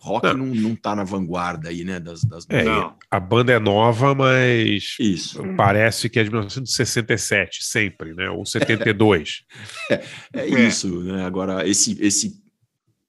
rock 0.00 0.26
não. 0.26 0.46
Não, 0.46 0.54
não 0.54 0.76
tá 0.76 0.94
na 0.94 1.04
vanguarda 1.04 1.68
aí, 1.68 1.84
né, 1.84 2.00
das, 2.00 2.22
das 2.24 2.46
É, 2.48 2.64
a 3.10 3.20
banda 3.20 3.52
é 3.52 3.58
nova, 3.58 4.14
mas 4.14 4.96
Isso. 4.98 5.42
parece 5.56 6.08
que 6.08 6.18
é 6.18 6.24
de 6.24 6.30
1967, 6.30 7.64
sempre, 7.64 8.14
né? 8.14 8.30
Ou 8.30 8.44
72. 8.44 9.44
é, 9.90 10.04
é 10.34 10.46
isso, 10.66 11.02
né? 11.02 11.24
Agora, 11.24 11.68
esse, 11.68 11.96
esse. 12.02 12.42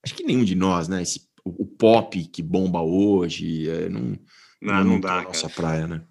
Acho 0.03 0.13
que 0.13 0.23
nenhum 0.23 0.43
de 0.43 0.55
nós, 0.55 0.87
né? 0.87 1.01
Esse, 1.01 1.21
o, 1.43 1.63
o 1.63 1.65
pop 1.65 2.23
que 2.27 2.43
bomba 2.43 2.81
hoje 2.81 3.69
é, 3.69 3.89
não, 3.89 4.17
Não, 4.61 4.83
não 4.83 5.01
tá 5.01 5.07
dá, 5.07 5.15
na 5.17 5.23
nossa 5.23 5.49
praia, 5.49 5.87
né? 5.87 6.01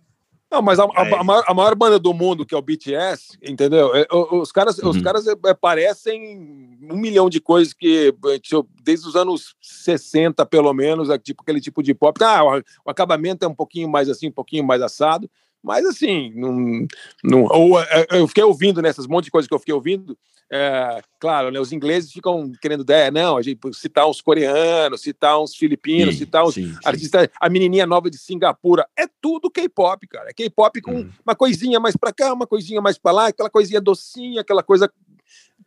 Não, 0.55 0.62
mas 0.62 0.78
a, 0.78 0.85
a- 0.85 1.09
É. 1.09 1.14
a 1.14 1.24
maior, 1.24 1.44
a 1.48 1.52
maior 1.55 1.74
banda 1.74 1.98
do 1.98 2.14
mundo, 2.14 2.47
que 2.47 2.55
é 2.55 2.59
o 2.59 2.62
BTS, 2.62 3.36
entendeu? 3.43 3.93
É, 3.94 4.06
Os 4.12 4.52
caras, 4.52 4.78
os 4.78 4.97
Uhum. 4.97 5.02
caras 5.02 5.26
é, 5.26 5.35
parecem 5.55 6.78
um 6.89 6.97
milhão 6.97 7.28
de 7.28 7.40
coisas 7.40 7.72
que, 7.74 8.14
tipo, 8.40 8.68
desde 8.82 9.09
os 9.09 9.16
anos 9.16 9.56
60, 9.60 10.47
pelo 10.47 10.72
menos, 10.72 11.10
é 11.10 11.18
tipo 11.18 11.43
aquele 11.43 11.60
tipo 11.60 11.82
de 11.82 11.93
pop. 11.93 12.22
Ah, 12.22 12.43
o 12.85 12.90
acabamento 12.90 13.44
é 13.44 13.48
um 13.48 13.55
pouquinho 13.55 13.89
mais 13.89 14.09
assim, 14.09 14.28
um 14.28 14.32
pouquinho 14.32 14.62
mais 14.64 14.81
assado, 14.81 15.28
mas 15.65 15.85
assim, 15.86 16.31
não, 16.36 16.86
não, 17.24 17.45
ou, 17.45 17.81
é, 17.81 18.07
eu 18.11 18.28
fiquei 18.28 18.45
ouvindo 18.45 18.82
nessas 18.82 19.07
monte 19.07 19.24
de 19.24 19.31
coisas 19.31 19.49
que 19.49 19.55
eu 19.55 19.59
fiquei 19.59 19.74
ouvindo. 19.74 20.16
é, 20.53 21.01
claro, 21.19 21.51
né, 21.51 21.59
os 21.59 21.73
ingleses 21.73 22.12
ficam 22.12 22.53
querendo, 22.61 22.89
é, 22.93 23.11
não, 23.11 23.39
a 23.39 23.43
gente 23.43 23.59
citar 23.73 24.07
uns 24.07 24.20
coreanos, 24.20 25.01
citar 25.01 25.41
uns 25.41 25.57
filipinos, 25.57 26.15
Sim, 26.15 26.19
citar 26.19 26.45
uns 26.45 26.55
sim, 26.55 26.69
sim. 26.69 26.78
artistas, 26.85 27.28
a 27.41 27.49
menininha 27.49 27.86
nova 27.86 28.11
de 28.11 28.19
Singapura, 28.19 28.86
é 28.97 29.07
tudo 29.23 29.51
K-pop, 29.51 30.07
cara. 30.07 30.28
É 30.31 30.35
K-pop 30.35 30.81
com 30.82 30.93
Uhum. 30.97 31.11
uma 31.27 31.35
coisinha 31.35 31.81
mais 31.81 31.97
pra 31.97 32.12
cá, 32.12 32.32
uma 32.32 32.47
coisinha 32.47 32.81
mais 32.82 32.99
pra 32.99 33.11
lá, 33.11 33.27
aquela 33.28 33.49
coisinha 33.51 33.81
docinha, 33.81 34.43
aquela 34.43 34.62
coisa 34.62 34.89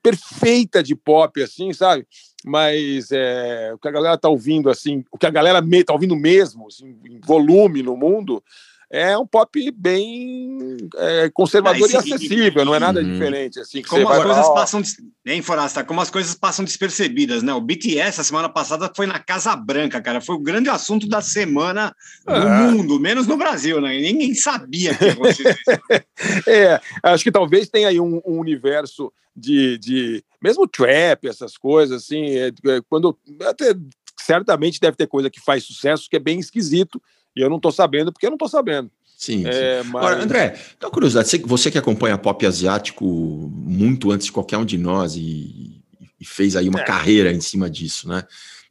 perfeita 0.01 0.83
de 0.83 0.95
pop, 0.95 1.41
assim, 1.41 1.73
sabe? 1.73 2.07
Mas 2.45 3.11
é, 3.11 3.71
o 3.73 3.79
que 3.79 3.87
a 3.87 3.91
galera 3.91 4.17
tá 4.17 4.29
ouvindo, 4.29 4.69
assim, 4.69 5.03
o 5.11 5.17
que 5.17 5.25
a 5.25 5.29
galera 5.31 5.59
me, 5.59 5.83
tá 5.83 5.91
ouvindo 5.91 6.15
mesmo, 6.15 6.67
assim, 6.67 6.95
em 7.09 7.19
volume 7.19 7.81
no 7.81 7.97
mundo, 7.97 8.43
é 8.89 9.17
um 9.17 9.27
pop 9.27 9.71
bem 9.71 10.77
é, 10.95 11.29
conservador 11.33 11.87
Ah, 11.89 11.93
e 11.93 11.97
acessível, 11.97 12.63
não 12.63 12.73
é 12.73 12.79
nada 12.79 13.01
Uhum. 13.01 13.11
diferente, 13.11 13.59
assim, 13.59 13.81
que 13.81 13.89
Como 13.89 14.01
você 14.05 14.11
as 14.13 14.17
vai 14.17 14.25
coisas 14.25 14.49
passam, 14.53 14.81
hein, 15.25 15.41
Forasta? 15.41 15.83
Como 15.83 15.99
as 15.99 16.09
coisas 16.09 16.33
passam 16.35 16.63
despercebidas, 16.63 17.43
né? 17.43 17.53
O 17.53 17.59
BTS, 17.61 18.21
a 18.21 18.23
semana 18.23 18.47
passada, 18.49 18.91
foi 18.95 19.05
na 19.05 19.19
Casa 19.19 19.55
Branca, 19.55 20.01
cara. 20.01 20.21
Foi 20.21 20.35
o 20.35 20.39
grande 20.39 20.69
assunto 20.69 21.07
da 21.07 21.21
semana 21.21 21.93
no 22.25 22.33
Ah. 22.33 22.71
mundo, 22.71 22.99
menos 22.99 23.27
no 23.27 23.35
Brasil, 23.37 23.81
né? 23.81 23.97
Ninguém 23.99 24.33
sabia 24.33 24.95
que 24.95 25.05
ia 25.05 25.11
acontecer 25.13 25.49
isso. 25.51 25.67
É, 26.47 26.79
acho 27.03 27.23
que 27.23 27.31
talvez 27.31 27.69
tenha 27.69 27.89
aí 27.89 27.99
um, 27.99 28.21
um 28.25 28.39
universo 28.39 29.11
de, 29.35 29.77
de. 29.77 30.23
Mesmo 30.41 30.67
trap, 30.67 31.27
essas 31.27 31.57
coisas, 31.57 32.03
assim, 32.03 32.25
é, 32.37 32.47
é, 32.47 32.81
quando. 32.89 33.17
Até, 33.43 33.75
certamente 34.19 34.79
deve 34.79 34.97
ter 34.97 35.07
coisa 35.07 35.29
que 35.29 35.39
faz 35.39 35.63
sucesso 35.63 36.09
que 36.09 36.15
é 36.15 36.19
bem 36.19 36.39
esquisito, 36.39 37.01
e 37.37 37.41
eu 37.41 37.49
não 37.49 37.59
tô 37.59 37.71
sabendo 37.71 38.11
porque 38.11 38.25
eu 38.25 38.31
não 38.31 38.37
tô 38.37 38.47
sabendo. 38.47 38.89
Sim, 39.17 39.39
sim. 39.43 39.47
É, 39.47 39.81
mas... 39.83 39.95
Agora, 39.95 40.23
André, 40.23 40.59
dá 40.79 40.87
uma 40.87 40.91
curiosidade, 40.93 41.27
você, 41.27 41.37
você 41.39 41.71
que 41.71 41.77
acompanha 41.77 42.17
pop 42.17 42.45
asiático 42.45 43.05
muito 43.05 44.11
antes 44.11 44.25
de 44.27 44.31
qualquer 44.31 44.57
um 44.57 44.65
de 44.65 44.77
nós 44.77 45.15
e, 45.15 45.81
e 46.19 46.25
fez 46.25 46.55
aí 46.55 46.69
uma 46.69 46.81
É. 46.81 46.83
carreira 46.83 47.31
em 47.31 47.41
cima 47.41 47.69
disso, 47.69 48.07
né? 48.07 48.23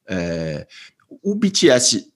É, 0.09 0.66
o 1.22 1.34
BTS 1.34 2.06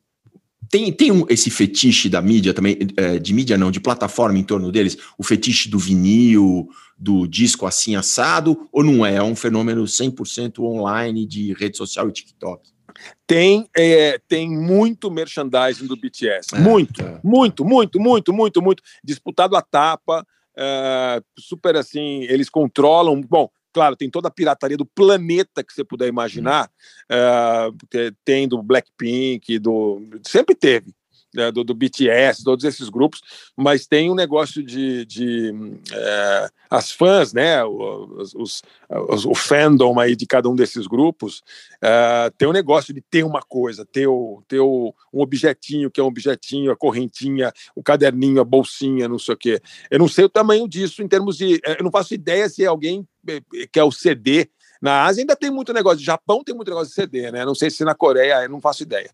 tem, 0.71 0.93
tem 0.93 1.11
um- 1.11 1.27
esse 1.29 1.51
fetiche 1.51 2.09
da 2.09 2.23
mídia 2.23 2.55
também, 2.55 2.79
é, 2.97 3.19
de 3.19 3.35
mídia 3.35 3.59
não, 3.59 3.73
de 3.73 3.81
plataforma 3.81 4.39
em 4.39 4.45
torno 4.45 4.71
deles, 4.71 4.97
o 5.19 5.25
fetiche 5.25 5.69
do 5.69 5.79
vinil, 5.81 6.69
do 6.97 7.27
disco 7.27 7.67
assim 7.67 7.97
assado, 7.97 8.69
ou 8.71 8.85
não 8.85 9.05
é? 9.05 9.17
É 9.17 9.23
um 9.23 9.35
fenômeno 9.35 9.83
100% 9.89 10.61
online 10.63 11.27
de 11.27 11.53
rede 11.55 11.77
social 11.77 12.09
e 12.09 12.13
TikTok? 12.13 12.71
Tem, 13.27 13.69
é, 13.77 14.21
tem 14.29 14.51
muito 14.51 15.11
merchandising 15.11 15.87
do 15.87 15.97
BTS. 15.97 16.55
É, 16.55 16.59
muito, 16.59 17.03
é. 17.03 17.21
muito, 17.23 17.65
muito, 17.65 18.01
muito, 18.01 18.33
muito, 18.33 18.63
muito. 18.63 18.83
Disputado 19.03 19.57
a 19.57 19.63
tapa, 19.63 20.27
é, 20.57 21.23
super 21.39 21.77
assim, 21.77 22.23
eles 22.25 22.51
controlam. 22.51 23.21
Bom, 23.21 23.49
claro, 23.73 23.97
tem 23.97 24.11
toda 24.11 24.29
a 24.29 24.33
pirataria 24.33 24.77
do 24.77 24.87
planeta 24.87 25.63
que 25.63 25.73
você 25.73 25.85
puder 25.85 26.09
imaginar. 26.09 26.71
te- 27.89 28.13
tem 28.25 28.49
do 28.49 28.63
Blackpink, 28.63 29.59
do. 29.59 30.03
Sempre 30.27 30.55
teve. 30.55 30.93
Né, 31.35 31.51
do, 31.53 31.63
do 31.65 31.75
BTS, 31.75 32.43
todos 32.45 32.65
esses 32.65 32.89
grupos, 32.89 33.21
mas 33.57 33.87
tem 33.87 34.11
um 34.11 34.15
negócio 34.15 34.63
de, 34.63 35.05
de 35.07 35.53
é, 35.93 36.49
as 36.69 36.91
fãs, 36.91 37.33
né, 37.33 37.65
os, 37.65 38.35
os- 38.35 38.63
os- 39.09 39.25
o 39.25 39.35
fandom 39.35 39.99
aí 39.99 40.17
de 40.17 40.27
cada 40.27 40.49
um 40.49 40.55
desses 40.57 40.87
grupos, 40.87 41.43
é, 41.83 42.31
tem 42.37 42.49
um 42.49 42.53
negócio 42.53 42.93
de 42.93 43.01
ter 43.01 43.25
uma 43.25 43.41
coisa, 43.41 43.87
ter, 43.87 44.07
o, 44.07 44.43
ter 44.49 44.61
o, 44.61 44.95
um 45.13 45.21
objetinho 45.21 45.91
que 45.91 46.01
é 46.01 46.03
um 46.05 46.07
objetinho, 46.09 46.71
a 46.73 46.77
correntinha, 46.77 47.53
o 47.75 47.83
caderninho, 47.83 48.41
a 48.41 48.45
bolsinha, 48.45 49.09
não 49.09 49.19
sei 49.19 49.35
o 49.35 49.39
quê. 49.39 49.61
Eu 49.91 49.99
não 49.99 50.09
sei 50.09 50.25
o 50.25 50.29
tamanho 50.29 50.69
disso 50.69 51.03
em 51.03 51.09
termos 51.09 51.37
de. 51.37 51.61
Eu 51.79 51.85
não 51.85 51.91
faço 51.91 52.15
ideia 52.15 52.49
se 52.49 52.65
alguém 52.67 53.07
eh, 53.29 53.41
quer 53.73 53.85
o 53.85 53.93
CD. 53.93 54.49
Na 54.81 55.05
Ásia 55.05 55.23
ainda 55.23 55.37
tem 55.37 55.51
muito 55.51 55.73
negócio, 55.73 56.03
Japão 56.05 56.43
tem 56.43 56.55
muito 56.55 56.69
negócio 56.69 56.89
de 56.89 56.95
CD, 56.95 57.31
né? 57.31 57.45
Não 57.45 57.55
sei 57.55 57.71
se 57.71 57.85
na 57.85 57.95
Coreia, 57.95 58.43
eu 58.43 58.49
não 58.49 58.61
faço 58.61 58.83
ideia. 58.83 59.11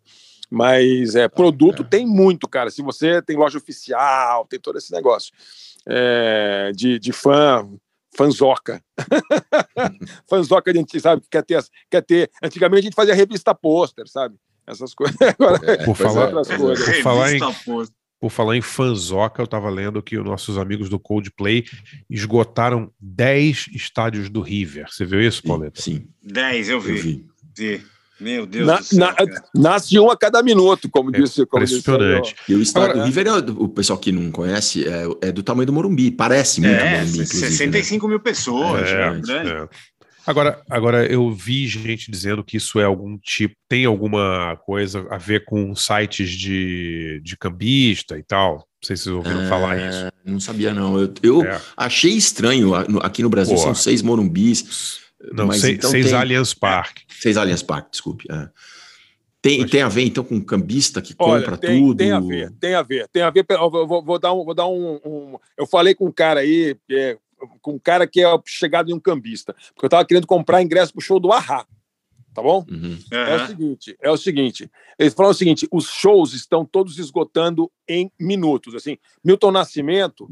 Mas 0.50 1.14
é, 1.14 1.28
produto 1.28 1.82
tem 1.82 2.06
muito, 2.06 2.48
cara. 2.48 2.70
Se 2.70 2.82
você 2.82 3.20
tem 3.20 3.36
loja 3.36 3.58
oficial, 3.58 4.46
tem 4.46 4.60
todo 4.60 4.78
esse 4.78 4.92
negócio 4.92 5.32
é, 5.86 6.72
de, 6.74 6.98
de 6.98 7.12
fã, 7.12 7.68
fanzoca. 8.16 8.82
fanzoca, 10.28 10.70
a 10.70 10.74
gente 10.74 11.00
sabe 11.00 11.22
que 11.22 11.28
quer 11.28 11.42
ter, 11.42 11.64
quer 11.90 12.02
ter. 12.02 12.30
Antigamente 12.42 12.80
a 12.80 12.82
gente 12.84 12.94
fazia 12.94 13.14
revista 13.14 13.54
pôster, 13.54 14.08
sabe? 14.08 14.36
Essas 14.66 14.94
coisas. 14.94 15.16
Agora, 15.38 15.58
Por 15.84 15.96
pois 15.96 16.00
é, 16.00 16.12
falar, 16.12 16.30
é. 16.30 16.56
coisas. 16.56 16.84
por 16.84 17.02
falar 17.02 17.34
em, 17.34 17.40
por 18.18 18.30
falar 18.30 18.56
em 18.56 18.62
fanzoca, 18.62 19.42
eu 19.42 19.46
tava 19.46 19.68
lendo 19.68 20.02
que 20.02 20.18
os 20.18 20.24
nossos 20.24 20.58
amigos 20.58 20.88
do 20.88 20.98
Coldplay 20.98 21.64
esgotaram 22.10 22.90
10 22.98 23.68
estádios 23.72 24.28
do 24.28 24.40
River. 24.40 24.86
Você 24.90 25.04
viu 25.04 25.20
isso, 25.20 25.42
Pauleta? 25.42 25.80
Sim, 25.80 26.08
10, 26.22 26.68
eu 26.68 26.76
eu 26.76 26.80
vi. 26.80 27.26
vi. 27.54 27.86
Meu 28.18 28.46
Deus 28.46 28.66
Na- 28.66 28.76
do 28.78 28.84
céu. 28.84 28.98
na- 28.98 29.14
nasce 29.54 29.98
um 29.98 30.10
a 30.10 30.16
cada 30.16 30.42
minuto, 30.42 30.88
como 30.90 31.14
É 31.14 31.20
disse. 31.20 31.44
Como 31.46 31.64
disse 31.64 31.78
impressionante. 31.80 32.34
E 32.48 32.54
o 32.54 32.62
estádio 32.62 32.90
Agora- 32.90 33.00
do 33.00 33.06
River, 33.06 33.26
é 33.26 33.32
o 33.62 33.68
pessoal 33.68 33.98
que 33.98 34.10
não 34.12 34.30
conhece, 34.30 34.86
é, 34.88 35.04
é 35.28 35.32
do 35.32 35.42
tamanho 35.42 35.66
do 35.66 35.72
Morumbi. 35.72 36.10
Parece 36.10 36.60
muito 36.60 36.72
É, 36.74 36.98
Morumbi, 37.00 37.12
inclusive. 37.20 37.40
né? 37.42 37.50
65 37.50 38.08
mil 38.08 38.20
pessoas. 38.20 38.88
É, 38.88 39.10
né? 39.12 39.22
é. 39.64 39.68
Agora, 40.26 40.60
agora, 40.68 41.06
eu 41.06 41.30
vi 41.32 41.68
gente 41.68 42.10
dizendo 42.10 42.42
que 42.42 42.56
isso 42.56 42.80
é 42.80 42.84
algum 42.84 43.16
tipo, 43.18 43.54
tem 43.68 43.84
alguma 43.84 44.56
coisa 44.66 45.06
a 45.08 45.18
ver 45.18 45.44
com 45.44 45.72
sites 45.76 46.30
de, 46.30 47.20
de 47.22 47.36
cambista 47.36 48.18
e 48.18 48.24
tal. 48.24 48.54
Não 48.56 48.62
sei 48.82 48.96
se 48.96 49.04
vocês 49.04 49.14
ouviram 49.14 49.42
É, 49.42 49.48
falar 49.48 49.76
isso. 49.88 50.12
Não 50.24 50.40
sabia, 50.40 50.74
não. 50.74 50.98
Eu, 50.98 51.12
eu 51.22 51.42
É. 51.44 51.60
achei 51.76 52.10
estranho. 52.12 52.74
Aqui 53.02 53.22
no 53.22 53.28
Brasil 53.30 53.54
Pô. 53.54 53.62
são 53.62 53.74
seis 53.74 54.02
Morumbis. 54.02 54.98
Não, 55.32 55.46
mas 55.46 55.60
seis, 55.60 55.78
então 55.78 55.90
seis 55.90 56.06
tem- 56.06 56.14
Allianz 56.14 56.54
Park. 56.54 56.98
Seis 57.08 57.36
Allianz 57.36 57.62
Parque, 57.62 57.90
desculpe. 57.90 58.24
é. 58.30 58.48
Tem, 59.42 59.64
tem 59.64 59.82
a 59.82 59.88
ver, 59.88 60.02
então, 60.04 60.24
com 60.24 60.40
cambista 60.40 61.00
que 61.00 61.14
Olha, 61.18 61.42
compra 61.44 61.56
tem, 61.56 61.78
tudo? 61.80 61.96
tem 61.98 62.10
a 62.10 62.18
ver, 62.18 62.50
tem 62.58 62.74
a 62.74 62.82
ver, 62.82 63.06
tem 63.12 63.22
a 63.22 63.30
ver. 63.30 63.44
Eu 63.48 63.70
vou, 63.70 64.02
vou- 64.02 64.18
dar 64.18 64.32
um, 64.32 64.44
vou 64.44 64.54
dar 64.54 64.66
um, 64.66 64.94
um- 65.04 65.36
Eu 65.56 65.66
falei 65.68 65.94
com 65.94 66.06
um 66.06 66.10
cara 66.12 66.40
aí, 66.40 66.76
é, 66.90 67.16
com 67.62 67.74
um 67.74 67.78
cara 67.78 68.08
que 68.08 68.20
é 68.24 68.26
chegado 68.44 68.90
em 68.90 68.94
um 68.94 68.98
cambista, 68.98 69.54
porque 69.74 69.84
eu 69.84 69.88
estava 69.88 70.04
querendo 70.04 70.26
comprar 70.26 70.62
ingresso 70.62 70.92
pro 70.92 71.00
show 71.00 71.20
do 71.20 71.32
Ahá, 71.32 71.64
tá 72.36 72.42
bom? 72.42 72.66
Uhum. 72.70 72.98
É 73.10 73.34
o 73.34 73.46
seguinte, 73.46 73.96
é 74.02 74.10
o 74.10 74.16
seguinte. 74.18 74.70
Eles 74.98 75.14
falaram 75.14 75.32
o 75.32 75.34
seguinte: 75.34 75.66
os 75.72 75.86
shows 75.86 76.34
estão 76.34 76.66
todos 76.66 76.98
esgotando 76.98 77.72
em 77.88 78.12
minutos. 78.20 78.74
Assim, 78.74 78.98
Milton 79.24 79.50
Nascimento 79.50 80.28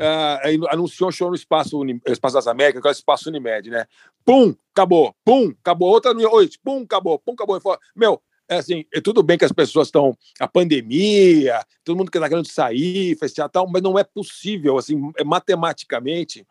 ah, 0.00 0.40
aí 0.42 0.58
anunciou 0.70 1.08
um 1.08 1.12
show 1.12 1.28
no 1.28 1.36
Espaço, 1.36 1.80
Espaço 2.06 2.34
das 2.34 2.48
Américas, 2.48 2.82
que 2.82 2.88
é 2.88 2.90
o 2.90 2.92
Espaço 2.92 3.28
Unimed, 3.28 3.70
né? 3.70 3.86
Pum, 4.24 4.54
acabou, 4.72 5.14
pum, 5.24 5.54
acabou. 5.60 5.88
Outra 5.90 6.12
noite, 6.12 6.58
pum, 6.64 6.82
acabou, 6.82 7.18
pum, 7.20 7.34
acabou. 7.34 7.60
Meu, 7.94 8.20
é 8.48 8.56
assim, 8.56 8.84
é 8.92 9.00
tudo 9.00 9.22
bem 9.22 9.36
que 9.36 9.44
as 9.44 9.52
pessoas 9.52 9.88
estão. 9.88 10.16
A 10.40 10.48
pandemia, 10.48 11.64
todo 11.84 11.96
mundo 11.96 12.10
que 12.10 12.18
está 12.18 12.28
querendo 12.28 12.50
sair, 12.50 13.16
festejar 13.18 13.48
tal, 13.48 13.68
mas 13.68 13.82
não 13.82 13.98
é 13.98 14.04
possível, 14.04 14.78
assim, 14.78 15.12
é, 15.16 15.24
matematicamente, 15.24 16.46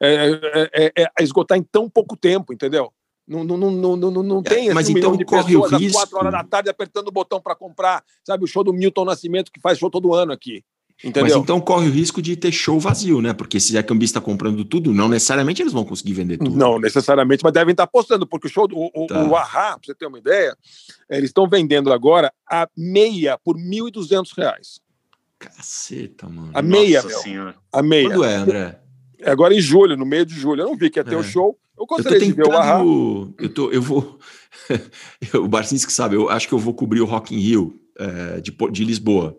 é, 0.00 0.70
é, 0.74 0.92
é, 0.96 1.02
é 1.18 1.22
esgotar 1.22 1.56
em 1.56 1.62
tão 1.62 1.88
pouco 1.88 2.16
tempo, 2.16 2.52
entendeu? 2.52 2.92
Não, 3.26 3.42
não, 3.42 3.56
não, 3.56 3.96
não, 3.96 4.10
não, 4.10 4.22
não 4.22 4.38
É, 4.38 4.42
tem 4.48 4.72
mas 4.72 4.88
esse 4.88 4.96
então 4.96 5.10
milhão 5.10 5.16
de 5.16 5.24
corre 5.24 5.56
o 5.56 5.62
pessoas 5.62 5.72
às 5.72 5.80
risco. 5.80 5.98
quatro 5.98 6.16
horas 6.18 6.32
da 6.32 6.44
tarde 6.44 6.70
apertando 6.70 7.08
o 7.08 7.12
botão 7.12 7.40
para 7.40 7.56
comprar, 7.56 8.04
sabe? 8.24 8.44
O 8.44 8.46
show 8.46 8.62
do 8.62 8.72
Milton 8.72 9.04
Nascimento, 9.04 9.50
que 9.50 9.60
faz 9.60 9.78
show 9.78 9.90
todo 9.90 10.14
ano 10.14 10.32
aqui. 10.32 10.62
Entendeu? 11.04 11.24
Mas 11.24 11.36
então 11.36 11.60
corre 11.60 11.88
o 11.88 11.92
risco 11.92 12.22
de 12.22 12.36
ter 12.36 12.50
show 12.50 12.80
vazio, 12.80 13.20
né? 13.20 13.34
Porque 13.34 13.60
se 13.60 13.76
é 13.76 13.82
cambista 13.82 14.18
comprando 14.18 14.64
tudo, 14.64 14.94
não 14.94 15.08
necessariamente 15.10 15.60
eles 15.60 15.72
vão 15.74 15.84
conseguir 15.84 16.14
vender 16.14 16.38
tudo. 16.38 16.56
Não 16.56 16.78
necessariamente, 16.78 17.42
mas 17.44 17.52
devem 17.52 17.72
estar 17.72 17.82
apostando, 17.82 18.26
porque 18.26 18.46
o 18.46 18.50
show 18.50 18.66
do 18.66 18.76
o, 18.78 19.06
Tá. 19.06 19.22
o 19.24 19.36
Ahá, 19.36 19.72
pra 19.76 19.80
você 19.84 19.94
ter 19.94 20.06
uma 20.06 20.18
ideia, 20.18 20.56
eles 21.10 21.28
estão 21.28 21.46
vendendo 21.46 21.92
agora 21.92 22.32
a 22.50 22.66
meia 22.74 23.36
por 23.44 23.58
1.200 23.58 24.30
reais. 24.34 24.80
Caceta, 25.38 26.28
mano. 26.28 26.50
A 26.54 26.62
meia, 26.62 27.02
Nossa 27.02 27.08
meu. 27.08 27.18
senhora. 27.18 27.54
A 27.72 27.82
meia. 27.82 28.08
Quando 28.08 28.24
é, 28.24 28.34
André? 28.36 28.80
É 29.20 29.30
agora 29.30 29.54
em 29.54 29.60
julho, 29.60 29.96
no 29.96 30.04
meio 30.06 30.24
de 30.26 30.34
julho. 30.34 30.62
Eu 30.62 30.66
não 30.66 30.76
vi 30.76 30.90
que 30.90 30.98
ia 30.98 31.04
ter 31.04 31.14
É. 31.14 31.18
o 31.18 31.22
show. 31.22 31.58
Eu 31.76 31.82
Eu 31.82 31.86
tô 31.86 31.94
gostaria 31.96 32.20
de 32.20 32.32
ver 32.32 32.46
o 32.46 32.52
Ahá. 32.52 32.78
tentando. 32.78 33.34
Eu, 33.38 33.48
tô, 33.52 33.70
eu 33.70 33.82
vou. 33.82 34.18
o 35.34 35.48
Barcinski 35.48 35.92
sabe, 35.92 36.16
eu 36.16 36.28
acho 36.30 36.48
que 36.48 36.54
eu 36.54 36.58
vou 36.58 36.74
cobrir 36.74 37.00
o 37.00 37.04
Rock 37.06 37.34
in 37.34 37.38
Rio 37.38 37.80
é, 37.98 38.40
de, 38.40 38.56
de 38.72 38.84
Lisboa. 38.84 39.36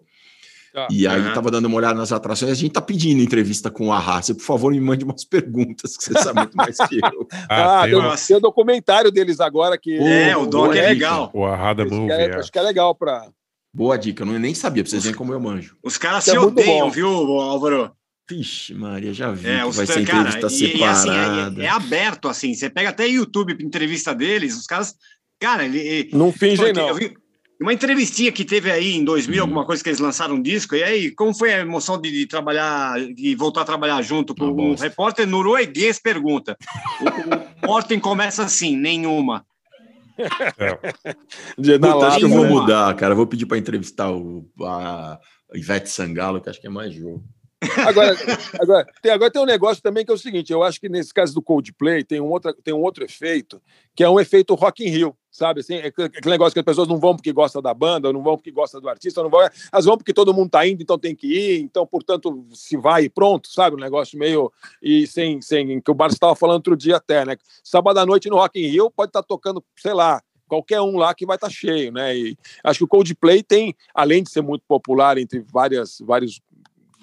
Tá. 0.73 0.87
E 0.91 1.07
aí 1.07 1.19
Aham. 1.21 1.33
tava 1.33 1.49
dando 1.49 1.65
uma 1.65 1.77
olhada 1.77 1.95
nas 1.97 2.11
atrações. 2.11 2.51
A 2.51 2.53
gente 2.53 2.71
tá 2.73 2.81
pedindo 2.81 3.23
entrevista 3.23 3.71
com 3.71 3.87
o 3.87 3.91
Arra. 3.91 4.21
Você, 4.21 4.35
por 4.35 4.43
favor, 4.43 4.71
me 4.71 4.79
mande 4.79 5.03
umas 5.03 5.23
perguntas, 5.25 5.97
que 5.97 6.03
você 6.03 6.13
sabe 6.21 6.39
muito 6.41 6.55
mais 6.55 6.77
que 6.77 6.97
eu. 6.97 7.27
Ah, 7.49 7.81
Ah, 7.81 7.85
tem, 7.85 7.95
o- 7.95 8.01
o, 8.35 8.37
o 8.37 8.41
documentário 8.41 9.11
deles 9.11 9.39
agora 9.39 9.75
que. 9.77 9.95
É, 9.97 10.37
o 10.37 10.45
doc 10.45 10.65
boa 10.65 10.77
é 10.77 10.81
dica. 10.81 10.89
legal. 10.89 11.31
o 11.33 11.45
Arrada 11.45 11.83
Movie. 11.85 12.11
é, 12.11 12.25
é. 12.27 12.35
acho 12.35 12.51
que 12.51 12.59
é 12.59 12.61
legal 12.61 12.93
pra. 12.93 13.27
Boa 13.73 13.97
dica, 13.97 14.21
eu 14.23 14.27
não- 14.27 14.37
nem 14.39 14.53
sabia, 14.53 14.83
pra 14.83 14.89
vocês 14.91 15.03
verem 15.03 15.17
como 15.17 15.33
eu 15.33 15.39
manjo. 15.39 15.75
Os 15.83 15.97
caras 15.97 16.27
É 16.27 16.31
se 16.31 16.37
muito 16.37 16.51
odeiam, 16.59 16.85
bom. 16.87 16.91
viu, 16.91 17.07
Álvaro? 17.39 17.91
Vixe, 18.29 18.73
Maria, 18.73 19.13
já 19.13 19.31
vi 19.31 19.47
É, 19.47 19.59
que 19.61 19.65
os 19.67 19.75
vai 19.77 19.85
ser 19.85 20.05
cara, 20.05 20.29
entrevista 20.29 20.65
e, 20.65 20.77
e 20.79 20.83
assim, 20.83 21.07
separada. 21.09 21.61
é, 21.63 21.65
é 21.65 21.69
aberto 21.69 22.27
assim. 22.27 22.53
Você 22.53 22.69
pega 22.69 22.89
até 22.89 23.07
YouTube 23.07 23.55
entrevista 23.63 24.13
deles, 24.13 24.57
os 24.57 24.65
caras, 24.65 24.95
cara, 25.39 25.65
ele, 25.65 26.09
Não 26.13 26.31
fingem, 26.31 26.57
Porque 26.57 26.73
não. 26.73 26.89
Eu 26.89 26.95
vi 26.95 27.13
uma 27.59 27.73
entrevistinha 27.73 28.31
que 28.31 28.45
teve 28.45 28.69
aí 28.69 28.93
em 28.95 29.03
2000, 29.03 29.39
Hum. 29.41 29.45
alguma 29.47 29.65
coisa 29.65 29.81
que 29.81 29.89
eles 29.89 29.99
lançaram 29.99 30.35
um 30.35 30.41
disco, 30.41 30.75
e 30.75 30.83
aí, 30.83 31.09
como 31.11 31.33
foi 31.33 31.53
a 31.53 31.59
emoção 31.61 31.99
de, 31.99 32.11
de 32.11 32.27
trabalhar, 32.27 32.99
de 33.15 33.33
voltar 33.35 33.61
a 33.61 33.65
trabalhar 33.65 34.01
junto 34.01 34.35
com 34.35 34.43
Uma 34.43 34.51
um 34.51 34.55
bosta. 34.55 34.85
repórter 34.85 35.25
norueguês? 35.25 35.99
Pergunta. 35.99 36.55
O, 37.01 37.65
o 37.65 37.67
Morten 37.67 37.99
começa 37.99 38.43
assim: 38.43 38.75
nenhuma. 38.77 39.45
De, 41.57 41.77
na 41.77 41.93
Puta, 41.93 42.07
acho 42.07 42.17
que 42.19 42.25
eu 42.25 42.29
vou 42.29 42.43
né? 42.43 42.49
mudar, 42.49 42.93
cara. 42.95 43.13
Eu 43.13 43.17
vou 43.17 43.27
pedir 43.27 43.45
para 43.45 43.57
entrevistar 43.57 44.11
o, 44.11 44.47
a 44.63 45.19
Ivete 45.53 45.89
Sangalo, 45.89 46.41
que 46.41 46.49
acho 46.49 46.59
que 46.59 46.67
é 46.67 46.69
mais 46.71 46.93
jogo. 46.93 47.23
Agora, 47.87 48.15
agora, 48.61 48.87
tem, 49.01 49.11
agora 49.11 49.31
tem 49.31 49.41
um 49.41 49.45
negócio 49.45 49.81
também 49.81 50.05
que 50.05 50.11
é 50.11 50.13
o 50.13 50.17
seguinte: 50.17 50.53
eu 50.53 50.61
acho 50.61 50.79
que 50.79 50.87
nesse 50.87 51.11
caso 51.11 51.33
do 51.33 51.41
Coldplay 51.41 52.03
tem 52.03 52.21
um 52.21 52.29
outro, 52.29 52.53
tem 52.63 52.73
um 52.73 52.81
outro 52.81 53.03
efeito, 53.03 53.59
que 53.95 54.03
é 54.03 54.09
um 54.09 54.19
efeito 54.19 54.53
Rock 54.53 54.85
in 54.85 54.89
Rio, 54.89 55.17
sabe? 55.31 55.61
Assim, 55.61 55.75
é 55.75 55.87
aquele 55.87 56.11
negócio 56.25 56.53
que 56.53 56.59
as 56.59 56.65
pessoas 56.65 56.87
não 56.87 56.99
vão 56.99 57.15
porque 57.15 57.33
gostam 57.33 57.59
da 57.59 57.73
banda, 57.73 58.13
não 58.13 58.21
vão 58.21 58.35
porque 58.35 58.51
gostam 58.51 58.79
do 58.79 58.87
artista, 58.87 59.23
não 59.23 59.29
vão, 59.29 59.41
elas 59.71 59.85
vão 59.85 59.97
porque 59.97 60.13
todo 60.13 60.33
mundo 60.33 60.51
tá 60.51 60.67
indo, 60.67 60.83
então 60.83 60.99
tem 60.99 61.15
que 61.15 61.27
ir, 61.27 61.61
então, 61.61 61.85
portanto, 61.85 62.45
se 62.53 62.77
vai 62.77 63.05
e 63.05 63.09
pronto, 63.09 63.47
sabe? 63.49 63.75
Um 63.75 63.79
negócio 63.79 64.19
meio. 64.19 64.51
E 64.81 65.07
sem. 65.07 65.41
sem 65.41 65.81
que 65.81 65.91
o 65.91 65.95
Barça 65.95 66.15
estava 66.15 66.35
falando 66.35 66.57
outro 66.57 66.77
dia 66.77 66.97
até, 66.97 67.25
né? 67.25 67.37
Sábado 67.63 67.97
à 67.97 68.05
noite 68.05 68.29
no 68.29 68.35
Rock 68.35 68.59
in 68.59 68.67
Rio 68.67 68.91
pode 68.91 69.09
estar 69.09 69.23
tocando, 69.23 69.63
sei 69.77 69.93
lá. 69.93 70.21
Qualquer 70.47 70.79
um 70.79 70.95
lá 70.95 71.13
que 71.13 71.25
vai 71.25 71.35
estar 71.35 71.49
cheio, 71.49 71.91
né? 71.91 72.15
E 72.15 72.37
acho 72.63 72.79
que 72.79 72.85
o 72.85 72.87
Coldplay 72.87 73.43
tem, 73.43 73.75
além 73.93 74.23
de 74.23 74.29
ser 74.29 74.41
muito 74.41 74.63
popular 74.65 75.17
entre 75.17 75.41
várias, 75.51 75.97
vários 75.99 76.39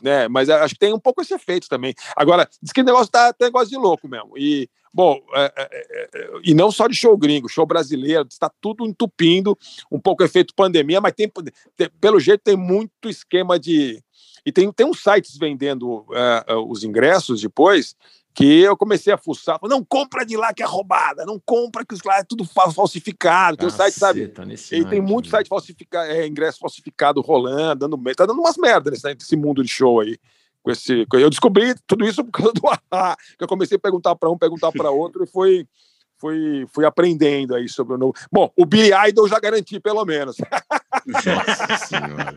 né? 0.05 0.29
Mas 0.29 0.51
acho 0.51 0.75
que 0.75 0.81
tem 0.81 0.93
um 0.93 1.01
pouco 1.01 1.23
esse 1.23 1.33
efeito 1.33 1.67
também. 1.67 1.95
Agora, 2.15 2.47
diz 2.63 2.73
que 2.73 2.83
o 2.83 2.85
negócio 2.85 3.11
tá, 3.11 3.33
tá 3.33 3.47
negócio 3.47 3.71
de 3.71 3.77
louco 3.77 4.07
mesmo. 4.07 4.37
E, 4.37 4.69
bom, 4.93 5.19
é, 5.35 5.53
é, 5.57 5.69
é, 6.15 6.31
e 6.45 6.53
não 6.53 6.71
só 6.71 6.87
de 6.87 6.95
show 6.95 7.17
gringo, 7.17 7.49
show 7.49 7.65
brasileiro, 7.65 8.29
está 8.31 8.51
tudo 8.61 8.85
entupindo, 8.85 9.59
um 9.91 9.99
pouco 9.99 10.23
efeito 10.23 10.55
pandemia, 10.55 11.01
mas 11.01 11.15
tem, 11.15 11.33
tem- 11.75 11.91
pelo 11.99 12.21
jeito 12.21 12.43
tem 12.45 12.57
muito 12.57 13.09
esquema 13.09 13.59
de. 13.59 14.03
E 14.45 14.53
tem, 14.53 14.71
tem 14.71 14.87
uns 14.87 15.03
sites 15.03 15.39
vendendo 15.39 16.05
é, 16.13 16.45
é, 16.49 16.55
os 16.55 16.85
ingressos 16.85 17.41
depois. 17.41 17.97
Que 18.35 18.61
eu 18.63 18.77
comecei 18.77 19.13
a 19.13 19.17
fuçar, 19.17 19.61
falei, 19.61 19.77
não 19.77 19.85
compra 19.85 20.27
de 20.27 20.37
lá 20.37 20.53
que 20.53 20.61
é 20.61 20.67
roubada, 20.67 21.25
não 21.25 21.39
compra 21.39 21.85
que 21.87 21.95
os 21.95 22.03
lá 22.03 22.19
é 22.19 22.25
tudo 22.25 22.45
fa- 22.45 22.71
falsificado. 22.73 23.59
Tem 23.59 23.69
um 23.69 23.71
site, 23.71 23.95
sabe? 23.95 24.33
Nesse 24.45 24.75
E 24.75 24.85
tem 24.85 25.01
muito 25.01 25.27
né? 25.27 25.31
site 25.31 25.49
falsificado, 25.49 26.11
é, 26.11 26.27
ingresso 26.27 26.59
falsificado 26.59 27.21
rolando, 27.21 27.89
dando 27.89 28.15
tá 28.15 28.27
dando 28.27 28.41
umas 28.41 28.57
merdas 28.57 28.93
nesse, 28.95 29.15
nesse 29.15 29.37
mundo 29.37 29.63
de 29.63 29.69
show 29.69 30.01
aí. 30.01 30.19
Com 30.65 30.71
esse, 30.73 31.07
eu 31.13 31.31
descobri 31.31 31.75
tudo 31.87 32.05
isso 32.05 32.25
por 32.25 32.33
causa 32.33 32.53
do 32.53 32.63
Ahá, 32.67 33.17
que 33.39 33.45
eu 33.45 33.49
comecei 33.49 33.77
a 33.77 33.81
perguntar 33.81 34.17
para 34.17 34.29
um, 34.29 34.37
perguntar 34.37 34.73
para 34.73 34.91
outro 34.91 35.23
e 35.23 35.27
fui, 35.29 35.69
fui, 36.19 36.67
fui 36.73 36.85
aprendendo 36.85 37.55
aí 37.55 37.69
sobre 37.69 37.95
o 37.95 37.99
novo. 37.99 38.15
Bom, 38.33 38.51
o 38.57 38.67
Billy 38.67 38.91
Idol 39.11 39.29
já 39.29 39.39
garanti, 39.39 39.79
pelo 39.79 40.05
menos. 40.05 40.39
Nossa 41.07 41.77
senhora. 41.87 42.37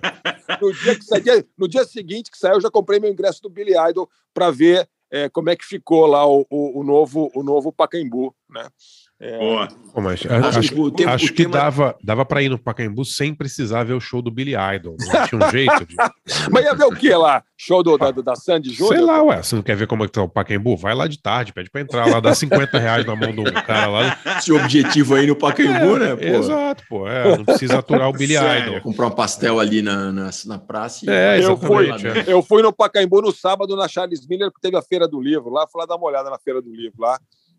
No 0.61 0.74
dia, 0.74 0.95
que 0.95 1.48
no 1.57 1.68
dia 1.68 1.86
seguinte 1.86 2.30
que 2.30 2.38
saiu, 2.38 2.56
eu 2.56 2.61
já 2.61 2.69
comprei 2.69 2.99
meu 2.99 3.11
ingresso 3.11 3.41
do 3.41 3.49
Billy 3.49 3.74
Idol 3.90 4.10
para 4.34 4.52
ver 4.52 4.88
é, 5.12 5.30
como 5.30 5.50
é 5.50 5.56
que 5.56 5.66
ficou 5.66 6.06
lá 6.06 6.26
o, 6.26 6.46
o, 6.50 6.80
o 6.80 6.84
novo, 6.84 7.32
o 7.34 7.44
novo 7.44 7.72
Pacaembu, 7.72 8.36
né? 8.50 8.70
É, 9.19 9.39
Boa. 9.39 9.68
Pô, 9.94 9.99
mas 10.02 10.23
Acho 10.27 10.60
acho, 10.60 10.69
que 10.73 10.80
o 10.80 10.91
tema- 10.91 11.11
acho 11.14 11.26
o 11.26 11.27
que 11.30 11.34
tema- 11.44 11.57
dava, 11.57 11.95
dava 12.03 12.23
para 12.23 12.44
ir 12.44 12.49
no 12.49 12.60
Pacaembu 12.60 13.03
sem 13.03 13.34
precisar 13.34 13.84
ver 13.84 13.94
o 13.94 13.99
show 13.99 14.22
do 14.22 14.30
Billy 14.30 14.53
Idol. 14.76 14.95
Não 14.99 15.26
tinha 15.27 15.44
um 15.48 15.49
jeito 15.52 15.85
de. 15.88 15.95
Mas 16.52 16.64
ia 16.65 16.76
ver 16.76 16.84
o 16.84 16.91
que 16.91 17.10
lá? 17.15 17.41
Show 17.57 17.81
do, 17.81 17.98
da, 17.98 18.11
da 18.11 18.35
Sandy 18.35 18.72
Júnior? 18.72 18.95
Sei 18.95 19.03
lá, 19.03 19.23
ué. 19.23 19.41
Você 19.41 19.56
não 19.56 19.64
quer 19.64 19.76
ver 19.76 19.88
como 19.88 20.03
é 20.03 20.06
que 20.06 20.11
tá 20.14 20.22
o 20.22 20.30
Pacaembu? 20.30 20.77
Vai 20.77 20.94
lá 20.94 21.07
de 21.07 21.19
tarde, 21.19 21.52
pede 21.52 21.72
pra 21.72 21.81
entrar 21.81 22.06
lá, 22.07 22.19
dá 22.19 22.35
50 22.35 22.77
reais 22.77 23.07
na 23.07 23.15
mão 23.15 23.34
do 23.34 23.44
cara 23.64 23.88
lá. 23.88 24.19
Esse 24.38 24.52
objetivo 24.52 25.15
aí 25.15 25.26
no 25.26 25.35
Pacaembu, 25.35 25.98
né? 25.98 26.15
Pô? 26.15 26.23
Exato, 26.23 26.84
pô. 26.88 27.07
É, 27.07 27.35
não 27.35 27.44
precisa 27.45 27.80
aturar 27.80 28.07
o 28.10 28.14
Billy 28.14 28.35
Sério. 28.35 28.68
Idol. 28.73 28.81
Comprar 28.81 29.07
um 29.07 29.11
pastel 29.11 29.60
ali 29.60 29.81
na, 29.81 30.11
na, 30.11 30.30
na 30.45 30.60
praça 30.60 31.06
e 31.06 31.10
É, 31.10 31.44
Eu 31.44 31.57
fui, 31.57 31.89
é. 31.89 32.23
eu 32.31 32.44
fui 32.44 32.61
no 32.61 32.72
Pacaembu 32.72 33.19
no 33.23 33.31
sábado 33.31 33.76
na 33.76 33.88
Charles 33.88 34.27
Miller, 34.27 34.52
que 34.52 34.61
teve 34.61 34.77
a 34.77 34.81
Feira 34.84 35.07
do 35.07 35.19
Livro 35.19 35.49
lá, 35.49 35.65
fui 35.68 35.81
lá 35.81 35.88
dar 35.88 35.95
uma 35.95 36.06
olhada 36.06 36.30
na 36.30 36.38
Feira 36.38 36.61
do 36.61 36.69
Livro 36.72 37.02
lá. 37.02 37.18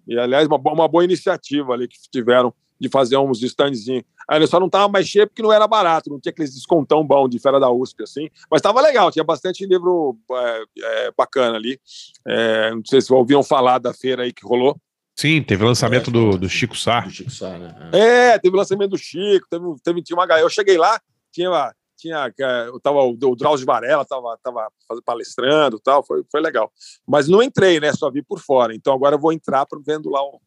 E, 0.09 0.19
aliás, 0.19 0.49
uma, 0.49 0.57
uma 0.57 0.89
boa 0.89 1.05
iniciativa 1.05 1.75
ali 1.75 1.87
que 1.87 1.97
tiveram 2.11 2.53
de 2.81 2.89
fazer 2.89 3.17
uns 3.17 3.43
standzinhos. 3.43 4.05
Aí 4.29 4.47
só 4.47 4.61
não 4.61 4.69
tava 4.69 4.89
mais 4.89 5.07
cheio 5.07 5.27
porque 5.27 5.43
não 5.43 5.53
era 5.53 5.67
barato, 5.67 6.11
não 6.11 6.21
tinha 6.21 6.31
aqueles 6.31 6.55
descontão 6.55 7.05
bom 7.05 7.29
de 7.29 7.39
Feira 7.39 7.59
da 7.59 7.71
USP, 7.71 8.03
assim. 8.03 8.29
Mas 8.51 8.63
tava 8.63 8.81
legal, 8.81 9.11
tinha 9.11 9.25
bastante 9.25 9.67
livro 9.67 10.19
é, 10.31 10.63
é, 10.79 11.13
bacana 11.17 11.57
ali. 11.57 11.81
É, 12.27 12.71
não 12.71 12.83
sei 12.85 13.01
se 13.01 13.13
ouviram 13.13 13.43
falar 13.43 13.79
da 13.79 13.93
feira 13.93 14.23
aí 14.23 14.33
que 14.33 14.47
rolou. 14.47 14.77
Sim, 15.17 15.43
teve 15.43 15.65
lançamento 15.65 16.13
do, 16.13 16.39
do 16.39 16.49
Chico 16.49 16.77
Sá. 16.77 17.01
do 17.01 17.11
Chico 17.11 17.31
Sá, 17.31 17.59
né? 17.59 17.75
É, 17.93 18.39
teve 18.39 18.55
o 18.55 18.59
lançamento 18.59 18.91
do 18.91 18.99
Chico, 18.99 19.49
teve, 19.51 19.65
teve 19.83 20.03
tinha 20.03 20.17
uma 20.17 20.27
galera. 20.27 20.47
Eu 20.47 20.51
cheguei 20.51 20.79
lá, 20.79 21.01
tinha, 21.33 21.51
tinha 21.99 22.33
é, 22.41 22.69
eu 22.69 22.79
tava, 22.81 23.01
o, 23.03 23.11
o 23.11 23.37
Drauzio 23.37 23.67
Varela 23.67 24.05
tava, 24.05 24.39
tava 24.43 24.69
palestrando 25.05 25.77
e 25.77 25.83
tal, 25.83 26.05
foi, 26.07 26.23
foi 26.31 26.41
legal. 26.41 26.73
Mas 27.07 27.29
não 27.29 27.43
entrei, 27.43 27.81
né? 27.81 27.93
Só 27.93 28.11
vi 28.11 28.23
por 28.23 28.41
fora. 28.41 28.75
Então 28.75 28.95
agora 28.95 29.17
eu 29.17 29.21
vou 29.21 29.33
entrar 29.33 29.67
pra- 29.67 29.81
vendo 29.85 30.09
lá 30.09 30.23
o, 30.23 30.41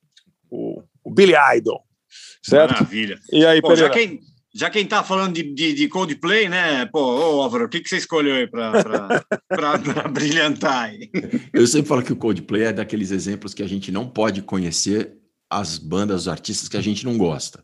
o, 0.50 0.84
o 1.04 1.12
Billy 1.12 1.34
Idol. 1.58 1.84
Certo? 2.44 2.72
Maravilha. 2.72 3.20
E 3.32 3.46
aí, 3.46 3.62
Pô, 3.62 3.76
já, 3.76 3.90
quem, 3.90 4.20
já 4.54 4.70
quem 4.70 4.86
tá 4.86 5.04
falando 5.04 5.34
de, 5.34 5.44
de, 5.54 5.74
de 5.74 5.88
Coldplay, 5.88 6.50
né? 6.50 6.86
Pô, 6.88 7.00
ô 7.00 7.42
Álvaro, 7.42 7.66
o 7.66 7.70
que, 7.70 7.80
que 7.80 7.90
você 7.90 7.98
escolheu 7.98 8.36
aí 8.36 8.48
pra 9.48 10.08
brilhantar 10.10 10.86
aí? 10.90 11.10
Eu 11.54 11.68
sempre 11.68 11.88
falo 11.88 12.04
que 12.04 12.14
o 12.14 12.18
Coldplay 12.18 12.64
é 12.64 12.74
daqueles 12.74 13.12
exemplos 13.12 13.54
que 13.54 13.64
a 13.64 13.68
gente 13.68 13.92
não 13.92 14.08
pode 14.08 14.42
conhecer 14.42 15.18
as 15.50 15.78
bandas, 15.78 16.22
os 16.22 16.28
artistas 16.28 16.68
que 16.70 16.78
a 16.78 16.82
gente 16.82 17.06
não 17.06 17.18
gosta. 17.18 17.64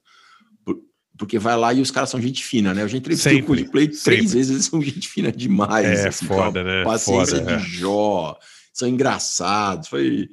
Por- 1.18 1.26
Porque 1.28 1.40
vai 1.40 1.58
lá 1.58 1.74
e 1.74 1.82
os 1.82 1.90
caras 1.92 2.10
são 2.10 2.22
gente 2.22 2.44
fina, 2.44 2.74
né? 2.74 2.84
A 2.84 2.88
gente 2.88 3.00
entrevistou 3.00 3.32
o 3.32 3.36
Sempre, 3.36 3.48
Coldplay 3.48 3.92
sempre. 3.94 4.04
três 4.18 4.34
vezes, 4.34 4.52
eles 4.52 4.66
são 4.66 4.82
gente 4.82 5.08
fina 5.10 5.32
demais. 5.32 6.00
É, 6.00 6.08
assim, 6.10 6.26
foda, 6.26 6.64
né? 6.64 6.84
Paciência 6.84 7.38
Foda, 7.40 7.58
de 7.58 7.64
é. 7.64 7.68
Jó, 7.68 8.38
são 8.74 8.88
engraçados. 8.88 9.88
Foi. 9.88 10.30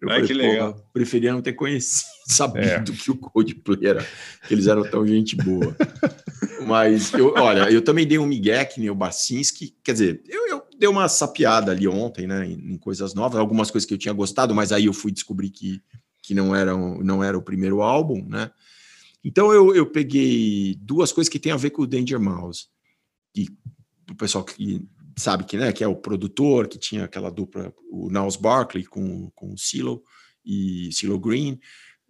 Eu 0.00 0.10
Ai, 0.10 0.22
que 0.26 0.32
legal. 0.34 0.74
"Pô, 0.74 0.80
preferia 0.92 1.32
não 1.32 1.40
ter 1.40 1.52
conhecido, 1.52 2.08
sabido 2.26 2.92
É. 2.92 2.96
que 2.96 3.10
o 3.10 3.16
Coldplay 3.16 3.86
era, 3.86 4.04
que 4.48 4.52
eles 4.54 4.66
eram 4.66 4.82
tão 4.90 5.06
gente 5.06 5.36
boa. 5.36 5.76
Mas, 6.66 7.12
eu, 7.12 7.32
olha, 7.36 7.70
eu 7.70 7.82
também 7.82 8.06
dei 8.06 8.18
um 8.18 8.26
migué 8.26 8.64
que 8.64 8.80
nem 8.80 8.90
o 8.90 8.94
Barcinski, 8.94 9.74
quer 9.82 9.92
dizer, 9.92 10.22
eu, 10.28 10.48
eu 10.48 10.62
dei 10.78 10.88
uma 10.88 11.08
sapiada 11.08 11.70
ali 11.72 11.86
ontem, 11.86 12.26
né, 12.26 12.46
em, 12.46 12.72
em 12.74 12.78
coisas 12.78 13.14
novas, 13.14 13.38
algumas 13.38 13.70
coisas 13.70 13.86
que 13.86 13.94
eu 13.94 13.98
tinha 13.98 14.14
gostado, 14.14 14.54
mas 14.54 14.72
aí 14.72 14.86
eu 14.86 14.92
fui 14.92 15.12
descobrir 15.12 15.50
que, 15.50 15.80
que 16.22 16.34
não, 16.34 16.54
eram, 16.54 16.98
não 17.02 17.22
era 17.22 17.36
o 17.38 17.42
primeiro 17.42 17.80
álbum, 17.82 18.24
né. 18.28 18.50
Então 19.24 19.52
eu, 19.52 19.74
eu 19.74 19.86
peguei 19.86 20.74
duas 20.80 21.12
coisas 21.12 21.28
que 21.28 21.38
tem 21.38 21.52
a 21.52 21.56
ver 21.56 21.70
com 21.70 21.82
o 21.82 21.86
Danger 21.86 22.20
Mouse, 22.20 22.66
que 23.32 23.48
o 24.10 24.14
pessoal 24.14 24.44
que 24.44 24.84
sabe 25.16 25.44
que, 25.44 25.56
né, 25.56 25.72
que 25.72 25.84
é 25.84 25.86
o 25.88 25.94
produtor, 25.96 26.66
que 26.66 26.78
tinha 26.78 27.04
aquela 27.04 27.30
dupla, 27.30 27.72
o 27.90 28.10
Niles 28.10 28.36
Barkley 28.36 28.84
com, 28.84 29.30
com 29.30 29.52
o 29.52 29.58
Silo 29.58 30.02
e 30.44 30.90
Silo 30.92 31.18
Green, 31.18 31.60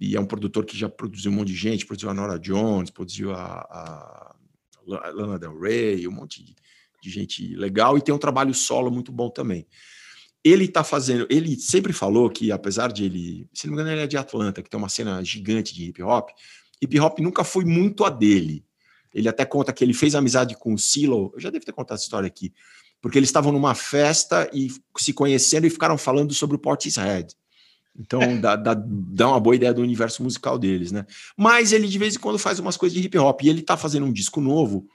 e 0.01 0.17
é 0.17 0.21
um 0.21 0.27
produtor 0.27 0.65
que 0.65 0.77
já 0.77 0.89
produziu 0.89 1.31
um 1.31 1.35
monte 1.35 1.49
de 1.49 1.57
gente, 1.57 1.87
produziu 1.87 2.11
a 2.11 2.15
Nora 2.15 2.39
Jones, 2.39 2.91
produziu 2.91 3.33
a, 3.33 3.61
a 3.61 4.37
La- 4.87 5.11
Lana 5.11 5.39
Del 5.39 5.59
Rey, 5.59 6.09
um 6.09 6.13
monte 6.13 6.43
de, 6.43 6.57
de 7.03 7.11
gente 7.11 7.55
legal, 7.57 7.99
e 7.99 8.03
tem 8.03 8.15
um 8.15 8.19
trabalho 8.19 8.55
solo 8.55 8.91
muito 8.91 9.13
bom 9.13 9.29
também. 9.29 9.67
Ele 10.43 10.67
tá 10.67 10.83
fazendo, 10.83 11.27
ele 11.31 11.57
sempre 11.57 11.93
falou 11.93 12.29
que, 12.29 12.51
apesar 12.51 12.93
de 12.93 13.05
ele, 13.05 13.49
se 13.53 13.67
não 13.67 13.75
me 13.75 13.81
engano, 13.81 13.95
ele 13.95 14.05
é 14.05 14.09
de 14.09 14.17
Atlanta, 14.17 14.61
que 14.61 14.69
tem 14.69 14.79
uma 14.79 14.89
cena 14.89 15.23
gigante 15.23 15.73
de 15.73 15.85
hip 15.85 16.03
hop, 16.03 16.31
hip 16.83 16.99
hop 16.99 17.19
nunca 17.21 17.45
foi 17.45 17.65
muito 17.65 18.05
a 18.05 18.11
dele. 18.11 18.65
Ele 19.15 19.29
até 19.29 19.45
conta 19.45 19.73
que 19.73 19.85
ele 19.85 19.95
fez 19.95 20.15
amizade 20.15 20.57
com 20.57 20.75
o 20.75 20.79
Silo, 20.79 21.33
eu 21.35 21.41
já 21.41 21.51
devo 21.51 21.65
ter 21.65 21.73
contado 21.73 21.97
essa 21.97 22.05
história 22.05 22.27
aqui, 22.27 22.53
porque 23.01 23.19
eles 23.19 23.29
estavam 23.29 23.53
numa 23.53 23.75
festa 23.75 24.51
e 24.53 24.69
se 24.97 25.13
conhecendo 25.13 25.67
e 25.67 25.71
ficaram 25.71 25.99
falando 25.99 26.33
sobre 26.33 26.57
o 26.57 26.59
Portishead. 26.59 27.35
Então 27.99 28.21
dá, 28.41 28.57
dá, 28.57 28.75
dá 28.75 29.29
uma 29.29 29.41
boa 29.41 29.55
ideia 29.55 29.75
do 29.75 29.83
universo 29.83 30.23
musical 30.23 30.59
deles, 30.59 30.91
né? 30.93 31.05
Mas 31.37 31.73
ele 31.73 31.87
de 31.87 31.99
vez 31.99 32.17
em 32.17 32.19
quando 32.19 32.39
faz 32.39 32.59
umas 32.59 32.77
coisas 32.77 32.99
de 32.99 33.07
hip 33.07 33.19
hop 33.19 33.43
e 33.43 33.49
ele 33.49 33.63
tá 33.63 33.77
fazendo 33.77 34.07
um 34.07 34.13
disco 34.13 34.41
novo 34.41 34.87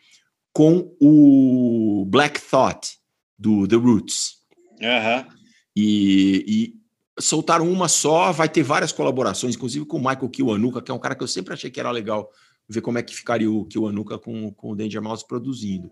com 0.51 0.91
o 0.99 2.05
Black 2.07 2.41
Thought 2.41 2.97
do 3.37 3.67
The 3.67 3.75
Roots. 3.75 4.37
Aham. 4.81 5.27
E, 5.75 6.43
e 6.47 6.73
soltaram 7.19 7.69
uma 7.71 7.87
só, 7.87 8.31
vai 8.31 8.49
ter 8.49 8.63
várias 8.63 8.91
colaborações, 8.91 9.55
inclusive 9.55 9.85
com 9.85 9.97
o 9.97 9.99
Michael 9.99 10.29
Kiwanuka, 10.29 10.81
que 10.81 10.91
é 10.91 10.93
um 10.93 10.99
cara 10.99 11.15
que 11.15 11.23
eu 11.23 11.27
sempre 11.27 11.53
achei 11.53 11.69
que 11.69 11.79
era 11.79 11.91
legal 11.91 12.29
ver 12.69 12.81
como 12.81 12.97
é 12.97 13.03
que 13.03 13.15
ficaria 13.15 13.49
o 13.49 13.65
Kiwanuka 13.65 14.17
com, 14.17 14.51
com 14.51 14.71
o 14.71 14.75
Danger 14.75 15.01
Mouse 15.01 15.25
produzindo. 15.25 15.91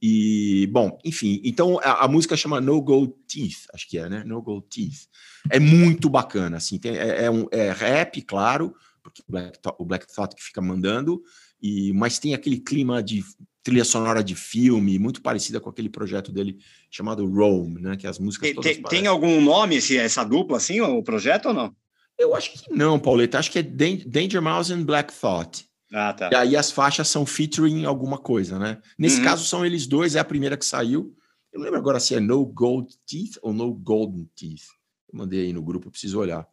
E, 0.00 0.68
bom, 0.70 0.96
enfim, 1.04 1.40
então 1.44 1.78
a, 1.80 2.04
a 2.04 2.08
música 2.08 2.36
chama 2.36 2.60
No 2.60 2.80
Gold 2.80 3.12
Teeth, 3.26 3.66
acho 3.74 3.88
que 3.88 3.98
é, 3.98 4.08
né? 4.08 4.22
No 4.24 4.40
Gold 4.40 4.66
Teeth. 4.68 5.08
É 5.50 5.58
muito 5.58 6.08
bacana, 6.08 6.56
assim, 6.56 6.78
tem, 6.78 6.96
é, 6.96 7.24
é 7.24 7.30
um, 7.30 7.46
é 7.50 7.72
rap, 7.72 8.20
claro, 8.22 8.74
porque 9.02 9.22
o 9.26 9.30
Black, 9.30 9.58
o 9.78 9.84
Black 9.84 10.06
Thought 10.12 10.36
que 10.36 10.42
fica 10.42 10.60
mandando, 10.60 11.20
e, 11.60 11.92
mas 11.94 12.18
tem 12.18 12.34
aquele 12.34 12.58
clima 12.58 13.02
de 13.02 13.24
trilha 13.68 13.84
sonora 13.84 14.24
de 14.24 14.34
filme, 14.34 14.98
muito 14.98 15.20
parecida 15.20 15.60
com 15.60 15.68
aquele 15.68 15.90
projeto 15.90 16.32
dele 16.32 16.58
chamado 16.90 17.26
Rome, 17.26 17.80
né? 17.80 17.96
Que 17.96 18.06
as 18.06 18.18
músicas 18.18 18.48
Tem, 18.48 18.54
todas 18.54 18.72
tem- 18.72 18.82
parecem. 18.82 19.02
tem 19.04 19.08
algum 19.10 19.40
nome 19.42 19.76
esse, 19.76 19.96
essa 19.98 20.24
dupla, 20.24 20.56
assim, 20.56 20.80
o 20.80 21.02
projeto 21.02 21.46
ou 21.48 21.54
não? 21.54 21.74
Eu 22.18 22.34
acho 22.34 22.52
que 22.52 22.72
não, 22.72 22.98
Pauleta. 22.98 23.38
Acho 23.38 23.50
que 23.52 23.58
é 23.58 23.62
Dan- 23.62 23.98
Danger 24.06 24.40
Mouse 24.40 24.72
and 24.72 24.82
Black 24.84 25.12
Thought. 25.12 25.66
Ah, 25.92 26.12
tá. 26.14 26.30
E 26.32 26.34
aí 26.34 26.56
as 26.56 26.70
faixas 26.70 27.08
são 27.08 27.24
featuring 27.26 27.84
alguma 27.84 28.16
coisa, 28.18 28.58
né? 28.58 28.78
Nesse 28.98 29.18
Uhum. 29.18 29.24
caso 29.24 29.44
são 29.44 29.64
eles 29.64 29.86
dois, 29.86 30.16
é 30.16 30.18
a 30.18 30.24
primeira 30.24 30.56
que 30.56 30.64
saiu. 30.64 31.14
Eu 31.52 31.58
não 31.58 31.64
lembro 31.64 31.78
agora 31.78 32.00
se 32.00 32.14
é 32.14 32.20
No 32.20 32.44
Gold 32.46 32.88
Teeth 33.06 33.38
ou 33.42 33.52
No 33.52 33.72
Golden 33.74 34.28
Teeth. 34.34 34.64
Eu 35.12 35.18
mandei 35.18 35.40
aí 35.46 35.52
no 35.52 35.62
grupo, 35.62 35.86
eu 35.86 35.90
preciso 35.90 36.18
olhar. 36.18 36.46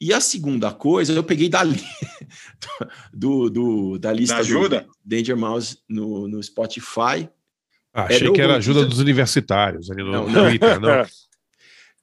E 0.00 0.12
a 0.12 0.20
segunda 0.20 0.72
coisa, 0.72 1.12
eu 1.12 1.24
peguei 1.24 1.48
da, 1.48 1.62
li- 1.62 1.80
do, 3.12 3.48
do- 3.48 3.98
da 3.98 4.12
lista 4.12 4.34
Da 4.36 4.40
ajuda? 4.40 4.80
do 4.82 4.90
Danger 5.04 5.36
Mouse 5.36 5.78
no, 5.88 6.26
no 6.28 6.42
Spotify. 6.42 7.28
Ah, 7.92 8.04
achei 8.04 8.28
É, 8.28 8.32
que 8.32 8.40
era 8.40 8.56
ajuda 8.56 8.84
dos 8.84 8.98
universitários 8.98 9.90
ali 9.90 10.02
no 10.02 10.10
Não, 10.12 10.28
não. 10.28 10.48
Twitter, 10.48 10.80
não. 10.80 11.04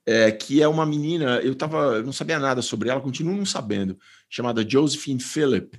É, 0.04 0.32
que 0.32 0.60
é 0.64 0.68
uma 0.68 0.84
menina, 0.84 1.40
eu 1.44 1.54
tava, 1.54 1.78
eu 1.98 2.04
não 2.04 2.12
sabia 2.12 2.40
nada 2.40 2.60
sobre 2.64 2.90
ela, 2.90 3.00
continuo 3.00 3.38
não 3.38 3.46
sabendo, 3.46 4.00
chamada 4.28 4.68
Josephine 4.68 5.22
Phillip, 5.22 5.78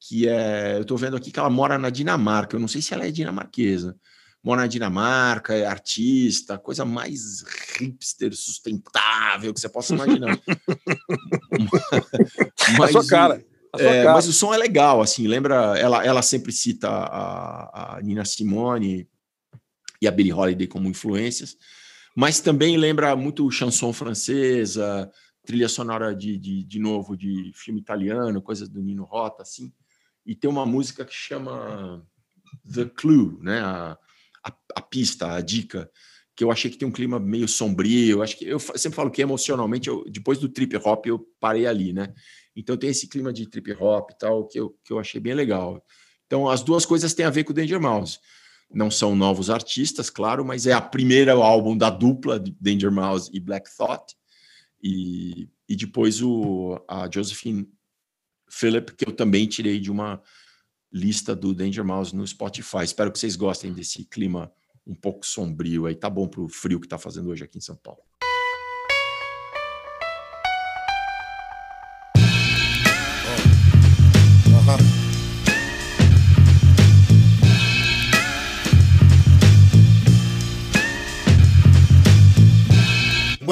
que 0.00 0.26
é, 0.26 0.78
eu 0.78 0.84
tô 0.86 0.96
vendo 0.96 1.14
aqui 1.14 1.30
que 1.30 1.38
ela 1.38 1.50
mora 1.50 1.76
na 1.78 1.90
Dinamarca, 1.90 2.56
eu 2.56 2.60
não 2.60 2.66
sei 2.66 2.80
se 2.80 2.94
ela 2.94 3.06
é 3.06 3.10
dinamarquesa, 3.10 3.96
mora 4.44 4.60
na 4.60 4.66
Dinamarca, 4.66 5.54
é 5.54 5.64
artista, 5.64 6.58
coisa 6.58 6.84
mais 6.84 7.42
hipster, 7.78 8.36
sustentável 8.36 9.54
que 9.54 9.60
você 9.60 9.70
possa 9.70 9.94
imaginar. 9.94 10.38
A 12.82 12.88
sua 12.88 13.06
cara. 13.06 13.44
A 13.72 13.78
sua 13.78 13.86
é, 13.86 14.02
cara. 14.02 14.14
mas 14.14 14.28
o 14.28 14.32
som 14.32 14.52
é 14.52 14.58
legal, 14.58 15.00
assim, 15.00 15.26
lembra, 15.26 15.78
ela, 15.78 16.04
ela 16.04 16.22
sempre 16.22 16.52
cita 16.52 16.88
a, 16.88 17.96
a 17.96 18.02
Nina 18.02 18.24
Simone 18.24 19.08
e 20.00 20.06
a 20.06 20.10
Billie 20.10 20.32
Holiday 20.32 20.66
como 20.66 20.88
influências, 20.88 21.56
mas 22.14 22.38
também 22.38 22.76
lembra 22.76 23.16
muito 23.16 23.50
chanson 23.50 23.92
francesa, 23.92 25.10
trilha 25.44 25.68
sonora 25.68 26.14
de, 26.14 26.38
de, 26.38 26.62
de 26.62 26.78
novo 26.78 27.16
de 27.16 27.50
filme 27.54 27.80
italiano, 27.80 28.42
coisas 28.42 28.68
do 28.68 28.82
Nino 28.82 29.04
Rota, 29.04 29.42
assim, 29.42 29.72
e 30.24 30.36
tem 30.36 30.48
uma 30.48 30.64
música 30.64 31.04
que 31.04 31.14
chama 31.14 32.06
The 32.72 32.84
Clue, 32.84 33.38
né, 33.40 33.60
a, 33.60 33.98
a, 34.44 34.52
a 34.76 34.80
pista, 34.80 35.32
a 35.32 35.40
dica, 35.40 35.90
que 36.36 36.42
eu 36.42 36.50
achei 36.50 36.70
que 36.70 36.76
tem 36.76 36.86
um 36.86 36.92
clima 36.92 37.18
meio 37.18 37.46
sombrio, 37.48 38.22
acho 38.22 38.36
que 38.36 38.44
eu 38.44 38.58
sempre 38.58 38.96
falo 38.96 39.10
que 39.10 39.22
emocionalmente, 39.22 39.88
eu, 39.88 40.04
depois 40.08 40.38
do 40.38 40.48
trip 40.48 40.76
hop 40.76 41.06
eu 41.06 41.18
parei 41.40 41.66
ali, 41.66 41.92
né, 41.92 42.12
então 42.56 42.76
tem 42.76 42.90
esse 42.90 43.08
clima 43.08 43.32
de 43.32 43.48
trip 43.48 43.72
hop 43.72 44.10
e 44.10 44.18
tal, 44.18 44.46
que 44.46 44.58
eu, 44.58 44.76
que 44.84 44.92
eu 44.92 44.98
achei 44.98 45.20
bem 45.20 45.34
legal. 45.34 45.84
Então 46.26 46.48
as 46.48 46.62
duas 46.62 46.86
coisas 46.86 47.14
têm 47.14 47.26
a 47.26 47.30
ver 47.30 47.44
com 47.44 47.52
o 47.52 47.54
Danger 47.54 47.80
Mouse. 47.80 48.18
Não 48.72 48.90
são 48.90 49.14
novos 49.14 49.50
artistas, 49.50 50.08
claro, 50.08 50.44
mas 50.44 50.66
é 50.66 50.72
a 50.72 50.80
primeira 50.80 51.32
álbum 51.32 51.76
da 51.76 51.90
dupla 51.90 52.42
Danger 52.60 52.90
Mouse 52.90 53.30
e 53.32 53.40
Black 53.40 53.68
Thought. 53.76 54.14
E, 54.82 55.48
e 55.68 55.76
depois 55.76 56.22
o, 56.22 56.80
a 56.88 57.08
Josephine 57.12 57.68
Phillip, 58.48 58.94
que 58.94 59.06
eu 59.06 59.12
também 59.12 59.46
tirei 59.46 59.80
de 59.80 59.90
uma 59.90 60.20
lista 60.94 61.34
do 61.34 61.52
Danger 61.52 61.84
Mouse 61.84 62.14
no 62.14 62.24
Spotify. 62.24 62.84
Espero 62.84 63.10
que 63.10 63.18
vocês 63.18 63.34
gostem 63.34 63.72
desse 63.72 64.04
clima 64.04 64.52
um 64.86 64.94
pouco 64.94 65.26
sombrio 65.26 65.86
aí. 65.86 65.94
Tá 65.96 66.08
bom 66.08 66.28
pro 66.28 66.48
frio 66.48 66.78
que 66.78 66.86
tá 66.86 66.96
fazendo 66.96 67.30
hoje 67.30 67.42
aqui 67.42 67.58
em 67.58 67.60
São 67.60 67.74
Paulo. 67.74 68.00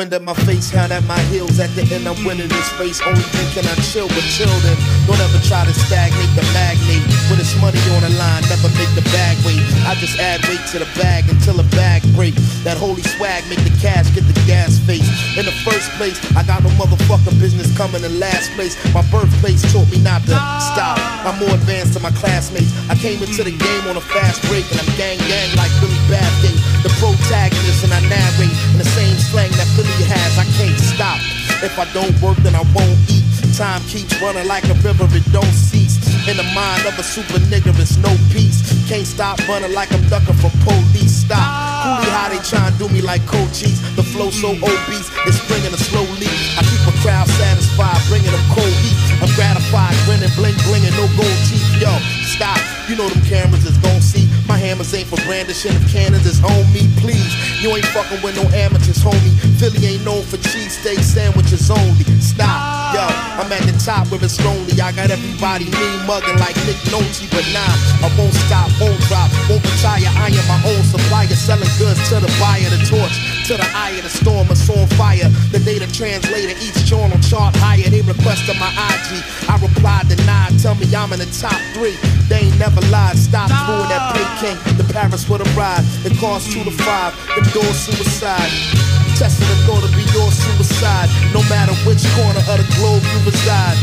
Wind 0.02 0.14
at 0.14 0.26
my 0.26 0.34
face, 0.42 0.66
hand 0.66 0.90
at 0.90 1.06
my 1.06 1.22
heels. 1.30 1.62
At 1.62 1.70
the 1.78 1.86
end, 1.94 2.10
I'm 2.10 2.18
winning 2.26 2.50
this 2.50 2.70
race. 2.74 2.98
Only 3.06 3.22
thinking 3.22 3.62
I 3.70 3.74
chill 3.86 4.10
with 4.10 4.26
children. 4.34 4.74
Don't 5.06 5.22
ever 5.22 5.38
try 5.46 5.62
to 5.62 5.70
stagnate 5.70 6.34
the 6.34 6.42
magnate. 6.50 7.06
When 7.30 7.38
it's 7.38 7.54
money 7.62 7.78
on 7.94 8.02
the 8.02 8.10
line, 8.18 8.42
never 8.50 8.66
make 8.74 8.90
the 8.98 9.06
bag 9.14 9.38
wait. 9.46 9.62
I 9.86 9.94
just 10.02 10.18
add 10.18 10.42
weight 10.50 10.58
to 10.74 10.82
the 10.82 10.90
bag 10.98 11.30
until 11.30 11.54
the 11.54 11.68
bag 11.78 12.02
break. 12.18 12.34
That 12.66 12.82
holy 12.82 13.06
swag 13.14 13.46
make 13.46 13.62
the 13.62 13.70
cash 13.78 14.10
get 14.10 14.26
the 14.26 14.34
face. 14.86 15.06
In 15.38 15.44
the 15.46 15.54
first 15.62 15.90
place, 15.96 16.18
I 16.36 16.42
got 16.42 16.62
no 16.62 16.70
motherfucking 16.74 17.38
business 17.40 17.70
coming 17.76 18.02
in 18.02 18.18
last 18.18 18.50
place. 18.52 18.74
My 18.94 19.02
birthplace 19.10 19.62
taught 19.72 19.88
me 19.90 19.98
not 20.02 20.22
to 20.26 20.36
stop. 20.72 20.98
I'm 21.26 21.38
more 21.38 21.54
advanced 21.54 21.94
than 21.94 22.02
my 22.02 22.12
classmates. 22.12 22.70
I 22.90 22.94
came 22.94 23.22
into 23.22 23.42
the 23.44 23.54
game 23.54 23.84
on 23.88 23.96
a 23.96 24.04
fast 24.12 24.42
break 24.50 24.66
and 24.70 24.80
I'm 24.80 24.90
gang 24.96 25.18
gang 25.30 25.50
like 25.56 25.72
Billy 25.80 25.98
Bathgate. 26.10 26.58
The 26.82 26.92
protagonist 26.98 27.84
and 27.84 27.92
I 27.94 28.00
narrate 28.10 28.54
in 28.74 28.78
the 28.78 28.88
same 28.96 29.16
slang 29.30 29.50
that 29.58 29.68
Philly 29.74 30.04
has. 30.10 30.38
I 30.38 30.46
can't 30.58 30.78
stop. 30.78 31.18
If 31.62 31.78
I 31.78 31.86
don't 31.94 32.14
work, 32.20 32.36
then 32.42 32.54
I 32.54 32.62
won't 32.74 32.98
eat. 33.10 33.31
Time 33.52 33.82
keeps 33.84 34.16
running 34.22 34.48
like 34.48 34.64
a 34.64 34.74
river, 34.80 35.04
it 35.12 35.24
don't 35.30 35.52
cease. 35.52 36.00
In 36.26 36.36
the 36.38 36.48
mind 36.56 36.86
of 36.86 36.98
a 36.98 37.02
super 37.02 37.36
nigga, 37.52 37.68
it's 37.78 37.98
no 37.98 38.08
peace. 38.32 38.64
Can't 38.88 39.06
stop 39.06 39.36
running 39.46 39.74
like 39.74 39.92
I'm 39.92 40.00
ducking 40.08 40.34
from 40.40 40.50
police. 40.64 41.26
Stop. 41.26 41.36
Coolie 41.84 42.08
how 42.16 42.28
they 42.32 42.40
tryna 42.40 42.78
do 42.78 42.88
me 42.88 43.02
like 43.02 43.20
cold 43.26 43.52
cheese. 43.52 43.76
The 43.94 44.02
flow 44.02 44.30
so 44.30 44.56
obese, 44.56 45.10
it's 45.28 45.36
bringing 45.48 45.74
a 45.74 45.76
slow 45.76 46.06
leak. 46.16 46.32
I 46.56 46.64
keep 46.64 46.80
a 46.88 46.94
crowd 47.04 47.28
satisfied, 47.28 48.00
bringing 48.08 48.32
them 48.32 48.46
cold 48.56 48.72
heat. 48.80 48.96
I'm 49.20 49.28
gratified, 49.36 49.92
grinning, 50.08 50.32
bling, 50.32 50.56
blinging, 50.64 50.96
no 50.96 51.04
gold 51.12 51.38
teeth. 51.44 51.66
Yo, 51.76 51.92
stop. 52.24 52.58
You 52.88 52.96
know 52.96 53.08
them 53.08 53.22
cameras 53.24 53.64
is 53.64 53.76
gon' 53.78 54.00
see. 54.00 54.28
My 54.48 54.58
hammers 54.58 54.92
ain't 54.94 55.06
for 55.06 55.20
brandishing. 55.22 55.72
If 55.72 55.92
cannons 55.92 56.26
is 56.26 56.42
on 56.42 56.64
me, 56.72 56.88
please. 56.98 57.30
You 57.62 57.70
ain't 57.76 57.86
fucking 57.94 58.22
with 58.22 58.34
no 58.34 58.42
amateurs, 58.50 58.98
homie. 58.98 59.34
Philly 59.58 59.86
ain't 59.86 60.04
known 60.04 60.22
for 60.24 60.36
cheesesteak 60.38 61.02
sandwiches 61.02 61.70
only. 61.70 62.04
Stop. 62.18 62.94
Yo, 62.94 63.06
I'm 63.42 63.50
at 63.50 63.66
the 63.66 63.74
top 63.74 64.06
where 64.06 64.22
it's 64.22 64.38
lonely. 64.46 64.78
I 64.78 64.94
got 64.94 65.10
everybody 65.10 65.66
mean 65.66 65.98
mugging 66.06 66.38
like 66.38 66.54
Nick 66.62 66.78
Nolte, 66.94 67.26
but 67.34 67.42
nah, 67.50 67.74
I 67.98 68.08
won't 68.14 68.30
stop, 68.46 68.70
won't 68.78 68.94
drop, 69.10 69.26
won't 69.50 69.66
retire. 69.66 70.06
I 70.14 70.30
am 70.30 70.46
my 70.46 70.62
own 70.62 70.82
supplier, 70.86 71.34
selling 71.34 71.66
goods 71.74 71.98
to 72.14 72.22
the 72.22 72.30
buyer, 72.38 72.70
the 72.70 72.78
torch 72.86 73.18
to 73.50 73.58
the 73.58 73.66
eye 73.74 73.98
of 73.98 74.06
the 74.06 74.14
storm, 74.14 74.46
it's 74.46 74.70
on 74.70 74.86
fire. 74.94 75.26
The 75.50 75.58
data 75.58 75.90
translator, 75.90 76.54
each 76.62 76.86
journal 76.86 77.18
chart 77.18 77.58
higher. 77.58 77.90
They 77.90 78.06
requested 78.06 78.54
my 78.62 78.70
IG. 78.70 79.26
I 79.50 79.58
replied, 79.58 80.06
denied. 80.06 80.62
Tell 80.62 80.78
me 80.78 80.86
I'm 80.94 81.10
in 81.10 81.18
the 81.18 81.26
top 81.34 81.58
three. 81.74 81.98
They 82.30 82.46
ain't 82.46 82.58
never 82.62 82.80
lied. 82.94 83.18
Stop 83.18 83.50
doing 83.66 83.90
that 83.90 84.14
pay 84.14 84.54
king. 84.54 84.58
The 84.78 84.86
Paris 84.86 85.28
with 85.28 85.42
a 85.42 85.48
ride. 85.58 85.82
It 86.06 86.14
costs 86.22 86.54
two 86.54 86.62
to 86.62 86.70
five. 86.70 87.18
Them 87.34 87.42
doors 87.50 87.74
suicide. 87.74 88.54
Testing 89.22 89.46
the 89.46 89.54
thought 89.70 89.86
be 89.94 90.02
your 90.10 90.26
suicide. 90.34 91.06
No 91.30 91.46
matter 91.46 91.70
which 91.86 92.02
corner 92.18 92.42
of 92.42 92.58
the 92.58 92.66
globe 92.74 93.06
you 93.06 93.22
reside. 93.22 93.78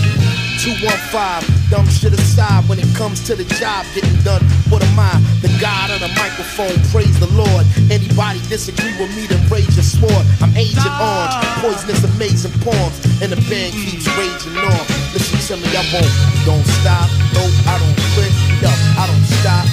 215, 0.59 1.71
dumb 1.71 1.87
shit 1.87 2.11
aside 2.11 2.67
when 2.67 2.75
it 2.75 2.91
comes 2.91 3.23
to 3.23 3.39
the 3.39 3.47
job 3.55 3.87
getting 3.95 4.19
done. 4.27 4.43
What 4.67 4.83
am 4.83 4.99
I? 4.99 5.15
The 5.39 5.47
God 5.63 5.95
of 5.95 6.03
the 6.03 6.11
microphone, 6.19 6.75
praise 6.91 7.15
the 7.23 7.31
Lord. 7.31 7.63
Anybody 7.87 8.43
disagree 8.51 8.91
with 8.99 9.15
me, 9.15 9.31
then 9.31 9.39
rage 9.47 9.71
your 9.79 9.87
sword. 9.87 10.27
I'm 10.43 10.51
Agent 10.59 10.91
Orange, 10.99 11.39
poisonous, 11.63 12.03
amazing 12.03 12.51
poems. 12.59 12.99
And 13.23 13.31
the 13.31 13.39
band 13.47 13.71
keeps 13.79 14.11
raging 14.19 14.59
on. 14.59 14.83
Listen 15.15 15.39
to 15.39 15.63
me, 15.63 15.71
I 15.71 15.87
won't. 15.95 16.11
Don't 16.43 16.67
stop, 16.83 17.07
no, 17.31 17.47
I 17.63 17.79
don't 17.79 17.95
quit. 18.11 18.31
Yo, 18.59 18.67
I 18.99 19.07
don't 19.07 19.27
stop, 19.39 19.63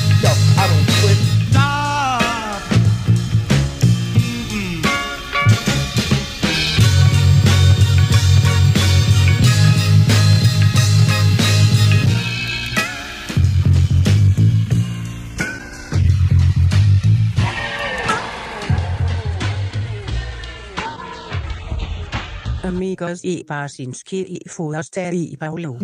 Nikos 22.96 23.20
Ebarsinski 23.24 24.20
i 24.20 24.48
Forstad 24.48 25.12
i 25.12 25.36
Paulo. 25.36 25.76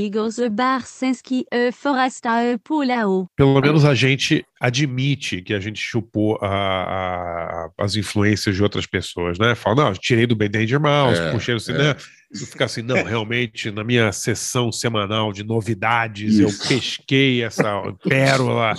Amigos 0.00 0.36
Barsinski 0.52 1.46
e 1.50 1.72
Forasta 1.72 2.28
Pulao. 2.62 3.26
Pelo 3.34 3.58
menos 3.62 3.82
a 3.82 3.94
gente 3.94 4.44
admite 4.60 5.40
que 5.40 5.54
a 5.54 5.58
gente 5.58 5.80
chupou 5.80 6.38
a- 6.42 6.48
a- 6.48 7.70
as 7.78 7.96
influências 7.96 8.54
de 8.54 8.62
outras 8.62 8.84
pessoas, 8.84 9.38
né? 9.38 9.54
Fala, 9.54 9.76
não, 9.76 9.88
eu 9.88 9.96
tirei 9.96 10.26
do 10.26 10.36
Ben 10.36 10.50
Danger 10.50 10.78
Mouse, 10.78 11.18
É, 11.18 11.32
puxei 11.32 11.54
no 11.54 11.60
é. 11.60 11.64
cinema. 11.64 11.96
Isso 12.30 12.46
fica 12.46 12.66
assim, 12.66 12.82
não, 12.82 12.96
realmente, 13.04 13.70
na 13.70 13.82
minha 13.82 14.12
sessão 14.12 14.70
semanal 14.70 15.32
de 15.32 15.42
novidades, 15.42 16.38
eu 16.38 16.48
Isso. 16.48 16.68
pesquei 16.68 17.42
essa 17.42 17.82
pérola 18.06 18.74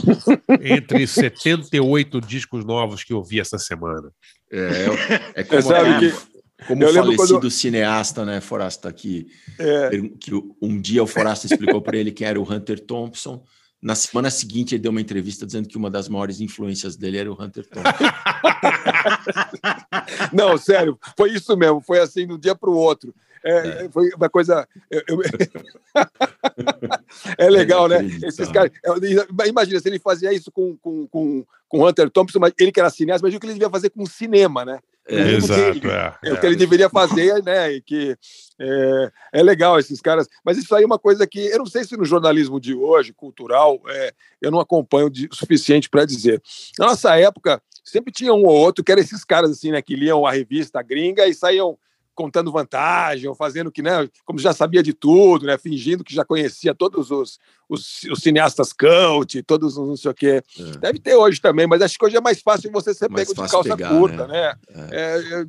entre 0.61 1.07
78 1.10 2.22
discos 2.22 2.64
novos 2.64 3.03
que 3.03 3.11
eu 3.11 3.23
vi 3.23 3.39
essa 3.39 3.57
semana. 3.57 4.11
É, 4.53 5.39
é 5.41 5.44
como, 5.44 5.61
Você 5.64 5.68
sabe 5.68 5.89
aquele- 5.89 6.11
que- 6.11 6.36
como 6.65 6.84
eu 6.84 6.89
o 6.89 6.93
falecido 6.93 7.34
quando- 7.39 7.51
cineasta, 7.51 8.25
né, 8.25 8.41
Forasta, 8.41 8.91
que, 8.91 9.27
É. 9.59 9.89
que 10.19 10.31
um 10.61 10.79
dia 10.81 11.03
o 11.03 11.07
Forasta 11.07 11.45
explicou 11.45 11.81
para 11.81 11.97
ele 11.97 12.11
quem 12.11 12.25
era 12.25 12.39
o 12.39 12.51
Hunter 12.51 12.79
Thompson. 12.79 13.43
Na 13.79 13.93
semana 13.93 14.31
seguinte, 14.31 14.73
ele 14.73 14.81
deu 14.81 14.89
uma 14.91 15.01
entrevista 15.01 15.45
dizendo 15.45 15.67
que 15.67 15.77
uma 15.77 15.89
das 15.91 16.09
maiores 16.09 16.41
influências 16.41 16.95
dele 16.95 17.17
era 17.17 17.31
o 17.31 17.39
Hunter 17.39 17.63
Thompson. 17.67 17.91
Não, 20.34 20.57
sério, 20.57 20.97
foi 21.15 21.31
isso 21.31 21.55
mesmo, 21.55 21.79
foi 21.81 21.99
assim 21.99 22.25
de 22.25 22.34
um 22.34 22.39
dia 22.39 22.55
para 22.55 22.69
o 22.69 22.75
outro. 22.75 23.13
É, 23.43 23.88
Foi 23.91 24.09
uma 24.15 24.29
coisa. 24.29 24.67
eu- 24.89 25.03
é 27.38 27.49
legal, 27.49 27.88
né? 27.88 28.03
Esses 28.23 28.51
caras. 28.51 28.71
eu- 28.84 29.45
Imagina, 29.47 29.79
se 29.79 29.88
ele 29.88 29.99
fazia 29.99 30.34
isso 30.34 30.51
com, 30.51 30.75
com, 30.77 31.07
com, 31.07 31.45
com 31.69 31.85
Hunter 31.88 32.09
Thompson, 32.09 32.39
mas 32.39 32.51
ele 32.59 32.71
que 32.71 32.79
era 32.79 32.89
cineasta, 32.89 33.23
imagina 33.25 33.38
o 33.38 33.39
que 33.39 33.45
ele 33.45 33.53
devia 33.53 33.69
fazer 33.69 33.89
com 33.91 34.03
o 34.03 34.07
cinema, 34.09 34.65
né? 34.65 34.79
O 35.09 35.13
mínimo 35.15 35.47
que- 35.47 35.53
Exato, 35.53 35.88
é, 35.89 36.15
é 36.23 36.31
o 36.31 36.35
é. 36.35 36.39
que 36.39 36.45
ele 36.45 36.55
deveria 36.55 36.89
fazer, 36.89 37.41
né? 37.43 37.71
E 37.73 37.81
que 37.81 38.15
é, 38.59 39.11
é 39.34 39.43
legal 39.43 39.79
esses 39.79 40.01
caras. 40.01 40.27
Mas 40.43 40.57
isso 40.57 40.73
aí 40.75 40.84
é 40.84 40.85
uma 40.85 40.99
coisa 40.99 41.25
que 41.25 41.39
eu 41.47 41.59
não 41.59 41.65
sei 41.65 41.84
se 41.84 41.95
no 41.95 42.03
jornalismo 42.05 42.59
de 42.59 42.73
hoje, 42.73 43.13
cultural, 43.13 43.81
é, 43.88 44.13
eu 44.41 44.51
não 44.51 44.59
acompanho 44.59 45.09
de- 45.09 45.27
o 45.31 45.35
suficiente 45.35 45.89
para 45.89 46.05
dizer. 46.05 46.41
Na 46.77 46.88
nossa 46.88 47.15
época, 47.17 47.61
sempre 47.84 48.11
tinha 48.11 48.34
um 48.34 48.43
ou 48.45 48.55
outro 48.55 48.84
que 48.84 48.91
eram 48.91 49.01
esses 49.01 49.23
caras 49.23 49.51
assim, 49.51 49.71
né? 49.71 49.81
Que 49.81 49.95
liam 49.95 50.25
a 50.25 50.31
revista 50.31 50.81
gringa 50.81 51.25
e 51.27 51.34
saíam 51.34 51.77
contando 52.18 52.52
vantagem, 52.52 53.30
ou 53.30 53.35
fazendo 53.35 53.72
que, 53.72 53.84
né, 53.84 54.10
como 54.26 54.39
já 54.39 54.52
sabia 54.52 54.81
de 54.81 54.91
tudo, 54.91 55.45
né, 55.45 55.56
fingindo 55.57 56.03
que 56.03 56.14
já 56.15 56.26
conhecia 56.26 56.73
todos 56.73 57.11
os, 57.11 57.39
os, 57.69 58.02
os 58.11 58.19
cineastas 58.19 58.73
cult, 58.73 59.44
todos 59.44 59.77
os 59.77 59.88
não 59.88 59.95
sei 59.95 60.10
o 60.11 60.14
quê. 60.15 60.41
Deve 60.80 60.98
ter 60.98 61.15
hoje 61.15 61.39
também, 61.39 61.68
mas 61.68 61.80
acho 61.81 61.98
que 61.98 62.03
hoje 62.03 62.18
é 62.18 62.22
mais 62.22 62.41
fácil 62.41 62.72
você 62.72 62.91
ser 62.94 63.07
Mais 63.10 63.27
pego 63.27 63.44
de 63.45 63.52
calça 63.52 63.77
pegar, 63.77 63.89
curta, 63.89 64.27
né? 64.27 64.53
né? 64.73 64.88
É, 64.91 65.18
é, 65.18 65.45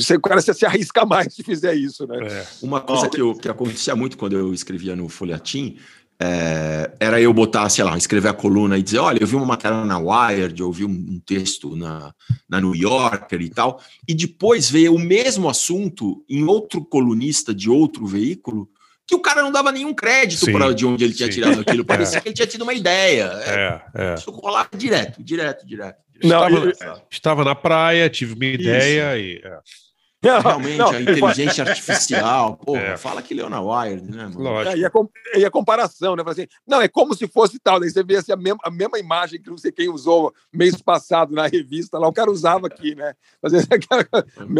você- 0.00 0.16
o 0.16 0.20
cara 0.22 0.40
se, 0.40 0.52
se 0.54 0.64
arrisca 0.64 1.04
mais 1.04 1.34
se 1.34 1.42
fizer 1.42 1.74
isso, 1.74 2.06
né? 2.06 2.16
É. 2.26 2.46
Uma 2.62 2.80
coisa 2.80 3.08
que, 3.10 3.20
eu, 3.20 3.34
que 3.34 3.48
acontecia 3.48 3.94
muito 3.94 4.16
quando 4.16 4.32
eu 4.32 4.54
escrevia 4.54 4.96
no 4.96 5.10
Folhetim 5.10 5.76
é, 6.24 6.92
era 7.00 7.20
eu 7.20 7.32
botar, 7.32 7.68
sei 7.68 7.82
lá, 7.82 7.96
escrever 7.96 8.28
a 8.28 8.32
coluna 8.32 8.78
e 8.78 8.82
dizer: 8.82 8.98
olha, 8.98 9.18
eu 9.20 9.26
vi 9.26 9.34
uma 9.34 9.44
matéria 9.44 9.84
na 9.84 9.98
Wired, 9.98 10.60
eu 10.60 10.70
vi 10.70 10.84
um, 10.84 11.20
texto 11.26 11.74
na, 11.74 12.14
na 12.48 12.60
New 12.60 12.76
Yorker 12.76 13.40
e 13.40 13.50
tal, 13.50 13.80
e 14.06 14.14
depois 14.14 14.70
ver 14.70 14.88
o 14.88 14.98
mesmo 14.98 15.48
assunto 15.48 16.24
em 16.28 16.44
outro 16.44 16.84
colunista 16.84 17.52
de 17.52 17.68
outro 17.68 18.06
veículo. 18.06 18.68
Que 19.04 19.16
o 19.16 19.20
cara 19.20 19.42
não 19.42 19.50
dava 19.50 19.72
nenhum 19.72 19.92
crédito 19.92 20.50
para 20.52 20.72
de 20.72 20.86
onde 20.86 21.02
ele 21.02 21.12
tinha 21.12 21.26
sim. 21.26 21.40
tirado 21.40 21.60
aquilo. 21.60 21.84
Parecia 21.84 22.18
É. 22.18 22.20
que 22.20 22.28
ele 22.28 22.36
tinha 22.36 22.46
tido 22.46 22.62
uma 22.62 22.72
ideia. 22.72 23.32
É, 23.44 23.82
é. 23.94 24.14
Isso 24.14 24.30
rolava 24.30 24.68
direto, 24.76 25.22
direto, 25.22 25.66
direto. 25.66 25.98
Não, 26.22 26.46
estava, 26.46 26.68
e- 26.68 27.02
estava 27.10 27.44
na 27.44 27.54
praia, 27.54 28.08
tive 28.08 28.34
uma 28.34 28.44
ideia 28.44 29.18
e. 29.18 29.40
é. 29.44 29.58
Realmente, 30.22 30.78
Não, 30.78 30.90
a 30.90 31.00
inteligência 31.00 31.64
artificial. 31.64 32.56
Porra, 32.64 32.80
É. 32.80 32.96
fala 32.96 33.20
que 33.20 33.34
leu 33.34 33.50
na 33.50 33.60
Wired, 33.60 34.08
né, 34.08 34.24
mano? 34.24 34.40
Lógico. 34.40 34.76
É, 34.76 34.78
e, 34.78 34.84
a, 34.86 34.90
e 35.40 35.44
a 35.44 35.50
comparação, 35.50 36.14
né? 36.14 36.22
Assim, 36.24 36.46
não, 36.66 36.80
é 36.80 36.86
como 36.86 37.12
se 37.14 37.26
fosse 37.26 37.58
tal. 37.58 37.80
Daí 37.80 37.90
você 37.90 38.04
vê 38.04 38.16
assim, 38.16 38.30
a, 38.32 38.36
mesma, 38.36 38.60
a 38.62 38.70
mesma 38.70 38.98
imagem 38.98 39.42
que 39.42 39.50
não 39.50 39.58
sei 39.58 39.72
quem 39.72 39.88
usou 39.88 40.32
mês 40.52 40.80
passado 40.80 41.34
na 41.34 41.48
revista, 41.48 41.98
lá 41.98 42.06
o 42.06 42.12
cara 42.12 42.30
usava 42.30 42.68
aqui, 42.68 42.94
né? 42.94 43.14
Fazendo 43.40 43.66
aquela 43.72 44.06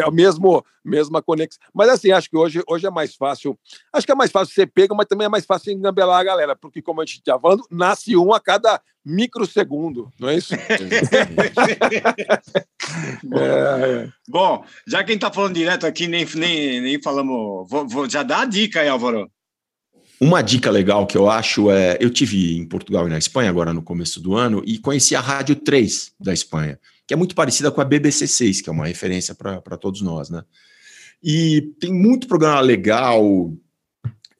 a 0.04 0.10
mesmo, 0.10 0.64
mesma 0.84 1.22
conexão. 1.22 1.62
Mas 1.72 1.88
assim, 1.90 2.10
acho 2.10 2.28
que 2.28 2.36
hoje, 2.36 2.60
hoje 2.68 2.86
é 2.86 2.90
mais 2.90 3.14
fácil. 3.14 3.56
Acho 3.92 4.04
que 4.04 4.12
é 4.12 4.16
mais 4.16 4.32
fácil 4.32 4.52
ser 4.54 4.66
pego, 4.66 4.96
mas 4.96 5.06
também 5.06 5.26
é 5.26 5.30
mais 5.30 5.46
fácil 5.46 5.72
engambelar 5.72 6.20
a 6.20 6.24
galera, 6.24 6.56
porque, 6.56 6.82
como 6.82 7.00
a 7.00 7.04
gente 7.04 7.18
estava 7.18 7.40
falando, 7.40 7.64
nasce 7.70 8.16
um 8.16 8.32
a 8.34 8.40
cada 8.40 8.80
microsegundo, 9.04 10.10
não 10.18 10.28
é 10.28 10.36
isso? 10.36 10.54
É, 13.34 14.04
é. 14.04 14.08
Bom, 14.32 14.64
já 14.86 15.04
que 15.04 15.10
a 15.10 15.12
gente 15.12 15.20
tá 15.20 15.30
falando 15.30 15.52
direto 15.54 15.86
aqui, 15.86 16.08
nem, 16.08 16.24
nem, 16.36 16.80
nem 16.80 17.02
falamos. 17.02 17.68
Vou, 17.68 17.86
vou- 17.86 18.08
já 18.08 18.22
dá 18.22 18.40
a 18.40 18.44
dica 18.46 18.80
aí, 18.80 18.88
Álvaro. 18.88 19.30
Uma 20.18 20.40
dica 20.40 20.70
legal 20.70 21.06
que 21.06 21.18
eu 21.18 21.28
acho 21.28 21.70
é. 21.70 21.98
Eu 22.00 22.08
tive 22.08 22.56
em 22.56 22.66
Portugal 22.66 23.06
e 23.06 23.10
na 23.10 23.18
Espanha 23.18 23.50
agora 23.50 23.74
no 23.74 23.82
começo 23.82 24.22
do 24.22 24.34
ano 24.34 24.62
e 24.64 24.78
conheci 24.78 25.14
a 25.14 25.20
Rádio 25.20 25.56
3 25.56 26.12
da 26.18 26.32
Espanha, 26.32 26.80
que 27.06 27.12
é 27.12 27.16
muito 27.16 27.34
parecida 27.34 27.70
com 27.70 27.82
a 27.82 27.84
BBC 27.84 28.26
6, 28.26 28.62
que 28.62 28.70
é 28.70 28.72
uma 28.72 28.86
referência 28.86 29.34
para 29.34 29.76
todos 29.76 30.00
nós, 30.00 30.30
né? 30.30 30.42
E 31.22 31.60
tem 31.78 31.92
muito 31.92 32.26
programa 32.26 32.60
legal. 32.60 33.52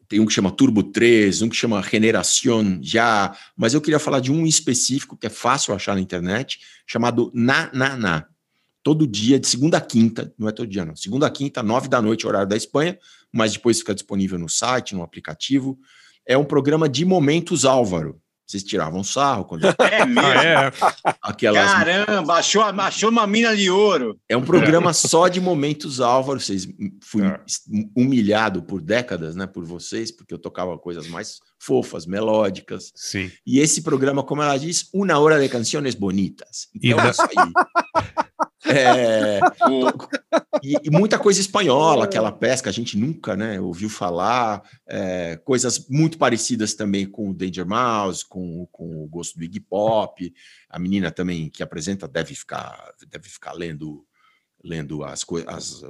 Tem 0.08 0.20
um 0.20 0.24
que 0.26 0.32
chama 0.32 0.50
Turbo 0.50 0.82
3, 0.84 1.42
um 1.42 1.50
que 1.50 1.56
chama 1.56 1.82
Generación 1.82 2.78
Já, 2.82 3.36
mas 3.54 3.74
eu 3.74 3.80
queria 3.82 3.98
falar 3.98 4.20
de 4.20 4.32
um 4.32 4.46
específico 4.46 5.18
que 5.18 5.26
é 5.26 5.30
fácil 5.30 5.74
achar 5.74 5.94
na 5.94 6.00
internet, 6.00 6.60
chamado 6.86 7.30
Na 7.34 7.70
Na 7.74 7.94
Na. 7.94 8.31
Todo 8.82 9.06
dia, 9.06 9.38
de 9.38 9.46
segunda 9.46 9.78
a 9.78 9.80
quinta, 9.80 10.32
não 10.38 10.48
é 10.48 10.52
todo 10.52 10.66
dia, 10.68 10.84
não. 10.84 10.96
Segunda 10.96 11.26
a 11.26 11.30
quinta, 11.30 11.62
nove 11.62 11.88
da 11.88 12.02
noite, 12.02 12.26
horário 12.26 12.48
da 12.48 12.56
Espanha, 12.56 12.98
mas 13.32 13.52
depois 13.52 13.78
fica 13.78 13.94
disponível 13.94 14.38
no 14.38 14.48
site, 14.48 14.94
no 14.94 15.02
aplicativo. 15.02 15.78
É 16.26 16.36
um 16.36 16.44
programa 16.44 16.88
de 16.88 17.04
momentos 17.04 17.64
Álvaro. 17.64 18.20
Vocês 18.44 18.64
tiravam 18.64 19.02
sarro 19.02 19.44
quando 19.46 19.62
É 19.80 20.04
mesmo? 20.04 20.20
Ah, 20.20 20.44
é. 20.44 20.72
aquelas. 21.22 21.64
Caramba, 21.72 22.34
achou, 22.34 22.60
achou 22.62 23.08
uma 23.08 23.26
mina 23.26 23.56
de 23.56 23.70
ouro. 23.70 24.18
É 24.28 24.36
um 24.36 24.42
programa 24.44 24.92
só 24.92 25.28
de 25.28 25.40
momentos 25.40 26.00
Álvaro. 26.00 26.38
Vocês 26.40 26.68
fui 27.02 27.22
É. 27.24 27.40
humilhado 27.96 28.62
por 28.62 28.82
décadas, 28.82 29.34
né, 29.36 29.46
por 29.46 29.64
vocês, 29.64 30.10
porque 30.10 30.34
eu 30.34 30.38
tocava 30.38 30.76
coisas 30.76 31.06
mais 31.08 31.38
fofas, 31.58 32.04
melódicas. 32.04 32.92
Sim. 32.94 33.30
E 33.46 33.58
esse 33.58 33.80
programa, 33.82 34.22
como 34.22 34.42
ela 34.42 34.58
diz, 34.58 34.88
uma 34.92 35.18
hora 35.18 35.40
de 35.40 35.48
canções 35.48 35.94
bonitas. 35.94 36.68
E 36.74 36.90
Então, 36.90 37.04
na- 37.04 37.10
isso 37.10 37.22
aí. 37.22 37.28
É, 38.72 39.40
e, 40.62 40.74
e 40.84 40.90
muita 40.90 41.18
coisa 41.18 41.40
espanhola, 41.40 42.04
aquela 42.04 42.32
pesca, 42.32 42.70
a 42.70 42.72
gente 42.72 42.96
nunca 42.96 43.36
né, 43.36 43.60
ouviu 43.60 43.88
falar, 43.88 44.62
é, 44.86 45.36
coisas 45.44 45.88
muito 45.88 46.18
parecidas 46.18 46.74
também 46.74 47.06
com 47.06 47.30
o 47.30 47.34
Danger 47.34 47.66
Mouse, 47.66 48.24
com, 48.26 48.66
com 48.72 49.04
o 49.04 49.08
gosto 49.08 49.36
do 49.38 49.44
Iggy 49.44 49.60
Pop. 49.60 50.32
A 50.68 50.78
menina 50.78 51.10
também 51.10 51.48
que 51.48 51.62
apresenta 51.62 52.08
deve 52.08 52.34
ficar, 52.34 52.92
deve 53.08 53.28
ficar 53.28 53.52
lendo 53.52 54.04
lendo 54.64 55.02
as, 55.02 55.24
as, 55.48 55.82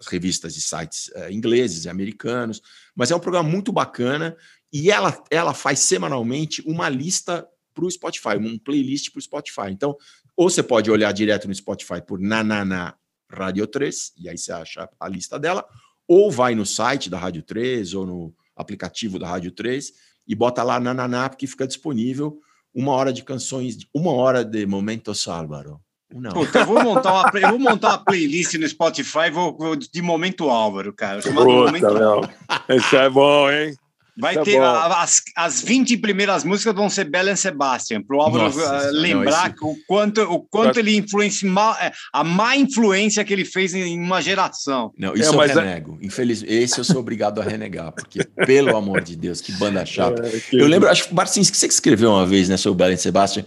as 0.00 0.06
revistas 0.08 0.56
e 0.56 0.60
sites 0.60 1.12
eh, 1.14 1.32
ingleses 1.32 1.84
e 1.84 1.88
americanos, 1.88 2.60
mas 2.92 3.12
é 3.12 3.14
um 3.14 3.20
programa 3.20 3.48
muito 3.48 3.72
bacana 3.72 4.36
e 4.72 4.90
ela, 4.90 5.22
ela 5.30 5.54
faz 5.54 5.78
semanalmente 5.78 6.60
uma 6.66 6.88
lista 6.88 7.46
para 7.72 7.84
o 7.84 7.90
Spotify, 7.90 8.36
um 8.40 8.58
playlist 8.58 9.12
para 9.12 9.18
o 9.18 9.22
Spotify. 9.22 9.70
Então, 9.70 9.96
ou 10.36 10.50
você 10.50 10.62
pode 10.62 10.90
olhar 10.90 11.10
direto 11.12 11.48
no 11.48 11.54
Spotify 11.54 12.00
por 12.06 12.18
Nanana 12.20 12.94
Radio 13.30 13.66
3, 13.66 14.12
e 14.18 14.28
aí 14.28 14.36
você 14.38 14.52
acha 14.52 14.88
a 15.00 15.08
lista 15.08 15.38
dela, 15.38 15.64
ou 16.06 16.30
vai 16.30 16.54
no 16.54 16.64
site 16.66 17.10
da 17.10 17.18
Rádio 17.18 17.42
3 17.42 17.94
ou 17.94 18.06
no 18.06 18.34
aplicativo 18.54 19.18
da 19.18 19.26
Rádio 19.28 19.50
3 19.50 19.92
e 20.28 20.34
bota 20.34 20.62
lá 20.62 20.78
Nananá, 20.78 21.28
porque 21.28 21.46
fica 21.46 21.66
disponível 21.66 22.38
uma 22.74 22.92
hora 22.92 23.12
de 23.12 23.24
canções, 23.24 23.78
uma 23.94 24.12
hora 24.12 24.44
de 24.44 24.66
Momentos 24.66 25.26
Álvaro. 25.26 25.80
Não. 26.14 26.30
Puta, 26.30 26.60
eu 26.60 26.66
vou 26.66 26.82
montar 26.84 27.12
uma, 27.12 27.38
eu 27.40 27.48
vou 27.50 27.58
montar 27.58 27.88
uma 27.88 28.04
playlist 28.04 28.54
no 28.54 28.68
Spotify 28.68 29.28
vou, 29.32 29.56
vou- 29.56 29.74
de 29.76 30.00
Momento 30.02 30.48
Álvaro, 30.48 30.92
cara. 30.92 31.20
chamado 31.20 31.46
Momento 31.50 31.86
Puta, 31.86 31.98
meu. 31.98 32.76
Isso 32.76 32.96
é 32.96 33.10
bom, 33.10 33.50
hein? 33.50 33.74
Vai 34.18 34.36
é 34.36 34.42
ter 34.42 34.58
a- 34.60 35.02
as, 35.02 35.20
as 35.36 35.60
20 35.60 35.96
primeiras 35.98 36.42
músicas 36.42 36.74
vão 36.74 36.88
ser 36.88 37.04
Bela 37.04 37.30
and 37.30 37.36
Sebastian, 37.36 38.02
para 38.02 38.16
o 38.16 38.20
Álvaro 38.20 38.44
Nossa 38.44 38.90
lembrar 38.90 39.54
não, 39.60 39.70
o 39.70 39.76
quanto, 39.86 40.22
o 40.22 40.40
quanto 40.40 40.78
ele 40.78 40.96
influencia, 40.96 41.48
é, 41.80 41.92
a 42.12 42.24
má 42.24 42.56
influência 42.56 43.24
que 43.24 43.32
ele 43.32 43.44
fez 43.44 43.74
em 43.74 44.00
uma 44.00 44.22
geração. 44.22 44.92
Não, 44.98 45.14
isso 45.14 45.32
É, 45.32 45.36
eu 45.36 45.42
é- 45.42 45.46
renego. 45.46 45.98
Infelizmente, 46.00 46.52
esse 46.52 46.78
eu 46.78 46.84
sou 46.84 46.98
obrigado 47.00 47.40
a 47.40 47.44
renegar, 47.44 47.92
porque, 47.92 48.24
pelo 48.46 48.76
amor 48.76 49.00
de 49.02 49.16
Deus, 49.16 49.40
que 49.40 49.52
banda 49.52 49.84
chata. 49.84 50.22
É, 50.26 50.40
que- 50.40 50.56
Eu 50.56 50.66
lembro, 50.66 50.88
acho 50.88 51.08
que 51.08 51.14
Barcinski, 51.14 51.52
que 51.52 51.58
você 51.58 51.68
que 51.68 51.74
escreveu 51.74 52.10
uma 52.10 52.24
vez, 52.26 52.48
né, 52.48 52.56
sobre 52.56 52.72
o 52.72 52.76
Belen 52.86 52.96
Sebastian, 52.96 53.44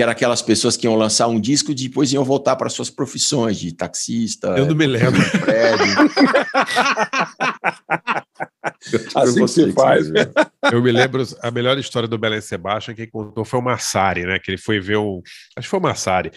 que 0.00 0.02
era 0.02 0.12
aquelas 0.12 0.40
pessoas 0.40 0.78
que 0.78 0.86
iam 0.86 0.96
lançar 0.96 1.26
um 1.26 1.38
disco 1.38 1.72
e 1.72 1.74
depois 1.74 2.10
iam 2.10 2.24
voltar 2.24 2.56
para 2.56 2.70
suas 2.70 2.88
profissões 2.88 3.58
de 3.58 3.70
taxista. 3.70 4.46
Eu 4.56 4.64
não 4.64 4.74
me 4.74 4.86
lembro. 4.86 5.20
prédio. 5.40 5.84
Assim 9.14 9.40
Eu 9.40 9.46
que 9.46 9.72
faz. 9.72 10.06
você 10.08 10.08
escreveu. 10.14 10.32
Eu 10.72 10.82
me 10.82 10.90
lembro, 10.90 11.22
a 11.42 11.50
melhor 11.50 11.78
história 11.78 12.08
do 12.08 12.16
Belen 12.16 12.40
Sebastian, 12.40 12.94
quem 12.94 13.10
contou 13.10 13.44
foi 13.44 13.60
o 13.60 13.62
Massari, 13.62 14.24
né? 14.24 14.38
Que 14.38 14.52
ele 14.52 14.58
foi 14.58 14.80
ver 14.80 14.96
o. 14.96 15.22
Acho 15.54 15.66
que 15.66 15.70
foi 15.70 15.78
o 15.78 15.82
Massari, 15.82 16.30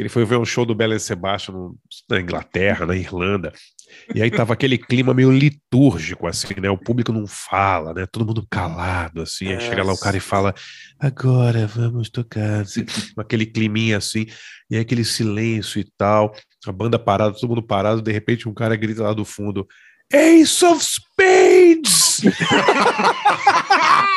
que 0.00 0.02
ele 0.02 0.08
foi 0.08 0.24
ver 0.24 0.38
um 0.38 0.44
show 0.46 0.64
do 0.64 0.74
Belen 0.74 0.98
Sebastian 0.98 1.72
na 2.08 2.20
Inglaterra, 2.20 2.86
na 2.86 2.96
Irlanda. 2.96 3.52
E 4.14 4.22
aí 4.22 4.30
tava 4.30 4.54
aquele 4.54 4.78
clima 4.78 5.12
meio 5.12 5.30
litúrgico, 5.30 6.26
assim, 6.26 6.54
né? 6.58 6.70
O 6.70 6.78
público 6.78 7.12
não 7.12 7.26
fala, 7.26 7.92
né? 7.92 8.06
Todo 8.10 8.24
mundo 8.24 8.46
calado, 8.50 9.20
assim. 9.20 9.48
Aí 9.48 9.60
chega 9.60 9.84
lá 9.84 9.92
o 9.92 9.98
cara 9.98 10.16
e 10.16 10.20
fala: 10.20 10.54
agora 10.98 11.66
vamos 11.66 12.08
tocar, 12.08 12.62
assim, 12.62 12.86
aquele 13.18 13.44
climinha 13.44 13.98
assim, 13.98 14.26
e 14.70 14.76
aí 14.76 14.80
aquele 14.80 15.04
silêncio 15.04 15.78
e 15.78 15.84
tal, 15.98 16.34
a 16.66 16.72
banda 16.72 16.98
parada, 16.98 17.34
todo 17.34 17.50
mundo 17.50 17.62
parado, 17.62 18.00
de 18.00 18.12
repente 18.12 18.48
um 18.48 18.54
cara 18.54 18.76
grita 18.76 19.02
lá 19.02 19.12
do 19.12 19.24
fundo: 19.24 19.68
Ace 20.10 20.64
of 20.64 20.82
Spades! 20.82 22.22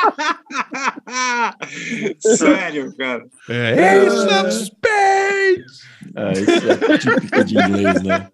Sério, 2.19 2.93
cara. 2.97 3.23
É, 3.49 3.97
Ace 4.05 4.17
of 4.17 4.51
Spades! 4.51 5.83
Ah, 6.15 6.31
isso 6.33 6.51
é 6.91 6.97
típico 6.97 7.43
de 7.43 7.57
inglês, 7.57 8.03
né? 8.03 8.27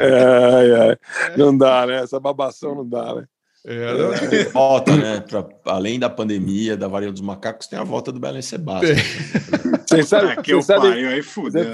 É, 0.00 0.90
ai. 0.90 0.96
Não 1.36 1.56
dá, 1.56 1.86
né? 1.86 2.02
Essa 2.02 2.18
babação 2.18 2.74
não 2.74 2.88
dá, 2.88 3.14
né? 3.14 3.24
É, 3.64 3.94
não- 3.94 4.12
é. 4.12 4.44
Volta, 4.44 4.96
né? 4.96 5.20
pra- 5.20 5.46
além 5.66 5.98
da 5.98 6.10
pandemia, 6.10 6.76
da 6.76 6.88
varíola 6.88 7.12
dos 7.12 7.20
macacos, 7.22 7.68
tem 7.68 7.78
a 7.78 7.84
volta 7.84 8.10
do 8.10 8.18
Belen 8.18 8.42
Sebastian. 8.42 8.96
Vocês 9.96 10.08
sabem, 10.08 10.30
Ah, 10.32 10.42
que 10.42 10.52
eu 10.52 10.62
vocês 10.62 10.66
sabem- 10.78 10.90
pariu, 10.92 11.08
aí 11.10 11.22
fudeu. 11.22 11.72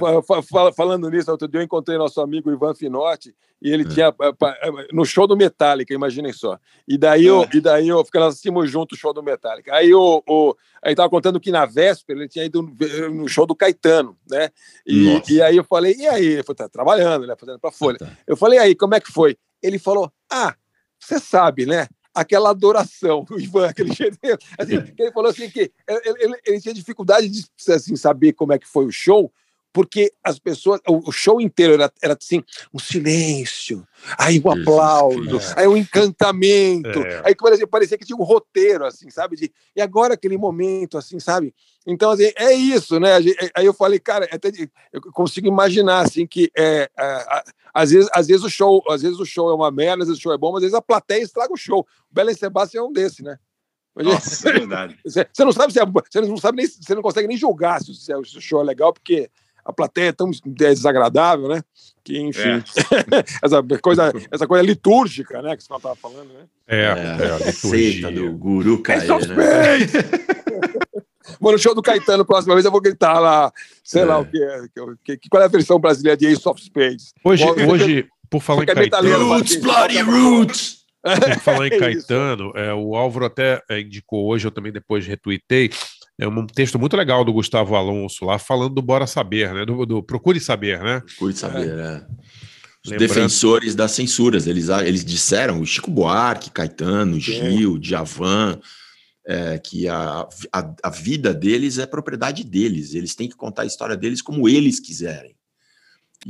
Falando 0.77 1.11
nisso, 1.11 1.31
outro 1.31 1.49
dia 1.49 1.61
eu 1.61 1.65
encontrei 1.65 1.97
nosso 1.99 2.21
amigo 2.21 2.51
Ivan 2.53 2.75
Finotti 2.75 3.35
e 3.61 3.71
É. 3.71 3.75
ele 3.75 3.85
tinha 3.85 4.15
eh, 4.21 4.33
pa- 4.39 4.57
eh, 4.63 4.89
no 4.93 5.05
show 5.05 5.27
do 5.27 5.37
Metallica, 5.37 5.93
imaginem 5.95 6.33
só. 6.33 6.59
E 6.87 6.97
daí 6.99 7.27
eu, 7.27 7.43
É. 7.43 7.49
e 7.55 7.61
daí 7.61 7.89
eu 7.89 8.05
ficamos 8.05 8.29
assistimos 8.29 8.71
junto 8.71 8.95
o 8.95 8.99
show 8.99 9.13
do 9.13 9.23
Metallica. 9.23 9.75
Aí 9.75 9.93
o, 9.95 10.23
o 10.29 10.55
aí 10.83 10.95
tava 10.95 11.09
contando 11.11 11.41
que 11.41 11.51
na 11.51 11.65
véspera 11.67 12.19
ele 12.19 12.29
tinha 12.29 12.45
ido 12.45 12.63
no- 13.13 13.29
show 13.29 13.47
do 13.47 13.55
Caetano, 13.55 14.17
né? 14.31 14.51
E, 14.87 15.15
Nossa. 15.15 15.33
e 15.33 15.43
aí 15.43 15.57
eu 15.57 15.65
falei, 15.65 15.95
e 15.97 16.07
aí? 16.07 16.27
Ele 16.27 16.43
falou, 16.43 16.57
tá 16.57 16.69
trabalhando, 16.69 17.27
né? 17.27 17.35
Fazendo 17.39 17.59
pra 17.59 17.71
Folha. 17.73 17.99
Eu 18.27 18.37
falei, 18.37 18.59
e 18.59 18.63
aí, 18.63 18.75
como 18.75 18.95
é 18.95 19.01
que 19.01 19.11
foi? 19.13 19.37
Ele 19.63 19.79
falou, 19.79 20.11
ah, 20.31 20.55
você 20.99 21.19
sabe, 21.19 21.67
né? 21.67 21.87
Aquela 22.21 22.51
adoração 22.51 23.25
do 23.25 23.39
Ivan, 23.41 23.69
aquele 23.69 23.93
jeito. 23.93 24.19
Assim, 24.59 24.75
ele 24.99 25.13
falou 25.13 25.31
assim 25.31 25.49
que 25.49 25.71
ele, 25.87 26.17
ele- 26.21 26.41
ele 26.47 26.61
tinha 26.61 26.75
dificuldade 26.75 27.29
de 27.29 27.45
assim, 27.73 27.95
saber 27.97 28.33
como 28.33 28.53
é 28.53 28.59
que 28.59 28.67
foi 28.67 28.87
o 28.87 28.91
show, 28.93 29.33
porque 29.79 30.13
as 30.25 30.41
pessoas, 30.41 30.81
o, 30.89 31.13
show 31.13 31.41
inteiro 31.41 31.75
era, 31.75 31.93
era 32.03 32.19
assim, 32.21 32.43
um 32.75 32.81
silêncio, 32.81 33.87
aí 34.19 34.43
o 34.45 34.51
aplauso, 34.51 35.39
aí 35.55 35.69
o 35.69 35.77
encantamento, 35.77 36.99
É. 37.07 37.23
aí 37.25 37.37
parecia, 37.37 37.65
parecia 37.65 37.97
que 37.97 38.05
tinha 38.05 38.17
um 38.17 38.25
roteiro, 38.25 38.85
assim, 38.85 39.09
sabe? 39.09 39.37
De, 39.37 39.53
e 39.77 39.81
agora 39.81 40.15
aquele 40.15 40.37
momento, 40.37 40.99
assim, 40.99 41.21
sabe? 41.21 41.55
Então, 41.87 42.11
assim, 42.11 42.33
é 42.35 42.53
isso, 42.53 42.99
né? 42.99 43.23
Gente- 43.23 43.53
Aí 43.55 43.67
eu 43.67 43.73
falei, 43.73 44.01
cara, 44.01 44.25
é 44.25 44.35
até 44.35 44.51
eu 44.93 45.01
consigo 45.13 45.47
imaginar, 45.47 46.01
assim, 46.01 46.27
que 46.27 46.51
é, 46.57 46.91
a- 46.97 47.39
a- 47.39 47.45
às, 47.73 47.93
vezes, 47.93 48.11
às 48.13 48.27
vezes 48.27 48.43
o 48.43 48.51
show, 48.51 48.83
às 48.89 49.03
vezes 49.03 49.21
o 49.21 49.25
show 49.25 49.49
é 49.49 49.55
uma 49.55 49.71
merda, 49.71 50.03
às 50.03 50.09
vezes 50.09 50.19
o 50.19 50.23
show 50.25 50.33
é 50.33 50.37
bom, 50.39 50.49
mas 50.51 50.57
às 50.57 50.63
vezes 50.63 50.75
a 50.75 50.83
plateia 50.83 51.23
estraga 51.23 51.53
o 51.53 51.57
show. 51.57 51.87
O 52.11 52.15
Belen 52.15 52.35
Sebastião 52.35 52.87
é 52.87 52.89
um 52.89 52.93
desse, 52.93 53.23
né? 53.23 53.39
Nossa, 53.95 54.49
é 54.49 54.53
verdade. 54.53 54.99
Você 55.05 55.45
não 55.45 55.53
sabe 55.53 55.73
se 55.73 55.81
é, 55.81 55.85
você 55.85 56.21
não 56.21 56.37
sabe 56.37 56.57
nem 56.59 56.67
você 56.67 56.95
não 56.97 57.03
consegue 57.03 57.29
nem 57.29 57.37
julgar 57.37 57.81
é- 57.81 57.85
se 57.85 57.91
o 58.17 58.41
show 58.41 58.61
é 58.61 58.65
legal 58.65 58.93
porque 58.93 59.31
a 59.69 59.73
plateia 59.73 60.09
é 60.09 60.13
tão 60.13 60.31
desagradável, 60.47 61.47
né? 61.47 61.63
Que 62.03 62.19
enfim, 62.19 62.63
essa 63.45 63.63
coisa 63.83 64.11
essa 64.31 64.47
coisa 64.47 64.65
litúrgica, 64.65 65.43
né? 65.43 65.55
Que 65.55 65.63
você 65.63 65.75
estava 65.75 65.95
falando, 65.95 66.33
né? 66.33 66.47
É, 66.67 66.85
é, 66.85 67.33
a 67.33 67.39
liturgia. 67.51 68.11
Do 68.11 68.33
guru 68.33 68.81
Caê, 68.83 69.11
of 69.11 69.29
né? 69.29 69.37
Bom, 71.39 71.53
no 71.53 71.59
show 71.59 71.75
do 71.75 71.83
Caetano, 71.83 72.25
próxima 72.25 72.55
vez 72.55 72.65
eu 72.65 72.73
vou 72.73 72.81
gritar 72.81 73.19
lá, 73.19 73.53
sei 73.85 74.07
lá 74.07 74.19
o 74.19 74.25
que, 74.25 74.43
é, 74.43 74.63
que, 75.05 75.17
que- 75.19 75.29
qual 75.29 75.43
é 75.43 75.45
a 75.47 75.51
versão 75.51 75.79
brasileira 75.79 76.17
de 76.17 76.27
Ace 76.29 76.49
of 76.49 76.63
Spades. 76.63 77.13
Hoje, 77.23 77.45
Bom, 77.45 77.73
hoje 77.73 78.09
por 78.31 78.41
falar 78.41 78.63
em 78.63 78.71
é 78.71 78.75
Caetano, 78.75 79.27
Martins, 79.29 79.57
Bloody 79.57 80.01
Roots! 80.01 80.79
por 81.03 81.41
falar 81.41 81.67
em 81.67 81.73
É. 81.75 81.79
Caetano, 81.79 82.53
é, 82.55 82.73
o 82.73 82.97
Álvaro 82.97 83.27
até 83.27 83.63
é, 83.69 83.81
indicou 83.81 84.27
hoje, 84.29 84.47
eu 84.47 84.51
também 84.51 84.73
depois 84.73 85.07
retuitei, 85.07 85.71
é 86.19 86.27
um 86.27 86.47
texto 86.47 86.79
muito 86.79 86.97
legal 86.97 87.25
do 87.25 87.33
Gustavo 87.33 87.75
Alonso 87.77 88.25
lá, 88.25 88.39
falando 88.39 88.75
do 88.75 88.83
Bora 88.83 89.07
Saber, 89.07 89.53
né? 89.55 89.65
Do, 89.65 89.87
do 89.87 90.03
Procure 90.03 90.41
Saber, 90.41 90.83
né? 90.83 91.01
Procure 91.01 91.33
saber, 91.35 91.69
é. 91.79 92.05
Os 92.85 92.91
Lembrando- 92.93 93.09
defensores 93.09 93.75
das 93.75 93.93
censuras, 93.93 94.47
eles, 94.47 94.69
eles 94.69 95.05
disseram, 95.05 95.61
o 95.61 95.67
Chico 95.67 95.91
Buarque, 95.91 96.51
Caetano, 96.51 97.19
Gil, 97.21 97.77
Djavan, 97.79 98.59
é, 99.27 99.59
que 99.59 99.87
a, 99.89 100.27
a, 100.53 100.75
a 100.85 100.91
vida 100.91 101.35
deles 101.35 101.77
é 101.79 101.87
propriedade 101.87 102.43
deles, 102.45 102.95
eles 102.95 103.15
têm 103.15 103.29
que 103.29 103.37
contar 103.37 103.63
a 103.63 103.67
história 103.67 103.97
deles 103.97 104.23
como 104.23 104.49
eles 104.49 104.81
quiserem. 104.81 105.35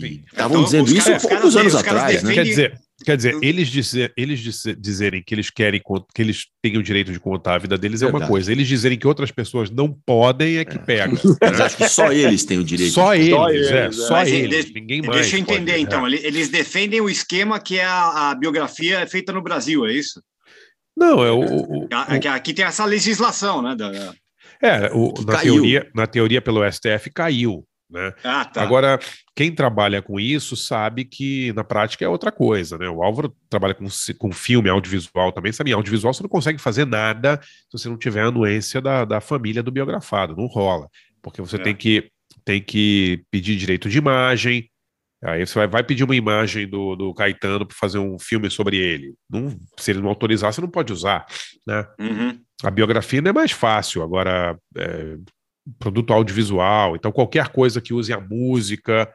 E 0.02 0.22
Estavam 0.26 0.58
Então, 0.58 0.64
dizendo 0.64 0.84
os 0.86 0.92
isso 0.92 1.06
caras- 1.06 1.22
poucos 1.22 1.44
os 1.50 1.56
anos 1.56 1.72
caras 1.74 1.88
atrás, 1.88 2.22
né? 2.22 2.34
Quer 2.34 2.44
dizer, 2.44 2.80
quer 3.04 3.16
dizer 3.16 3.38
eles, 3.42 3.68
dizer, 3.68 4.12
eles 4.16 4.40
dizer- 4.40 4.76
dizerem 4.76 5.22
que 5.24 5.34
eles 5.34 5.50
querem 5.50 5.80
que 6.14 6.22
eles 6.22 6.46
têm 6.62 6.76
o 6.76 6.82
direito 6.82 7.12
de 7.12 7.20
contar 7.20 7.54
a 7.54 7.58
vida 7.58 7.78
deles 7.78 8.02
é 8.02 8.06
uma 8.06 8.12
Verdade. 8.12 8.30
coisa. 8.30 8.50
Eles 8.52 8.66
dizerem 8.66 8.98
que 8.98 9.06
outras 9.06 9.30
pessoas 9.30 9.70
não 9.70 9.92
podem 9.92 10.58
é 10.58 10.64
que 10.64 10.78
pega. 10.78 11.12
Mas 11.40 11.60
acho 11.60 11.76
que 11.76 11.88
só 11.88 12.12
eles 12.12 12.44
têm 12.44 12.58
o 12.58 12.64
direito. 12.64 12.92
Só 12.92 13.14
de- 13.14 13.30
eles, 13.32 13.68
é, 13.70 13.90
só 13.92 14.14
Mas 14.14 14.28
eles. 14.28 14.66
de- 14.66 14.72
Ninguém 14.74 15.02
mais. 15.02 15.20
Deixa 15.20 15.36
eu 15.38 15.44
pode, 15.44 15.56
entender, 15.58 15.72
é. 15.72 15.78
então. 15.78 16.06
ele- 16.06 16.20
Eles 16.24 16.48
defendem 16.48 17.00
o 17.00 17.08
esquema 17.08 17.60
que 17.60 17.78
é 17.78 17.84
a, 17.84 18.30
a 18.30 18.34
biografia 18.34 19.06
feita 19.06 19.32
no 19.32 19.42
Brasil, 19.42 19.86
é 19.86 19.92
isso? 19.92 20.22
Não, 20.96 21.24
é 21.24 21.30
o. 21.30 21.40
o- 21.84 21.88
que 22.20 22.26
Aqui 22.28 22.52
tem 22.52 22.64
essa 22.64 22.84
legislação, 22.84 23.62
né? 23.62 23.76
da- 23.76 24.12
É, 24.60 24.90
o- 24.92 25.14
na, 25.24 25.34
caiu. 25.34 25.54
teoria, 25.54 25.88
na 25.94 26.06
teoria, 26.06 26.42
pelo 26.42 26.64
STF, 26.64 27.10
caiu. 27.14 27.64
Né? 27.90 28.12
Ah, 28.22 28.44
tá. 28.44 28.62
Agora, 28.62 28.98
quem 29.34 29.54
trabalha 29.54 30.02
com 30.02 30.20
isso 30.20 30.56
sabe 30.56 31.04
que 31.04 31.52
na 31.54 31.64
prática 31.64 32.04
é 32.04 32.08
outra 32.08 32.30
coisa. 32.30 32.76
Né? 32.76 32.88
O 32.88 33.02
Álvaro 33.02 33.34
trabalha 33.48 33.74
com, 33.74 33.86
com 34.18 34.32
filme, 34.32 34.68
audiovisual 34.68 35.32
também. 35.32 35.52
Sabe, 35.52 35.72
audiovisual 35.72 36.12
você 36.12 36.22
não 36.22 36.28
consegue 36.28 36.58
fazer 36.58 36.84
nada 36.84 37.40
se 37.42 37.72
você 37.72 37.88
não 37.88 37.96
tiver 37.96 38.22
a 38.22 38.26
anuência 38.26 38.80
da, 38.80 39.04
da 39.04 39.20
família 39.20 39.62
do 39.62 39.70
biografado. 39.72 40.36
Não 40.36 40.46
rola. 40.46 40.88
Porque 41.22 41.40
você 41.40 41.56
É. 41.56 41.60
tem, 41.60 41.74
que, 41.74 42.10
tem 42.44 42.60
que 42.62 43.24
pedir 43.30 43.56
direito 43.56 43.88
de 43.88 43.98
imagem. 43.98 44.70
Aí 45.24 45.44
você 45.44 45.54
vai, 45.54 45.66
vai 45.66 45.82
pedir 45.82 46.04
uma 46.04 46.14
imagem 46.14 46.68
do, 46.68 46.94
do 46.94 47.12
Caetano 47.14 47.66
para 47.66 47.76
fazer 47.76 47.98
um 47.98 48.18
filme 48.18 48.48
sobre 48.50 48.76
ele. 48.76 49.14
Não, 49.28 49.48
se 49.76 49.90
ele 49.90 50.00
não 50.00 50.10
autorizar, 50.10 50.52
você 50.52 50.60
não 50.60 50.68
pode 50.70 50.92
usar. 50.92 51.26
Né? 51.66 51.84
Uhum. 51.98 52.38
A 52.62 52.70
biografia 52.70 53.18
ainda 53.18 53.30
é 53.30 53.32
mais 53.32 53.50
fácil, 53.50 54.02
agora 54.02 54.56
é, 54.76 55.16
produto 55.78 56.12
audiovisual, 56.12 56.96
então 56.96 57.12
qualquer 57.12 57.48
coisa 57.48 57.80
que 57.80 57.92
use 57.94 58.12
a 58.12 58.20
música, 58.20 59.12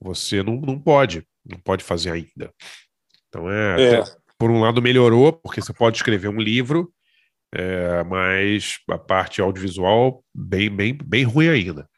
você 0.00 0.42
não, 0.42 0.56
não 0.56 0.78
pode, 0.78 1.24
não 1.44 1.58
pode 1.58 1.82
fazer 1.84 2.10
ainda. 2.10 2.52
Então 3.28 3.50
é, 3.50 3.82
É. 3.82 4.00
até- 4.00 4.16
por 4.38 4.50
um 4.50 4.60
lado 4.60 4.80
melhorou, 4.80 5.32
porque 5.32 5.60
você 5.60 5.72
pode 5.72 5.96
escrever 5.96 6.28
um 6.28 6.40
livro, 6.40 6.92
é, 7.52 8.04
mas 8.04 8.78
a 8.88 8.98
parte 8.98 9.40
audiovisual 9.40 10.22
bem, 10.34 10.70
bem, 10.70 10.96
bem 11.04 11.24
ruim 11.24 11.48
ainda. 11.48 11.88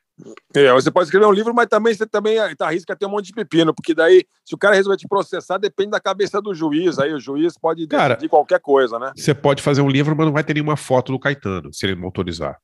É, 0.54 0.70
você 0.72 0.90
pode 0.90 1.06
escrever 1.06 1.26
um 1.26 1.32
livro, 1.32 1.54
mas 1.54 1.66
também 1.66 1.94
você 1.94 2.06
também 2.06 2.36
tá, 2.56 2.66
arrisca 2.66 2.94
ter 2.94 3.06
um 3.06 3.10
monte 3.10 3.26
de 3.26 3.32
pepino, 3.32 3.74
porque 3.74 3.94
daí, 3.94 4.24
se 4.44 4.54
o 4.54 4.58
cara 4.58 4.74
resolver 4.74 4.98
te 4.98 5.08
processar, 5.08 5.58
depende 5.58 5.90
da 5.90 6.00
cabeça 6.00 6.40
do 6.42 6.54
juiz. 6.54 6.98
Aí 6.98 7.12
o 7.12 7.18
juiz 7.20 7.54
pode 7.58 7.86
Cara, 7.86 8.14
decidir 8.14 8.28
qualquer 8.28 8.60
coisa, 8.60 8.98
né? 8.98 9.12
Você 9.16 9.34
pode 9.34 9.62
fazer 9.62 9.80
um 9.80 9.88
livro, 9.88 10.14
mas 10.14 10.26
não 10.26 10.32
vai 10.32 10.44
ter 10.44 10.54
nenhuma 10.54 10.76
foto 10.76 11.12
do 11.12 11.18
Caetano, 11.18 11.72
se 11.72 11.86
ele 11.86 11.94
não 11.94 12.04
autorizar. 12.04 12.58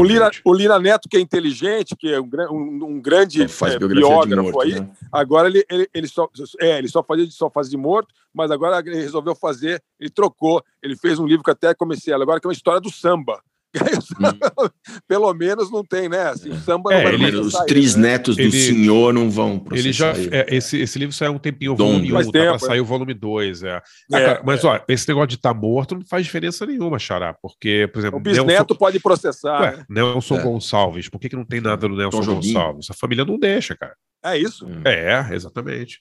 O. 0.00 0.04
Lira, 0.04 0.30
o 0.44 0.54
Lira 0.54 0.78
Neto, 0.78 1.08
que 1.08 1.16
é 1.16 1.20
inteligente, 1.20 1.94
que 1.96 2.12
é 2.12 2.20
um, 2.20 2.28
um- 2.50 2.84
um 2.84 3.00
grande 3.00 3.46
faz 3.48 3.74
é, 3.74 3.78
biógrafo 3.78 4.42
morto, 4.42 4.60
aí, 4.62 4.80
né? 4.80 4.88
agora 5.12 5.48
ele, 5.48 5.64
ele, 5.70 5.88
ele, 5.92 6.08
só, 6.08 6.28
é, 6.60 6.78
ele 6.78 6.88
só 6.88 7.02
fazia 7.02 7.26
só 7.30 7.50
faz 7.50 7.68
de 7.68 7.76
morto, 7.76 8.14
mas 8.32 8.50
agora 8.50 8.78
ele 8.80 8.96
resolveu 8.96 9.34
fazer, 9.34 9.82
ele 10.00 10.10
trocou, 10.10 10.62
ele 10.82 10.96
fez 10.96 11.18
um 11.18 11.26
livro 11.26 11.44
que 11.44 11.50
até 11.50 11.74
comecei 11.74 12.12
a 12.12 12.16
agora, 12.16 12.40
que 12.40 12.46
é 12.46 12.48
uma 12.48 12.54
história 12.54 12.80
do 12.80 12.90
samba. 12.90 13.42
Samba, 13.76 14.72
Pelo 15.06 15.34
menos 15.34 15.70
não 15.70 15.84
tem, 15.84 16.08
né? 16.08 16.28
Assim, 16.30 16.50
o 16.50 16.56
samba 16.60 16.90
não 16.90 16.98
É, 16.98 17.02
vai 17.04 17.14
ele- 17.14 17.36
Os 17.36 17.54
ele, 17.54 17.64
trisnetos 17.66 18.36
do 18.36 18.42
Ele- 18.42 18.50
senhor 18.60 19.12
não 19.12 19.30
vão 19.30 19.58
processar 19.58 20.16
Ele 20.16 20.24
já, 20.24 20.36
é, 20.36 20.46
esse, 20.56 20.78
esse 20.80 20.98
livro 20.98 21.14
saiu 21.14 21.32
um 21.32 21.38
tempinho, 21.38 21.76
volume 21.76 22.10
1, 22.10 22.14
Faz 22.14 22.26
tá 22.26 22.32
pra 22.32 22.40
tempo, 22.52 22.58
sair 22.58 22.78
é. 22.78 22.80
o 22.80 22.84
volume 22.84 23.14
2. 23.14 23.62
É. 23.62 23.76
Ah, 24.12 24.18
É, 24.20 24.24
cara, 24.24 24.42
mas, 24.44 24.64
ó, 24.64 24.80
esse 24.88 25.06
negócio 25.08 25.28
de 25.28 25.34
estar 25.36 25.52
morto 25.54 25.94
não 25.94 26.04
faz 26.06 26.24
diferença 26.24 26.64
nenhuma, 26.64 26.98
Xará, 26.98 27.34
porque, 27.42 27.88
por 27.92 27.98
exemplo, 27.98 28.18
O 28.18 28.22
bisneto 28.22 28.74
pode 28.76 28.98
processar. 29.00 29.60
Ué, 29.60 29.76
né? 29.76 29.84
Nelson 29.88 30.36
É. 30.38 30.42
Gonçalves, 30.42 31.08
por 31.08 31.20
que, 31.20 31.28
que 31.28 31.36
não 31.36 31.44
tem 31.44 31.60
nada 31.60 31.86
do 31.88 31.94
Nelson 31.96 32.22
Tom. 32.22 32.34
Gonçalves? 32.36 32.90
A 32.90 32.94
família 32.94 33.24
não 33.24 33.38
deixa, 33.38 33.76
cara. 33.76 33.94
É 34.24 34.36
isso? 34.36 34.66
É, 34.84 35.28
exatamente. 35.34 36.00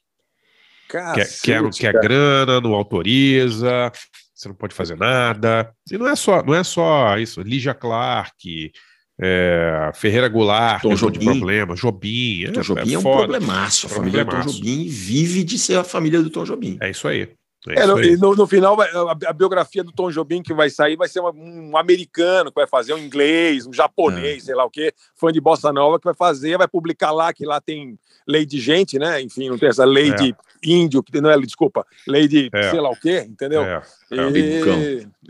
Quer, 0.89 1.01
Cacete, 1.03 1.41
quer, 1.43 1.69
quer 1.71 1.91
cara. 1.93 2.01
grana, 2.01 2.61
não 2.61 2.73
autoriza, 2.73 3.91
você 4.37 4.47
não 4.47 4.55
pode 4.55 4.75
fazer 4.75 4.95
nada. 4.95 5.71
E 5.91 5.97
não 5.97 6.07
é 6.07 6.15
só, 6.15 6.43
não 6.43 6.53
é 6.53 6.63
só 6.63 7.17
isso. 7.17 7.41
Lígia 7.41 7.73
Clark, 7.73 8.71
é, 9.19 9.91
Ferreira 9.95 10.29
Goulart, 10.29 10.83
Tom 10.83 10.89
um 10.89 10.91
monte 10.91 10.99
de 10.99 11.25
Jobim. 11.25 11.25
problema, 11.25 11.75
Jobim. 11.75 12.51
Tom 12.53 12.61
Jobim 12.61 12.93
é, 12.93 12.99
um 12.99 13.01
foda. 13.01 13.27
problemaço. 13.27 13.87
A 13.87 13.89
família 13.89 14.23
do 14.23 14.31
Tom. 14.31 14.41
Jobim 14.41 14.87
vive 14.87 15.43
de 15.43 15.57
ser 15.57 15.79
a 15.79 15.83
família 15.83 16.21
do 16.21 16.29
Tom 16.29 16.43
Jobim. 16.43 16.77
É 16.79 16.91
isso 16.91 17.07
aí. 17.07 17.29
É 17.69 17.79
É, 17.81 17.85
no, 17.85 18.01
e 18.03 18.17
no, 18.17 18.35
no 18.35 18.47
final, 18.47 18.79
a, 18.79 19.11
a 19.27 19.33
biografia 19.33 19.83
do 19.83 19.91
Tom 19.91 20.09
Jobim 20.11 20.41
que 20.41 20.53
vai 20.53 20.69
sair 20.69 20.95
vai 20.95 21.07
ser 21.07 21.19
uma- 21.19 21.31
um 21.31 21.75
americano 21.77 22.51
que 22.51 22.55
vai 22.59 22.67
fazer 22.67 22.93
um 22.93 22.97
inglês, 22.97 23.65
um 23.65 23.71
É. 23.71 23.75
japonês, 23.75 24.43
sei 24.43 24.55
lá 24.55 24.65
o 24.65 24.69
quê, 24.69 24.93
fã 25.15 25.31
de 25.31 25.39
bossa 25.41 25.71
nova 25.73 25.99
que 25.99 26.05
vai 26.05 26.13
fazer, 26.13 26.57
vai 26.57 26.67
publicar 26.67 27.11
lá 27.11 27.33
que 27.33 27.45
lá 27.45 27.59
tem 27.61 27.97
lei 28.27 28.45
de 28.45 28.59
gente, 28.59 28.97
né? 28.99 29.21
Enfim, 29.21 29.49
não 29.49 29.57
tem 29.57 29.69
essa 29.69 29.85
lei 29.85 30.11
É. 30.11 30.15
de 30.15 30.35
índio 30.63 31.01
que 31.03 31.19
não 31.21 31.29
é, 31.29 31.37
desculpa, 31.39 31.85
lei 32.07 32.27
de 32.27 32.49
É. 32.53 32.71
sei 32.71 32.79
lá 32.79 32.89
o 32.89 32.95
quê, 32.99 33.25
entendeu? 33.29 33.63
É, 33.63 33.81
E- 34.11 34.15
é. 34.19 34.25
Lei 34.29 34.59
do 34.59 34.65
cão. 34.65 34.81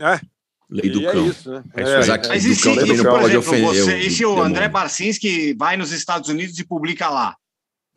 É, 0.08 0.20
Lei 0.70 0.90
do 0.90 1.08
é 1.08 1.12
cão. 1.12 1.26
isso, 1.26 1.50
né? 1.50 1.64
É 1.74 2.18
que 2.18 2.28
Mas 2.28 2.44
e 2.44 2.54
se, 2.54 2.62
por 2.74 2.82
exemplo, 2.82 3.38
ofender 3.38 3.40
você, 3.74 3.94
o 3.94 3.98
e 3.98 4.10
se 4.10 4.24
o 4.24 4.28
demônio. 4.30 4.44
André 4.50 4.68
Barcinski 4.68 5.54
vai 5.54 5.76
nos 5.76 5.92
Estados 5.92 6.28
Unidos 6.28 6.58
e 6.58 6.64
publica 6.64 7.08
lá? 7.08 7.36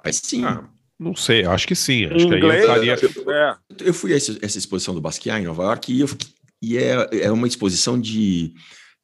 Mas 0.03 0.17
sim. 0.23 0.43
Ah, 0.45 0.63
não 1.01 1.15
sei, 1.15 1.43
acho 1.45 1.67
que 1.67 1.75
sim. 1.75 2.05
Acho 2.05 2.27
que 2.29 2.35
inglês, 2.35 2.63
entraria. 2.63 2.93
é. 2.95 3.55
Eu 3.79 3.93
fui 3.93 4.13
a 4.13 4.17
esse- 4.17 4.37
essa 4.41 4.57
exposição 4.57 4.93
do 4.93 5.01
Basquiat 5.01 5.41
em 5.41 5.45
Nova 5.45 5.63
York 5.63 5.91
e, 5.91 5.99
eu 6.01 6.07
fiquei- 6.07 6.29
e 6.61 6.77
é, 6.77 7.09
é 7.23 7.31
uma 7.31 7.47
exposição 7.47 7.99
de 7.99 8.53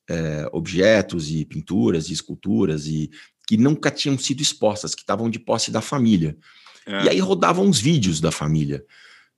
é, 0.09 0.47
objetos 0.53 1.29
e 1.29 1.43
pinturas 1.43 2.07
e 2.09 2.13
esculturas 2.13 2.87
e 2.87 3.09
que 3.45 3.57
nunca 3.57 3.91
tinham 3.91 4.17
sido 4.17 4.41
expostas, 4.41 4.95
que 4.95 5.01
estavam 5.01 5.29
de 5.29 5.37
posse 5.37 5.69
da 5.69 5.81
família. 5.81 6.37
É. 6.85 7.03
E 7.03 7.09
aí 7.09 7.19
rodavam 7.19 7.65
uns 7.65 7.77
vídeos 7.79 8.21
da 8.21 8.31
família. 8.31 8.85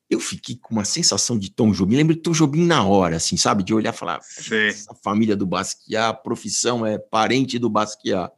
Eu 0.08 0.20
fiquei 0.20 0.56
com 0.62 0.74
uma 0.76 0.86
sensação 0.86 1.40
de 1.40 1.50
Tom 1.52 1.72
Jobim, 1.72 1.96
lembro 1.96 2.14
de 2.16 2.22
Tom 2.22 2.32
Jobim 2.34 2.66
na 2.66 2.84
hora, 2.84 3.16
assim, 3.16 3.36
sabe? 3.38 3.64
De 3.64 3.74
olhar 3.74 3.94
e 3.94 3.98
falar, 3.98 4.20
essa 4.70 4.94
família 5.04 5.36
do 5.36 5.46
Basquiat, 5.48 6.10
a 6.10 6.14
profissão 6.14 6.86
é 6.86 6.98
parente 7.00 7.58
do 7.58 7.70
Basquiat. 7.70 8.32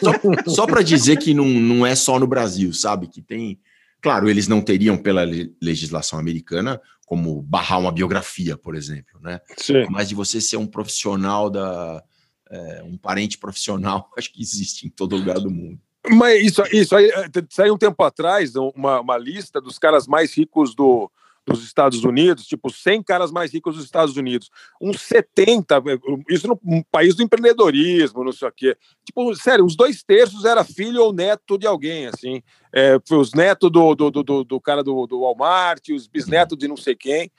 Só, 0.00 0.50
só 0.50 0.66
para 0.66 0.82
dizer 0.82 1.16
que 1.16 1.32
não, 1.34 1.46
não 1.46 1.86
é 1.86 1.94
só 1.94 2.18
no 2.18 2.26
Brasil, 2.26 2.72
sabe? 2.72 3.06
Que 3.06 3.22
tem. 3.22 3.58
Claro, 4.00 4.28
eles 4.28 4.46
não 4.46 4.60
teriam, 4.60 4.96
pela 4.96 5.24
le- 5.24 5.54
legislação 5.60 6.18
americana, 6.18 6.80
como 7.06 7.42
barrar 7.42 7.78
uma 7.78 7.92
biografia, 7.92 8.56
por 8.56 8.74
exemplo, 8.74 9.20
né? 9.20 9.40
Sim. 9.56 9.86
Mas 9.90 10.08
de 10.08 10.14
você 10.14 10.40
ser 10.40 10.56
um 10.56 10.66
profissional 10.66 11.48
da. 11.50 12.02
é, 12.50 12.82
um 12.84 12.96
parente 12.96 13.38
profissional, 13.38 14.10
acho 14.18 14.32
que 14.32 14.42
existe 14.42 14.86
em 14.86 14.90
todo 14.90 15.16
lugar 15.16 15.38
do 15.40 15.50
mundo. 15.50 15.80
Mas 16.08 16.40
isso, 16.44 16.62
isso 16.72 16.94
aí, 16.94 17.10
eh, 17.10 17.28
saiu 17.50 17.74
um 17.74 17.78
tempo 17.78 18.00
atrás 18.04 18.54
uma, 18.54 19.00
uma 19.00 19.18
lista 19.18 19.60
dos 19.60 19.76
caras 19.76 20.06
mais 20.06 20.32
ricos 20.32 20.72
do, 20.72 21.10
dos 21.46 21.62
Estados 21.64 22.02
Unidos, 22.02 22.44
tipo 22.46 22.70
100 22.70 23.02
caras 23.02 23.30
mais 23.30 23.52
ricos 23.52 23.76
dos 23.76 23.84
Estados 23.84 24.16
Unidos. 24.16 24.50
Uns 24.80 25.00
70, 25.00 25.76
eh, 25.86 25.98
isso 26.28 26.48
num 26.64 26.82
país 26.90 27.14
do 27.14 27.22
empreendedorismo, 27.22 28.24
não 28.24 28.32
sei 28.32 28.48
o 28.48 28.52
quê. 28.52 28.76
Tipo, 29.04 29.34
sério, 29.36 29.64
uns 29.64 29.76
dois 29.76 30.02
terços 30.02 30.44
era 30.44 30.64
filho 30.64 31.00
ou 31.02 31.12
neto 31.12 31.56
de 31.56 31.66
alguém, 31.66 32.06
assim. 32.08 32.42
É, 32.72 32.98
foi 33.06 33.18
os 33.18 33.32
netos 33.32 33.70
do, 33.70 33.94
do, 33.94 34.10
do, 34.10 34.22
do- 34.22 34.44
do 34.44 34.60
cara 34.60 34.82
do, 34.82 35.06
do 35.06 35.20
Walmart, 35.20 35.88
os 35.90 36.06
bisnetos 36.06 36.58
de 36.58 36.66
não 36.66 36.76
sei 36.76 36.96
quem. 36.96 37.30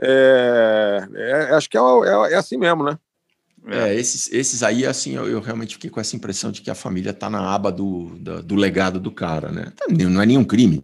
É, 0.00 1.08
é, 1.14 1.54
acho 1.54 1.68
que 1.68 1.76
é, 1.76 1.80
é, 1.80 2.32
é 2.32 2.36
assim 2.36 2.56
mesmo, 2.56 2.82
né? 2.82 2.98
É, 3.66 3.94
esses, 3.94 4.32
esses 4.32 4.62
aí, 4.62 4.86
assim, 4.86 5.14
eu, 5.14 5.28
eu 5.28 5.38
realmente 5.40 5.74
fiquei 5.74 5.90
com 5.90 6.00
essa 6.00 6.16
impressão 6.16 6.50
de 6.50 6.62
que 6.62 6.70
a 6.70 6.74
família 6.74 7.12
tá 7.12 7.28
na 7.28 7.54
aba 7.54 7.70
do, 7.70 8.16
da- 8.18 8.40
do 8.40 8.54
legado 8.54 8.98
do 8.98 9.10
cara, 9.12 9.52
né? 9.52 9.70
Não 9.90 10.22
é 10.22 10.24
nenhum 10.26 10.44
crime, 10.44 10.82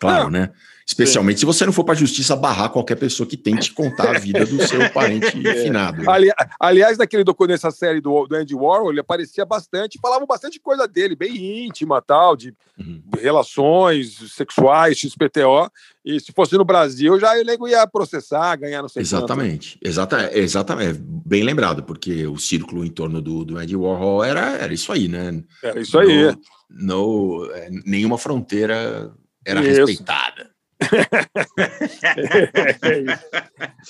claro, 0.00 0.30
né? 0.30 0.50
Especialmente 0.86 1.40
se 1.40 1.46
você 1.46 1.64
não 1.64 1.72
for 1.72 1.82
para 1.82 1.94
a 1.94 1.96
justiça 1.96 2.36
barrar 2.36 2.68
qualquer 2.68 2.96
pessoa 2.96 3.26
que 3.26 3.36
tente 3.36 3.72
contar 3.72 4.14
a 4.14 4.18
vida 4.18 4.44
do 4.44 4.62
seu 4.66 4.88
parente 4.92 5.30
finado. 5.62 6.02
né? 6.02 6.04
Ali- 6.06 6.30
aliás, 6.60 6.98
naquele 6.98 7.24
docu- 7.24 7.46
nessa 7.46 7.70
série 7.70 8.00
do, 8.00 8.26
do 8.26 8.36
Andy 8.36 8.54
Warhol, 8.54 8.90
ele 8.90 9.00
aparecia 9.00 9.44
bastante, 9.46 9.98
falava 10.00 10.26
bastante 10.26 10.60
coisa 10.60 10.86
dele, 10.86 11.16
bem 11.16 11.66
íntima, 11.66 12.02
tal, 12.02 12.36
de 12.36 12.54
relações 13.34 14.32
sexuais, 14.32 14.98
XPTO. 14.98 15.70
E 16.04 16.20
se 16.20 16.32
fosse 16.32 16.54
no 16.56 16.64
Brasil, 16.64 17.18
já 17.18 17.32
o 17.38 17.42
nego 17.44 17.66
ia 17.66 17.86
processar, 17.86 18.54
ganhar 18.56 18.82
não 18.82 18.88
sei 18.88 19.02
quanto. 19.02 19.06
Exatamente, 19.16 19.78
exata, 19.82 20.30
exatamente, 20.38 21.00
bem 21.02 21.42
lembrado, 21.42 21.82
porque 21.82 22.26
o 22.26 22.36
círculo 22.38 22.84
em 22.84 22.90
torno 22.90 23.22
do, 23.22 23.44
do 23.44 23.56
Andy 23.58 23.74
Warhol 23.74 24.22
era, 24.22 24.50
era 24.58 24.72
isso 24.74 24.92
aí, 24.92 25.08
né? 25.08 25.42
Era 25.62 25.80
isso 25.80 25.98
aí. 25.98 26.26
No, 26.26 26.38
no- 27.48 27.50
é, 27.54 27.68
nenhuma 27.86 28.18
fronteira 28.18 29.10
era 29.46 29.60
Isso. 29.60 29.86
respeitada. 29.86 30.50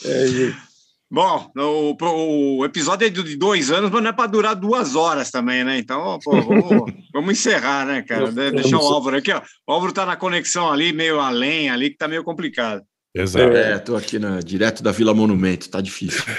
É 0.04 0.24
isso. 0.26 0.56
Bom, 1.10 1.50
o, 1.56 2.58
o 2.58 2.64
episódio 2.64 3.06
é 3.06 3.10
de 3.10 3.36
dois 3.36 3.70
anos, 3.70 3.90
mas 3.90 4.02
não 4.02 4.10
é 4.10 4.12
para 4.12 4.26
durar 4.26 4.56
duas 4.56 4.96
horas 4.96 5.30
também, 5.30 5.62
né? 5.62 5.78
Então, 5.78 6.18
pô, 6.24 6.40
vamos, 6.42 6.92
vamos 7.14 7.30
encerrar, 7.32 7.86
né, 7.86 8.02
cara? 8.02 8.32
De- 8.32 8.50
Deixar 8.50 8.78
o 8.78 8.86
Álvaro 8.86 9.16
aqui, 9.18 9.30
ó. 9.30 9.40
O 9.66 9.72
Álvaro 9.72 9.92
tá 9.92 10.04
na 10.04 10.16
conexão 10.16 10.72
ali, 10.72 10.92
meio 10.92 11.20
além 11.20 11.70
ali, 11.70 11.90
que 11.90 11.96
tá 11.96 12.08
meio 12.08 12.24
complicado. 12.24 12.82
Exato. 13.16 13.56
É, 13.56 13.78
tô 13.78 13.94
aqui 13.94 14.18
na, 14.18 14.40
direto 14.40 14.82
da 14.82 14.90
Vila 14.90 15.14
Monumento, 15.14 15.70
tá 15.70 15.80
difícil. 15.80 16.24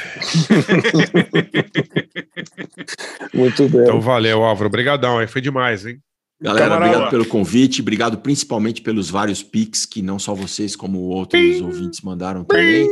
Muito 3.33 3.69
bem. 3.69 3.81
Então 3.81 4.01
valeu, 4.01 4.43
Álvaro. 4.43 4.67
Obrigadão, 4.67 5.19
aí 5.19 5.27
foi 5.27 5.39
demais, 5.39 5.85
hein? 5.85 5.99
Galera, 6.41 6.65
Camarada. 6.69 6.89
obrigado 6.91 7.11
pelo 7.11 7.25
convite, 7.25 7.81
obrigado 7.81 8.17
principalmente 8.17 8.81
pelos 8.81 9.09
vários 9.09 9.41
pics 9.41 9.85
que 9.85 10.01
não 10.01 10.19
só 10.19 10.33
vocês, 10.35 10.75
como 10.75 10.99
outros 10.99 11.61
ouvintes 11.61 12.01
mandaram 12.01 12.43
também. 12.43 12.87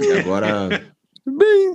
E 0.00 0.12
agora 0.12 0.68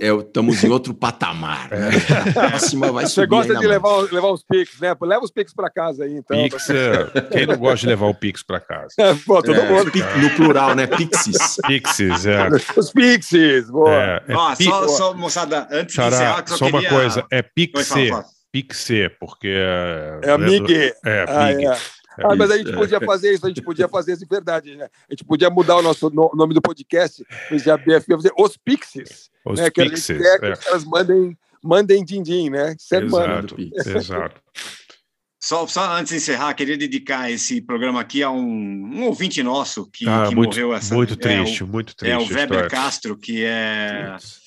é, 0.00 0.08
estamos 0.14 0.62
em 0.64 0.68
outro 0.68 0.92
patamar. 0.94 1.68
Né? 1.70 1.90
A 2.28 2.32
próxima 2.48 2.90
vai 2.90 3.06
Você 3.06 3.12
subir 3.12 3.28
gosta 3.28 3.52
ainda 3.52 3.60
de 3.60 3.66
levar, 3.68 4.12
levar 4.12 4.30
os 4.32 4.42
pics, 4.42 4.80
né? 4.80 4.94
Leva 5.02 5.24
os 5.24 5.30
pics 5.30 5.54
para 5.54 5.70
casa 5.70 6.04
aí, 6.04 6.14
então. 6.16 6.36
Pix, 6.36 6.70
é, 6.70 7.20
quem 7.32 7.46
não 7.46 7.56
gosta 7.56 7.78
de 7.78 7.86
levar 7.86 8.06
o 8.06 8.14
Pix 8.14 8.42
para 8.42 8.60
casa? 8.60 8.94
Pô, 9.26 9.42
todo 9.42 9.54
É, 9.54 9.68
mundo. 9.70 9.92
no 10.22 10.30
plural, 10.30 10.74
né? 10.74 10.86
Pixies. 10.86 11.56
Pixies, 11.66 12.26
é. 12.26 12.48
Os 12.76 12.90
pixies, 12.90 13.70
boa. 13.70 13.92
É, 13.92 14.22
é 14.28 14.34
Ó, 14.34 14.54
só, 14.54 14.88
só, 14.88 15.14
moçada, 15.14 15.68
antes 15.70 15.94
de 15.94 16.02
Xará, 16.02 16.16
encerrar, 16.16 16.42
que 16.42 16.50
só, 16.50 16.56
só, 16.56 16.66
uma 16.66 16.80
queria... 16.80 16.88
coisa, 16.96 17.26
é 17.30 17.36
Oi, 17.36 17.42
Pixê, 17.54 18.08
fala, 18.08 18.22
fala. 18.22 18.33
Pixê, 18.62 19.08
porque... 19.18 19.48
É, 19.48 20.20
É 20.22 20.30
amigue. 20.30 20.94
É, 21.04 21.24
Ah, 21.28 21.46
amigue. 21.48 21.66
é. 21.66 21.76
Ah, 22.22 22.36
mas 22.36 22.48
a 22.52 22.56
gente 22.56 22.66
Isso, 22.68 22.76
é. 22.76 22.78
podia 22.78 23.00
fazer 23.00 23.32
isso, 23.34 23.44
a 23.44 23.48
gente 23.48 23.60
podia 23.62 23.88
fazer 23.88 24.12
isso 24.12 24.20
de 24.22 24.28
verdade, 24.28 24.76
né? 24.76 24.84
A 24.84 25.12
gente 25.12 25.24
podia 25.24 25.50
mudar 25.50 25.74
o 25.76 25.82
nosso 25.82 26.08
no- 26.10 26.30
nome 26.36 26.54
do 26.54 26.62
podcast, 26.62 27.26
vez 27.50 27.64
de 27.64 27.70
ABF, 27.72 28.06
fazer 28.06 28.32
Os 28.38 28.56
Pixies. 28.56 29.30
Os 29.44 29.58
né? 29.58 29.68
Que 29.68 29.80
a 29.82 29.84
Pixies, 29.90 30.06
gente 30.18 30.22
quer 30.22 30.38
que 30.38 30.46
é. 30.46 30.52
os 30.52 30.58
caras 30.60 30.84
mandem, 30.84 31.36
mandem 31.60 32.04
din-din, 32.04 32.50
né? 32.50 32.76
Mano. 33.10 33.48
Exato, 33.74 33.96
exato. 33.98 34.40
Só, 35.40 35.66
só 35.66 35.92
antes 35.96 36.10
de 36.12 36.16
encerrar, 36.18 36.54
queria 36.54 36.78
dedicar 36.78 37.30
esse 37.32 37.60
programa 37.60 38.00
aqui 38.00 38.22
a 38.22 38.30
um, 38.30 38.40
um 38.40 39.04
ouvinte 39.06 39.42
nosso 39.42 39.90
que, 39.90 40.08
Ah, 40.08 40.26
que 40.28 40.36
muito, 40.36 40.50
morreu 40.54 40.72
essa. 40.72 40.94
muito 40.94 41.14
é, 41.14 41.16
triste, 41.16 41.64
o- 41.64 41.66
muito 41.66 41.94
É 42.02 42.14
o 42.16 42.18
triste 42.20 42.32
a 42.32 42.36
Weber 42.36 42.42
história. 42.64 42.70
Castro, 42.70 43.16
que 43.16 43.44
é. 43.44 44.16
Sei 44.20 44.43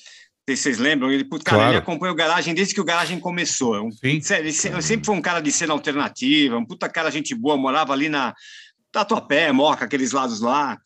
se 0.56 0.62
vocês 0.64 0.78
lembram, 0.78 1.10
ele, 1.10 1.24
cara, 1.24 1.40
Claro. 1.44 1.70
ele 1.70 1.78
acompanha 1.78 2.12
o 2.12 2.16
Garagem 2.16 2.54
desde 2.54 2.74
que 2.74 2.80
o 2.80 2.84
Garagem 2.84 3.18
começou. 3.20 3.74
É 3.76 3.80
um, 3.82 3.90
sério, 4.22 4.44
ele 4.44 4.52
se- 4.52 4.82
sempre 4.82 5.06
foi 5.06 5.14
um 5.14 5.20
cara 5.22 5.40
de 5.40 5.50
cena 5.52 5.72
alternativa, 5.72 6.56
um 6.58 6.64
puta 6.64 6.88
cara 6.88 7.10
gente 7.10 7.34
boa, 7.34 7.56
morava 7.56 7.92
ali 7.92 8.08
na 8.08 8.34
Tatuapé, 8.90 9.52
Moca, 9.52 9.84
aqueles 9.84 10.12
lados 10.12 10.40
lá, 10.40 10.78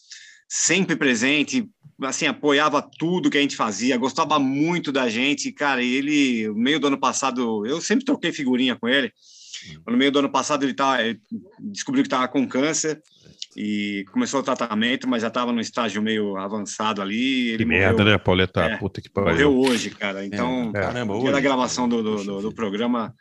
sempre 0.48 0.97
presente, 0.97 1.68
assim, 2.02 2.26
apoiava 2.26 2.82
tudo 2.98 3.30
que 3.30 3.39
a 3.39 3.40
gente 3.40 3.55
fazia, 3.56 3.97
gostava 3.97 4.39
muito 4.39 4.90
da 4.90 5.09
gente, 5.09 5.52
cara, 5.52 5.82
e 5.82 5.94
ele, 5.94 6.48
no 6.48 6.55
meio 6.55 6.80
do 6.80 6.89
ano 6.89 6.98
passado, 6.98 7.64
eu 7.66 7.80
sempre 7.80 8.05
troquei 8.05 8.32
figurinha 8.32 8.74
com 8.76 8.89
ele, 8.89 9.12
no 9.86 9.97
meio 9.97 10.10
do 10.10 10.18
ano 10.18 10.28
passado 10.30 10.64
ele, 10.64 10.74
tá, 10.74 11.01
ele 11.05 11.20
descobriu 11.60 12.02
que 12.02 12.09
estava 12.09 12.26
com 12.26 12.47
câncer, 12.47 13.01
e 13.56 14.04
começou 14.12 14.40
o 14.40 14.42
tratamento, 14.42 15.08
mas 15.08 15.22
já 15.22 15.28
estava 15.28 15.52
no 15.52 15.60
estágio 15.60 16.00
meio 16.02 16.36
avançado 16.36 17.02
ali. 17.02 17.48
Ele 17.50 17.58
Que 17.58 17.64
merda, 17.64 17.98
morreu- 17.98 18.12
né, 18.12 18.18
Pauleta? 18.18 18.60
É, 18.64 18.76
Puta 18.78 19.00
que 19.00 19.10
pariu. 19.10 19.30
Morreu 19.52 19.58
hoje, 19.58 19.90
cara. 19.90 20.24
Então, 20.24 20.70
É, 20.74 20.80
caramba, 20.80 21.14
hoje? 21.16 21.32
da 21.32 21.40
gravação 21.40 21.88
do, 21.88 22.02
do, 22.02 22.24
do- 22.24 22.42
do 22.42 22.52
programa, 22.54 23.14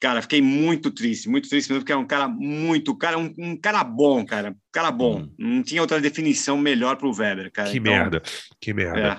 cara, 0.00 0.22
fiquei 0.22 0.40
muito 0.40 0.90
triste, 0.90 1.28
muito 1.28 1.48
triste 1.48 1.68
mesmo, 1.68 1.82
porque 1.82 1.92
é 1.92 1.96
um 1.96 2.06
cara 2.06 2.28
muito, 2.28 2.94
cara, 2.96 3.18
um, 3.18 3.34
um 3.38 3.56
cara 3.56 3.82
bom, 3.84 4.24
cara, 4.24 4.50
um 4.50 4.54
cara 4.72 4.90
bom. 4.90 5.28
Não 5.38 5.62
tinha 5.62 5.80
outra 5.82 6.00
definição 6.00 6.56
melhor 6.56 6.96
pro 6.96 7.12
Weber, 7.14 7.50
cara. 7.52 7.70
Que 7.70 7.78
Então, 7.78 7.92
merda, 7.92 8.22
que 8.60 8.72
merda. 8.72 9.00
É, 9.00 9.16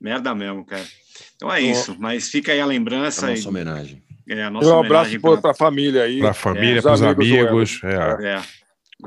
merda 0.00 0.34
mesmo, 0.34 0.64
cara. 0.64 0.84
Então 1.36 1.52
é 1.52 1.60
isso, 1.60 1.96
mas 1.98 2.28
fica 2.28 2.50
aí 2.52 2.60
a 2.60 2.66
lembrança. 2.66 3.26
A 3.26 3.30
nossa 3.30 3.42
e- 3.44 3.48
homenagem. 3.48 4.02
É, 4.28 4.42
a 4.42 4.50
nossa 4.50 4.68
um 4.74 4.80
abraço 4.80 5.20
para 5.20 5.36
pra- 5.40 5.50
a 5.52 5.54
família 5.54 6.02
aí. 6.02 6.18
Pra 6.18 6.34
família, 6.34 6.78
os 6.78 6.82
pros 6.82 7.00
do 7.00 7.06
amigos. 7.06 7.80
Weber. 7.82 8.20
É, 8.24 8.26
É, 8.38 8.42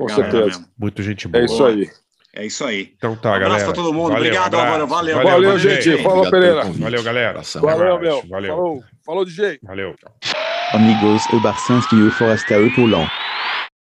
Com 0.00 0.06
galera 0.06 0.30
certeza. 0.30 0.46
mesmo. 0.58 0.66
muito 0.78 1.02
gente 1.02 1.28
boa. 1.28 1.42
É 1.42 1.44
isso 1.44 1.64
aí. 1.64 1.90
É 2.32 2.46
isso 2.46 2.64
aí. 2.64 2.92
Então 2.96 3.16
tá, 3.16 3.30
Um 3.30 3.34
abraço 3.34 3.50
galera. 3.50 3.64
pra 3.66 3.74
todo 3.74 3.92
mundo. 3.92 4.12
Valeu, 4.12 4.18
Obrigado, 4.18 4.54
abraço. 4.54 4.66
Álvaro. 4.66 4.86
Valeu. 4.86 5.16
Valeu, 5.16 5.32
Valeu, 5.32 5.58
gente. 5.58 6.02
Falou, 6.02 6.30
Pereira. 6.30 6.64
Valeu, 6.64 7.02
galera. 7.02 7.40
Valeu, 7.60 8.00
meu. 8.00 8.22
Valeu. 8.28 8.56
Falou, 8.56 8.84
falou 9.04 9.24
DJ. 9.24 9.58
Valeu. 9.62 9.96
Amigos 10.72 11.24
e 11.32 11.40
Barcinski 11.40 11.96
e 11.96 12.10
Forasta 12.12 12.56
e 12.56 12.70
Poulon. 12.70 13.04